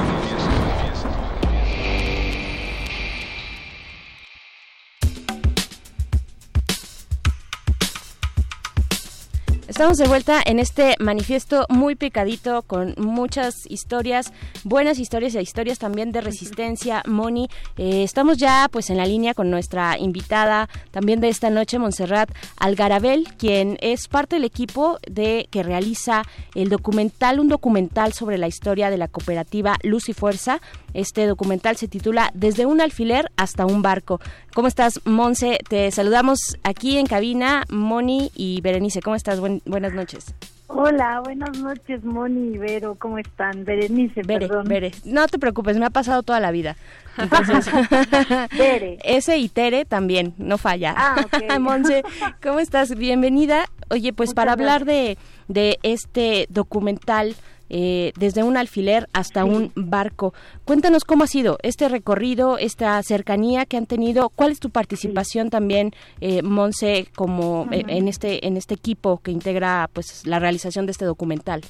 Estamos 9.75 9.99
de 9.99 10.07
vuelta 10.07 10.41
en 10.47 10.61
este 10.61 10.95
manifiesto 11.01 11.67
muy 11.69 11.97
picadito 11.97 12.63
con 12.63 12.95
muchas 12.97 13.69
historias, 13.69 14.33
buenas 14.63 15.01
historias 15.01 15.35
y 15.35 15.41
historias 15.41 15.81
también 15.81 16.13
de 16.13 16.21
resistencia. 16.21 17.03
Moni, 17.09 17.49
eh, 17.77 18.05
estamos 18.05 18.39
ya 18.39 18.69
pues 18.71 18.89
en 18.91 18.99
la 18.99 19.05
línea 19.05 19.35
con 19.35 19.51
nuestra 19.51 19.99
invitada 19.99 20.69
también 20.93 21.21
de 21.21 21.29
esta 21.29 21.51
noche, 21.51 21.81
Montserrat 21.81 22.31
Algarabel, 22.57 23.27
quien 23.37 23.77
es 23.81 24.07
parte 24.07 24.37
del 24.37 24.45
equipo 24.45 25.01
de 25.11 25.49
que 25.51 25.65
realiza 25.65 26.23
el 26.55 26.69
documental, 26.69 27.41
un 27.41 27.49
documental 27.49 28.13
sobre 28.13 28.39
la 28.39 28.47
historia 28.47 28.91
de 28.91 28.99
la 28.99 29.09
cooperativa 29.09 29.77
Luz 29.83 30.09
y 30.09 30.13
Fuerza. 30.13 30.61
Este 30.93 31.27
documental 31.27 31.77
se 31.77 31.89
titula 31.89 32.31
Desde 32.35 32.65
un 32.65 32.81
alfiler 32.81 33.29
hasta 33.37 33.67
un 33.67 33.83
barco. 33.83 34.21
¿Cómo 34.55 34.69
estás, 34.69 35.01
Monse? 35.05 35.59
Te 35.69 35.91
saludamos 35.91 36.39
aquí 36.63 36.97
en 36.97 37.07
cabina, 37.07 37.65
Moni 37.69 38.31
y 38.37 38.61
Berenice. 38.61 39.03
¿Cómo 39.03 39.17
estás? 39.17 39.41
Buenas 39.65 39.93
noches. 39.93 40.35
Hola, 40.66 41.20
buenas 41.23 41.59
noches, 41.59 42.03
Moni 42.05 42.55
y 42.55 42.59
Vero. 42.59 42.97
¿Cómo 42.99 43.19
están? 43.19 43.65
Berenice, 43.65 44.23
Bere, 44.24 44.49
perdón. 44.49 44.66
Bere. 44.66 44.93
No 45.05 45.27
te 45.28 45.39
preocupes, 45.39 45.77
me 45.77 45.85
ha 45.85 45.91
pasado 45.91 46.23
toda 46.23 46.41
la 46.41 46.51
vida. 46.51 46.77
Entonces, 47.19 47.66
Bere. 48.59 48.99
Ese 49.05 49.36
y 49.39 49.49
Tere 49.49 49.85
también, 49.85 50.35
no 50.39 50.57
falla. 50.59 50.95
Ah, 50.97 51.16
ok. 51.24 51.59
Monse, 51.61 52.03
¿cómo 52.43 52.61
estás? 52.61 52.97
Bienvenida. 52.97 53.66
Oye, 53.91 54.12
pues 54.12 54.31
Muchas 54.31 54.35
para 54.35 54.53
hablar 54.53 54.85
de, 54.85 55.19
de 55.49 55.78
este 55.82 56.47
documental 56.49 57.36
eh, 57.70 58.12
desde 58.16 58.43
un 58.43 58.57
alfiler 58.57 59.09
hasta 59.12 59.45
un 59.45 59.73
barco. 59.74 60.35
Cuéntanos 60.65 61.05
cómo 61.05 61.24
ha 61.24 61.28
sido 61.28 61.59
este 61.62 61.89
recorrido, 61.89 62.59
esta 62.59 63.03
cercanía 63.03 63.66
que 63.66 63.77
han 63.77 63.86
tenido. 63.86 64.28
¿Cuál 64.31 64.53
es 64.53 64.61
tu 64.61 64.70
participación 64.70 65.51
también, 65.51 65.93
eh, 66.20 66.43
Monse, 66.43 67.09
como 67.15 67.66
eh, 67.70 67.85
en 67.89 68.09
este 68.09 68.47
en 68.47 68.57
este 68.57 68.74
equipo 68.74 69.20
que 69.23 69.31
integra 69.31 69.89
pues 69.93 70.27
la 70.27 70.39
realización 70.39 70.86
de 70.86 70.93
este 70.93 71.05
documental? 71.05 71.62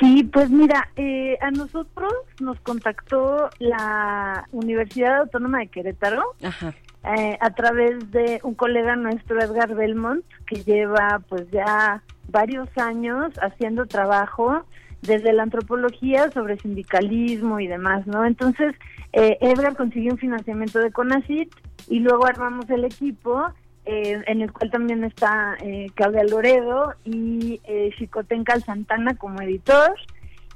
Sí, 0.00 0.22
pues 0.24 0.48
mira, 0.50 0.88
eh, 0.96 1.36
a 1.40 1.50
nosotros 1.50 2.12
nos 2.40 2.60
contactó 2.60 3.50
la 3.58 4.46
Universidad 4.52 5.20
Autónoma 5.20 5.58
de 5.58 5.68
Querétaro 5.68 6.22
Ajá. 6.42 6.74
eh, 7.16 7.36
a 7.40 7.50
través 7.50 8.10
de 8.12 8.38
un 8.44 8.54
colega 8.54 8.94
nuestro, 8.94 9.40
Edgar 9.40 9.74
Belmont, 9.74 10.24
que 10.46 10.62
lleva 10.62 11.20
pues 11.28 11.50
ya 11.50 12.02
varios 12.28 12.68
años 12.76 13.32
haciendo 13.40 13.86
trabajo 13.86 14.64
desde 15.02 15.32
la 15.32 15.44
antropología 15.44 16.30
sobre 16.30 16.58
sindicalismo 16.58 17.60
y 17.60 17.66
demás, 17.66 18.06
¿no? 18.06 18.24
Entonces, 18.24 18.74
eh, 19.12 19.38
Edgar 19.40 19.76
consiguió 19.76 20.12
un 20.12 20.18
financiamiento 20.18 20.78
de 20.78 20.92
CONACIT 20.92 21.50
y 21.88 22.00
luego 22.00 22.26
armamos 22.26 22.68
el 22.70 22.84
equipo 22.84 23.46
eh, 23.90 24.22
en 24.26 24.42
el 24.42 24.52
cual 24.52 24.70
también 24.70 25.02
está 25.02 25.56
eh, 25.62 25.86
Claudia 25.94 26.22
Loredo 26.24 26.92
y 27.06 27.58
eh, 27.64 27.90
Chicotencal 27.96 28.62
Santana 28.62 29.16
como 29.16 29.40
editor. 29.40 29.94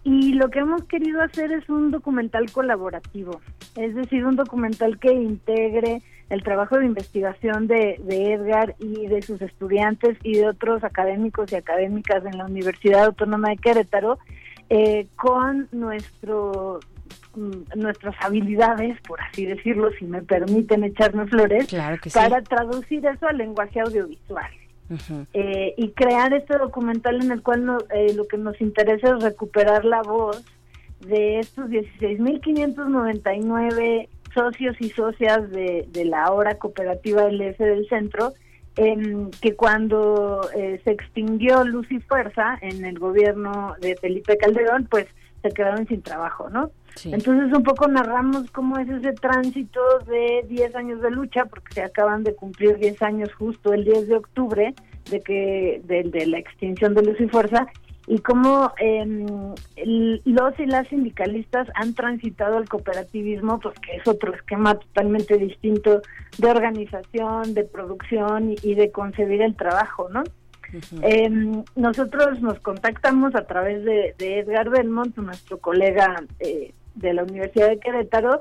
Y 0.05 0.33
lo 0.35 0.51
que 0.51 0.59
hemos 0.61 0.85
querido 0.85 1.23
hacer 1.23 1.53
es 1.53 1.69
un 1.69 1.91
documental 1.93 2.51
colaborativo, 2.51 3.41
es 3.77 3.95
decir, 3.95 4.27
un 4.27 4.35
documental 4.35 4.99
que 4.99 5.13
integre 5.13 6.03
el 6.29 6.43
trabajo 6.43 6.79
de 6.79 6.87
investigación 6.87 7.69
de, 7.69 8.01
de 8.03 8.33
Edgar 8.33 8.75
y 8.81 9.07
de 9.07 9.23
sus 9.23 9.41
estudiantes 9.43 10.17
y 10.25 10.35
de 10.39 10.49
otros 10.49 10.83
académicos 10.83 11.53
y 11.53 11.57
académicas 11.57 12.25
en 12.25 12.39
la 12.39 12.47
Universidad 12.47 13.05
Autónoma 13.05 13.51
de 13.51 13.59
Querétaro 13.59 14.19
eh, 14.71 15.07
con 15.15 15.69
nuestro 15.73 16.81
mm, 17.37 17.79
nuestras 17.79 18.17
habilidades, 18.21 18.99
por 19.03 19.21
así 19.21 19.45
decirlo, 19.47 19.91
si 19.99 20.07
me 20.07 20.23
permiten 20.23 20.83
echarme 20.85 21.27
flores, 21.27 21.67
Claro 21.69 21.99
que 22.01 22.11
sí. 22.11 22.19
para 22.19 22.43
traducir 22.43 23.05
eso 23.07 23.27
al 23.29 23.37
lenguaje 23.39 23.81
audiovisual 23.81 24.51
eh, 25.33 25.75
y 25.77 25.91
crear 25.91 26.33
este 26.35 26.59
documental 26.59 27.23
en 27.23 27.31
el 27.33 27.43
cual 27.43 27.65
no- 27.65 27.79
eh, 27.95 28.13
lo 28.15 28.27
que 28.27 28.37
nos 28.39 28.61
interesa 28.61 29.15
es 29.17 29.23
recuperar 29.23 29.85
la 29.85 30.03
voz 30.03 30.43
de 31.01 31.39
estos 31.41 31.69
16.599 31.71 34.09
socios 34.35 34.77
y 34.81 34.89
socias 34.91 35.51
de, 35.51 35.87
la 36.07 36.25
ahora 36.25 36.57
cooperativa 36.59 37.25
LF 37.29 37.59
del 37.59 37.87
centro, 37.89 38.33
em, 38.77 39.31
que 39.43 39.55
cuando 39.55 40.41
eh, 40.57 40.81
se 40.85 40.91
extinguió 40.93 41.65
Luz 41.65 41.91
y 41.91 42.01
Fuerza 42.01 42.59
en 42.63 42.85
el 42.85 42.99
gobierno 42.99 43.75
de 43.81 43.97
Felipe 43.97 44.37
Calderón, 44.39 44.87
pues 44.91 45.07
se 45.43 45.51
quedaron 45.51 45.87
sin 45.87 46.03
trabajo, 46.03 46.49
¿no? 46.51 46.71
Entonces 47.13 47.53
un 47.57 47.63
poco 47.63 47.89
narramos 47.89 48.51
cómo 48.51 48.79
es 48.79 48.89
ese 48.89 49.13
tránsito 49.15 49.81
de 50.07 50.45
10 50.49 50.75
años 50.77 51.01
de 51.01 51.11
lucha, 51.11 51.47
porque 51.47 51.73
se 51.75 51.83
acaban 51.83 52.23
de 52.23 52.35
cumplir 52.35 52.77
10 52.77 53.01
años 53.03 53.33
justo 53.35 53.73
el 53.73 53.85
10 53.85 54.09
de 54.09 54.17
octubre 54.17 54.75
de 55.11 55.21
que 55.21 55.81
de, 55.85 56.05
de 56.05 56.27
la 56.27 56.39
extinción 56.39 56.95
de 56.95 57.03
Luz 57.03 57.21
y 57.21 57.29
Fuerza, 57.29 57.67
y 58.07 58.19
cómo 58.19 58.73
el- 58.79 60.21
los 60.25 60.59
y 60.61 60.67
las 60.67 60.89
sindicalistas 60.89 61.69
han 61.75 61.95
transitado 61.95 62.57
al 62.59 62.69
cooperativismo, 62.69 63.59
pues 63.61 63.75
que 63.81 63.97
es 63.97 64.07
otro 64.07 64.35
esquema 64.35 64.75
totalmente 64.75 65.39
distinto 65.39 66.03
de 66.39 66.51
organización, 66.51 67.55
de 67.55 67.65
producción 67.65 68.55
y 68.63 68.75
de 68.75 68.91
concebir 68.91 69.41
el 69.43 69.55
trabajo, 69.57 70.09
¿no? 70.11 70.25
Em, 71.03 71.63
nosotros 71.77 72.41
nos 72.41 72.59
contactamos 72.61 73.35
a 73.35 73.45
través 73.45 73.85
de, 73.85 74.15
de 74.19 74.41
Edgar 74.41 74.71
Belmont, 74.71 75.17
nuestro 75.19 75.59
colega 75.59 76.25
eh, 76.41 76.73
de 76.95 77.15
la 77.15 77.25
Universidad 77.25 77.69
de 77.69 77.79
Querétaro, 77.79 78.41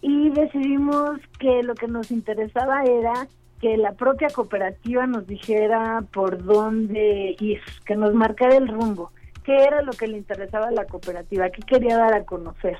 y 0.00 0.30
decidimos 0.30 1.20
que 1.38 1.62
lo 1.62 1.74
que 1.74 1.88
nos 1.88 2.10
interesaba 2.10 2.82
era 2.84 3.28
que 3.60 3.76
la 3.76 3.92
propia 3.92 4.28
cooperativa 4.28 5.06
nos 5.06 5.26
dijera 5.26 6.02
por 6.12 6.42
dónde 6.42 7.36
ir, 7.38 7.60
que 7.84 7.94
nos 7.94 8.12
marcara 8.12 8.56
el 8.56 8.66
rumbo, 8.66 9.12
qué 9.44 9.56
era 9.56 9.82
lo 9.82 9.92
que 9.92 10.08
le 10.08 10.18
interesaba 10.18 10.68
a 10.68 10.72
la 10.72 10.84
cooperativa, 10.86 11.50
qué 11.50 11.62
quería 11.62 11.96
dar 11.96 12.14
a 12.14 12.24
conocer. 12.24 12.78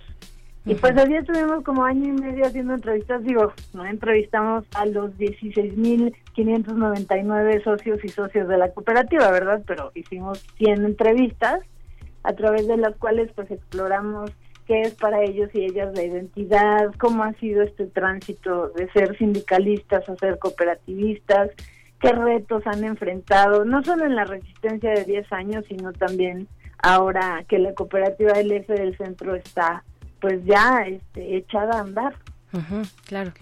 Y 0.65 0.77
pues 0.77 0.97
así 0.97 1.17
estuvimos 1.17 1.65
como 1.65 1.85
año 1.85 2.05
y 2.05 2.13
medio 2.13 2.47
haciendo 2.47 2.75
entrevistas, 2.75 3.25
digo, 3.25 3.53
no 3.73 3.85
entrevistamos 3.85 4.65
a 4.75 4.87
los 4.87 5.11
16.599 5.19 7.65
socios 7.65 7.99
y 8.05 8.09
socios 8.09 8.47
de 8.47 8.59
la 8.59 8.71
cooperativa, 8.71 9.29
¿verdad? 9.33 9.61
Pero 9.67 9.91
hicimos 9.95 10.39
100 10.59 10.85
entrevistas 10.85 11.63
a 12.23 12.33
través 12.35 12.69
de 12.69 12.77
las 12.77 12.95
cuales 12.97 13.33
pues 13.35 13.51
exploramos 13.51 14.31
qué 14.69 14.83
es 14.83 14.95
para 14.95 15.25
ellos 15.25 15.51
y 15.53 15.65
ellas 15.65 15.93
la 15.97 16.05
identidad, 16.05 16.93
cómo 16.97 17.25
ha 17.25 17.33
sido 17.35 17.63
este 17.63 17.87
tránsito 17.87 18.69
de 18.69 18.89
ser 18.93 19.19
sindicalistas 19.19 20.09
a 20.09 20.15
ser 20.15 20.39
cooperativistas, 20.39 21.51
qué 22.01 22.13
retos 22.13 22.65
han 22.69 22.85
enfrentado, 22.85 23.65
no 23.65 23.83
solo 23.83 24.05
en 24.05 24.15
la 24.15 24.27
resistencia 24.27 24.91
de 24.91 25.03
10 25.05 25.33
años, 25.33 25.65
sino 25.69 25.93
también 25.93 26.47
ahora 26.79 27.45
que 27.49 27.59
la 27.59 27.75
cooperativa 27.75 28.41
LF 28.41 28.69
del 28.69 28.97
centro 28.97 29.35
está 29.35 29.83
pues 30.23 30.41
ya 30.45 30.85
este, 30.87 31.37
echada 31.37 31.79
a 31.79 31.81
andar. 31.81 32.15
Ujú, 32.53 32.85
claro. 33.07 33.33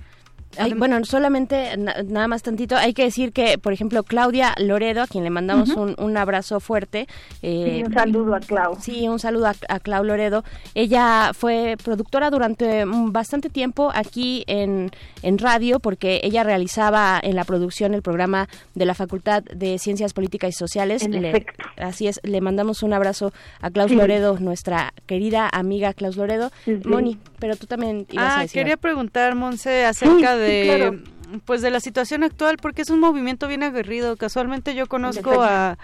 Ay, 0.59 0.73
bueno, 0.75 1.03
solamente 1.05 1.77
na- 1.77 1.95
nada 2.07 2.27
más 2.29 2.43
tantito, 2.43 2.77
hay 2.77 2.93
que 2.93 3.05
decir 3.05 3.33
que, 3.33 3.57
por 3.59 3.73
ejemplo, 3.73 4.03
Claudia 4.03 4.55
Loredo, 4.59 5.03
a 5.03 5.07
quien 5.07 5.23
le 5.25 5.31
mandamos 5.31 5.71
un, 5.71 5.95
un 5.99 6.17
abrazo 6.17 6.59
fuerte. 6.61 7.07
eh, 7.43 7.77
Sí, 7.79 7.85
un 7.85 7.93
saludo 7.95 8.35
a 8.35 8.41
Clau. 8.41 8.77
Sí, 8.81 9.09
un 9.09 9.19
saludo 9.21 9.47
a, 9.47 9.55
a 9.69 9.79
Clau 9.81 10.03
Loredo. 10.05 10.43
Ella 10.75 11.31
fue 11.35 11.77
productora 11.83 12.31
durante 12.31 12.85
bastante 12.87 13.49
tiempo 13.49 13.91
aquí 13.95 14.43
en, 14.49 14.91
en 15.23 15.39
radio 15.39 15.79
porque 15.79 16.21
ella 16.25 16.43
realizaba 16.43 17.21
en 17.23 17.37
la 17.37 17.45
producción 17.45 17.95
el 17.95 18.03
programa 18.03 18.49
de 18.75 18.87
la 18.87 18.95
Facultad 18.95 19.43
de 19.45 19.79
Ciencias 19.79 20.13
Políticas 20.13 20.51
y 20.51 20.53
Sociales. 20.55 21.03
En 21.03 21.13
Le- 21.23 21.29
efecto. 21.31 21.65
así 21.79 22.09
es, 22.09 22.21
le 22.25 22.41
mandamos 22.41 22.83
un 22.83 22.93
abrazo 22.93 23.33
a 23.61 23.71
Klaus 23.71 23.91
Sí. 23.91 23.97
Loredo, 23.97 24.39
nuestra 24.41 24.93
querida 25.07 25.49
amiga 25.53 25.93
Klaus 25.95 26.17
Loredo. 26.17 26.51
Sí, 26.65 26.77
sí. 26.83 26.89
Moni, 26.89 27.19
pero 27.39 27.57
tú 27.57 27.67
también 27.67 28.07
ibas 28.11 28.25
a 28.33 28.39
Ah, 28.39 28.43
decir 28.43 28.61
quería 28.61 28.75
algo. 28.75 28.83
preguntar, 28.83 29.35
Monse, 29.35 29.85
acerca 29.85 30.35
Sí, 30.35 30.39
sí, 30.40 30.40
de 30.41 30.63
claro. 30.77 30.99
pues 31.45 31.63
de 31.63 31.71
la 31.71 31.81
situación 31.81 32.23
actual, 32.25 32.57
porque 32.61 32.83
es 32.83 32.91
un 32.91 33.01
movimiento 33.01 33.47
bien 33.49 33.63
aguerrido. 33.63 34.17
Casualmente 34.17 34.75
yo 34.75 34.87
conozco 34.87 35.43
a, 35.43 35.79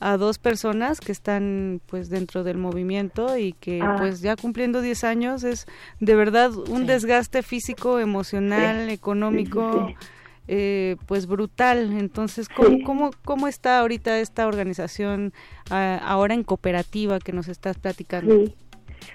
a 0.00 0.16
dos 0.16 0.38
personas 0.38 1.00
que 1.00 1.12
están 1.12 1.80
pues 1.86 2.10
dentro 2.10 2.44
del 2.44 2.58
movimiento 2.58 3.36
y 3.36 3.52
que 3.54 3.80
Ah. 3.82 3.96
pues 3.98 4.20
ya 4.20 4.36
cumpliendo 4.36 4.80
10 4.82 5.04
años 5.04 5.44
es 5.44 5.66
de 6.00 6.14
verdad 6.14 6.52
un 6.68 6.86
desgaste 6.86 7.42
físico, 7.42 7.98
emocional, 7.98 8.86
Sí. 8.88 8.92
económico. 8.94 9.86
Sí, 9.88 9.94
eh, 10.46 10.96
pues 11.06 11.26
brutal 11.26 11.96
entonces 11.98 12.50
¿cómo, 12.50 12.68
Sí. 12.68 12.82
cómo, 12.82 13.10
cómo 13.24 13.48
está 13.48 13.78
ahorita 13.78 14.18
esta 14.18 14.46
organización 14.46 15.32
ah, 15.70 15.98
ahora 16.04 16.34
en 16.34 16.42
cooperativa 16.44 17.18
que 17.18 17.32
nos 17.32 17.48
estás 17.48 17.78
platicando 17.78 18.34
Sí. 18.44 18.54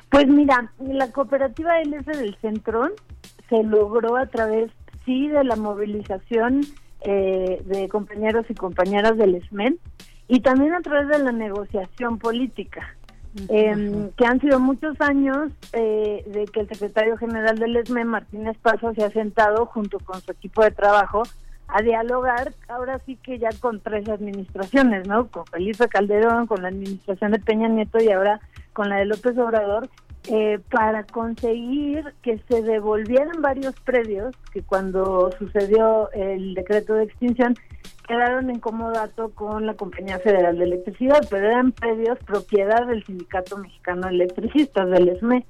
Pues 0.09 0.27
mira, 0.27 0.71
la 0.79 1.11
cooperativa 1.11 1.79
LS 1.83 2.05
del 2.17 2.35
centro 2.41 2.89
se 3.47 3.61
logró 3.63 4.17
a 4.17 4.25
través, 4.25 4.71
sí, 5.05 5.27
de 5.27 5.43
la 5.43 5.55
movilización 5.55 6.61
eh, 7.01 7.61
de 7.65 7.87
compañeros 7.89 8.45
y 8.49 8.55
compañeras 8.55 9.17
del 9.17 9.35
ESMEN 9.35 9.79
y 10.27 10.41
también 10.41 10.73
a 10.73 10.81
través 10.81 11.07
de 11.07 11.19
la 11.19 11.31
negociación 11.31 12.19
política. 12.19 12.95
Eh, 13.47 14.09
que 14.17 14.25
han 14.25 14.41
sido 14.41 14.59
muchos 14.59 14.99
años 15.01 15.51
eh, 15.73 16.23
de 16.25 16.45
que 16.45 16.61
el 16.61 16.67
secretario 16.67 17.15
general 17.15 17.59
del 17.59 17.75
ESME, 17.75 18.03
Martínez 18.03 18.57
Paso, 18.57 18.93
se 18.95 19.03
ha 19.03 19.11
sentado 19.11 19.67
junto 19.67 19.99
con 19.99 20.19
su 20.19 20.31
equipo 20.31 20.63
de 20.63 20.71
trabajo 20.71 21.23
a 21.67 21.81
dialogar, 21.83 22.53
ahora 22.67 22.99
sí 23.05 23.15
que 23.17 23.37
ya 23.37 23.49
con 23.59 23.79
tres 23.79 24.09
administraciones, 24.09 25.07
¿no? 25.07 25.27
Con 25.27 25.45
Felipe 25.45 25.87
Calderón, 25.87 26.47
con 26.47 26.63
la 26.63 26.69
administración 26.69 27.31
de 27.31 27.39
Peña 27.39 27.67
Nieto 27.67 27.99
y 28.01 28.09
ahora 28.09 28.39
con 28.73 28.89
la 28.89 28.97
de 28.97 29.05
López 29.05 29.37
Obrador, 29.37 29.87
eh, 30.31 30.59
para 30.69 31.05
conseguir 31.05 32.13
que 32.21 32.39
se 32.47 32.61
devolvieran 32.61 33.41
varios 33.41 33.73
predios 33.79 34.35
que 34.53 34.61
cuando 34.61 35.31
sucedió 35.39 36.11
el 36.11 36.53
decreto 36.53 36.93
de 36.93 37.05
extinción 37.05 37.55
quedaron 38.07 38.51
en 38.51 38.59
comodato 38.59 39.29
con 39.29 39.65
la 39.65 39.73
Compañía 39.73 40.19
Federal 40.19 40.59
de 40.59 40.65
Electricidad, 40.65 41.25
pero 41.31 41.47
eran 41.47 41.71
predios 41.71 42.19
propiedad 42.19 42.85
del 42.85 43.03
Sindicato 43.05 43.57
Mexicano 43.57 44.07
de 44.07 44.13
Electricistas, 44.13 44.87
del 44.91 45.09
ESME. 45.09 45.47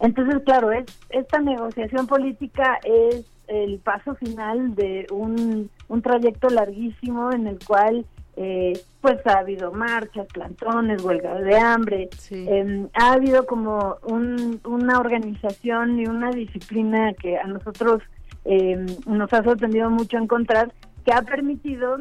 Entonces, 0.00 0.42
claro, 0.46 0.72
es, 0.72 0.86
esta 1.10 1.38
negociación 1.38 2.06
política 2.06 2.78
es 2.84 3.26
el 3.48 3.80
paso 3.80 4.14
final 4.14 4.74
de 4.74 5.06
un, 5.10 5.68
un 5.88 6.00
trayecto 6.00 6.48
larguísimo 6.48 7.32
en 7.32 7.48
el 7.48 7.58
cual 7.66 8.06
eh, 8.36 8.72
pues 9.00 9.24
ha 9.26 9.38
habido 9.38 9.72
marchas, 9.72 10.26
plantones, 10.32 11.02
huelgas 11.02 11.42
de 11.42 11.56
hambre, 11.56 12.08
eh, 12.30 12.86
ha 12.94 13.12
habido 13.12 13.46
como 13.46 13.96
un, 14.04 14.60
una 14.64 14.98
organización 14.98 16.00
y 16.00 16.06
una 16.06 16.30
disciplina 16.30 17.12
que 17.14 17.36
a 17.38 17.46
nosotros 17.46 18.02
eh, 18.44 18.86
nos 19.06 19.32
ha 19.32 19.42
sorprendido 19.42 19.90
mucho 19.90 20.16
encontrar, 20.16 20.72
que 21.04 21.12
ha 21.12 21.22
permitido 21.22 21.98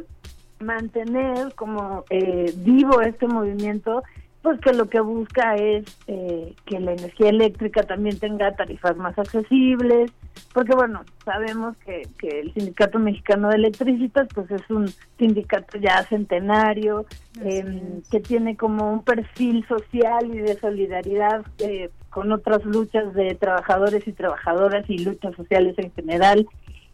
mantener 0.59 1.53
como 1.55 2.05
eh, 2.09 2.53
vivo 2.57 3.01
este 3.01 3.27
movimiento 3.27 4.03
pues 4.41 4.59
que 4.59 4.73
lo 4.73 4.89
que 4.89 4.99
busca 4.99 5.55
es 5.55 5.85
eh, 6.07 6.55
que 6.65 6.79
la 6.79 6.93
energía 6.93 7.29
eléctrica 7.29 7.83
también 7.83 8.17
tenga 8.17 8.51
tarifas 8.55 8.97
más 8.97 9.17
accesibles, 9.17 10.11
porque 10.53 10.75
bueno, 10.75 11.01
sabemos 11.23 11.77
que, 11.77 12.07
que 12.17 12.41
el 12.41 12.53
Sindicato 12.53 12.99
Mexicano 12.99 13.49
de 13.49 13.55
Electricistas 13.55 14.27
pues 14.33 14.51
es 14.51 14.69
un 14.69 14.87
sindicato 15.17 15.77
ya 15.77 16.03
centenario, 16.09 17.05
eh, 17.43 18.01
que 18.09 18.19
tiene 18.19 18.57
como 18.57 18.91
un 18.91 19.03
perfil 19.03 19.65
social 19.67 20.33
y 20.33 20.39
de 20.39 20.59
solidaridad 20.59 21.45
eh, 21.59 21.89
con 22.09 22.31
otras 22.31 22.65
luchas 22.65 23.13
de 23.13 23.35
trabajadores 23.35 24.07
y 24.07 24.11
trabajadoras 24.11 24.89
y 24.89 24.97
luchas 24.99 25.35
sociales 25.35 25.75
en 25.77 25.91
general. 25.93 26.47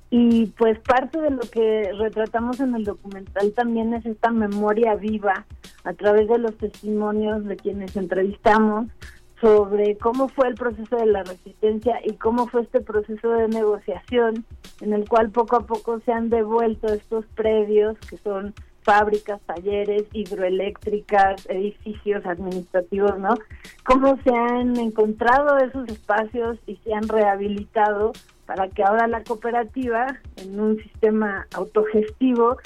Y 0.10 0.46
pues 0.58 0.80
parte 0.80 1.20
de 1.20 1.32
lo 1.32 1.42
que 1.42 1.92
retratamos 1.98 2.62
en 2.62 2.76
el 2.76 2.86
documental 2.86 3.52
también 3.54 3.94
es 3.94 4.06
esta 4.06 4.32
memoria 4.32 4.96
viva 4.96 5.46
a 5.84 5.94
través 5.94 6.30
de 6.30 6.38
los 6.38 6.56
testimonios 6.58 7.44
de 7.46 7.58
quienes 7.58 7.98
entrevistamos 7.98 8.88
sobre 9.42 9.98
cómo 9.98 10.30
fue 10.30 10.48
el 10.48 10.56
proceso 10.56 10.96
de 10.96 11.06
la 11.06 11.24
resistencia 11.24 12.00
y 12.04 12.14
cómo 12.14 12.48
fue 12.48 12.62
este 12.62 12.82
proceso 12.82 13.30
de 13.30 13.48
negociación 13.48 14.46
en 14.82 14.94
el 14.94 15.08
cual 15.08 15.30
poco 15.30 15.58
a 15.58 15.66
poco 15.66 16.00
se 16.02 16.12
han 16.12 16.30
devuelto 16.30 16.88
estos 16.88 17.26
predios 17.36 17.98
que 18.10 18.18
son 18.18 18.54
fábricas, 18.82 19.42
talleres, 19.42 20.06
hidroeléctricas, 20.14 21.46
edificios 21.50 22.26
administrativos, 22.26 23.20
¿no? 23.20 23.36
Cómo 23.84 24.18
se 24.24 24.34
han 24.34 24.78
encontrado 24.78 25.58
esos 25.58 25.90
espacios 25.90 26.58
y 26.66 26.78
se 26.78 26.94
han 26.94 27.08
rehabilitado 27.08 28.14
para 28.46 28.70
que 28.70 28.84
ahora 28.84 29.08
la 29.08 29.24
cooperativa, 29.24 30.08
en 30.38 30.58
un 30.58 30.78
sistema 30.78 31.48
autogestivo, 31.54 32.58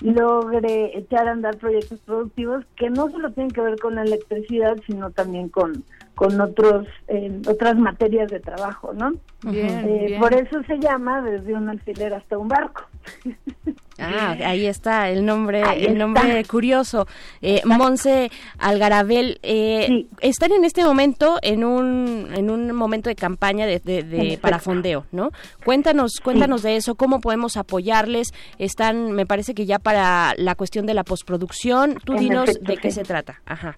logre 0.00 0.98
echar 0.98 1.28
a 1.28 1.32
andar 1.32 1.56
proyectos 1.56 1.98
productivos 2.00 2.64
que 2.76 2.90
no 2.90 3.10
solo 3.10 3.32
tienen 3.32 3.50
que 3.50 3.62
ver 3.62 3.78
con 3.78 3.94
la 3.94 4.02
electricidad, 4.02 4.76
sino 4.86 5.10
también 5.10 5.48
con, 5.48 5.82
con 6.20 6.38
otros 6.38 6.86
eh, 7.08 7.32
otras 7.48 7.78
materias 7.78 8.30
de 8.30 8.40
trabajo, 8.40 8.92
¿no? 8.92 9.14
Eh, 9.50 10.18
por 10.20 10.34
eso 10.34 10.62
se 10.66 10.78
llama 10.78 11.22
desde 11.22 11.54
un 11.54 11.70
alfiler 11.70 12.12
hasta 12.12 12.36
un 12.36 12.46
barco. 12.46 12.82
Ah, 14.02 14.34
ahí 14.46 14.64
está 14.64 15.10
el 15.10 15.26
nombre, 15.26 15.62
el 15.76 15.98
nombre 15.98 16.42
curioso. 16.46 17.06
Eh, 17.42 17.60
Monse 17.66 18.30
Algarabel, 18.56 19.38
eh, 19.42 20.06
están 20.22 20.52
en 20.52 20.64
este 20.64 20.82
momento 20.84 21.36
en 21.42 21.64
un, 21.64 22.28
en 22.32 22.50
un 22.50 22.72
momento 22.72 23.10
de 23.10 23.14
campaña 23.14 23.66
de, 23.66 23.78
de, 23.78 24.38
para 24.40 24.58
fondeo, 24.58 25.04
¿no? 25.12 25.32
Cuéntanos, 25.66 26.12
cuéntanos 26.24 26.62
de 26.62 26.76
eso, 26.76 26.94
cómo 26.94 27.20
podemos 27.20 27.58
apoyarles. 27.58 28.28
Están, 28.58 29.12
me 29.12 29.26
parece 29.26 29.52
que 29.52 29.66
ya 29.66 29.78
para 29.78 30.32
la 30.38 30.54
cuestión 30.54 30.86
de 30.86 30.94
la 30.94 31.04
postproducción. 31.04 31.98
Tú 32.02 32.14
dinos 32.14 32.58
de 32.58 32.78
qué 32.78 32.90
se 32.92 33.02
trata. 33.02 33.42
Ajá. 33.44 33.76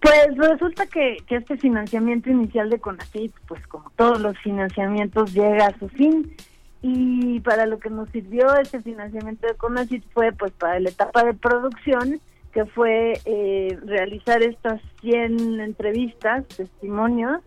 Pues 0.00 0.36
resulta 0.36 0.86
que, 0.86 1.18
este 1.28 1.56
financiamiento 1.56 2.30
inicial 2.30 2.70
de 2.70 2.78
CONACYT, 2.78 3.34
pues 3.46 3.66
como 3.66 3.90
todos 3.96 4.20
los 4.20 4.38
financiamientos, 4.38 5.32
llega 5.32 5.66
a 5.66 5.78
su 5.78 5.88
fin. 5.88 6.34
Y 6.80 7.40
para 7.40 7.66
lo 7.66 7.80
que 7.80 7.90
nos 7.90 8.08
sirvió 8.10 8.54
este 8.54 8.80
financiamiento 8.80 9.46
de 9.46 9.54
CONACYT 9.54 10.04
fue 10.12 10.32
pues 10.32 10.52
para 10.52 10.78
la 10.78 10.90
etapa 10.90 11.24
de 11.24 11.34
producción 11.34 12.20
que 12.52 12.64
fue 12.66 13.20
eh, 13.24 13.78
realizar 13.84 14.42
estas 14.42 14.80
100 15.00 15.60
entrevistas, 15.60 16.46
testimonios, 16.48 17.40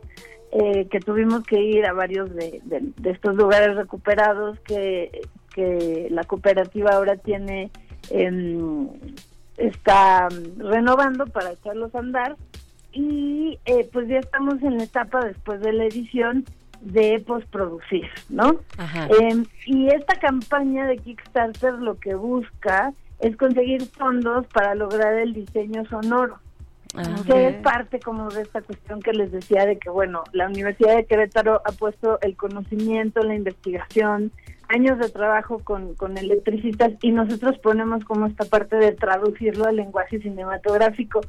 eh, 0.52 0.88
que 0.90 1.00
tuvimos 1.00 1.44
que 1.46 1.62
ir 1.62 1.86
a 1.86 1.94
varios 1.94 2.34
de, 2.36 2.62
estos 3.06 3.36
lugares 3.36 3.76
recuperados 3.76 4.60
que, 4.62 5.22
que 5.54 6.08
la 6.12 6.24
cooperativa 6.26 6.92
ahora 6.92 7.16
tiene, 7.16 7.72
eh, 8.10 8.88
está 9.68 10.28
renovando 10.58 11.26
para 11.28 11.52
echarlos 11.52 11.94
a 11.96 12.00
andar 12.00 12.36
y 12.94 13.60
eh, 13.66 13.90
pues 13.92 14.08
ya 14.08 14.20
estamos 14.20 14.62
en 14.62 14.78
la 14.78 14.84
etapa 14.84 15.24
después 15.24 15.62
de 15.62 15.74
la 15.74 15.86
edición 15.86 16.46
de 16.82 17.24
postproducir, 17.26 18.10
¿no? 18.30 18.60
Em, 19.20 19.46
y 19.66 19.88
esta 19.88 20.16
campaña 20.16 20.88
de 20.88 20.98
Kickstarter 20.98 21.74
lo 21.76 22.00
que 22.00 22.16
busca 22.16 22.94
es 23.20 23.38
conseguir 23.38 23.86
fondos 23.86 24.48
para 24.48 24.74
lograr 24.76 25.14
el 25.14 25.34
diseño 25.34 25.86
sonoro. 25.86 26.40
Ah, 26.94 27.04
que 27.26 27.48
es 27.48 27.56
parte 27.58 28.02
como 28.02 28.30
de 28.30 28.42
esta 28.42 28.62
cuestión 28.62 29.02
que 29.02 29.14
les 29.14 29.32
decía 29.32 29.66
de 29.66 29.78
que, 29.78 29.90
bueno, 29.90 30.24
la 30.34 30.48
Universidad 30.48 30.98
de 30.98 31.06
Querétaro 31.06 31.62
ha 31.64 31.72
puesto 31.72 32.20
el 32.20 32.36
conocimiento, 32.36 33.24
la 33.24 33.36
investigación, 33.36 34.32
años 34.74 35.00
de 35.00 35.10
trabajo 35.10 35.60
con, 35.60 35.96
con 35.96 36.18
electricistas 36.18 36.94
y 37.02 37.12
nosotros 37.12 37.58
ponemos 37.60 38.04
como 38.06 38.28
esta 38.28 38.46
parte 38.46 38.76
de 38.76 38.92
traducirlo 38.94 39.66
al 39.66 39.76
lenguaje 39.76 40.20
cinematográfico 40.20 41.22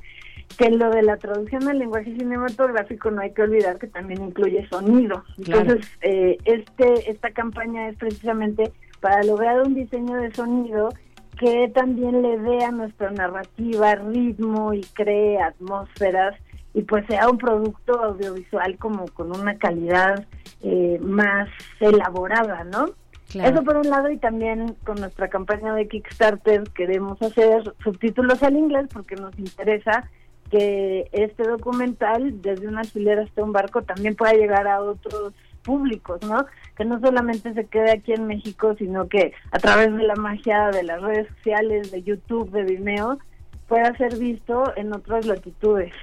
que 0.56 0.70
lo 0.70 0.90
de 0.90 1.02
la 1.02 1.16
traducción 1.16 1.69
al 1.69 1.78
lenguaje 1.78 2.14
cinematográfico 2.16 3.10
no 3.10 3.23
hay 3.23 3.32
que 3.32 3.43
olvidar 3.43 3.78
que 3.78 3.86
también 3.86 4.23
incluye 4.23 4.66
sonido. 4.69 5.24
Entonces, 5.39 5.86
eh, 6.02 6.39
este 6.44 7.10
esta 7.10 7.31
campaña 7.31 7.89
es 7.89 7.97
precisamente 7.97 8.73
para 9.01 9.23
lograr 9.23 9.62
un 9.62 9.74
diseño 9.74 10.16
de 10.16 10.32
sonido 10.35 10.90
que 11.39 11.70
también 11.74 12.23
le 12.23 12.39
dé 12.39 12.64
a 12.64 12.70
nuestra 12.70 13.10
narrativa 13.10 13.94
ritmo 13.97 14.74
y 14.74 14.82
cree 14.94 15.40
atmósferas 15.40 16.36
y 16.74 16.82
pues 16.82 17.05
sea 17.06 17.28
un 17.28 17.39
producto 17.39 18.01
audiovisual 18.01 18.78
como 18.78 19.06
con 19.09 19.35
una 19.35 19.56
calidad 19.59 20.27
eh, 20.62 20.98
más 21.02 21.48
elaborada, 21.81 22.64
¿no? 22.64 22.86
Eso 23.34 23.62
por 23.64 23.76
un 23.76 23.88
lado 23.88 24.10
y 24.10 24.18
también 24.18 24.76
con 24.84 25.00
nuestra 25.00 25.28
campaña 25.28 25.74
de 25.74 25.88
Kickstarter 25.88 26.64
queremos 26.74 27.20
hacer 27.22 27.62
subtítulos 27.82 28.42
al 28.42 28.56
inglés 28.56 28.86
porque 28.92 29.16
nos 29.16 29.38
interesa 29.38 30.09
que 30.50 31.09
este 31.12 31.44
documental, 31.44 32.42
desde 32.42 32.68
una 32.68 32.80
alfiler 32.80 33.20
hasta 33.20 33.42
un 33.42 33.52
barco, 33.52 33.82
también 33.82 34.14
pueda 34.14 34.34
llegar 34.34 34.68
a 34.68 34.82
otros 34.82 35.32
públicos, 35.62 36.20
¿no? 36.26 36.44
Que 36.76 36.84
no 36.84 37.00
solamente 37.00 37.54
se 37.54 37.66
quede 37.66 37.92
aquí 37.92 38.12
en 38.12 38.26
México, 38.26 38.74
sino 38.76 39.09
que 39.09 39.32
a 39.50 39.59
través 39.59 39.94
de 39.96 40.02
la 40.02 40.16
magia 40.16 40.68
de 40.70 40.82
las 40.82 41.00
redes 41.00 41.28
sociales, 41.36 41.90
de 41.90 42.02
YouTube, 42.02 42.50
de 42.50 42.64
Vimeo, 42.64 43.18
pueda 43.66 43.96
ser 43.96 44.18
visto 44.18 44.76
en 44.76 44.92
otras 44.92 45.24
latitudes. 45.24 45.94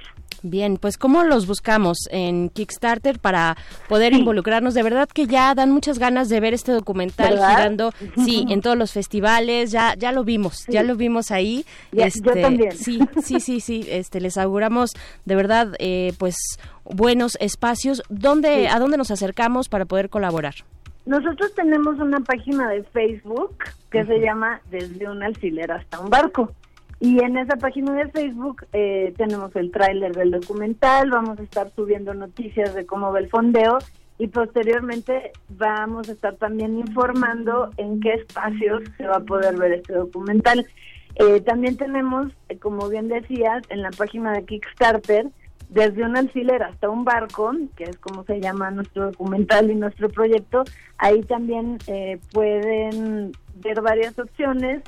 Bien, 0.42 0.78
pues 0.78 0.96
¿cómo 0.96 1.24
los 1.24 1.46
buscamos 1.46 2.08
en 2.10 2.48
Kickstarter 2.48 3.18
para 3.18 3.56
poder 3.88 4.12
involucrarnos? 4.14 4.74
De 4.74 4.82
verdad 4.82 5.08
que 5.08 5.26
ya 5.26 5.54
dan 5.54 5.70
muchas 5.70 5.98
ganas 5.98 6.28
de 6.28 6.40
ver 6.40 6.54
este 6.54 6.72
documental 6.72 7.34
girando, 7.34 7.92
sí, 8.24 8.46
en 8.48 8.62
todos 8.62 8.76
los 8.76 8.92
festivales, 8.92 9.70
ya 9.70 9.94
ya 9.96 10.12
lo 10.12 10.24
vimos, 10.24 10.66
ya 10.66 10.82
lo 10.82 10.96
vimos 10.96 11.30
ahí. 11.30 11.64
este, 11.92 12.20
yo 12.22 12.40
también. 12.40 12.72
Sí, 12.72 13.00
sí, 13.22 13.40
sí, 13.40 13.60
sí, 13.60 13.86
este, 13.90 14.20
les 14.20 14.38
auguramos 14.38 14.92
de 15.24 15.34
verdad, 15.36 15.74
eh, 15.78 16.12
pues 16.18 16.36
buenos 16.84 17.36
espacios. 17.40 18.02
¿Dónde, 18.08 18.68
¿A 18.68 18.78
dónde 18.78 18.96
nos 18.96 19.10
acercamos 19.10 19.68
para 19.68 19.84
poder 19.84 20.08
colaborar? 20.08 20.54
Nosotros 21.06 21.54
tenemos 21.54 21.98
una 21.98 22.20
página 22.20 22.68
de 22.68 22.82
Facebook 22.84 23.56
que 23.90 24.04
se 24.04 24.20
llama 24.20 24.60
Desde 24.70 25.08
un 25.08 25.22
alfiler 25.22 25.72
hasta 25.72 25.98
un 25.98 26.10
barco. 26.10 26.52
Y 27.00 27.18
en 27.24 27.38
esa 27.38 27.56
página 27.56 27.94
de 27.94 28.10
Facebook 28.10 28.66
eh, 28.74 29.14
tenemos 29.16 29.56
el 29.56 29.70
tráiler 29.70 30.14
del 30.14 30.32
documental, 30.32 31.10
vamos 31.10 31.40
a 31.40 31.42
estar 31.42 31.72
subiendo 31.74 32.12
noticias 32.12 32.74
de 32.74 32.84
cómo 32.84 33.10
va 33.10 33.20
el 33.20 33.30
fondeo 33.30 33.78
y 34.18 34.26
posteriormente 34.26 35.32
vamos 35.48 36.10
a 36.10 36.12
estar 36.12 36.36
también 36.36 36.78
informando 36.78 37.70
en 37.78 38.00
qué 38.00 38.12
espacios 38.12 38.82
se 38.98 39.06
va 39.06 39.16
a 39.16 39.24
poder 39.24 39.56
ver 39.56 39.72
este 39.72 39.94
documental. 39.94 40.66
Eh, 41.14 41.40
también 41.40 41.78
tenemos, 41.78 42.30
eh, 42.50 42.58
como 42.58 42.86
bien 42.90 43.08
decías, 43.08 43.62
en 43.70 43.80
la 43.80 43.90
página 43.92 44.32
de 44.32 44.44
Kickstarter, 44.44 45.26
desde 45.70 46.04
un 46.04 46.18
alfiler 46.18 46.62
hasta 46.62 46.90
un 46.90 47.04
barco, 47.04 47.52
que 47.76 47.84
es 47.84 47.96
como 47.96 48.24
se 48.24 48.42
llama 48.42 48.70
nuestro 48.70 49.06
documental 49.06 49.70
y 49.70 49.74
nuestro 49.74 50.10
proyecto, 50.10 50.64
ahí 50.98 51.22
también 51.22 51.78
eh, 51.86 52.18
pueden 52.30 53.32
ver 53.54 53.80
varias 53.80 54.18
opciones 54.18 54.82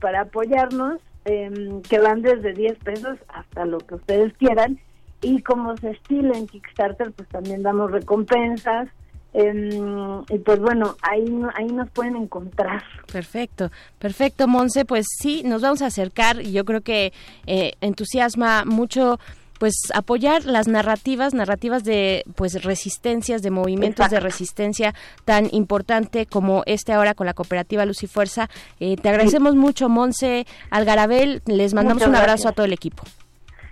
para 0.00 0.22
apoyarnos, 0.22 0.98
em, 1.24 1.82
que 1.82 1.98
van 1.98 2.22
desde 2.22 2.52
10 2.52 2.78
pesos 2.78 3.18
hasta 3.28 3.64
lo 3.64 3.78
que 3.78 3.96
ustedes 3.96 4.32
quieran, 4.34 4.78
y 5.20 5.42
como 5.42 5.76
se 5.76 5.90
estila 5.90 6.36
en 6.36 6.46
Kickstarter, 6.46 7.12
pues 7.12 7.28
también 7.28 7.62
damos 7.62 7.90
recompensas, 7.90 8.88
Em, 9.34 10.22
y 10.28 10.38
pues 10.38 10.58
bueno, 10.60 10.94
ahí, 11.00 11.24
ahí 11.54 11.66
nos 11.66 11.90
pueden 11.90 12.16
encontrar. 12.16 12.82
Perfecto, 13.10 13.70
perfecto, 13.98 14.46
Monse. 14.46 14.84
Pues 14.84 15.06
sí, 15.18 15.42
nos 15.44 15.62
vamos 15.62 15.80
a 15.80 15.86
acercar 15.86 16.42
y 16.42 16.52
yo 16.52 16.64
creo 16.64 16.82
que 16.82 17.12
eh, 17.46 17.72
entusiasma 17.80 18.64
mucho 18.66 19.18
pues 19.62 19.92
apoyar 19.94 20.44
las 20.44 20.66
narrativas, 20.66 21.34
narrativas 21.34 21.84
de 21.84 22.24
pues 22.34 22.64
resistencias, 22.64 23.42
de 23.42 23.52
movimientos 23.52 24.10
de 24.10 24.18
resistencia 24.18 24.92
tan 25.24 25.46
importante 25.52 26.26
como 26.26 26.64
este 26.66 26.92
ahora 26.92 27.14
con 27.14 27.28
la 27.28 27.32
cooperativa 27.32 27.86
Luz 27.86 28.02
y 28.02 28.08
Fuerza. 28.08 28.50
Eh, 28.80 28.96
te 28.96 29.08
agradecemos 29.08 29.54
mucho, 29.54 29.88
Monse 29.88 30.48
Algarabel, 30.70 31.42
les 31.46 31.74
mandamos 31.74 32.04
un 32.04 32.16
abrazo 32.16 32.48
a 32.48 32.52
todo 32.52 32.66
el 32.66 32.72
equipo. 32.72 33.04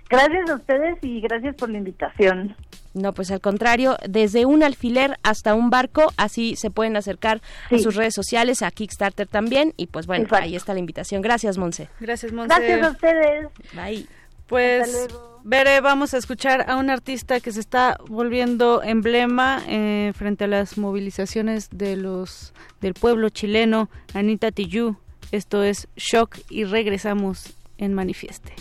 Gracias 0.09 0.49
a 0.49 0.55
ustedes 0.55 0.97
y 1.01 1.19
gracias 1.19 1.57
por 1.57 1.69
la 1.69 1.79
invitación. 1.79 2.55
No, 2.93 3.13
pues 3.13 3.29
al 3.29 3.41
contrario, 3.41 3.97
desde 4.07 4.45
un 4.45 4.63
alfiler 4.63 5.17
hasta 5.23 5.55
un 5.55 5.69
barco, 5.69 6.13
así 6.15 6.55
se 6.55 6.71
pueden 6.71 6.95
acercar 6.95 7.41
a 7.69 7.77
sus 7.79 7.95
redes 7.95 8.13
sociales, 8.13 8.61
a 8.61 8.71
Kickstarter 8.71 9.27
también, 9.27 9.73
y 9.75 9.87
pues 9.87 10.07
bueno, 10.07 10.25
ahí 10.31 10.55
está 10.55 10.73
la 10.73 10.79
invitación. 10.79 11.21
Gracias, 11.21 11.57
Monse. 11.57 11.89
Gracias, 11.99 12.31
Monse. 12.31 12.55
Gracias 12.55 12.81
a 12.81 12.91
ustedes. 12.91 13.47
Bye. 13.73 14.07
Pues, 14.51 15.07
Veré, 15.45 15.79
vamos 15.79 16.13
a 16.13 16.17
escuchar 16.17 16.69
a 16.69 16.75
un 16.75 16.89
artista 16.89 17.39
que 17.39 17.53
se 17.53 17.61
está 17.61 17.97
volviendo 18.09 18.83
emblema 18.83 19.63
eh, 19.65 20.11
frente 20.13 20.43
a 20.43 20.47
las 20.47 20.77
movilizaciones 20.77 21.69
de 21.71 21.95
los 21.95 22.53
del 22.81 22.93
pueblo 22.93 23.29
chileno, 23.29 23.89
Anita 24.13 24.51
Tijoux. 24.51 24.97
Esto 25.31 25.63
es 25.63 25.87
Shock 25.95 26.37
y 26.49 26.65
regresamos 26.65 27.53
en 27.77 27.93
Manifieste. 27.93 28.53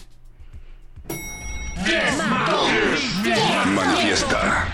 Manifiesta. 3.74 4.68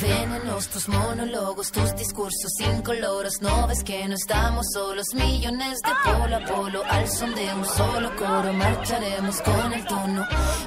Venenos 0.00 0.68
tus 0.68 0.88
monólogos, 0.88 1.70
tus 1.70 1.94
discursos 1.94 2.52
incoloros. 2.60 3.40
No 3.42 3.66
ves 3.66 3.84
que 3.84 4.08
no 4.08 4.14
estamos 4.14 4.66
solos, 4.72 5.14
millones 5.14 5.78
de 5.82 5.90
polo 6.04 6.36
a 6.36 6.40
polo. 6.40 6.82
Al 6.88 7.08
son 7.08 7.34
de 7.34 7.52
un 7.54 7.64
solo 7.64 8.16
coro, 8.16 8.52
marcharemos 8.52 9.40
con 9.42 9.72
el 9.72 9.84
tono, 9.84 10.26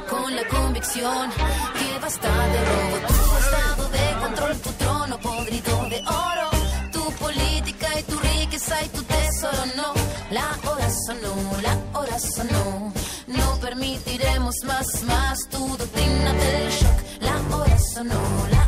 con 0.10 0.36
la 0.36 0.48
convicción 0.48 1.32
que 1.32 2.00
basta 2.00 2.48
de 2.54 2.60
robo. 2.66 2.98
Tu 3.08 3.38
estado 3.44 3.90
de 3.90 4.20
control, 4.24 4.58
tu 4.62 4.72
trono 4.74 5.20
podrido 5.20 5.90
de 5.90 6.00
oro. 6.02 6.50
Tu 6.92 7.12
política 7.24 8.00
y 8.00 8.04
tu 8.04 8.20
riqueza 8.20 8.84
y 8.84 8.90
tu 8.90 9.04
tesoro, 9.04 9.66
no. 9.76 9.94
La 10.30 10.50
hora 10.70 10.90
sonó, 10.90 11.62
la 11.62 12.00
hora 12.00 12.20
sonó 12.20 12.94
no 13.28 13.60
permitiremos 13.60 14.56
más, 14.66 15.04
más 15.04 15.40
tu 15.50 15.66
doctrina 15.78 16.34
del 16.34 16.70
shock. 16.70 16.98
La 17.22 17.56
hora 17.56 17.78
sonó, 17.80 18.22
la 18.52 18.63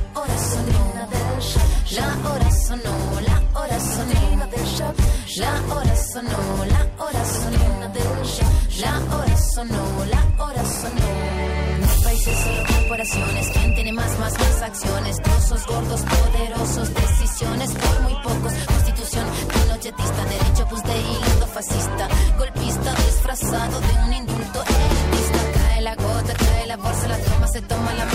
La 1.95 2.29
hora 2.29 2.51
sonó, 2.51 3.21
la 3.21 3.59
hora 3.59 3.79
sonó 3.79 4.47
del 4.47 4.65
shock. 4.65 4.95
La 5.37 5.73
hora 5.73 5.95
sonó, 5.95 6.65
la 6.65 7.03
hora 7.03 7.25
sonó 7.25 7.89
del 7.93 8.23
shock. 8.25 8.81
La 8.81 9.15
hora 9.15 9.37
sonó, 9.37 10.05
la 10.09 10.43
hora 10.43 10.63
sonó. 10.65 11.79
Los 11.79 12.03
países 12.03 12.37
solo 12.37 12.63
corporaciones. 12.67 13.49
¿Quién 13.53 13.75
tiene 13.75 13.93
más, 13.93 14.19
más, 14.19 14.33
más 14.33 14.61
acciones? 14.61 15.15
Trozos 15.21 15.65
gordos, 15.67 16.01
poderosos, 16.01 16.93
decisiones 16.93 17.71
por 17.71 18.01
muy 18.01 18.13
pocos. 18.23 18.53
Constitución 18.67 19.25
pinochetista, 19.53 20.25
derecho 20.25 20.67
pues 20.69 20.83
de 20.83 20.99
hilo 20.99 21.47
fascista. 21.47 22.07
Golpista 22.37 22.93
disfrazado 23.05 23.79
de 23.79 23.93
un 24.05 24.13
indulto 24.13 24.63
elitista. 24.63 25.39
Cae 25.53 25.81
la 25.81 25.95
gota, 25.95 26.33
cae 26.33 26.67
la 26.67 26.77
bolsa, 26.77 27.07
la 27.07 27.17
toma, 27.19 27.47
se 27.47 27.61
toma 27.61 27.93
la 27.93 28.05
calle, 28.05 28.14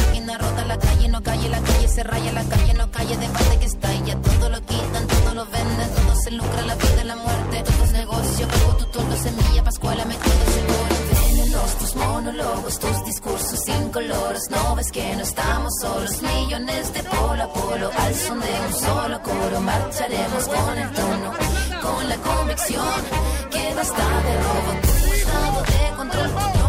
calle, 1.22 1.48
la 1.48 1.60
calle 1.60 1.88
se 1.88 2.02
raya, 2.02 2.32
la 2.32 2.44
calle 2.44 2.74
no 2.74 2.90
calle, 2.90 3.16
debate 3.16 3.58
que 3.58 3.66
está 3.66 3.94
ya 4.06 4.16
todo 4.16 4.48
lo 4.48 4.60
quitan, 4.60 5.06
todo 5.06 5.34
lo 5.34 5.46
venden, 5.46 5.90
todo 5.94 6.14
se 6.22 6.30
lucra, 6.30 6.62
la 6.62 6.74
vida 6.74 7.04
la 7.04 7.16
muerte, 7.16 7.62
todo 7.62 7.84
es 7.84 7.92
negocio, 7.92 8.48
pago 8.48 8.76
tu 8.76 8.84
turno, 8.86 9.16
semilla, 9.16 9.64
pascuala, 9.64 10.04
me 10.04 10.16
quedo 10.16 10.44
seguro. 10.56 10.94
Venenos, 11.10 11.78
tus 11.78 11.96
monólogos, 11.96 12.78
tus 12.78 13.04
discursos 13.04 13.68
incoloros, 13.68 14.50
no 14.50 14.76
ves 14.76 14.90
que 14.92 15.16
no 15.16 15.22
estamos 15.22 15.72
solos, 15.80 16.22
millones 16.22 16.94
de 16.94 17.02
polo 17.02 17.42
a 17.42 17.52
polo, 17.52 17.90
al 17.98 18.14
son 18.14 18.40
de 18.40 18.52
un 18.66 18.74
solo 18.80 19.22
coro, 19.22 19.60
marcharemos 19.60 20.44
con 20.48 20.78
el 20.78 20.90
tono, 20.92 21.32
con 21.82 22.08
la 22.08 22.16
convicción 22.16 23.00
que 23.50 23.74
basta 23.74 24.06
de 24.26 24.34
robo, 24.42 24.72
tu 24.82 25.12
estado 25.12 25.62
de 25.62 25.96
control, 25.96 26.59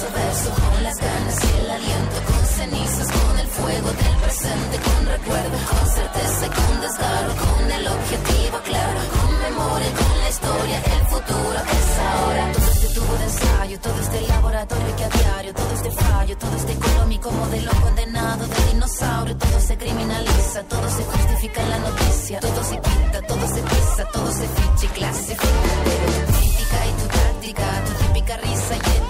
verso, 0.00 0.14
verso, 0.14 0.50
con 0.50 0.82
las 0.84 0.96
ganas 0.96 1.36
y 1.44 1.58
el 1.58 1.70
aliento, 1.70 2.16
con 2.26 2.46
cenizas, 2.46 3.08
con 3.10 3.38
el 3.38 3.48
fuego 3.48 3.90
del 3.90 4.16
presente, 4.22 4.78
con 4.78 5.06
recuerdo, 5.06 5.58
con 5.70 5.88
certeza 5.88 6.46
y 6.46 6.50
con 6.50 6.80
desgarro, 6.80 7.34
con 7.34 7.72
el 7.72 7.86
objetivo 7.88 8.58
claro, 8.64 9.00
con 9.18 9.32
memoria, 9.42 9.90
con 9.98 10.18
la 10.18 10.28
historia, 10.28 10.78
el 10.78 11.06
futuro 11.06 11.58
es 11.78 11.98
ahora. 11.98 12.52
Todo 12.52 12.70
este 12.70 12.88
tubo 12.94 13.14
de 13.18 13.24
ensayo, 13.24 13.80
todo 13.80 14.00
este 14.00 14.20
laboratorio 14.22 14.96
que 14.96 15.04
a 15.04 15.08
diario, 15.08 15.54
todo 15.54 15.72
este 15.74 15.90
fallo, 15.90 16.38
todo 16.38 16.56
este 16.56 16.72
económico 16.72 17.30
modelo 17.30 17.70
condenado 17.82 18.46
de 18.46 18.72
dinosaurio, 18.72 19.36
todo 19.36 19.60
se 19.60 19.76
criminaliza, 19.76 20.62
todo 20.64 20.88
se 20.90 21.02
justifica 21.04 21.62
en 21.62 21.70
la 21.70 21.78
noticia, 21.78 22.40
todo 22.40 22.64
se 22.64 22.76
quita, 22.76 23.22
todo 23.22 23.48
se 23.48 23.62
pisa, 23.62 24.04
todo 24.12 24.32
se 24.32 24.46
ficha 24.46 24.84
y 24.84 24.88
clasifica. 24.88 25.48
Tu 25.84 26.32
crítica 26.38 26.78
y 26.86 26.92
tu 27.00 27.06
táctica, 27.08 27.84
tu 27.84 28.04
típica 28.04 28.36
risa 28.36 28.76
y 28.76 28.80
comunicado 28.80 29.07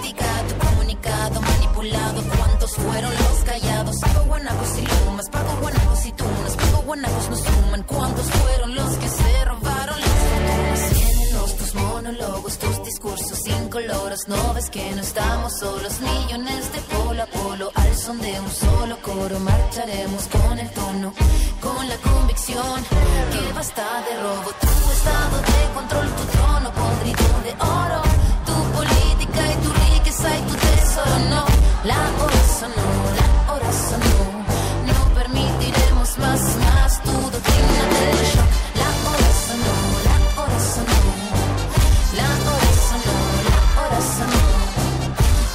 ¿cuántos 1.87 2.71
fueron 2.75 3.13
los 3.13 3.43
callados? 3.45 3.95
Pago 3.99 4.25
guanacos 4.25 4.69
y 4.77 5.05
lumas, 5.05 5.29
pago 5.29 5.57
guanacos 5.61 6.05
y 6.05 6.11
tunas, 6.11 6.55
pago 6.57 6.81
guanacos 6.83 7.29
no 7.29 7.35
suman, 7.37 7.83
¿cuántos 7.83 8.25
fueron 8.25 8.75
los 8.75 8.97
que 8.97 9.07
se 9.07 9.45
robaron 9.45 9.99
las 9.99 10.09
fortunas? 10.09 10.91
Llenenos 10.91 11.55
tus 11.55 11.75
monólogos, 11.75 12.57
tus 12.57 12.83
discursos 12.83 13.47
incoloros, 13.47 14.27
no 14.27 14.53
ves 14.53 14.69
que 14.69 14.91
no 14.91 15.01
estamos 15.01 15.53
solos, 15.57 16.01
millones 16.01 16.73
de 16.73 16.81
polo 16.81 17.23
a 17.23 17.25
polo, 17.27 17.71
al 17.75 17.95
son 17.95 18.19
de 18.19 18.39
un 18.39 18.51
solo 18.51 18.97
coro, 19.01 19.39
marcharemos 19.39 20.27
con 20.27 20.59
el 20.59 20.69
tono, 20.71 21.13
con 21.61 21.87
la 21.87 21.95
convicción. 21.97 22.83
Que 23.31 23.53
basta 23.53 23.85
de 24.07 24.21
robo, 24.21 24.51
tu 24.59 24.91
estado 24.97 25.37
de 25.37 25.73
control, 25.75 26.07
tu 26.15 26.23
trono 26.33 26.71
podrido 26.73 27.41
de 27.45 27.53
oro, 27.63 28.01
tu 28.47 28.55
política 28.77 29.41
y 29.53 29.55
tu 29.63 29.71
riqueza 29.71 30.37
y 30.37 30.41
tu 30.41 30.55
tesoro, 30.55 31.19
no, 31.29 31.48
la 31.85 31.95
hora 31.95 32.41
sonó, 32.59 32.89
la 33.19 33.53
hora 33.53 33.71
sonó. 33.71 34.15
No 34.85 34.97
permitiremos 35.15 36.17
más, 36.17 36.41
más 36.57 37.01
tu 37.03 37.11
doctrina 37.11 37.83
del 37.93 38.17
shock. 38.31 38.49
La 38.81 38.89
hora 39.07 39.31
sonó, 39.47 39.75
la 40.07 40.15
hora 40.41 40.59
sonó. 40.59 40.99
La 42.19 42.29
hora 42.49 42.71
sonó, 42.89 43.17
la 43.49 43.59
hora 43.79 44.01
sonó. 44.17 44.43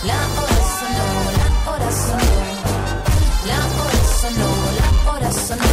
La 0.05 0.19
hora 0.41 0.61
sonó, 0.79 1.09
la 1.39 1.49
hora 1.71 1.91
sonó. 1.93 2.33
La 3.51 3.61
hora 3.77 4.01
sonó, 4.21 4.51
la 4.81 4.89
hora 5.13 5.31
sonó. 5.31 5.73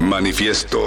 Manifiesto. 0.00 0.80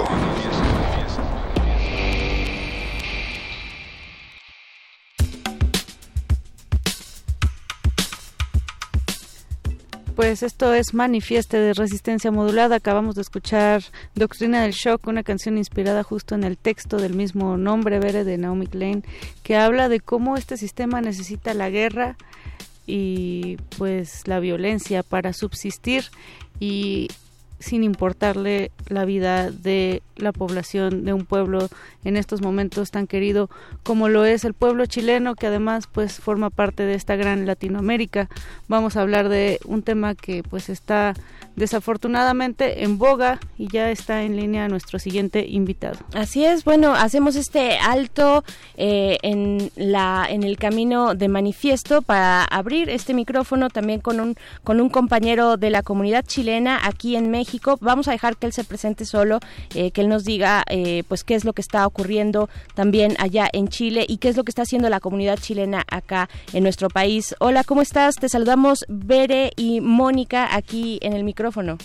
Pues 10.16 10.42
esto 10.42 10.72
es 10.72 10.94
Manifieste 10.94 11.58
de 11.58 11.74
Resistencia 11.74 12.30
Modulada. 12.30 12.76
Acabamos 12.76 13.16
de 13.16 13.20
escuchar 13.20 13.82
Doctrina 14.14 14.62
del 14.62 14.72
Shock, 14.72 15.06
una 15.08 15.22
canción 15.22 15.58
inspirada 15.58 16.02
justo 16.02 16.34
en 16.34 16.42
el 16.42 16.56
texto 16.56 16.96
del 16.96 17.12
mismo 17.12 17.58
nombre, 17.58 17.98
Bere, 17.98 18.24
de 18.24 18.38
Naomi 18.38 18.66
Klein, 18.66 19.04
que 19.42 19.56
habla 19.56 19.90
de 19.90 20.00
cómo 20.00 20.38
este 20.38 20.56
sistema 20.56 21.02
necesita 21.02 21.52
la 21.52 21.68
guerra 21.68 22.16
y 22.86 23.58
pues 23.76 24.26
la 24.26 24.40
violencia 24.40 25.02
para 25.02 25.34
subsistir 25.34 26.04
y 26.60 27.08
sin 27.58 27.84
importarle 27.84 28.70
la 28.88 29.04
vida 29.04 29.50
de 29.50 30.02
la 30.16 30.32
población 30.32 31.04
de 31.04 31.12
un 31.12 31.24
pueblo 31.24 31.68
en 32.04 32.16
estos 32.16 32.40
momentos 32.40 32.90
tan 32.90 33.06
querido 33.06 33.50
como 33.82 34.08
lo 34.08 34.24
es 34.24 34.44
el 34.44 34.54
pueblo 34.54 34.86
chileno 34.86 35.34
que 35.34 35.46
además 35.46 35.88
pues 35.90 36.20
forma 36.20 36.50
parte 36.50 36.84
de 36.84 36.94
esta 36.94 37.16
gran 37.16 37.46
Latinoamérica. 37.46 38.28
Vamos 38.68 38.96
a 38.96 39.02
hablar 39.02 39.28
de 39.28 39.58
un 39.64 39.82
tema 39.82 40.14
que 40.14 40.42
pues 40.42 40.68
está 40.68 41.14
desafortunadamente 41.56 42.84
en 42.84 42.98
boga 42.98 43.40
y 43.56 43.68
ya 43.68 43.90
está 43.90 44.22
en 44.22 44.36
línea 44.36 44.68
nuestro 44.68 44.98
siguiente 44.98 45.46
invitado. 45.48 45.96
Así 46.14 46.44
es, 46.44 46.64
bueno, 46.64 46.94
hacemos 46.94 47.34
este 47.34 47.78
alto 47.78 48.44
eh, 48.76 49.18
en 49.22 49.70
la 49.74 50.26
en 50.28 50.42
el 50.42 50.58
camino 50.58 51.14
de 51.14 51.28
manifiesto 51.28 52.02
para 52.02 52.44
abrir 52.44 52.90
este 52.90 53.14
micrófono 53.14 53.70
también 53.70 54.00
con 54.00 54.20
un 54.20 54.36
con 54.64 54.80
un 54.80 54.90
compañero 54.90 55.56
de 55.56 55.70
la 55.70 55.82
comunidad 55.82 56.24
chilena 56.26 56.80
aquí 56.82 57.16
en 57.16 57.30
México. 57.30 57.45
Vamos 57.80 58.08
a 58.08 58.12
dejar 58.12 58.36
que 58.36 58.46
él 58.46 58.52
se 58.52 58.64
presente 58.64 59.04
solo, 59.04 59.38
eh, 59.74 59.90
que 59.90 60.00
él 60.00 60.08
nos 60.08 60.24
diga 60.24 60.62
eh, 60.68 61.02
pues 61.08 61.24
qué 61.24 61.34
es 61.34 61.44
lo 61.44 61.52
que 61.52 61.62
está 61.62 61.86
ocurriendo 61.86 62.48
también 62.74 63.14
allá 63.18 63.48
en 63.52 63.68
Chile 63.68 64.04
y 64.08 64.18
qué 64.18 64.28
es 64.28 64.36
lo 64.36 64.44
que 64.44 64.50
está 64.50 64.62
haciendo 64.62 64.88
la 64.88 65.00
comunidad 65.00 65.38
chilena 65.38 65.84
acá 65.90 66.28
en 66.52 66.62
nuestro 66.62 66.88
país. 66.88 67.34
Hola, 67.40 67.64
¿cómo 67.64 67.82
estás? 67.82 68.16
Te 68.16 68.28
saludamos 68.28 68.84
Bere 68.88 69.50
y 69.56 69.80
Mónica 69.80 70.54
aquí 70.54 70.98
en 71.02 71.12
el 71.12 71.24
micrófono 71.24 71.78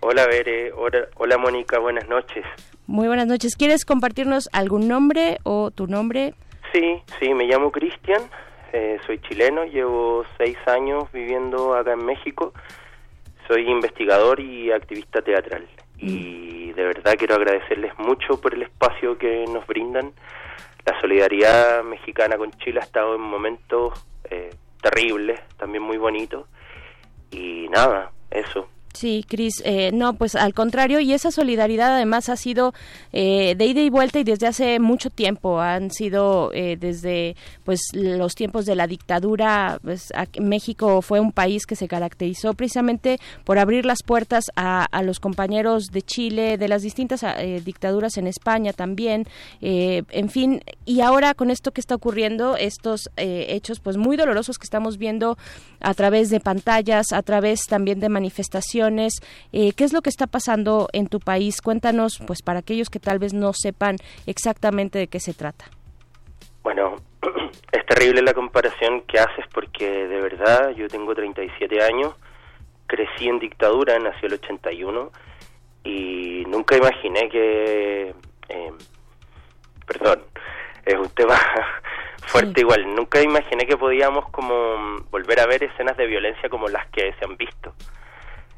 Hola, 0.00 0.26
Bere. 0.26 0.70
Hola, 1.16 1.38
Mónica. 1.38 1.78
Buenas 1.78 2.06
noches. 2.10 2.44
Muy 2.86 3.06
buenas 3.06 3.26
noches. 3.26 3.56
¿Quieres 3.56 3.86
compartirnos 3.86 4.50
algún 4.52 4.86
nombre 4.86 5.38
o 5.44 5.70
tu 5.70 5.86
nombre? 5.86 6.34
Sí, 6.74 7.00
sí, 7.18 7.32
me 7.32 7.44
llamo 7.44 7.72
Cristian. 7.72 8.20
Eh, 8.74 8.98
soy 9.06 9.18
chileno. 9.20 9.64
Llevo 9.64 10.24
seis 10.36 10.58
años 10.66 11.04
viviendo 11.10 11.74
acá 11.74 11.94
en 11.94 12.04
México. 12.04 12.52
Soy 13.48 13.68
investigador 13.68 14.40
y 14.40 14.70
activista 14.72 15.22
teatral. 15.22 15.66
Y 15.98 16.72
de 16.72 16.84
verdad 16.84 17.14
quiero 17.16 17.36
agradecerles 17.36 17.96
mucho 17.98 18.40
por 18.40 18.54
el 18.54 18.62
espacio 18.62 19.16
que 19.16 19.44
nos 19.46 19.66
brindan. 19.66 20.12
La 20.84 21.00
solidaridad 21.00 21.82
mexicana 21.82 22.36
con 22.36 22.50
Chile 22.52 22.80
ha 22.80 22.84
estado 22.84 23.14
en 23.14 23.22
momentos 23.22 24.06
eh, 24.30 24.50
terribles, 24.82 25.40
también 25.56 25.82
muy 25.82 25.96
bonitos 25.96 26.46
y 27.30 27.68
nada, 27.70 28.12
eso. 28.30 28.68
Sí, 28.94 29.24
Cris, 29.28 29.60
eh, 29.64 29.90
no, 29.92 30.14
pues 30.14 30.36
al 30.36 30.54
contrario, 30.54 31.00
y 31.00 31.12
esa 31.12 31.32
solidaridad 31.32 31.96
además 31.96 32.28
ha 32.28 32.36
sido 32.36 32.74
eh, 33.12 33.56
de 33.56 33.66
ida 33.66 33.80
y 33.80 33.90
vuelta 33.90 34.20
y 34.20 34.24
desde 34.24 34.46
hace 34.46 34.78
mucho 34.78 35.10
tiempo, 35.10 35.60
han 35.60 35.90
sido 35.90 36.52
eh, 36.54 36.76
desde 36.78 37.34
pues 37.64 37.80
los 37.92 38.36
tiempos 38.36 38.66
de 38.66 38.76
la 38.76 38.86
dictadura, 38.86 39.80
pues, 39.82 40.12
México 40.40 41.02
fue 41.02 41.18
un 41.18 41.32
país 41.32 41.66
que 41.66 41.74
se 41.74 41.88
caracterizó 41.88 42.54
precisamente 42.54 43.18
por 43.42 43.58
abrir 43.58 43.84
las 43.84 44.04
puertas 44.04 44.44
a, 44.54 44.84
a 44.84 45.02
los 45.02 45.18
compañeros 45.18 45.88
de 45.88 46.02
Chile, 46.02 46.56
de 46.56 46.68
las 46.68 46.82
distintas 46.82 47.24
dictaduras 47.64 48.16
en 48.16 48.28
España 48.28 48.72
también, 48.72 49.26
en 49.60 50.28
fin, 50.30 50.62
y 50.84 51.00
ahora 51.00 51.34
con 51.34 51.50
esto 51.50 51.72
que 51.72 51.80
está 51.80 51.96
ocurriendo, 51.96 52.56
estos 52.56 53.10
hechos 53.16 53.80
pues 53.80 53.96
muy 53.96 54.16
dolorosos 54.16 54.58
que 54.58 54.64
estamos 54.64 54.98
viendo 54.98 55.36
a 55.80 55.94
través 55.94 56.30
de 56.30 56.38
pantallas, 56.38 57.12
a 57.12 57.22
través 57.22 57.62
también 57.66 57.98
de 57.98 58.08
manifestaciones, 58.08 58.83
eh, 58.88 59.72
¿Qué 59.76 59.84
es 59.84 59.92
lo 59.92 60.02
que 60.02 60.10
está 60.10 60.26
pasando 60.26 60.88
en 60.92 61.06
tu 61.06 61.20
país? 61.20 61.60
Cuéntanos, 61.62 62.20
pues 62.26 62.42
para 62.42 62.60
aquellos 62.60 62.90
que 62.90 62.98
tal 62.98 63.18
vez 63.18 63.32
no 63.32 63.52
sepan 63.52 63.96
exactamente 64.26 64.98
de 64.98 65.06
qué 65.06 65.20
se 65.20 65.32
trata. 65.32 65.64
Bueno, 66.62 66.96
es 67.72 67.86
terrible 67.86 68.22
la 68.22 68.34
comparación 68.34 69.02
que 69.02 69.18
haces 69.18 69.46
porque 69.52 69.86
de 69.86 70.20
verdad 70.20 70.70
yo 70.70 70.88
tengo 70.88 71.14
37 71.14 71.82
años, 71.82 72.14
crecí 72.86 73.28
en 73.28 73.38
dictadura, 73.38 73.98
nací 73.98 74.26
el 74.26 74.34
81 74.34 75.10
y 75.84 76.44
nunca 76.46 76.76
imaginé 76.76 77.28
que... 77.28 78.14
Eh, 78.48 78.72
perdón, 79.86 80.22
es 80.84 80.94
un 80.94 81.08
tema 81.10 81.38
fuerte 82.26 82.60
igual. 82.60 82.94
Nunca 82.94 83.22
imaginé 83.22 83.66
que 83.66 83.76
podíamos 83.76 84.28
como 84.30 85.00
volver 85.10 85.40
a 85.40 85.46
ver 85.46 85.64
escenas 85.64 85.96
de 85.96 86.06
violencia 86.06 86.48
como 86.48 86.68
las 86.68 86.86
que 86.90 87.14
se 87.18 87.24
han 87.24 87.36
visto 87.36 87.74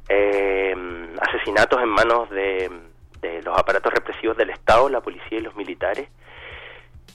eh, 0.08 0.74
asesinatos 1.20 1.82
en 1.82 1.88
manos 1.88 2.30
de, 2.30 2.70
los 3.44 3.58
aparatos 3.58 3.92
represivos 3.92 4.36
del 4.36 4.50
Estado, 4.50 4.88
la 4.88 5.00
policía 5.00 5.38
y 5.38 5.40
los 5.40 5.56
militares. 5.56 6.08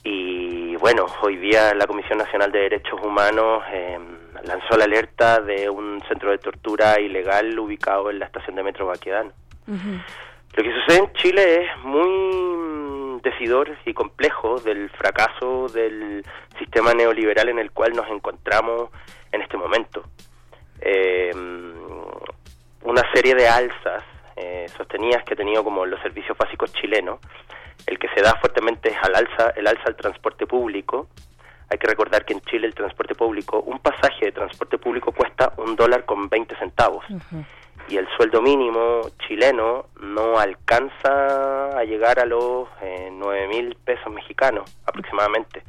Y 0.04 0.76
bueno, 0.76 1.06
hoy 1.22 1.36
día 1.36 1.74
la 1.74 1.86
Comisión 1.86 2.18
Nacional 2.18 2.52
de 2.52 2.60
Derechos 2.60 3.00
Humanos 3.02 3.62
eh, 3.72 3.98
lanzó 4.44 4.76
la 4.76 4.84
alerta 4.84 5.40
de 5.40 5.70
un 5.70 6.02
centro 6.08 6.30
de 6.30 6.38
tortura 6.38 7.00
ilegal 7.00 7.58
ubicado 7.58 8.10
en 8.10 8.18
la 8.18 8.26
estación 8.26 8.56
de 8.56 8.62
Metro 8.62 8.86
Baquedano. 8.86 9.32
Lo 9.66 10.62
que 10.62 10.72
sucede 10.74 10.98
en 10.98 11.12
Chile 11.14 11.64
es 11.64 11.84
muy 11.84 13.20
decidor 13.22 13.74
y 13.86 13.94
complejo 13.94 14.58
del 14.60 14.90
fracaso 14.90 15.68
del 15.68 16.22
sistema 16.58 16.92
neoliberal 16.92 17.48
en 17.48 17.58
el 17.58 17.70
cual 17.70 17.92
nos 17.94 18.08
encontramos 18.10 18.90
en 19.30 19.40
este 19.40 19.56
momento. 19.56 20.04
Eh, 20.80 21.30
una 22.84 23.02
serie 23.12 23.34
de 23.34 23.48
alzas 23.48 24.02
eh, 24.36 24.66
sostenidas 24.76 25.22
que 25.24 25.34
ha 25.34 25.36
tenido 25.36 25.62
como 25.62 25.84
los 25.86 26.00
servicios 26.00 26.36
básicos 26.36 26.72
chilenos. 26.72 27.20
El 27.86 27.98
que 27.98 28.08
se 28.14 28.22
da 28.22 28.34
fuertemente 28.40 28.90
es 28.90 28.96
al 29.02 29.14
alza, 29.14 29.50
el 29.56 29.66
alza 29.66 29.84
al 29.86 29.96
transporte 29.96 30.46
público. 30.46 31.08
Hay 31.68 31.78
que 31.78 31.86
recordar 31.86 32.24
que 32.24 32.34
en 32.34 32.40
Chile 32.42 32.66
el 32.66 32.74
transporte 32.74 33.14
público, 33.14 33.60
un 33.60 33.78
pasaje 33.78 34.26
de 34.26 34.32
transporte 34.32 34.78
público 34.78 35.12
cuesta 35.12 35.52
un 35.56 35.74
dólar 35.74 36.04
con 36.04 36.28
20 36.28 36.56
centavos. 36.56 37.04
Y 37.88 37.96
el 37.96 38.06
sueldo 38.16 38.40
mínimo 38.40 39.02
chileno 39.26 39.86
no 40.00 40.38
alcanza 40.38 41.78
a 41.78 41.84
llegar 41.84 42.20
a 42.20 42.26
los 42.26 42.68
eh, 42.82 43.08
9 43.10 43.48
mil 43.48 43.76
pesos 43.76 44.12
mexicanos 44.12 44.70
aproximadamente. 44.86 45.62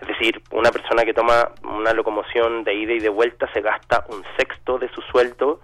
Es 0.00 0.08
decir, 0.08 0.42
una 0.50 0.70
persona 0.70 1.04
que 1.04 1.14
toma 1.14 1.52
una 1.62 1.92
locomoción 1.92 2.64
de 2.64 2.74
ida 2.74 2.92
y 2.92 2.98
de 2.98 3.08
vuelta 3.08 3.50
se 3.52 3.60
gasta 3.60 4.04
un 4.08 4.22
sexto 4.36 4.78
de 4.78 4.88
su 4.90 5.00
sueldo 5.02 5.60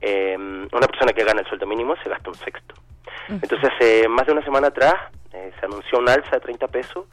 eh, 0.00 0.36
una 0.36 0.86
persona 0.86 1.12
que 1.12 1.24
gana 1.24 1.40
el 1.40 1.46
sueldo 1.46 1.66
mínimo 1.66 1.94
se 2.02 2.08
gasta 2.08 2.30
un 2.30 2.36
sexto. 2.36 2.74
Entonces, 3.28 3.70
hace 3.74 4.08
más 4.08 4.26
de 4.26 4.32
una 4.32 4.44
semana 4.44 4.68
atrás 4.68 4.94
eh, 5.32 5.52
se 5.58 5.66
anunció 5.66 5.98
un 5.98 6.08
alza 6.08 6.30
de 6.32 6.40
30 6.40 6.68
pesos 6.68 7.06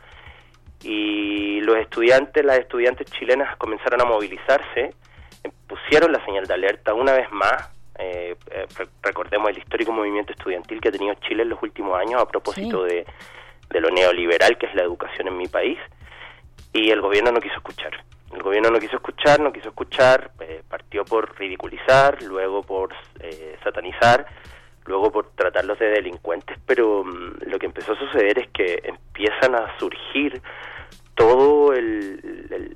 y 0.84 1.62
los 1.62 1.78
estudiantes, 1.78 2.46
las 2.46 2.60
estudiantes 2.60 3.10
chilenas 3.12 3.56
comenzaron 3.58 4.02
a 4.02 4.06
movilizarse, 4.06 4.94
eh, 5.44 5.52
pusieron 5.68 6.12
la 6.12 6.24
señal 6.26 6.46
de 6.46 6.54
alerta 6.54 6.94
una 6.94 7.14
vez 7.14 7.32
más. 7.32 7.72
Eh, 7.98 8.36
recordemos 9.04 9.50
el 9.50 9.60
histórico 9.60 9.92
movimiento 9.92 10.34
estudiantil 10.34 10.82
que 10.82 10.90
ha 10.90 10.92
tenido 10.92 11.14
Chile 11.16 11.44
en 11.44 11.50
los 11.50 11.62
últimos 11.62 12.00
años 12.00 12.22
a 12.22 12.28
propósito 12.28 12.84
de, 12.84 13.06
de 13.70 13.82
lo 13.82 13.90
neoliberal 13.90 14.58
que 14.58 14.66
es 14.66 14.76
la 14.76 14.82
educación 14.82 15.28
en 15.28 15.38
mi 15.38 15.48
país 15.48 15.78
y 16.74 16.90
el 16.90 17.02
gobierno 17.02 17.32
no 17.32 17.40
quiso 17.40 17.56
escuchar. 17.56 17.92
El 18.34 18.42
gobierno 18.42 18.72
no 18.72 18.80
quiso 18.80 18.96
escuchar, 18.96 19.40
no 19.40 19.54
quiso 19.54 19.70
escuchar, 19.70 20.32
eh, 20.40 20.64
partió 20.68 21.06
por 21.06 21.38
ridiculizar, 21.38 22.22
luego 22.24 22.64
por 22.64 22.94
eh, 23.20 23.58
satanizar, 23.64 24.26
luego 24.86 25.12
por 25.12 25.32
tratarlos 25.36 25.78
de 25.80 25.88
delincuentes, 25.90 26.58
pero 26.66 27.04
mm, 27.04 27.50
lo 27.50 27.60
que 27.60 27.68
empezó 27.68 27.94
a 27.94 28.00
suceder 28.00 28.40
es 28.40 28.50
que 28.50 28.82
empiezan 28.84 29.56
a 29.56 29.78
surgir 29.78 30.42
todo 31.16 31.74
el, 31.74 32.76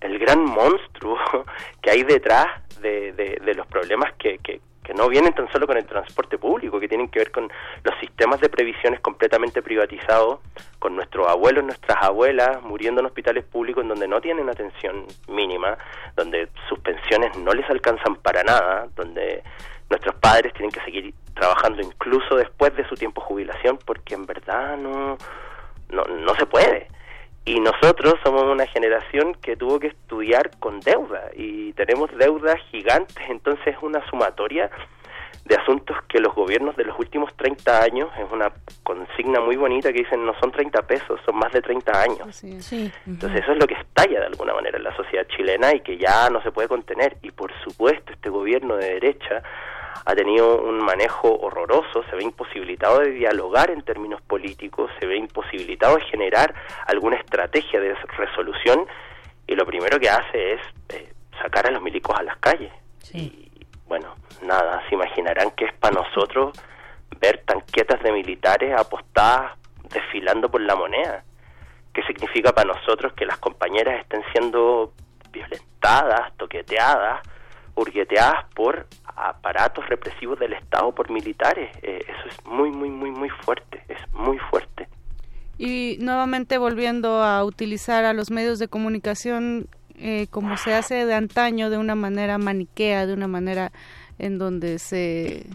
el, 0.00 0.18
gran 0.18 0.44
monstruo 0.44 1.18
que 1.82 1.90
hay 1.90 2.02
detrás 2.02 2.46
de, 2.80 3.12
de, 3.12 3.54
los 3.54 3.66
problemas 3.66 4.12
que, 4.14 4.38
que, 4.38 4.60
que 4.82 4.94
no 4.94 5.08
vienen 5.08 5.32
tan 5.32 5.50
solo 5.52 5.66
con 5.66 5.76
el 5.76 5.86
transporte 5.86 6.38
público, 6.38 6.80
que 6.80 6.88
tienen 6.88 7.08
que 7.08 7.18
ver 7.18 7.30
con 7.30 7.50
los 7.84 7.98
sistemas 8.00 8.40
de 8.40 8.48
previsiones 8.48 9.00
completamente 9.00 9.62
privatizados, 9.62 10.40
con 10.78 10.96
nuestros 10.96 11.28
abuelos, 11.28 11.64
nuestras 11.64 12.02
abuelas 12.02 12.62
muriendo 12.62 13.00
en 13.00 13.06
hospitales 13.06 13.44
públicos 13.44 13.82
en 13.82 13.88
donde 13.88 14.08
no 14.08 14.20
tienen 14.20 14.48
atención 14.48 15.06
mínima, 15.28 15.76
donde 16.16 16.48
sus 16.68 16.78
pensiones 16.80 17.36
no 17.36 17.52
les 17.52 17.68
alcanzan 17.68 18.16
para 18.16 18.42
nada, 18.42 18.88
donde 18.96 19.42
nuestros 19.90 20.14
padres 20.16 20.52
tienen 20.54 20.70
que 20.70 20.80
seguir 20.80 21.14
trabajando 21.34 21.82
incluso 21.82 22.36
después 22.36 22.74
de 22.76 22.88
su 22.88 22.94
tiempo 22.94 23.20
de 23.20 23.26
jubilación, 23.26 23.78
porque 23.84 24.14
en 24.14 24.26
verdad 24.26 24.76
no, 24.76 25.18
no, 25.90 26.04
no 26.04 26.34
se 26.36 26.46
puede. 26.46 26.88
Y 27.44 27.58
nosotros 27.58 28.14
somos 28.22 28.44
una 28.44 28.66
generación 28.66 29.34
que 29.34 29.56
tuvo 29.56 29.80
que 29.80 29.88
estudiar 29.88 30.50
con 30.58 30.80
deuda 30.80 31.30
y 31.34 31.72
tenemos 31.72 32.10
deudas 32.16 32.56
gigantes, 32.70 33.16
entonces 33.28 33.68
es 33.68 33.82
una 33.82 34.04
sumatoria 34.10 34.70
de 35.44 35.56
asuntos 35.56 35.96
que 36.08 36.20
los 36.20 36.34
gobiernos 36.34 36.76
de 36.76 36.84
los 36.84 36.98
últimos 36.98 37.34
30 37.36 37.82
años, 37.82 38.08
es 38.18 38.30
una 38.30 38.52
consigna 38.82 39.40
muy 39.40 39.56
bonita 39.56 39.92
que 39.92 40.00
dicen 40.00 40.24
no 40.24 40.38
son 40.38 40.52
30 40.52 40.82
pesos, 40.82 41.18
son 41.24 41.36
más 41.36 41.50
de 41.52 41.62
30 41.62 42.02
años. 42.02 42.36
Sí. 42.36 42.92
Entonces 43.06 43.40
eso 43.42 43.52
es 43.52 43.58
lo 43.58 43.66
que 43.66 43.74
estalla 43.74 44.20
de 44.20 44.26
alguna 44.26 44.54
manera 44.54 44.76
en 44.76 44.84
la 44.84 44.94
sociedad 44.94 45.26
chilena 45.34 45.74
y 45.74 45.80
que 45.80 45.96
ya 45.96 46.28
no 46.30 46.42
se 46.42 46.52
puede 46.52 46.68
contener. 46.68 47.16
Y 47.22 47.30
por 47.30 47.52
supuesto 47.64 48.12
este 48.12 48.28
gobierno 48.28 48.76
de 48.76 48.94
derecha 48.94 49.42
ha 50.04 50.14
tenido 50.14 50.62
un 50.62 50.78
manejo 50.78 51.38
horroroso, 51.40 52.02
se 52.08 52.16
ve 52.16 52.24
imposibilitado 52.24 53.00
de 53.00 53.10
dialogar 53.10 53.70
en 53.70 53.82
términos 53.82 54.20
políticos, 54.22 54.90
se 54.98 55.06
ve 55.06 55.16
imposibilitado 55.16 55.96
de 55.96 56.02
generar 56.02 56.54
alguna 56.86 57.16
estrategia 57.16 57.80
de 57.80 57.94
resolución 58.16 58.86
y 59.46 59.54
lo 59.54 59.66
primero 59.66 59.98
que 59.98 60.08
hace 60.08 60.54
es 60.54 60.60
eh, 60.88 61.12
sacar 61.42 61.66
a 61.66 61.70
los 61.70 61.82
milicos 61.82 62.16
a 62.18 62.22
las 62.22 62.36
calles. 62.38 62.72
Y 63.12 63.50
bueno, 63.86 64.14
nada, 64.42 64.82
se 64.88 64.94
imaginarán 64.94 65.50
que 65.52 65.64
es 65.64 65.72
para 65.74 66.00
nosotros 66.00 66.52
ver 67.20 67.42
tanquetas 67.44 68.02
de 68.02 68.12
militares 68.12 68.78
apostadas 68.78 69.58
desfilando 69.92 70.50
por 70.50 70.60
la 70.60 70.76
moneda. 70.76 71.24
¿Qué 71.92 72.02
significa 72.04 72.52
para 72.52 72.72
nosotros 72.72 73.12
que 73.14 73.26
las 73.26 73.38
compañeras 73.38 74.00
estén 74.00 74.22
siendo 74.32 74.92
violentadas, 75.32 76.32
toqueteadas, 76.36 77.20
hurgueteadas 77.74 78.44
por 78.54 78.86
aparatos 79.16 79.88
represivos 79.88 80.38
del 80.38 80.52
Estado, 80.54 80.92
por 80.92 81.10
militares? 81.10 81.70
Eh, 81.82 82.04
eso 82.06 82.28
es 82.28 82.46
muy, 82.46 82.70
muy, 82.70 82.90
muy, 82.90 83.10
muy 83.10 83.28
fuerte, 83.28 83.82
es 83.88 83.98
muy 84.12 84.38
fuerte. 84.50 84.88
Y 85.58 85.98
nuevamente 86.00 86.56
volviendo 86.58 87.22
a 87.22 87.44
utilizar 87.44 88.04
a 88.04 88.12
los 88.12 88.30
medios 88.30 88.58
de 88.58 88.68
comunicación 88.68 89.68
eh, 90.02 90.28
como 90.30 90.56
se 90.56 90.72
hace 90.72 91.04
de 91.04 91.12
antaño, 91.12 91.68
de 91.68 91.76
una 91.76 91.94
manera 91.94 92.38
maniquea, 92.38 93.06
de 93.06 93.12
una 93.12 93.28
manera 93.28 93.70
en 94.20 94.38
donde 94.38 94.78
se, 94.78 95.46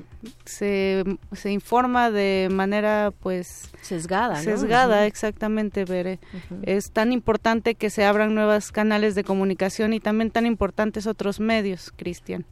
se, 0.45 1.03
se 1.33 1.51
informa 1.51 2.11
de 2.11 2.49
manera 2.51 3.11
pues 3.21 3.71
sesgada. 3.81 4.35
¿no? 4.35 4.41
Sesgada, 4.41 5.05
exactamente, 5.05 5.85
Bere. 5.85 6.19
Es 6.63 6.91
tan 6.91 7.11
importante 7.11 7.75
que 7.75 7.89
se 7.89 8.05
abran 8.05 8.33
nuevos 8.33 8.71
canales 8.71 9.15
de 9.15 9.23
comunicación 9.23 9.93
y 9.93 9.99
también 9.99 10.31
tan 10.31 10.45
importantes 10.45 11.07
otros 11.07 11.39
medios, 11.39 11.93
Cristian. 11.95 12.45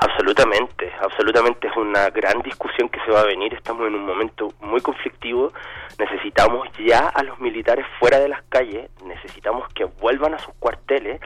Absolutamente, 0.00 0.92
absolutamente 1.00 1.66
es 1.66 1.76
una 1.76 2.08
gran 2.10 2.40
discusión 2.42 2.88
que 2.88 3.00
se 3.04 3.10
va 3.10 3.22
a 3.22 3.26
venir. 3.26 3.52
Estamos 3.52 3.88
en 3.88 3.96
un 3.96 4.06
momento 4.06 4.52
muy 4.60 4.80
conflictivo. 4.80 5.52
Necesitamos 5.98 6.68
ya 6.78 7.08
a 7.08 7.24
los 7.24 7.40
militares 7.40 7.84
fuera 7.98 8.20
de 8.20 8.28
las 8.28 8.44
calles, 8.44 8.88
necesitamos 9.04 9.68
que 9.74 9.86
vuelvan 9.86 10.34
a 10.34 10.38
sus 10.38 10.54
cuarteles 10.60 11.20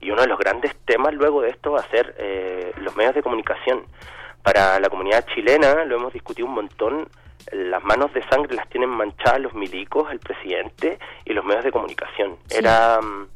y 0.00 0.10
uno 0.10 0.22
de 0.22 0.28
los 0.28 0.38
grandes 0.38 0.76
temas 0.84 1.14
luego 1.14 1.42
de 1.42 1.50
esto 1.50 1.72
va 1.72 1.80
a 1.80 1.90
ser 1.90 2.14
eh, 2.18 2.72
los 2.78 2.96
medios 2.96 3.14
de 3.14 3.22
comunicación. 3.22 3.84
Para 4.42 4.78
la 4.78 4.88
comunidad 4.88 5.26
chilena, 5.34 5.84
lo 5.84 5.96
hemos 5.96 6.12
discutido 6.12 6.46
un 6.46 6.54
montón, 6.54 7.08
las 7.52 7.82
manos 7.84 8.12
de 8.12 8.22
sangre 8.28 8.54
las 8.54 8.68
tienen 8.68 8.90
manchadas 8.90 9.40
los 9.40 9.54
milicos, 9.54 10.10
el 10.10 10.18
presidente 10.18 10.98
y 11.24 11.32
los 11.32 11.44
medios 11.44 11.64
de 11.64 11.72
comunicación. 11.72 12.36
Era 12.50 13.00
mm, 13.00 13.28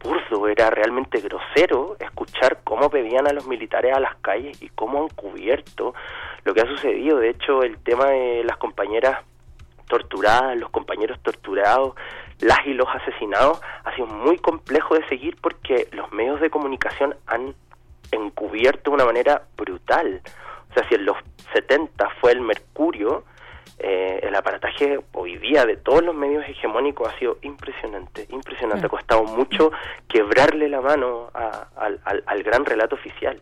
burdo, 0.00 0.48
era 0.48 0.70
realmente 0.70 1.20
grosero 1.20 1.96
escuchar 1.98 2.60
cómo 2.64 2.90
pedían 2.90 3.26
a 3.26 3.32
los 3.32 3.46
militares 3.46 3.94
a 3.94 4.00
las 4.00 4.16
calles 4.16 4.60
y 4.62 4.68
cómo 4.68 5.02
han 5.02 5.08
cubierto 5.08 5.94
lo 6.44 6.54
que 6.54 6.60
ha 6.60 6.66
sucedido. 6.66 7.18
De 7.18 7.30
hecho, 7.30 7.62
el 7.62 7.78
tema 7.78 8.06
de 8.06 8.44
las 8.44 8.56
compañeras 8.58 9.24
torturadas, 9.86 10.56
los 10.56 10.70
compañeros 10.70 11.18
torturados, 11.22 11.94
las 12.40 12.66
y 12.66 12.74
los 12.74 12.88
asesinados, 12.88 13.60
ha 13.84 13.94
sido 13.94 14.06
muy 14.06 14.38
complejo 14.38 14.94
de 14.94 15.06
seguir 15.08 15.36
porque 15.40 15.88
los 15.92 16.12
medios 16.12 16.40
de 16.40 16.50
comunicación 16.50 17.16
han 17.26 17.54
encubierto 18.10 18.90
de 18.90 18.94
una 18.96 19.04
manera 19.04 19.42
brutal. 19.56 20.20
O 20.70 20.74
sea, 20.74 20.88
si 20.88 20.94
en 20.94 21.04
los 21.04 21.16
70 21.52 22.08
fue 22.20 22.32
el 22.32 22.40
Mercurio, 22.40 23.24
eh, 23.78 24.20
el 24.22 24.34
aparataje 24.34 25.00
hoy 25.12 25.36
día 25.38 25.66
de 25.66 25.76
todos 25.76 26.02
los 26.02 26.14
medios 26.14 26.44
hegemónicos 26.48 27.12
ha 27.12 27.18
sido 27.18 27.38
impresionante, 27.42 28.26
impresionante. 28.30 28.86
Ha 28.86 28.88
costado 28.88 29.24
mucho 29.24 29.72
quebrarle 30.08 30.68
la 30.68 30.80
mano 30.80 31.30
al, 31.76 32.00
al 32.04 32.42
gran 32.42 32.64
relato 32.64 32.94
oficial. 32.94 33.40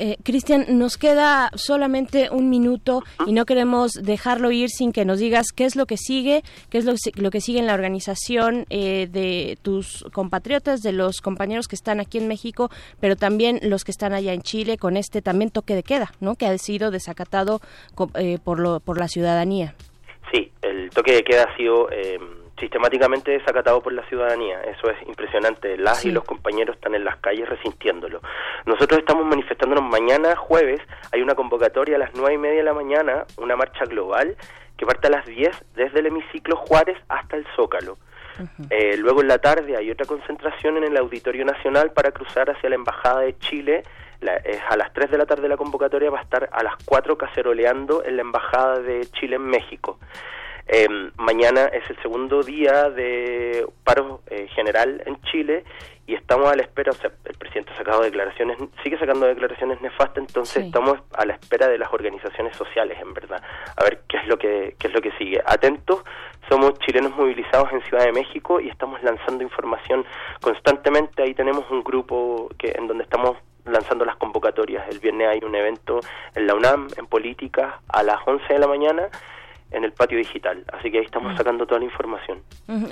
Eh, 0.00 0.16
Cristian, 0.22 0.78
nos 0.78 0.96
queda 0.96 1.50
solamente 1.56 2.30
un 2.30 2.48
minuto 2.48 3.02
y 3.26 3.32
no 3.32 3.44
queremos 3.46 3.94
dejarlo 3.94 4.52
ir 4.52 4.70
sin 4.70 4.92
que 4.92 5.04
nos 5.04 5.18
digas 5.18 5.46
qué 5.50 5.64
es 5.64 5.74
lo 5.74 5.86
que 5.86 5.96
sigue, 5.96 6.44
qué 6.70 6.78
es 6.78 6.84
lo, 6.84 6.94
lo 7.16 7.32
que 7.32 7.40
sigue 7.40 7.58
en 7.58 7.66
la 7.66 7.74
organización 7.74 8.64
eh, 8.70 9.08
de 9.10 9.58
tus 9.60 10.04
compatriotas, 10.12 10.82
de 10.82 10.92
los 10.92 11.20
compañeros 11.20 11.66
que 11.66 11.74
están 11.74 11.98
aquí 11.98 12.18
en 12.18 12.28
México, 12.28 12.70
pero 13.00 13.16
también 13.16 13.58
los 13.62 13.82
que 13.82 13.90
están 13.90 14.12
allá 14.12 14.32
en 14.34 14.42
Chile 14.42 14.78
con 14.78 14.96
este 14.96 15.20
también 15.20 15.50
toque 15.50 15.74
de 15.74 15.82
queda, 15.82 16.12
¿no? 16.20 16.36
Que 16.36 16.46
ha 16.46 16.56
sido 16.58 16.92
desacatado 16.92 17.60
eh, 18.14 18.38
por, 18.44 18.60
lo, 18.60 18.78
por 18.78 19.00
la 19.00 19.08
ciudadanía. 19.08 19.74
Sí, 20.32 20.52
el 20.62 20.90
toque 20.90 21.12
de 21.12 21.24
queda 21.24 21.42
ha 21.42 21.56
sido 21.56 21.88
sistemáticamente 22.58 23.32
desacatado 23.32 23.80
por 23.82 23.92
la 23.92 24.02
ciudadanía. 24.04 24.60
Eso 24.62 24.90
es 24.90 25.00
impresionante. 25.06 25.76
Las 25.76 26.04
y 26.04 26.10
los 26.10 26.24
compañeros 26.24 26.76
están 26.76 26.94
en 26.94 27.04
las 27.04 27.16
calles 27.18 27.48
resintiéndolo. 27.48 28.20
Nosotros 28.66 29.00
estamos 29.00 29.24
manifestándonos 29.26 29.84
mañana, 29.84 30.36
jueves, 30.36 30.80
hay 31.12 31.22
una 31.22 31.34
convocatoria 31.34 31.96
a 31.96 31.98
las 31.98 32.14
nueve 32.14 32.34
y 32.34 32.38
media 32.38 32.58
de 32.58 32.64
la 32.64 32.74
mañana, 32.74 33.24
una 33.36 33.56
marcha 33.56 33.84
global 33.84 34.36
que 34.76 34.86
parte 34.86 35.08
a 35.08 35.10
las 35.10 35.26
10 35.26 35.64
desde 35.74 35.98
el 35.98 36.06
hemiciclo 36.06 36.56
Juárez 36.56 36.96
hasta 37.08 37.36
el 37.36 37.44
Zócalo. 37.56 37.98
Eh, 38.70 38.96
luego 38.96 39.20
en 39.20 39.26
la 39.26 39.38
tarde 39.38 39.76
hay 39.76 39.90
otra 39.90 40.06
concentración 40.06 40.76
en 40.76 40.84
el 40.84 40.96
Auditorio 40.96 41.44
Nacional 41.44 41.90
para 41.90 42.12
cruzar 42.12 42.48
hacia 42.48 42.68
la 42.68 42.76
Embajada 42.76 43.20
de 43.22 43.36
Chile. 43.38 43.82
es 44.44 44.60
a 44.68 44.76
las 44.76 44.92
3 44.92 45.10
de 45.10 45.18
la 45.18 45.26
tarde 45.26 45.48
la 45.48 45.56
convocatoria, 45.56 46.10
va 46.10 46.20
a 46.20 46.22
estar 46.22 46.48
a 46.52 46.62
las 46.62 46.74
4 46.84 47.18
caceroleando 47.18 48.04
en 48.04 48.14
la 48.16 48.22
Embajada 48.22 48.78
de 48.78 49.06
Chile 49.10 49.36
en 49.36 49.46
México. 49.46 49.98
Eh, 50.68 50.86
mañana 51.16 51.64
es 51.66 51.88
el 51.88 52.00
segundo 52.02 52.42
día 52.42 52.90
de 52.90 53.66
paro 53.84 54.20
eh, 54.26 54.48
general 54.54 55.02
en 55.06 55.18
Chile 55.22 55.64
y 56.06 56.14
estamos 56.14 56.50
a 56.50 56.56
la 56.56 56.62
espera, 56.62 56.92
o 56.92 56.94
sea, 56.94 57.10
el 57.24 57.36
presidente 57.36 57.72
ha 57.72 57.76
sacado 57.76 58.02
declaraciones, 58.02 58.58
sigue 58.82 58.98
sacando 58.98 59.26
declaraciones 59.26 59.80
nefastas, 59.80 60.18
entonces 60.18 60.64
estamos 60.66 60.98
a 61.14 61.24
la 61.24 61.34
espera 61.34 61.68
de 61.68 61.78
las 61.78 61.92
organizaciones 61.92 62.56
sociales, 62.56 62.98
en 63.00 63.12
verdad, 63.14 63.42
a 63.76 63.84
ver 63.84 64.00
qué 64.08 64.18
es 64.18 64.26
lo 64.26 64.38
que 64.38 64.74
qué 64.78 64.88
es 64.88 64.94
lo 64.94 65.00
que 65.00 65.12
sigue. 65.12 65.42
Atentos, 65.44 66.02
somos 66.48 66.78
chilenos 66.80 67.14
movilizados 67.16 67.72
en 67.72 67.82
Ciudad 67.82 68.04
de 68.04 68.12
México 68.12 68.60
y 68.60 68.68
estamos 68.68 69.02
lanzando 69.02 69.42
información 69.42 70.04
constantemente. 70.40 71.22
Ahí 71.22 71.34
tenemos 71.34 71.70
un 71.70 71.82
grupo 71.82 72.48
que 72.58 72.74
en 72.76 72.86
donde 72.88 73.04
estamos 73.04 73.36
lanzando 73.64 74.04
las 74.04 74.16
convocatorias. 74.16 74.88
El 74.88 74.98
viernes 74.98 75.28
hay 75.28 75.40
un 75.42 75.54
evento 75.54 76.00
en 76.34 76.46
la 76.46 76.54
UNAM 76.54 76.88
en 76.96 77.06
política 77.06 77.80
a 77.88 78.02
las 78.02 78.18
11 78.26 78.52
de 78.52 78.58
la 78.58 78.66
mañana 78.66 79.10
en 79.70 79.84
el 79.84 79.92
patio 79.92 80.18
digital. 80.18 80.64
Así 80.72 80.90
que 80.90 80.98
ahí 80.98 81.04
estamos 81.04 81.36
sacando 81.36 81.66
toda 81.66 81.80
la 81.80 81.86
información. 81.86 82.42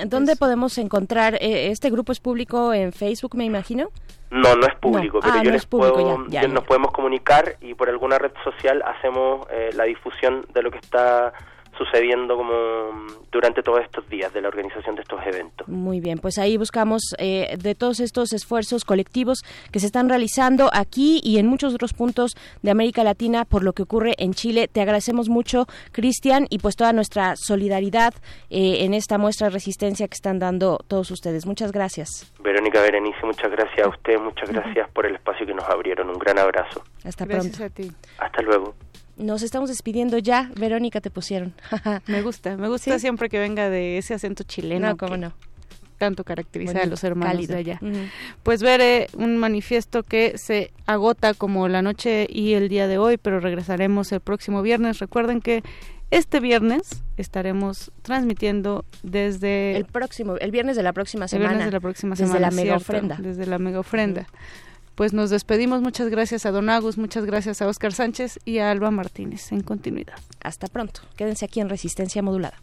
¿Dónde 0.07 0.37
podemos 0.37 0.77
encontrar? 0.79 1.35
Eh, 1.35 1.71
¿Este 1.71 1.91
grupo 1.91 2.13
es 2.13 2.21
público 2.21 2.73
en 2.73 2.93
Facebook, 2.93 3.35
me 3.35 3.45
imagino? 3.45 3.91
No, 4.31 4.57
no 4.57 4.67
es 4.67 4.75
público, 4.77 5.21
pero 5.21 5.43
yo 5.43 5.51
les 5.51 5.67
puedo, 5.67 6.19
nos 6.19 6.65
podemos 6.65 6.93
comunicar 6.93 7.57
y 7.61 7.75
por 7.75 7.89
alguna 7.89 8.19
red 8.19 8.33
social 8.43 8.83
hacemos 8.83 9.47
eh, 9.51 9.71
la 9.75 9.85
difusión 9.85 10.45
de 10.53 10.63
lo 10.63 10.71
que 10.71 10.79
está 10.79 11.33
sucediendo 11.77 12.37
como 12.37 12.53
durante 13.31 13.63
todos 13.63 13.81
estos 13.81 14.09
días 14.09 14.33
de 14.33 14.41
la 14.41 14.49
organización 14.49 14.95
de 14.95 15.03
estos 15.03 15.21
eventos. 15.27 15.69
Muy 15.69 16.01
bien, 16.01 16.19
pues 16.19 16.39
ahí 16.39 16.57
buscamos 16.57 17.03
eh, 17.19 17.57
de 17.59 17.75
todos 17.75 18.01
estos 18.01 18.33
esfuerzos 18.33 18.85
colectivos 18.85 19.43
que 19.73 19.81
se 19.81 19.87
están 19.87 20.09
realizando 20.09 20.71
aquí 20.73 21.21
y 21.23 21.39
en 21.39 21.47
muchos 21.47 21.75
otros 21.75 21.93
puntos 21.93 22.37
de 22.63 22.71
América 22.71 23.05
Latina 23.05 23.45
por 23.45 23.63
lo 23.63 23.73
que 23.73 23.83
ocurre 23.83 24.15
en 24.19 24.33
Chile. 24.33 24.69
Te 24.69 24.81
agradecemos 24.81 25.29
mucho, 25.29 25.67
Cristian, 25.93 26.47
y 26.51 26.59
pues 26.59 26.77
toda 26.77 26.93
nuestra 26.93 27.37
solidaridad 27.37 28.15
eh, 28.51 28.85
en 28.85 28.95
esta 28.95 29.19
muestra 29.19 29.49
de 29.49 29.55
resistencia 29.55 30.09
que 30.09 30.15
están 30.15 30.39
dando 30.39 30.79
todos 30.89 31.11
ustedes. 31.11 31.47
Muchas 31.47 31.73
gracias. 31.73 32.33
Verónica 32.41 32.81
Berenice, 32.81 33.25
muchas 33.25 33.51
gracias 33.51 33.87
a 33.87 33.91
usted, 33.91 34.19
muchas 34.19 34.51
gracias 34.51 34.89
por 34.91 35.07
el 35.07 35.17
espacio 35.17 35.47
que 35.47 35.55
nos 35.55 35.69
abrieron. 35.69 36.11
Un 36.11 36.19
gran 36.19 36.39
abrazo. 36.39 36.83
Hasta 37.05 37.25
gracias 37.25 37.57
pronto. 37.57 37.73
a 37.73 37.77
ti. 37.77 37.93
Hasta 38.19 38.43
luego. 38.43 38.75
Nos 39.17 39.43
estamos 39.43 39.71
despidiendo 39.71 40.19
ya. 40.19 40.51
Verónica, 40.59 41.01
te 41.01 41.11
pusieron. 41.11 41.55
me 42.07 42.23
gusta, 42.23 42.57
me 42.57 42.69
gusta 42.69 42.99
siempre 42.99 43.29
que 43.29 43.39
venga 43.39 43.71
de 43.71 43.99
ese 43.99 44.15
acento 44.15 44.45
chileno. 44.45 44.89
No, 44.89 44.97
cómo 44.97 45.17
no. 45.17 45.33
Tanto 45.99 46.25
caracteriza 46.25 46.83
a 46.83 46.87
los 46.87 47.03
hermanos 47.05 47.47
de 47.49 47.57
allá. 47.57 47.81
Pues 48.43 48.63
veré 48.63 49.09
un 49.15 49.39
manifiesto 49.39 50.03
que 50.03 50.37
se 50.37 50.71
agota 50.85 51.33
como 51.33 51.69
la 51.69 51.81
noche 51.81 52.27
y 52.29 52.53
el 52.53 52.69
día 52.69 52.87
de 52.87 52.99
hoy, 52.99 53.17
pero 53.17 53.41
regresaremos 53.41 54.13
el 54.13 54.21
próximo 54.21 54.61
viernes. 54.61 54.99
Recuerden 54.99 55.41
que 55.41 55.63
este 56.11 56.39
viernes 56.39 57.03
estaremos 57.17 57.93
transmitiendo 58.03 58.85
desde 59.03 59.77
el 59.77 59.87
próximo, 59.87 60.37
el 60.37 60.51
viernes 60.51 60.77
de 60.77 60.83
la 60.83 60.93
próxima 60.93 61.29
semana. 61.29 61.53
El 61.53 61.57
viernes 61.57 61.67
de 61.69 61.77
la 61.77 61.81
próxima 61.81 62.11
desde 62.11 62.27
semana. 62.27 62.51
La 62.51 62.55
mega 62.55 62.77
ofrenda. 62.77 63.17
Desde 63.19 63.47
la 63.47 63.59
mega 63.59 63.81
ofrenda 63.81 64.27
pues 64.97 65.13
nos 65.13 65.31
despedimos. 65.31 65.83
Muchas 65.83 66.09
gracias 66.09 66.45
a 66.47 66.51
Don 66.51 66.69
Agus, 66.69 66.99
muchas 66.99 67.25
gracias 67.25 67.63
a 67.63 67.69
Oscar 67.69 67.93
Sánchez 67.93 68.41
y 68.45 68.59
a 68.59 68.73
Alba 68.73 68.91
Martínez 68.91 69.53
en 69.53 69.61
continuidad. 69.61 70.19
Hasta 70.43 70.67
pronto. 70.67 71.03
Quédense 71.17 71.45
aquí 71.45 71.61
en 71.61 71.69
Resistencia 71.69 72.23
Modulada. 72.23 72.61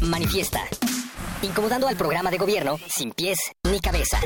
Manifiesta. 0.00 0.60
Incomodando 1.42 1.86
al 1.86 1.96
programa 1.96 2.30
de 2.30 2.38
gobierno 2.38 2.78
sin 2.88 3.12
pies 3.12 3.38
ni 3.70 3.78
cabeza. 3.80 4.18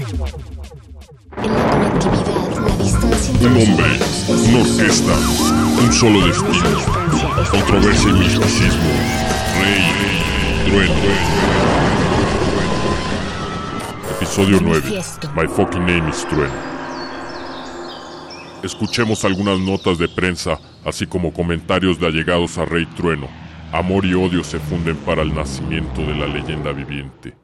En 1.36 1.52
la 1.54 1.70
conectividad, 1.70 2.66
la 2.66 2.76
distancia 2.76 3.34
Un 3.40 3.56
hombre, 3.56 3.98
una 4.28 4.60
orquesta, 4.60 5.18
un 5.82 5.92
solo 5.92 6.26
destino, 6.26 6.80
controversia 7.50 8.10
y 8.10 8.12
misticismo. 8.12 8.90
Rey, 9.60 9.82
trueno. 10.66 10.94
Episodio 14.30 14.60
9. 14.60 15.02
My 15.34 15.48
fucking 15.48 15.84
name 15.84 16.08
is 16.08 16.24
Trueno. 16.24 16.54
Escuchemos 18.62 19.24
algunas 19.24 19.58
notas 19.58 19.98
de 19.98 20.06
prensa, 20.08 20.56
así 20.84 21.04
como 21.04 21.32
comentarios 21.32 21.98
de 21.98 22.06
allegados 22.06 22.56
a 22.56 22.64
Rey 22.64 22.86
Trueno. 22.86 23.26
Amor 23.72 24.04
y 24.04 24.14
odio 24.14 24.44
se 24.44 24.60
funden 24.60 24.96
para 24.98 25.22
el 25.22 25.34
nacimiento 25.34 26.02
de 26.02 26.14
la 26.14 26.28
leyenda 26.28 26.70
viviente. 26.70 27.34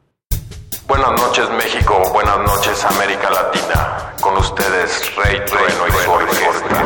Buenas 0.86 1.20
noches 1.20 1.50
México, 1.58 2.00
buenas 2.12 2.38
noches 2.38 2.84
América 2.84 3.30
Latina. 3.32 4.12
Con 4.20 4.36
ustedes 4.36 5.12
Rey 5.16 5.40
Trueno 5.44 5.88
y 5.88 5.92
su 6.04 6.10
orquesta. 6.12 6.84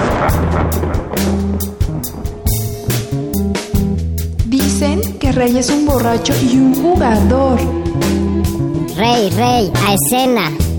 Dicen 4.47 5.19
que 5.19 5.31
Rey 5.33 5.59
es 5.59 5.69
un 5.69 5.85
borracho 5.85 6.33
y 6.43 6.57
un 6.57 6.75
jugador. 6.75 7.61
Rey, 9.01 9.31
Rey, 9.31 9.73
a 9.87 9.95
escena. 9.95 10.70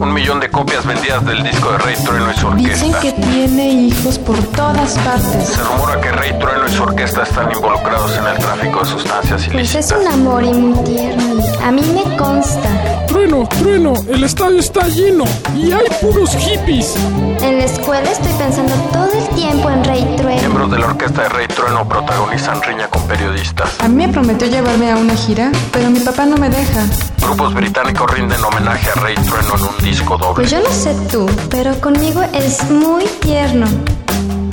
Un 0.00 0.12
millón 0.12 0.40
de 0.40 0.50
copias 0.50 0.84
vendidas 0.84 1.24
del 1.24 1.42
disco 1.42 1.70
de 1.72 1.78
Rey 1.78 1.96
Trueno 2.04 2.30
y 2.30 2.34
su 2.38 2.50
Dicen 2.52 2.94
orquesta. 2.94 3.00
que 3.00 3.12
tiene 3.12 3.68
hijos 3.72 4.18
por 4.18 4.36
todas 4.48 4.98
partes. 4.98 5.48
Se 5.48 5.62
rumora 5.62 6.00
que 6.00 6.12
Rey 6.12 6.32
Trueno 6.38 6.66
y 6.66 6.70
su 6.72 6.82
orquesta 6.82 7.22
están 7.22 7.50
involucrados 7.52 8.16
en 8.16 8.26
el 8.26 8.36
tráfico 8.38 8.80
de 8.80 8.84
sustancias 8.86 9.42
Pues 9.44 9.54
ilícitas. 9.54 9.90
es 9.92 9.96
un 9.98 10.08
amor 10.12 10.42
y 10.44 10.52
muy 10.52 10.84
tierno. 10.84 11.42
A 11.64 11.70
mí 11.72 11.82
me 11.94 12.16
consta. 12.16 13.06
Trueno, 13.06 13.48
trueno, 13.48 13.94
el 14.08 14.24
estadio 14.24 14.58
está 14.58 14.86
lleno 14.88 15.24
y 15.54 15.72
hay 15.72 15.86
puros 16.02 16.30
hippies. 16.36 16.94
En 17.40 17.58
la 17.58 17.64
escuela 17.64 18.10
estoy 18.10 18.32
pensando 18.34 18.74
todo 18.92 19.08
el 19.12 19.26
tiempo 19.34 19.70
en 19.70 19.84
Rey 19.84 20.14
Trueno. 20.16 20.40
Miembros 20.40 20.70
de 20.70 20.78
la 20.78 20.86
orquesta 20.86 21.22
de 21.22 21.28
Rey 21.30 21.46
Trueno 21.48 21.88
protagonizan 21.88 22.60
riña 22.62 22.88
con 22.88 23.02
periodistas. 23.06 23.70
A 23.80 23.88
mí 23.88 24.06
me 24.06 24.12
prometió 24.12 24.46
llevarme 24.48 24.90
a 24.92 24.96
una 24.96 25.14
gira, 25.14 25.50
pero 25.72 25.88
mi 25.90 26.00
papá 26.00 26.26
no 26.26 26.36
me 26.36 26.50
deja. 26.50 26.84
Grupos 27.22 27.54
británicos 27.54 28.08
rinden 28.12 28.42
homenaje 28.44 28.88
a 28.90 29.00
Rey 29.00 29.14
Trueno 29.16 29.56
en 29.56 29.62
un 29.62 29.75
disco 29.82 30.16
doble. 30.16 30.34
Pues 30.34 30.50
yo 30.50 30.60
no 30.60 30.70
sé 30.70 30.94
tú, 31.10 31.26
pero 31.50 31.78
conmigo 31.80 32.22
es 32.32 32.70
muy 32.70 33.04
tierno. 33.20 33.66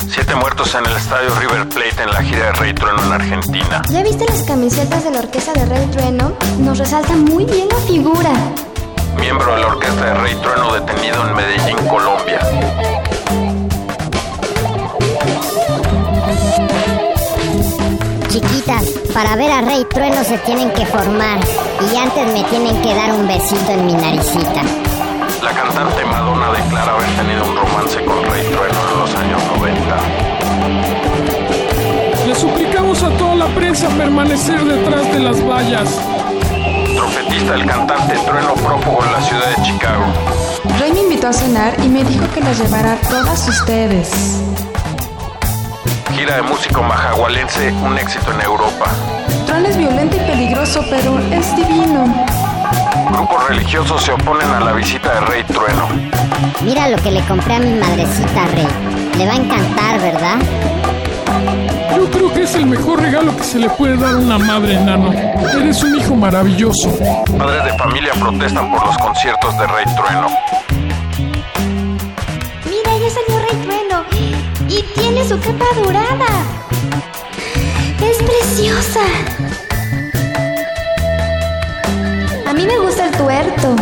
Siete 0.10 0.36
muertos 0.36 0.76
en 0.76 0.86
el 0.86 0.96
estadio 0.96 1.34
River 1.40 1.68
Plate 1.70 2.04
en 2.04 2.12
la 2.12 2.22
gira 2.22 2.46
de 2.46 2.52
Rey 2.54 2.74
Trueno 2.74 3.04
en 3.04 3.12
Argentina. 3.14 3.82
¿Ya 3.90 4.04
viste 4.04 4.26
las 4.26 4.44
camisetas 4.44 5.04
de 5.04 5.12
la 5.12 5.20
orquesta 5.20 5.54
de 5.54 5.66
Rey 5.66 5.86
Trueno? 5.88 6.34
Nos 6.60 6.78
resalta 6.78 7.14
muy 7.14 7.46
bien 7.46 7.68
la 7.70 7.78
figura. 7.88 8.32
Miembro 9.20 9.56
de 9.56 9.62
la 9.62 9.68
orquesta 9.68 10.06
de 10.06 10.14
Rey 10.14 10.36
Trueno 10.36 10.74
detenido 10.74 11.28
en 11.28 11.36
Medellín, 11.36 11.78
Colombia. 11.88 12.40
Chiquitas, 18.28 18.84
para 19.14 19.36
ver 19.36 19.52
a 19.52 19.62
Rey 19.62 19.86
Trueno 19.90 20.24
se 20.24 20.38
tienen 20.40 20.72
que 20.72 20.86
formar 20.86 21.40
y 21.92 21.98
antes 21.98 22.28
me 22.34 22.44
tienen 22.46 22.82
que 22.82 22.94
dar 22.94 23.14
un 23.14 23.28
besito 23.28 23.72
en 23.72 23.86
mi 23.86 23.94
naricita. 23.94 24.62
La 25.44 25.52
cantante 25.52 26.06
Madonna 26.06 26.52
declara 26.54 26.94
haber 26.94 27.10
tenido 27.18 27.44
un 27.44 27.58
romance 27.58 28.02
con 28.06 28.24
Rey 28.24 28.44
Trueno 28.44 28.80
en 28.94 29.00
los 29.00 29.14
años 29.14 29.44
90. 29.58 29.98
Le 32.26 32.34
suplicamos 32.34 33.04
a 33.04 33.10
toda 33.18 33.36
la 33.36 33.48
prensa 33.48 33.90
permanecer 33.90 34.64
detrás 34.64 35.12
de 35.12 35.20
las 35.20 35.46
vallas. 35.46 36.00
Trompetista 36.96 37.52
del 37.52 37.66
cantante 37.66 38.16
Trueno 38.26 38.54
prófugo 38.54 39.04
en 39.04 39.12
la 39.12 39.22
ciudad 39.22 39.50
de 39.58 39.64
Chicago. 39.64 40.06
Rey 40.80 40.94
me 40.94 41.02
invitó 41.02 41.28
a 41.28 41.34
cenar 41.34 41.76
y 41.84 41.90
me 41.90 42.06
dijo 42.06 42.26
que 42.34 42.40
las 42.40 42.58
llevara 42.58 42.94
a 42.94 42.96
todas 43.10 43.46
ustedes. 43.50 44.40
Gira 46.16 46.38
de 46.38 46.42
músico 46.44 46.82
majagualense, 46.84 47.74
un 47.86 47.98
éxito 47.98 48.32
en 48.32 48.40
Europa. 48.42 48.86
Tron 49.46 49.66
es 49.66 49.76
violento 49.76 50.16
y 50.16 50.20
peligroso, 50.20 50.86
pero 50.90 51.20
es 51.32 51.54
divino. 51.58 52.06
Grupos 53.12 53.48
religiosos 53.50 54.04
se 54.04 54.12
oponen 54.12 54.50
a 54.50 54.60
la 54.60 54.74
visita 54.74 55.14
de 55.14 55.22
Rey 55.22 55.44
Trueno. 55.44 55.88
Mira 56.62 56.90
lo 56.90 56.98
que 56.98 57.12
le 57.12 57.22
compré 57.22 57.56
a 57.56 57.60
mi 57.60 57.74
madrecita 57.80 58.46
Rey. 58.54 58.68
Le 59.18 59.26
va 59.28 59.34
a 59.34 59.36
encantar, 59.36 60.00
¿verdad? 60.02 60.38
Yo 61.96 62.10
creo 62.10 62.34
que 62.34 62.44
es 62.44 62.56
el 62.56 62.66
mejor 62.66 63.02
regalo 63.02 63.36
que 63.36 63.44
se 63.44 63.60
le 63.60 63.70
puede 63.70 63.98
dar 63.98 64.16
a 64.16 64.18
una 64.18 64.38
madre 64.38 64.76
enano. 64.76 65.12
Eres 65.14 65.84
un 65.84 65.96
hijo 65.96 66.16
maravilloso. 66.16 66.90
Padres 67.38 67.64
de 67.66 67.78
familia 67.78 68.14
protestan 68.20 68.72
por 68.72 68.86
los 68.86 68.98
conciertos 68.98 69.58
de 69.58 69.68
Rey 69.68 69.86
Trueno. 69.96 70.28
Mira, 72.66 72.98
ya 72.98 73.10
salió 73.10 73.40
Rey 73.40 73.58
Trueno. 73.64 74.04
Y 74.68 74.84
tiene 75.00 75.24
su 75.28 75.40
capa 75.40 75.66
dorada. 75.84 76.26
Es 78.02 78.18
preciosa. 78.24 79.02
Mí 82.66 82.74
me 82.74 82.80
gusta 82.80 83.06
el 83.08 83.12
tuerto. 83.12 83.76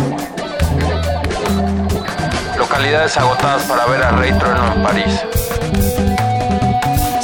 Localidades 2.58 3.16
agotadas 3.16 3.62
para 3.64 3.86
ver 3.86 4.02
a 4.02 4.10
Rey 4.12 4.32
Trueno 4.32 4.72
en 4.74 4.82
París. 4.82 5.20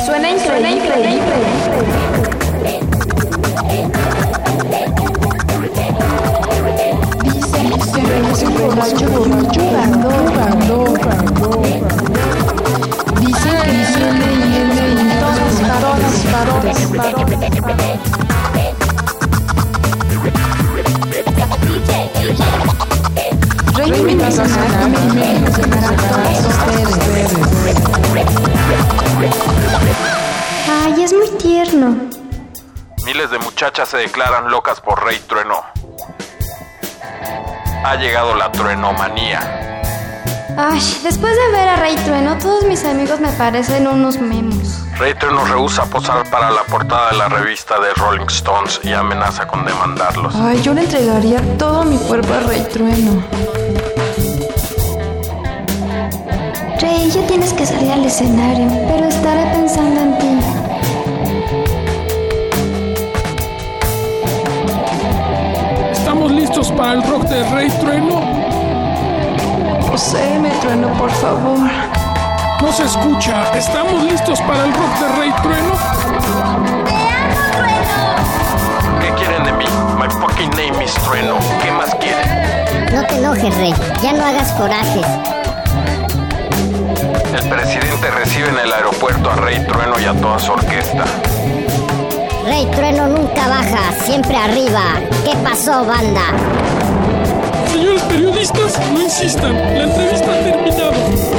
Suena 0.05 0.31
increíble. 0.31 1.21
Dicen 7.25 7.71
que 7.93 8.01
Rey 8.03 8.23
es 8.31 8.43
un 8.43 8.55
borracho, 8.55 9.09
borracho, 9.09 9.61
jugador, 9.61 10.13
jugador, 10.29 10.89
jugador. 11.01 11.67
Dicen 13.21 13.57
que 13.63 13.73
tiene 13.95 14.29
y 14.39 14.59
en 15.01 15.09
todas 15.21 15.55
partes, 16.31 16.79
partes, 16.87 18.18
ustedes. 22.31 22.59
Ay, 30.69 31.03
es 31.03 31.13
muy 31.13 31.29
tierno. 31.39 31.97
Miles 33.05 33.31
de 33.31 33.39
muchachas 33.39 33.89
se 33.89 33.99
declaran 33.99 34.51
locas 34.51 34.81
por 34.81 35.05
Rey 35.05 35.19
Trueno. 35.27 35.63
Ha 37.85 37.97
llegado 37.97 38.35
la 38.35 38.51
truenomanía. 38.53 39.41
Ay, 40.57 40.81
después 41.05 41.33
de 41.35 41.53
ver 41.53 41.69
a 41.69 41.77
Rey 41.77 41.97
Trueno, 41.97 42.37
todos 42.39 42.65
mis 42.65 42.85
amigos 42.85 43.21
me 43.21 43.31
parecen 43.33 43.87
unos 43.87 44.19
memos. 44.19 44.88
Rey 44.99 45.15
Trueno 45.15 45.45
rehúsa 45.45 45.85
posar 45.85 46.29
para 46.29 46.51
la 46.51 46.65
portada 46.65 47.11
de 47.11 47.19
la 47.19 47.29
revista 47.29 47.79
de 47.79 47.95
Rolling 47.95 48.27
Stones 48.27 48.81
y 48.83 48.93
amenaza 48.93 49.47
con 49.47 49.65
demandarlos. 49.65 50.35
Ay, 50.35 50.61
yo 50.61 50.75
le 50.75 50.81
entregaría 50.81 51.41
todo 51.57 51.85
mi 51.85 51.97
cuerpo 51.99 52.35
a 52.35 52.41
Rey 52.41 52.67
Trueno. 52.73 53.23
Rey, 56.81 57.11
ya 57.13 57.25
tienes 57.29 57.53
que 57.53 57.65
salir 57.65 57.93
al 57.93 58.05
escenario, 58.05 58.67
pero 58.89 59.07
estaré 59.07 59.45
pensando 59.53 60.01
en 60.01 60.19
ti. 60.19 60.41
¿Estamos 65.93 66.33
listos 66.33 66.73
para 66.73 66.95
el 66.95 67.05
rock 67.05 67.23
de 67.23 67.49
Rey 67.51 67.71
Trueno? 67.81 68.21
Poséeme, 69.89 70.51
Trueno, 70.61 70.89
por 70.95 71.11
favor. 71.13 71.98
No 72.63 72.73
se 72.73 72.85
escucha. 72.85 73.51
¿Estamos 73.57 74.03
listos 74.03 74.41
para 74.43 74.65
el 74.65 74.75
rock 74.75 74.99
de 74.99 75.09
Rey 75.17 75.33
Trueno? 75.43 75.73
¿Qué 79.01 79.11
quieren 79.15 79.45
de 79.45 79.53
mí? 79.53 79.65
My 79.99 80.09
fucking 80.11 80.51
name 80.51 80.85
is 80.85 80.93
Trueno. 80.95 81.37
¿Qué 81.63 81.71
más 81.71 81.95
quieren? 81.95 82.93
No 82.93 83.07
te 83.07 83.17
enojes, 83.17 83.57
Rey. 83.57 83.75
Ya 84.03 84.13
no 84.13 84.25
hagas 84.25 84.53
corajes. 84.53 85.07
El 87.41 87.49
presidente 87.49 88.11
recibe 88.11 88.49
en 88.49 88.59
el 88.59 88.73
aeropuerto 88.73 89.31
a 89.31 89.37
Rey 89.37 89.65
Trueno 89.67 89.99
y 90.01 90.05
a 90.05 90.13
toda 90.15 90.39
su 90.39 90.53
orquesta. 90.53 91.05
Rey 92.45 92.67
Trueno 92.73 93.07
nunca 93.07 93.49
baja, 93.49 93.93
siempre 94.05 94.37
arriba. 94.37 94.83
¿Qué 95.25 95.37
pasó, 95.45 95.85
banda? 95.85 96.23
Señores 97.73 98.03
periodistas, 98.03 98.81
no 98.93 99.03
insistan. 99.03 99.55
La 99.55 99.85
entrevista 99.85 100.33
ha 100.33 100.45
terminado. 100.45 100.93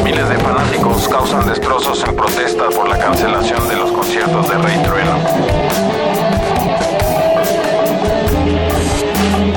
Miles 0.03 0.29
de 0.29 0.37
fanáticos 0.37 1.07
causan 1.07 1.45
destrozos 1.47 2.03
en 2.07 2.15
protesta 2.15 2.69
por 2.69 2.87
la 2.87 2.97
cancelación 2.97 3.67
de 3.67 3.75
los 3.75 3.91
conciertos 3.91 4.49
de 4.49 4.57
Rey 4.57 4.77
Trueno. 4.83 5.11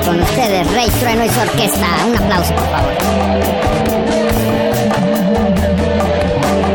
Con 0.05 0.19
ustedes, 0.19 0.71
Rey 0.73 0.89
Trueno 0.99 1.25
y 1.25 1.29
su 1.29 1.39
orquesta. 1.39 1.87
Un 2.07 2.15
aplauso, 2.17 2.53
por 2.55 2.65
favor. 2.65 2.93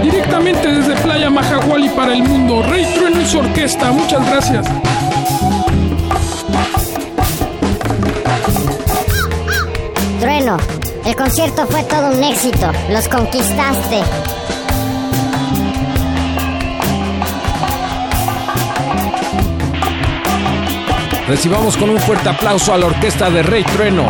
Directamente 0.03 0.69
desde 0.69 0.97
Playa 1.03 1.31
Majahuali 1.31 1.89
para 1.91 2.12
el 2.12 2.23
mundo, 2.23 2.62
Rey 2.62 2.87
Trueno 2.95 3.20
y 3.20 3.27
su 3.27 3.39
orquesta. 3.39 3.93
Muchas 3.93 4.27
gracias. 4.31 4.66
El 11.05 11.15
concierto 11.15 11.66
fue 11.66 11.83
todo 11.83 12.11
un 12.16 12.25
éxito. 12.25 12.70
Los 12.91 13.07
conquistaste. 13.09 14.03
Recibamos 21.27 21.77
con 21.77 21.91
un 21.91 21.99
fuerte 21.99 22.31
aplauso 22.31 22.73
a 22.73 22.79
la 22.79 22.87
orquesta 22.87 23.29
de 23.29 23.43
Rey 23.43 23.62
Trueno. 23.65 24.05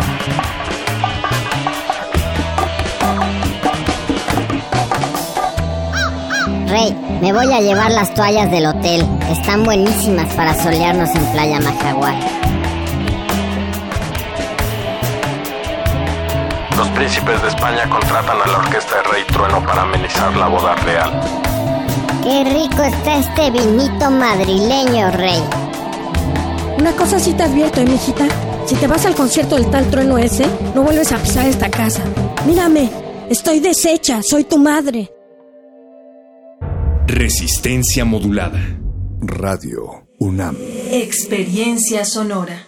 Rey, 6.68 6.94
me 7.20 7.32
voy 7.32 7.52
a 7.52 7.60
llevar 7.60 7.90
las 7.90 8.14
toallas 8.14 8.48
del 8.52 8.66
hotel. 8.66 9.04
Están 9.32 9.64
buenísimas 9.64 10.32
para 10.34 10.54
solearnos 10.54 11.10
en 11.16 11.26
Playa 11.32 11.58
Majaguar. 11.58 12.37
Los 16.78 16.88
príncipes 16.90 17.42
de 17.42 17.48
España 17.48 17.90
contratan 17.90 18.40
a 18.40 18.46
la 18.46 18.58
orquesta 18.58 18.98
de 18.98 19.02
Rey 19.02 19.24
Trueno 19.26 19.66
para 19.66 19.82
amenizar 19.82 20.36
la 20.36 20.46
boda 20.46 20.76
real. 20.76 21.20
Qué 22.22 22.44
rico 22.44 22.84
está 22.84 23.16
este 23.16 23.50
vinito 23.50 24.08
madrileño, 24.12 25.10
Rey. 25.10 25.42
Una 26.78 26.92
cosa 26.92 27.18
sí 27.18 27.32
te 27.32 27.42
advierto, 27.42 27.80
¿eh, 27.80 27.84
mijita? 27.84 28.28
Si 28.64 28.76
te 28.76 28.86
vas 28.86 29.04
al 29.06 29.16
concierto 29.16 29.56
del 29.56 29.68
tal 29.70 29.90
trueno 29.90 30.18
ese, 30.18 30.46
no 30.76 30.82
vuelves 30.82 31.10
a 31.10 31.18
pisar 31.18 31.46
esta 31.46 31.68
casa. 31.68 32.00
Mírame, 32.46 32.88
estoy 33.28 33.58
deshecha, 33.58 34.20
soy 34.22 34.44
tu 34.44 34.58
madre. 34.58 35.10
Resistencia 37.08 38.04
modulada. 38.04 38.60
Radio 39.20 40.06
UNAM. 40.20 40.56
Experiencia 40.92 42.04
sonora. 42.04 42.67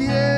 Tiene 0.00 0.29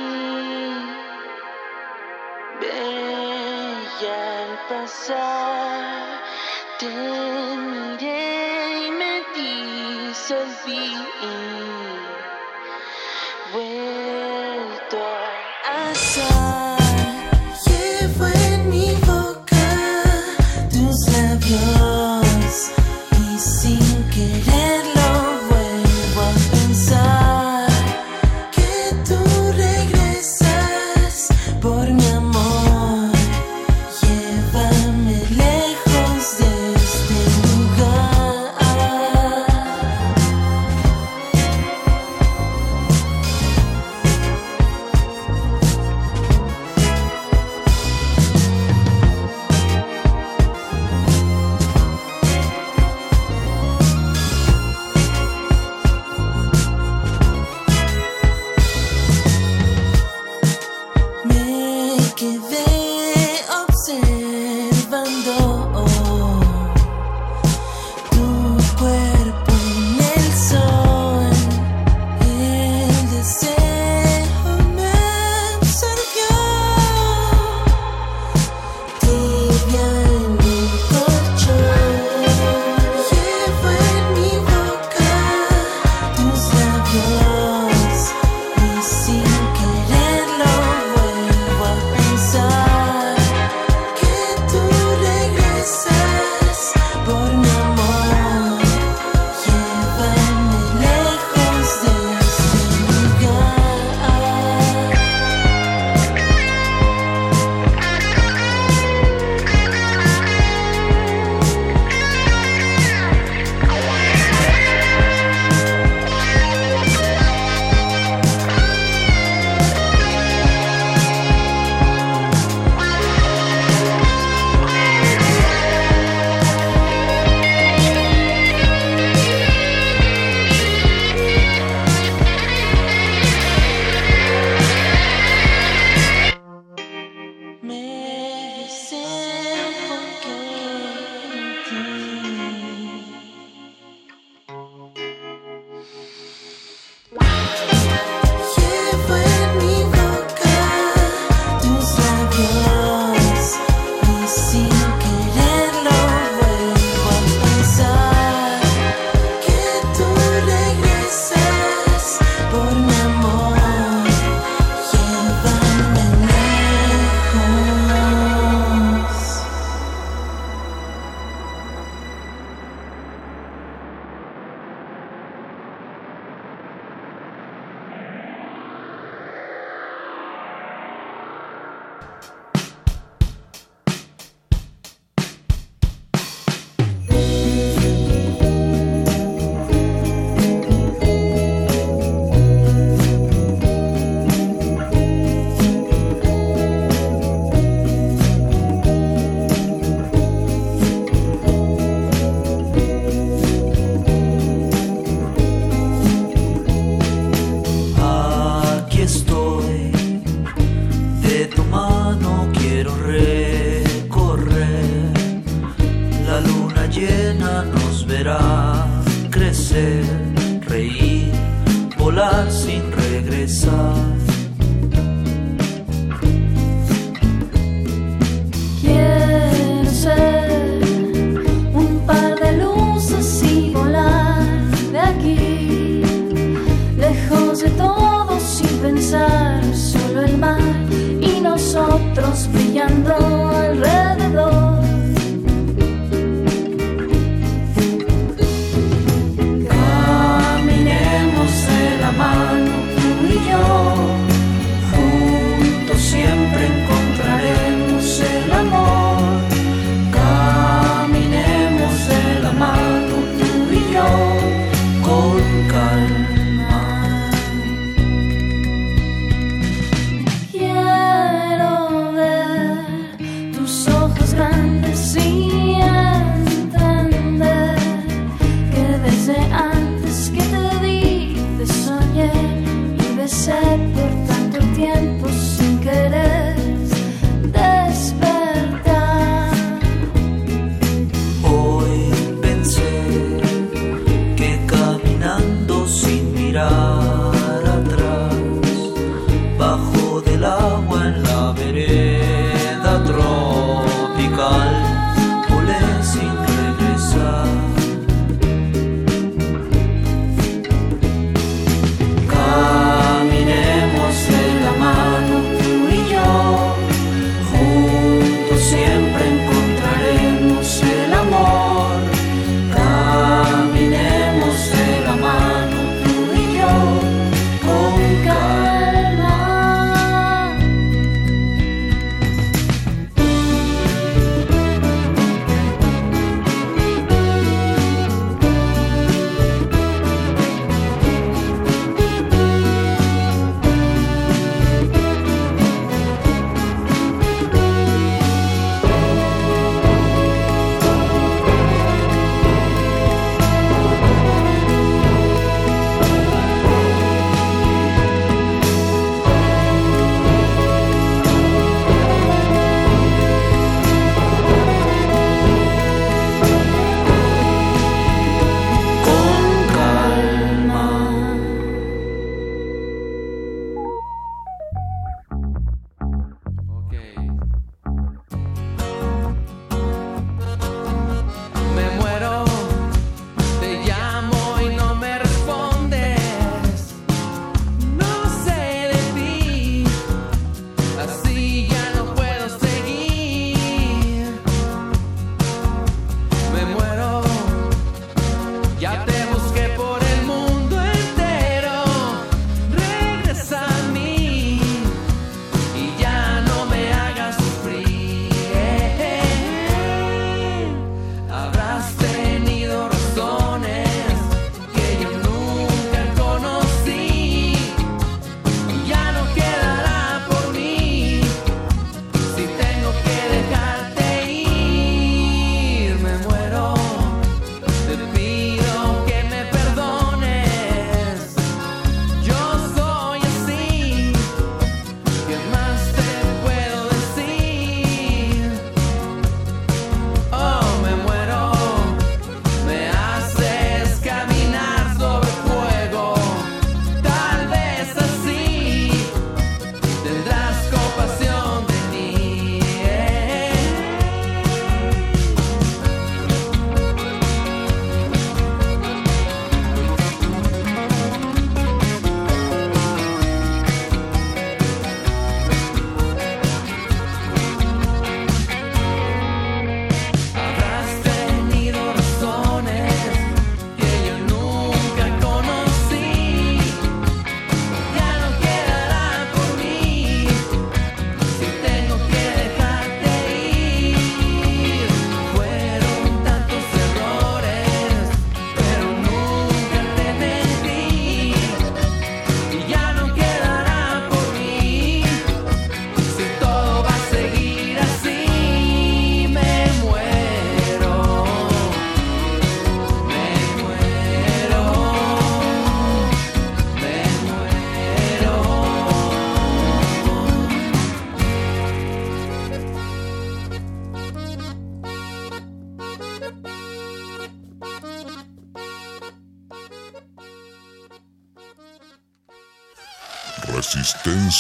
Veía 2.60 4.22
pasar. 4.68 6.22
Te 6.78 6.86
miré 7.56 8.22
y 8.86 8.90
me 8.90 9.14
disolví. 9.34 10.86
Bueno, 13.52 14.13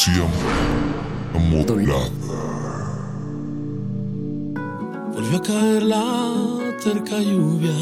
Resistencia 0.04 0.28
modulada. 1.50 2.10
Volvió 5.14 5.38
a 5.38 5.42
caer 5.42 5.82
la 5.82 6.34
terca 6.82 7.18
lluvia. 7.20 7.72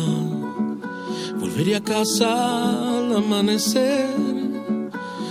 Volvería 1.41 1.78
a 1.78 1.81
casa 1.81 2.99
al 2.99 3.17
amanecer. 3.17 4.15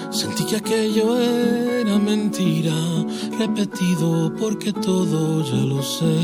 Sentí 0.10 0.44
que 0.44 0.58
aquello 0.58 1.18
era 1.18 1.98
mentira, 1.98 2.76
repetido 3.40 4.34
porque 4.36 4.74
todo 4.74 5.46
ya 5.46 5.64
lo 5.64 5.82
sé. 5.82 6.18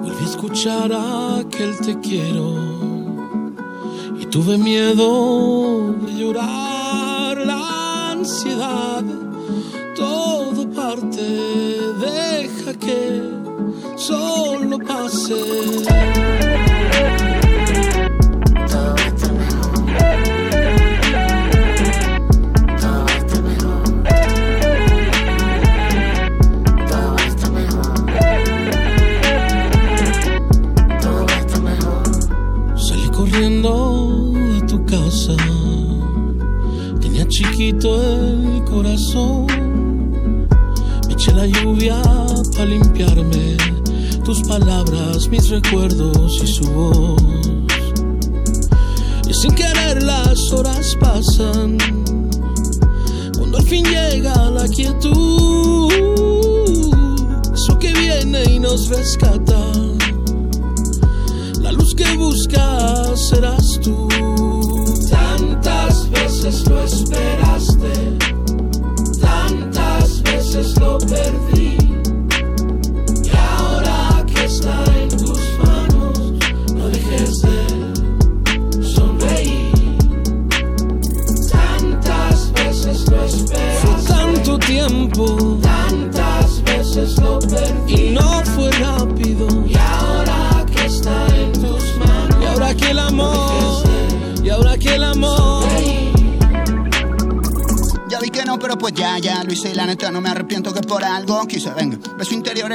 Volví 0.00 0.24
a 0.24 0.28
escuchar 0.30 0.92
aquel 0.94 1.76
te 1.78 2.00
quiero 2.00 2.54
y 4.18 4.24
tuve 4.26 4.56
miedo 4.56 5.92
de 6.06 6.14
llorar 6.14 6.65
Todo 9.94 10.68
parte, 10.74 11.20
deja 12.00 12.74
que 12.74 13.22
solo 13.96 14.78
pase. 14.78 15.55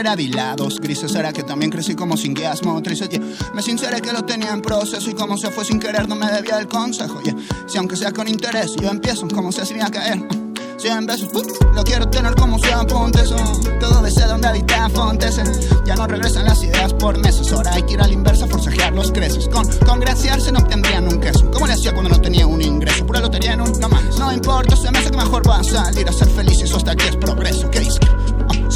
Era 0.02 0.16
vilados, 0.16 0.80
grises 0.80 1.14
era 1.14 1.32
que 1.32 1.44
también 1.44 1.72
crecí 1.72 1.96
como 1.96 2.18
sin 2.18 2.34
guías 2.34 2.64
motrices, 2.64 3.08
yeah. 3.10 3.22
Me 3.54 3.62
sinceré 3.62 4.02
que 4.02 4.12
lo 4.12 4.26
tenía 4.26 4.52
en 4.52 4.62
proceso 4.62 5.10
y 5.10 5.14
como 5.14 5.38
se 5.38 5.52
fue 5.52 5.64
sin 5.64 5.80
querer 5.80 6.10
no 6.10 6.16
me 6.16 6.26
debía 6.32 6.58
el 6.60 6.68
consejo, 6.68 7.22
yeah. 7.22 7.36
Si 7.68 7.78
aunque 7.78 7.96
sea 7.96 8.12
con 8.12 8.28
interés, 8.28 8.76
yo 8.82 8.90
empiezo 8.90 9.28
como 9.28 9.52
se 9.52 9.62
hacía 9.62 9.90
caer. 9.92 10.28
Cien 10.80 11.06
besos, 11.06 11.30
uh, 11.32 11.76
lo 11.76 11.84
quiero 11.84 12.10
tener 12.10 12.34
como 12.34 12.58
sea 12.58 12.80
apuntes. 12.80 13.30
Todo 13.80 14.02
desde 14.02 14.26
donde 14.26 14.48
habita 14.48 14.90
Fontes. 14.90 15.38
eh. 15.38 15.44
Ya 15.86 15.94
no 15.94 16.08
regresan 16.08 16.46
las 16.46 16.64
ideas 16.64 16.92
por 16.96 17.20
meses. 17.20 17.52
Ahora 17.52 17.74
hay 17.74 17.84
que 17.84 17.94
ir 17.94 18.02
a 18.02 18.08
la 18.08 18.14
inversa, 18.14 18.48
forcejear 18.48 18.92
los 18.92 19.12
creces. 19.12 19.48
Con 19.48 19.68
congraciarse 19.86 20.52
no 20.52 20.58
obtendrían 20.58 21.08
un 21.08 21.20
queso. 21.20 21.52
¿Cómo 21.52 21.68
le 21.68 21.74
hacía 21.74 21.94
cuando 21.94 22.10
no 22.10 22.20
tenía 22.20 22.48
un 22.48 22.64
ingreso? 22.64 23.06
Pura 23.06 23.20
lotería 23.20 23.54
en 23.54 23.62
un 23.62 23.80
no 23.80 23.90
mames. 23.90 24.18
No 24.18 24.34
importa, 24.34 24.76
se 24.76 24.90
me 24.90 24.98
hace 24.98 25.12
que 25.12 25.18
mejor 25.18 25.48
va 25.48 25.60
a 25.60 25.64
salir 25.64 26.10
a 26.10 26.14
ser 26.14 26.30
feliz. 26.30 26.60
Eso 26.64 26.78
hasta 26.78 26.94
aquí 26.94 27.06
es 27.08 27.16
progreso. 27.16 27.70
¿Qué? 27.70 27.88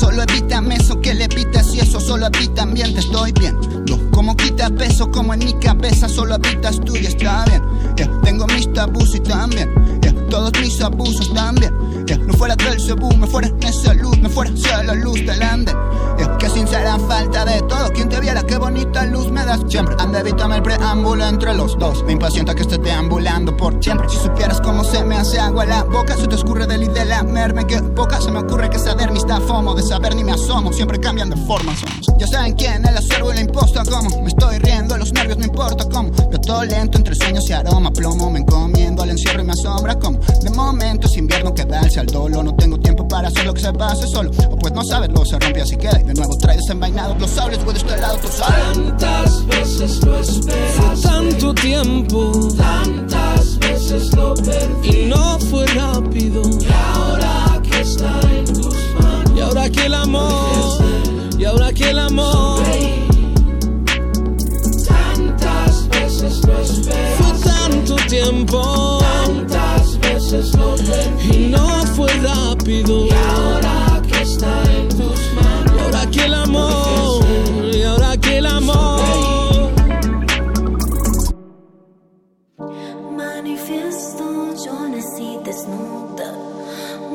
Solo 0.06 0.22
evítame 0.22 0.76
eso 0.76 1.02
que 1.02 1.16
le 1.16 1.24
evitas 1.24 1.74
y 1.74 1.80
eso 1.80 2.00
solo 2.00 2.28
evita 2.28 2.62
ambiente. 2.62 3.00
Estoy 3.00 3.32
bien. 3.32 3.58
Yo, 3.88 3.98
como 4.12 4.38
quita 4.38 4.70
peso, 4.70 5.10
como 5.10 5.34
en 5.34 5.40
mi 5.40 5.54
cabeza 5.54 6.08
solo 6.08 6.36
habitas 6.36 6.80
tú 6.82 6.96
y 6.96 7.08
está 7.08 7.44
bien. 7.46 7.64
Yeah, 7.98 8.22
tengo 8.22 8.46
mis 8.46 8.72
tabús 8.72 9.16
y 9.16 9.20
también. 9.22 9.68
yeah, 10.04 10.14
todos 10.30 10.52
mis 10.62 10.80
abusos 10.80 11.34
también. 11.34 11.74
Yeah, 12.06 12.20
no 12.20 12.34
fuera 12.34 12.56
del 12.56 12.80
cebú, 12.80 13.18
me 13.18 13.26
fuera 13.26 13.50
esa 13.62 13.96
luz, 13.96 14.16
me 14.20 14.30
fuera 14.30 14.52
hacia 14.52 14.84
la 14.84 14.94
luz 14.94 15.26
del 15.26 15.42
anden. 15.42 15.76
Yeah, 16.18 16.38
que 16.38 16.50
sincera 16.50 16.98
falta 17.00 17.46
de 17.46 17.62
todo. 17.64 17.90
Quien 17.92 18.10
te 18.10 18.20
viera, 18.20 18.42
qué 18.44 18.58
bonita 18.58 19.06
luz 19.06 19.30
me 19.32 19.46
das 19.46 19.62
siempre. 19.68 19.96
Anda, 20.00 20.20
evítame 20.20 20.58
el 20.58 20.64
preámbulo 20.64 21.26
entre 21.26 21.54
los 21.54 21.78
dos. 21.78 22.04
Me 22.04 22.14
impacienta 22.14 22.56
que 22.56 22.62
estés 22.62 22.82
deambulando 22.82 23.56
por 23.56 23.84
siempre. 23.84 24.08
Si 24.10 24.18
supieras 24.18 24.62
cómo 24.62 24.84
se 24.84 25.04
me 25.04 25.16
hace 25.18 25.40
agua 25.40 25.66
la 25.66 25.84
boca, 25.84 26.16
se 26.16 26.28
te 26.28 26.36
escurre 26.36 26.66
del 26.68 26.84
y 26.84 26.88
de 26.88 27.06
merme. 27.24 27.66
Que 27.68 27.82
poca 27.82 28.22
se 28.22 28.32
me 28.32 28.40
ocurre 28.40 28.70
que 28.70 28.80
saber 28.80 29.12
mi 29.12 29.18
está 29.18 29.40
fomo. 29.42 29.76
De 29.76 29.84
saber 29.84 30.16
ni 30.16 30.24
me 30.24 30.32
asomo, 30.32 30.72
siempre 30.72 31.00
cambian 31.00 31.30
de 31.30 31.38
forma. 31.38 31.74
Ya 32.18 32.28
saben 32.28 32.54
quién, 32.54 32.86
el 32.86 32.98
acervo 32.98 33.32
y 33.32 33.36
la 33.36 33.42
imposta. 33.42 33.84
Como 33.84 34.22
me 34.22 34.28
estoy 34.28 34.58
riendo, 34.60 34.98
los 34.98 35.12
nervios 35.12 35.38
no 35.38 35.46
importa 35.46 35.86
cómo. 35.92 36.12
Veo 36.12 36.40
todo 36.40 36.64
lento 36.64 36.98
entre 36.98 37.16
sueños 37.16 37.50
y 37.50 37.54
aroma. 37.54 37.92
Plomo, 37.92 38.30
me 38.30 38.40
encomiendo 38.40 39.04
al 39.04 39.10
encierro 39.10 39.42
y 39.42 39.46
me 39.46 39.54
asombra 39.54 39.96
como. 39.96 40.20
De 40.20 40.50
momento 40.52 41.08
es 41.08 41.18
invierno 41.18 41.54
que 41.54 41.66
darse 41.66 42.00
al 42.00 42.08
dolo. 42.08 42.42
No 42.44 42.56
tengo 42.56 42.80
tiempo 42.80 43.08
para 43.08 43.28
hacer 43.28 43.46
lo 43.46 43.54
que 43.54 43.62
se 43.62 43.74
pase 43.74 44.08
solo. 44.08 44.32
O 44.50 44.58
pues 44.58 44.74
no 44.74 44.84
saberlo, 44.84 45.26
se 45.26 45.38
rompe 45.40 45.62
así 45.62 45.76
queda. 45.76 46.05
De 46.06 46.14
nuevo 46.14 46.38
trae 46.38 46.56
desenvainados 46.56 47.20
los 47.20 47.30
sables, 47.32 47.64
güey, 47.64 47.74
de 47.74 47.80
este 47.80 47.98
lado, 48.00 48.18
tú 48.20 48.28
sabes. 48.28 48.74
Tantas 48.74 49.46
veces 49.48 50.04
lo 50.06 50.20
esperas. 50.20 50.76
Fue 50.76 51.02
tanto 51.02 51.54
tiempo. 51.56 52.32
Tantas 52.56 53.58
veces 53.58 54.16
lo 54.16 54.36
perdí. 54.36 54.90
Y 54.90 55.06
no 55.08 55.40
fue 55.40 55.66
rápido. 55.68 56.44
Y 56.44 56.68
ahora 56.72 57.60
que 57.64 57.82
está 57.82 58.20
en 58.32 58.46
tus 58.46 58.76
manos. 59.00 59.32
Y 59.36 59.42
ahora 59.42 59.70
que 59.70 59.86
el 59.86 59.94
amor. 59.96 60.78
Y 61.40 61.46
ahora 61.46 61.74
que 61.74 61.90
el 61.90 62.00
amor. 62.00 62.64
Tantas 64.88 65.90
veces 65.90 66.46
lo 66.46 66.60
esperas. 66.60 67.18
Fue 67.18 67.52
tanto 67.52 67.96
tiempo. 68.08 69.00
Tantas 69.00 70.00
veces 70.00 70.54
lo 70.54 70.76
perdí. 70.76 71.36
Y 71.36 71.48
no 71.48 71.68
fue 71.96 72.08
rápido. 72.22 73.08
Y 73.08 73.10
ahora 73.12 74.02
que 74.08 74.22
está 74.22 74.64
en 74.72 74.95
que 76.16 76.26
el 76.26 76.34
amor. 76.34 77.26
Y 77.74 77.84
ahora 77.84 78.18
que 78.18 78.38
el 78.38 78.46
amor. 78.46 79.02
Manifiesto, 83.18 84.26
yo 84.64 84.88
nací 84.90 85.38
desnuda. 85.44 86.30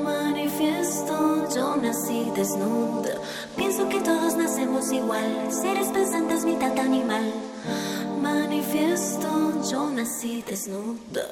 Manifiesto, 0.04 1.48
yo 1.54 1.76
nací 1.76 2.30
desnuda. 2.36 3.14
Pienso 3.56 3.88
que 3.88 4.00
todos 4.00 4.36
nacemos 4.36 4.92
igual, 4.92 5.48
seres 5.50 5.88
pensantes, 5.88 6.44
mitad 6.44 6.78
animal. 6.78 7.32
Manifiesto, 8.20 9.28
yo 9.70 9.90
nací 9.90 10.42
desnuda. 10.42 11.24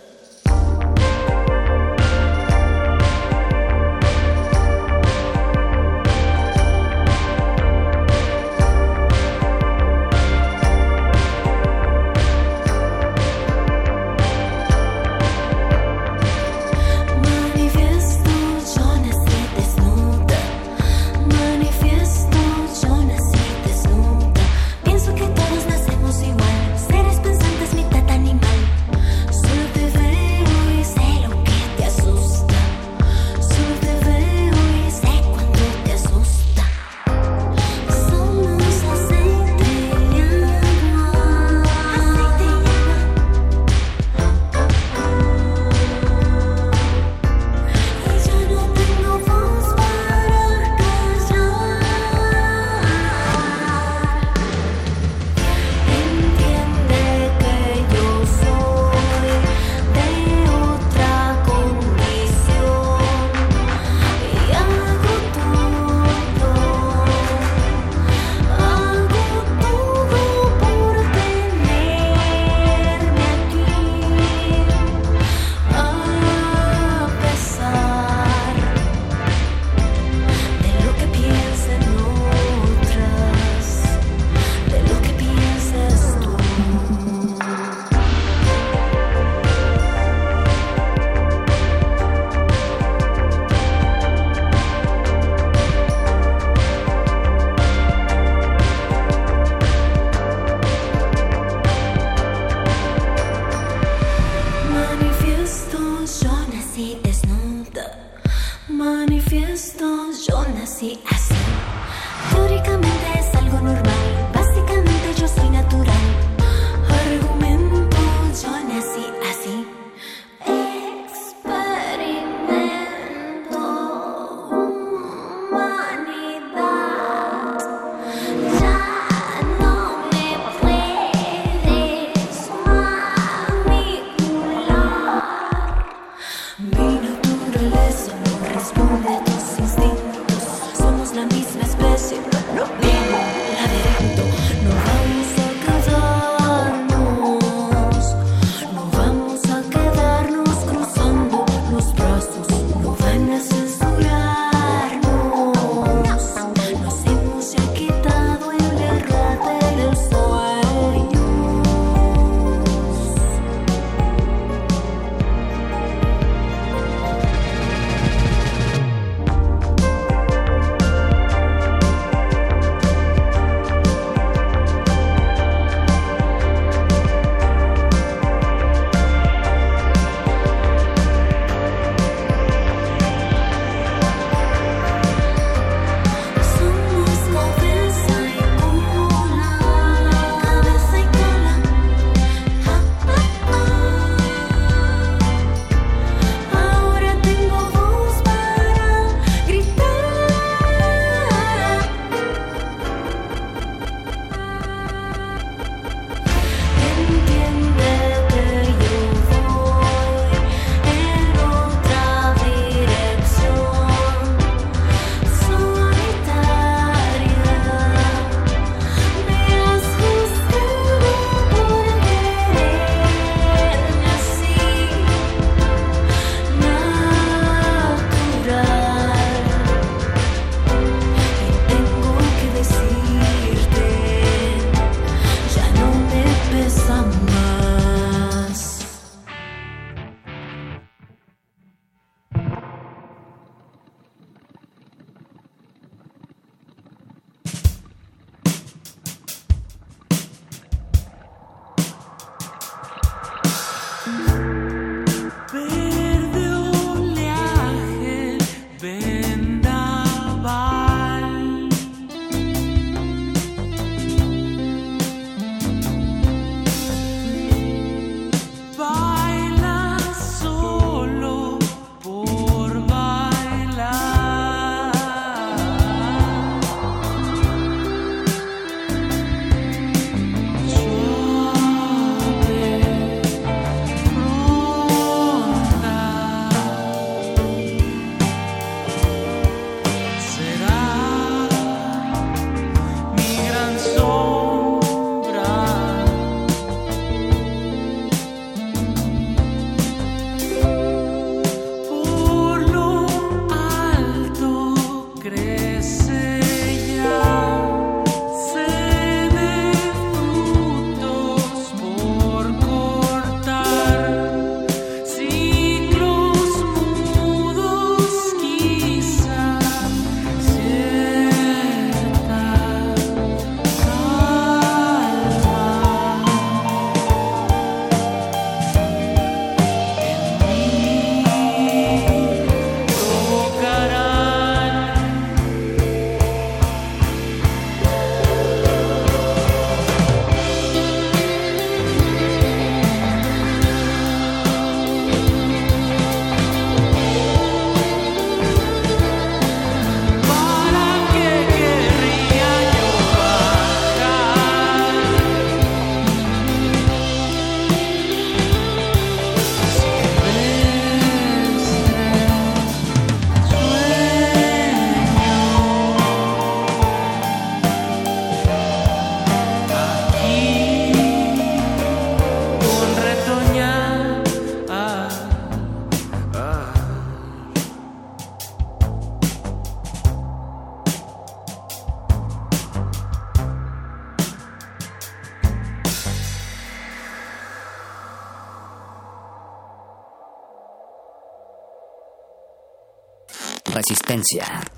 Resistencia. 394.09 394.78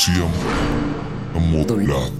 Resistencia 0.00 0.24
modulada. 1.34 2.19